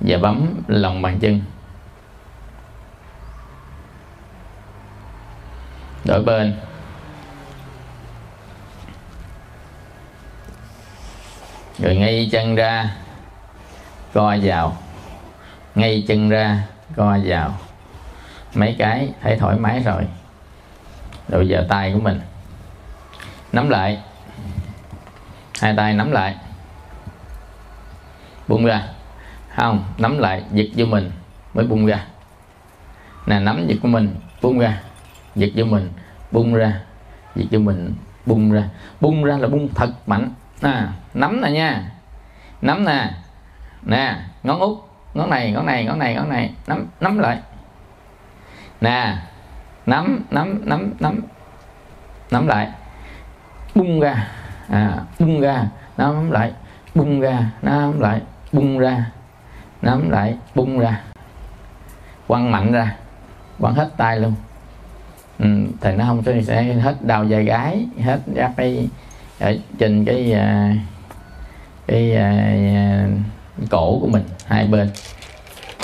Và 0.00 0.18
bấm 0.18 0.62
lòng 0.66 1.02
bàn 1.02 1.18
chân. 1.20 1.42
Đổi 6.04 6.22
bên. 6.22 6.56
Rồi 11.78 11.96
ngay 11.96 12.28
chân 12.32 12.54
ra, 12.54 12.96
co 14.12 14.36
vào. 14.42 14.76
Ngay 15.74 16.04
chân 16.08 16.28
ra, 16.28 16.62
co 16.96 17.18
vào. 17.24 17.58
Mấy 18.54 18.76
cái, 18.78 19.12
thấy 19.22 19.36
thoải 19.36 19.56
mái 19.56 19.80
rồi. 19.80 20.06
Rồi 21.28 21.48
giờ 21.48 21.66
tay 21.68 21.92
của 21.92 22.00
mình. 22.00 22.20
Nắm 23.52 23.68
lại. 23.68 24.02
Hai 25.60 25.74
tay 25.76 25.94
nắm 25.94 26.10
lại. 26.12 26.36
Buông 28.48 28.64
ra 28.64 28.88
không 29.54 29.84
nắm 29.98 30.18
lại 30.18 30.44
giật 30.52 30.66
vô 30.76 30.86
mình 30.86 31.10
mới 31.54 31.66
bung 31.66 31.86
ra. 31.86 32.04
Nè 33.26 33.40
nắm 33.40 33.66
giật 33.66 33.76
của 33.82 33.88
mình 33.88 34.14
bung 34.42 34.58
ra. 34.58 34.80
Giật 35.34 35.50
vô 35.54 35.64
mình 35.64 35.88
bung 36.30 36.54
ra. 36.54 36.80
Giật 37.36 37.46
vô 37.50 37.58
mình 37.58 37.94
bung 38.26 38.52
ra. 38.52 38.68
Bung 39.00 39.24
ra 39.24 39.36
là 39.36 39.48
bung 39.48 39.68
thật 39.74 40.08
mạnh. 40.08 40.30
Nè 40.62 40.82
nắm 41.14 41.40
nè 41.40 41.50
nha. 41.50 41.90
Nắm 42.62 42.84
nè. 42.84 43.10
Nè 43.82 44.16
ngón 44.42 44.60
út 44.60 44.78
ngón 45.14 45.30
này 45.30 45.52
ngón 45.52 45.66
này 45.66 45.84
ngón 45.84 45.98
này 45.98 46.14
ngón 46.14 46.28
này. 46.28 46.54
Nắm 46.66 46.86
nắm 47.00 47.18
lại. 47.18 47.38
Nè 48.80 49.16
nắm 49.86 50.24
nắm 50.30 50.60
nắm 50.64 50.92
nắm. 51.00 51.20
Nắm 52.30 52.46
lại. 52.46 52.68
Bung 53.74 54.00
ra. 54.00 54.28
À, 54.68 54.96
bung 55.18 55.40
ra. 55.40 55.66
Nắm 55.96 56.30
lại. 56.30 56.52
Bung 56.94 57.20
ra. 57.20 57.50
Nắm 57.62 58.00
lại. 58.00 58.20
Bung 58.52 58.78
ra 58.78 59.10
nắm 59.82 60.10
lại 60.10 60.36
bung 60.54 60.78
ra 60.78 61.00
quăng 62.26 62.50
mạnh 62.50 62.72
ra 62.72 62.96
quăng 63.60 63.74
hết 63.74 63.90
tay 63.96 64.20
luôn. 64.20 64.34
Ừ, 65.38 65.46
thì 65.80 65.96
nó 65.96 66.04
không 66.04 66.22
sẽ 66.46 66.62
hết 66.62 67.04
đau 67.04 67.24
dài 67.24 67.44
gái 67.44 67.86
hết 67.98 68.20
các 68.34 68.52
cái 68.56 68.88
ở 69.38 69.56
trên 69.78 70.04
cái 70.04 70.32
à, 70.32 70.74
cái, 71.86 72.12
cái 73.58 73.66
cổ 73.70 73.98
của 74.00 74.06
mình 74.06 74.24
hai 74.46 74.66
bên. 74.66 74.90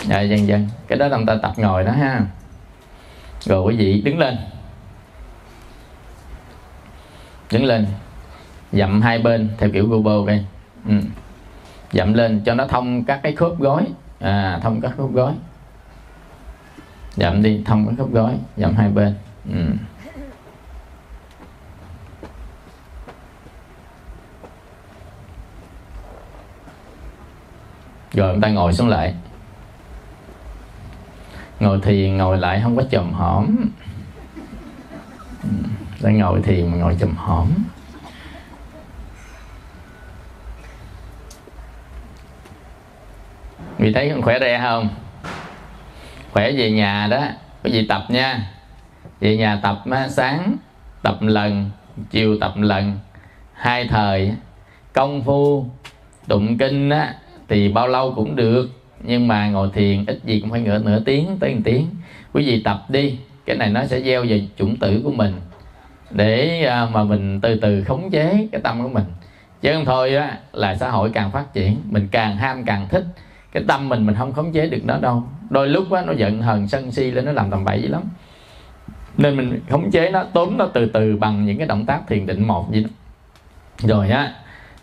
Rồi 0.08 0.28
dần 0.28 0.46
dần 0.46 0.68
cái 0.88 0.98
đó 0.98 1.08
là 1.08 1.18
ta 1.26 1.36
tập 1.42 1.52
ngồi 1.56 1.84
đó 1.84 1.92
ha. 1.92 2.20
Rồi 3.40 3.62
quý 3.62 3.76
vị 3.76 4.02
đứng 4.04 4.18
lên. 4.18 4.36
Đứng 7.52 7.64
lên 7.64 7.86
dậm 8.72 9.02
hai 9.02 9.18
bên 9.18 9.48
theo 9.58 9.70
kiểu 9.72 9.88
gobo 9.88 10.26
đây. 10.26 10.44
Ừ 10.88 10.94
dậm 11.92 12.14
lên 12.14 12.42
cho 12.44 12.54
nó 12.54 12.66
thông 12.66 13.04
các 13.04 13.20
cái 13.22 13.34
khớp 13.36 13.58
gối. 13.58 13.82
À, 14.20 14.58
thông 14.62 14.80
các 14.80 14.92
khớp 14.96 15.12
gối. 15.12 15.32
Dậm 17.14 17.42
đi 17.42 17.62
thông 17.64 17.86
các 17.86 17.94
khớp 17.98 18.12
gối 18.12 18.32
dậm 18.56 18.74
hai 18.74 18.88
bên. 18.88 19.14
Ừ. 19.52 19.72
rồi 28.16 28.34
chúng 28.34 28.40
ta 28.40 28.48
ngồi 28.48 28.72
xuống 28.72 28.88
lại. 28.88 29.14
Ngồi 31.60 31.80
thiền 31.82 32.16
ngồi 32.16 32.38
lại 32.38 32.60
không 32.62 32.76
có 32.76 32.82
chùm 32.90 33.12
hõm, 33.12 33.56
đang 36.00 36.14
ừ, 36.14 36.18
ngồi 36.18 36.42
thiền 36.42 36.70
mà 36.70 36.76
ngồi 36.76 36.96
chùm 37.00 37.14
hõm. 37.16 37.48
Vì 43.78 43.92
thấy 43.92 44.10
không 44.10 44.22
khỏe 44.22 44.38
re 44.40 44.58
không? 44.62 44.88
Khỏe 46.32 46.52
về 46.52 46.70
nhà 46.70 47.08
đó, 47.10 47.24
có 47.62 47.70
gì 47.70 47.86
tập 47.88 48.04
nha. 48.08 48.50
Về 49.20 49.36
nhà 49.36 49.60
tập 49.62 49.82
sáng 50.08 50.56
tập 51.02 51.18
lần, 51.20 51.70
chiều 52.10 52.38
tập 52.40 52.52
lần. 52.56 52.98
Hai 53.52 53.88
thời 53.88 54.32
công 54.92 55.22
phu, 55.22 55.66
tụng 56.28 56.58
kinh 56.58 56.90
á, 56.90 57.14
thì 57.48 57.68
bao 57.68 57.88
lâu 57.88 58.12
cũng 58.16 58.36
được. 58.36 58.68
Nhưng 59.00 59.28
mà 59.28 59.48
ngồi 59.48 59.70
thiền, 59.74 60.06
ít 60.06 60.20
gì 60.24 60.40
cũng 60.40 60.50
phải 60.50 60.60
nửa 60.60 60.78
nửa 60.78 61.00
tiếng 61.00 61.36
tới 61.40 61.54
một 61.54 61.60
tiếng. 61.64 61.86
Quý 62.32 62.46
vị 62.46 62.62
tập 62.62 62.84
đi, 62.88 63.18
cái 63.46 63.56
này 63.56 63.70
nó 63.70 63.84
sẽ 63.84 64.00
gieo 64.00 64.24
về 64.24 64.42
chủng 64.58 64.76
tử 64.76 65.00
của 65.04 65.12
mình. 65.12 65.40
Để 66.10 66.64
à, 66.64 66.86
mà 66.92 67.04
mình 67.04 67.40
từ 67.40 67.58
từ 67.62 67.84
khống 67.84 68.10
chế 68.10 68.48
cái 68.52 68.60
tâm 68.60 68.82
của 68.82 68.88
mình. 68.88 69.04
Chứ 69.60 69.72
không 69.74 69.84
thôi 69.84 70.16
á, 70.16 70.38
là 70.52 70.74
xã 70.74 70.90
hội 70.90 71.10
càng 71.14 71.30
phát 71.30 71.52
triển, 71.52 71.76
mình 71.84 72.08
càng 72.10 72.36
ham, 72.36 72.64
càng 72.64 72.88
thích 72.88 73.04
cái 73.52 73.64
tâm 73.68 73.88
mình 73.88 74.06
mình 74.06 74.14
không 74.14 74.32
khống 74.32 74.52
chế 74.52 74.66
được 74.66 74.80
nó 74.84 74.98
đâu. 74.98 75.24
Đôi 75.50 75.68
lúc 75.68 75.90
á, 75.92 76.02
nó 76.02 76.12
giận 76.12 76.42
hờn 76.42 76.68
sân 76.68 76.92
si 76.92 77.10
lên, 77.10 77.24
nó 77.24 77.32
làm 77.32 77.50
tầm 77.50 77.64
bậy 77.64 77.82
dữ 77.82 77.88
lắm. 77.88 78.02
Nên 79.16 79.36
mình 79.36 79.60
khống 79.70 79.90
chế 79.90 80.10
nó, 80.10 80.24
tốn 80.24 80.58
nó 80.58 80.66
từ 80.66 80.86
từ 80.86 81.16
bằng 81.16 81.46
những 81.46 81.58
cái 81.58 81.66
động 81.66 81.86
tác 81.86 82.00
thiền 82.08 82.26
định 82.26 82.46
một 82.46 82.72
gì 82.72 82.82
đó. 82.82 82.90
Rồi 83.78 84.10
á, 84.10 84.34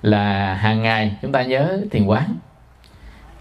là 0.01 0.53
hàng 0.53 0.81
ngày 0.81 1.15
chúng 1.21 1.31
ta 1.31 1.43
nhớ 1.43 1.81
thiền 1.91 2.05
quán. 2.05 2.35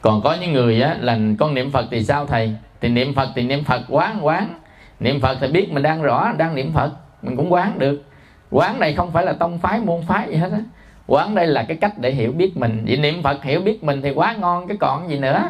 Còn 0.00 0.22
có 0.22 0.36
những 0.40 0.52
người 0.52 0.82
á, 0.82 0.96
là 1.00 1.18
con 1.38 1.54
niệm 1.54 1.70
phật 1.70 1.86
thì 1.90 2.04
sao 2.04 2.26
thầy? 2.26 2.56
Thì 2.80 2.88
niệm 2.88 3.14
phật 3.14 3.28
thì 3.34 3.42
niệm 3.42 3.64
phật 3.64 3.82
quán 3.88 4.26
quán. 4.26 4.54
Niệm 5.00 5.20
phật 5.20 5.38
thì 5.40 5.48
biết 5.48 5.72
mình 5.72 5.82
đang 5.82 6.02
rõ, 6.02 6.32
đang 6.38 6.54
niệm 6.54 6.72
phật. 6.72 6.90
Mình 7.22 7.36
cũng 7.36 7.52
quán 7.52 7.78
được. 7.78 8.02
Quán 8.50 8.80
này 8.80 8.94
không 8.94 9.12
phải 9.12 9.24
là 9.24 9.32
tông 9.32 9.58
phái, 9.58 9.80
môn 9.80 10.00
phái 10.08 10.28
gì 10.28 10.36
hết 10.36 10.52
á 10.52 10.58
quán 11.06 11.34
đây 11.34 11.46
là 11.46 11.62
cái 11.62 11.76
cách 11.76 11.98
để 11.98 12.10
hiểu 12.10 12.32
biết 12.32 12.56
mình. 12.56 12.82
Vì 12.84 12.96
niệm 12.96 13.22
phật 13.22 13.44
hiểu 13.44 13.60
biết 13.60 13.84
mình 13.84 14.02
thì 14.02 14.10
quá 14.10 14.36
ngon 14.40 14.68
cái 14.68 14.76
còn 14.80 15.10
gì 15.10 15.18
nữa? 15.18 15.42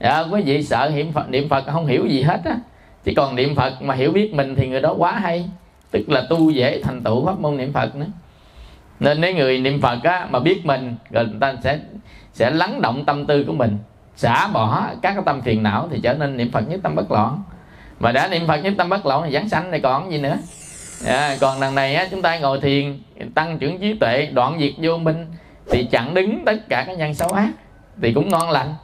À, 0.00 0.24
quý 0.32 0.42
vị 0.42 0.62
sợ 0.62 0.90
niệm 0.94 1.12
phật 1.12 1.30
niệm 1.30 1.48
phật 1.48 1.64
không 1.66 1.86
hiểu 1.86 2.06
gì 2.06 2.22
hết 2.22 2.40
á. 2.44 2.56
Chỉ 3.04 3.14
còn 3.14 3.36
niệm 3.36 3.54
phật 3.54 3.82
mà 3.82 3.94
hiểu 3.94 4.12
biết 4.12 4.34
mình 4.34 4.54
thì 4.54 4.68
người 4.68 4.80
đó 4.80 4.94
quá 4.98 5.12
hay. 5.12 5.50
Tức 5.90 6.08
là 6.08 6.22
tu 6.30 6.50
dễ 6.50 6.82
thành 6.82 7.02
tựu 7.02 7.26
pháp 7.26 7.40
môn 7.40 7.56
niệm 7.56 7.72
phật 7.72 7.96
nữa. 7.96 8.06
Nên 9.00 9.20
nếu 9.20 9.34
người 9.34 9.60
niệm 9.60 9.80
phật 9.80 9.98
á, 10.02 10.26
mà 10.30 10.38
biết 10.38 10.66
mình 10.66 10.96
rồi 11.10 11.24
người 11.24 11.40
ta 11.40 11.54
sẽ 11.62 11.78
sẽ 12.32 12.50
lắng 12.50 12.80
động 12.80 13.04
tâm 13.04 13.26
tư 13.26 13.44
của 13.44 13.52
mình 13.52 13.78
xả 14.16 14.48
bỏ 14.48 14.82
các 15.02 15.14
cái 15.14 15.22
tâm 15.26 15.40
phiền 15.40 15.62
não 15.62 15.88
thì 15.90 16.00
trở 16.02 16.14
nên 16.14 16.36
niệm 16.36 16.50
phật 16.50 16.60
nhất 16.68 16.80
tâm 16.82 16.94
bất 16.94 17.10
loạn. 17.10 17.42
Mà 18.00 18.12
đã 18.12 18.28
niệm 18.28 18.46
phật 18.46 18.56
nhất 18.56 18.74
tâm 18.78 18.88
bất 18.88 19.06
loạn 19.06 19.22
thì 19.24 19.32
giảng 19.32 19.48
sanh 19.48 19.70
này 19.70 19.80
còn 19.80 20.10
gì 20.10 20.18
nữa? 20.18 20.36
À, 21.06 21.36
còn 21.40 21.60
đằng 21.60 21.74
này 21.74 21.94
á, 21.94 22.08
chúng 22.10 22.22
ta 22.22 22.38
ngồi 22.38 22.60
thiền 22.60 22.98
tăng 23.34 23.58
trưởng 23.58 23.78
trí 23.78 23.94
tuệ 23.94 24.28
đoạn 24.32 24.58
diệt 24.60 24.72
vô 24.78 24.98
minh 24.98 25.26
thì 25.70 25.84
chặn 25.90 26.14
đứng 26.14 26.44
tất 26.44 26.68
cả 26.68 26.84
các 26.86 26.98
nhân 26.98 27.14
xấu 27.14 27.28
ác 27.28 27.50
thì 28.02 28.12
cũng 28.12 28.28
ngon 28.28 28.50
lành. 28.50 28.74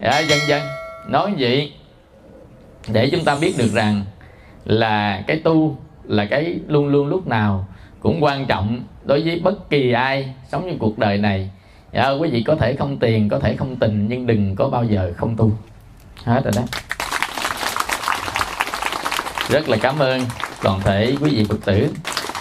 À, 0.00 0.18
dần 0.18 0.38
dần 0.48 0.62
nói 1.08 1.34
vậy 1.38 1.72
để 2.88 3.08
chúng 3.12 3.24
ta 3.24 3.36
biết 3.40 3.54
được 3.58 3.70
rằng 3.72 4.04
là 4.64 5.24
cái 5.26 5.40
tu 5.44 5.76
là 6.04 6.24
cái 6.24 6.58
luôn 6.66 6.88
luôn 6.88 7.06
lúc 7.06 7.26
nào 7.26 7.66
cũng 8.00 8.24
quan 8.24 8.46
trọng 8.46 8.84
đối 9.04 9.22
với 9.22 9.40
bất 9.44 9.70
kỳ 9.70 9.92
ai 9.92 10.34
sống 10.52 10.62
trong 10.66 10.78
cuộc 10.78 10.98
đời 10.98 11.18
này. 11.18 11.50
Dạ, 11.92 12.10
quý 12.10 12.30
vị 12.30 12.42
có 12.46 12.54
thể 12.54 12.76
không 12.76 12.98
tiền 12.98 13.28
có 13.28 13.38
thể 13.38 13.56
không 13.56 13.76
tình 13.76 14.06
nhưng 14.08 14.26
đừng 14.26 14.56
có 14.56 14.68
bao 14.68 14.84
giờ 14.84 15.12
không 15.16 15.36
tu. 15.36 15.50
Hết 16.24 16.40
rồi 16.44 16.52
đó. 16.56 16.62
Rất 19.48 19.68
là 19.68 19.76
cảm 19.82 19.98
ơn 19.98 20.20
toàn 20.62 20.80
thể 20.80 21.16
quý 21.20 21.30
vị 21.36 21.44
phật 21.48 21.56
tử 21.64 21.88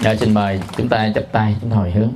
đã 0.03 0.15
xin 0.15 0.33
mời 0.33 0.59
chúng 0.77 0.87
ta 0.89 1.09
chắp 1.15 1.23
tay, 1.31 1.55
chúng 1.61 1.71
hồi 1.71 1.91
hướng. 1.91 2.11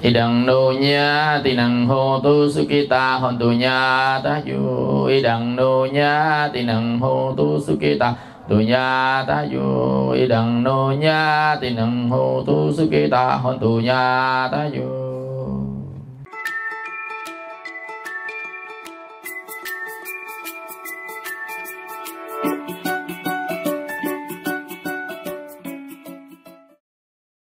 Idang 0.00 0.46
nha 0.80 1.40
nya 1.44 1.54
nằng 1.56 1.86
hô 1.86 2.20
tu 2.22 2.50
sukita 2.50 3.18
hon 3.18 3.38
tu 3.38 3.52
nha, 3.52 4.20
ta 4.24 4.40
yu 4.46 5.06
idang 5.06 5.56
nha 5.92 6.48
nya 6.52 6.62
nằng 6.64 7.00
hô 7.00 7.34
tu 7.36 7.60
sukita 7.66 8.14
tu 8.48 8.56
nha, 8.56 9.24
ta 9.28 9.46
yu 9.52 10.12
idang 10.12 10.64
nha 11.00 11.56
nya 11.60 11.70
nằng 11.76 12.10
hô 12.10 12.42
tu 12.46 12.72
sukita 12.72 13.36
hon 13.36 13.58
tu 13.58 13.80
nha, 13.80 14.48
ta 14.52 14.68
yu 14.72 15.19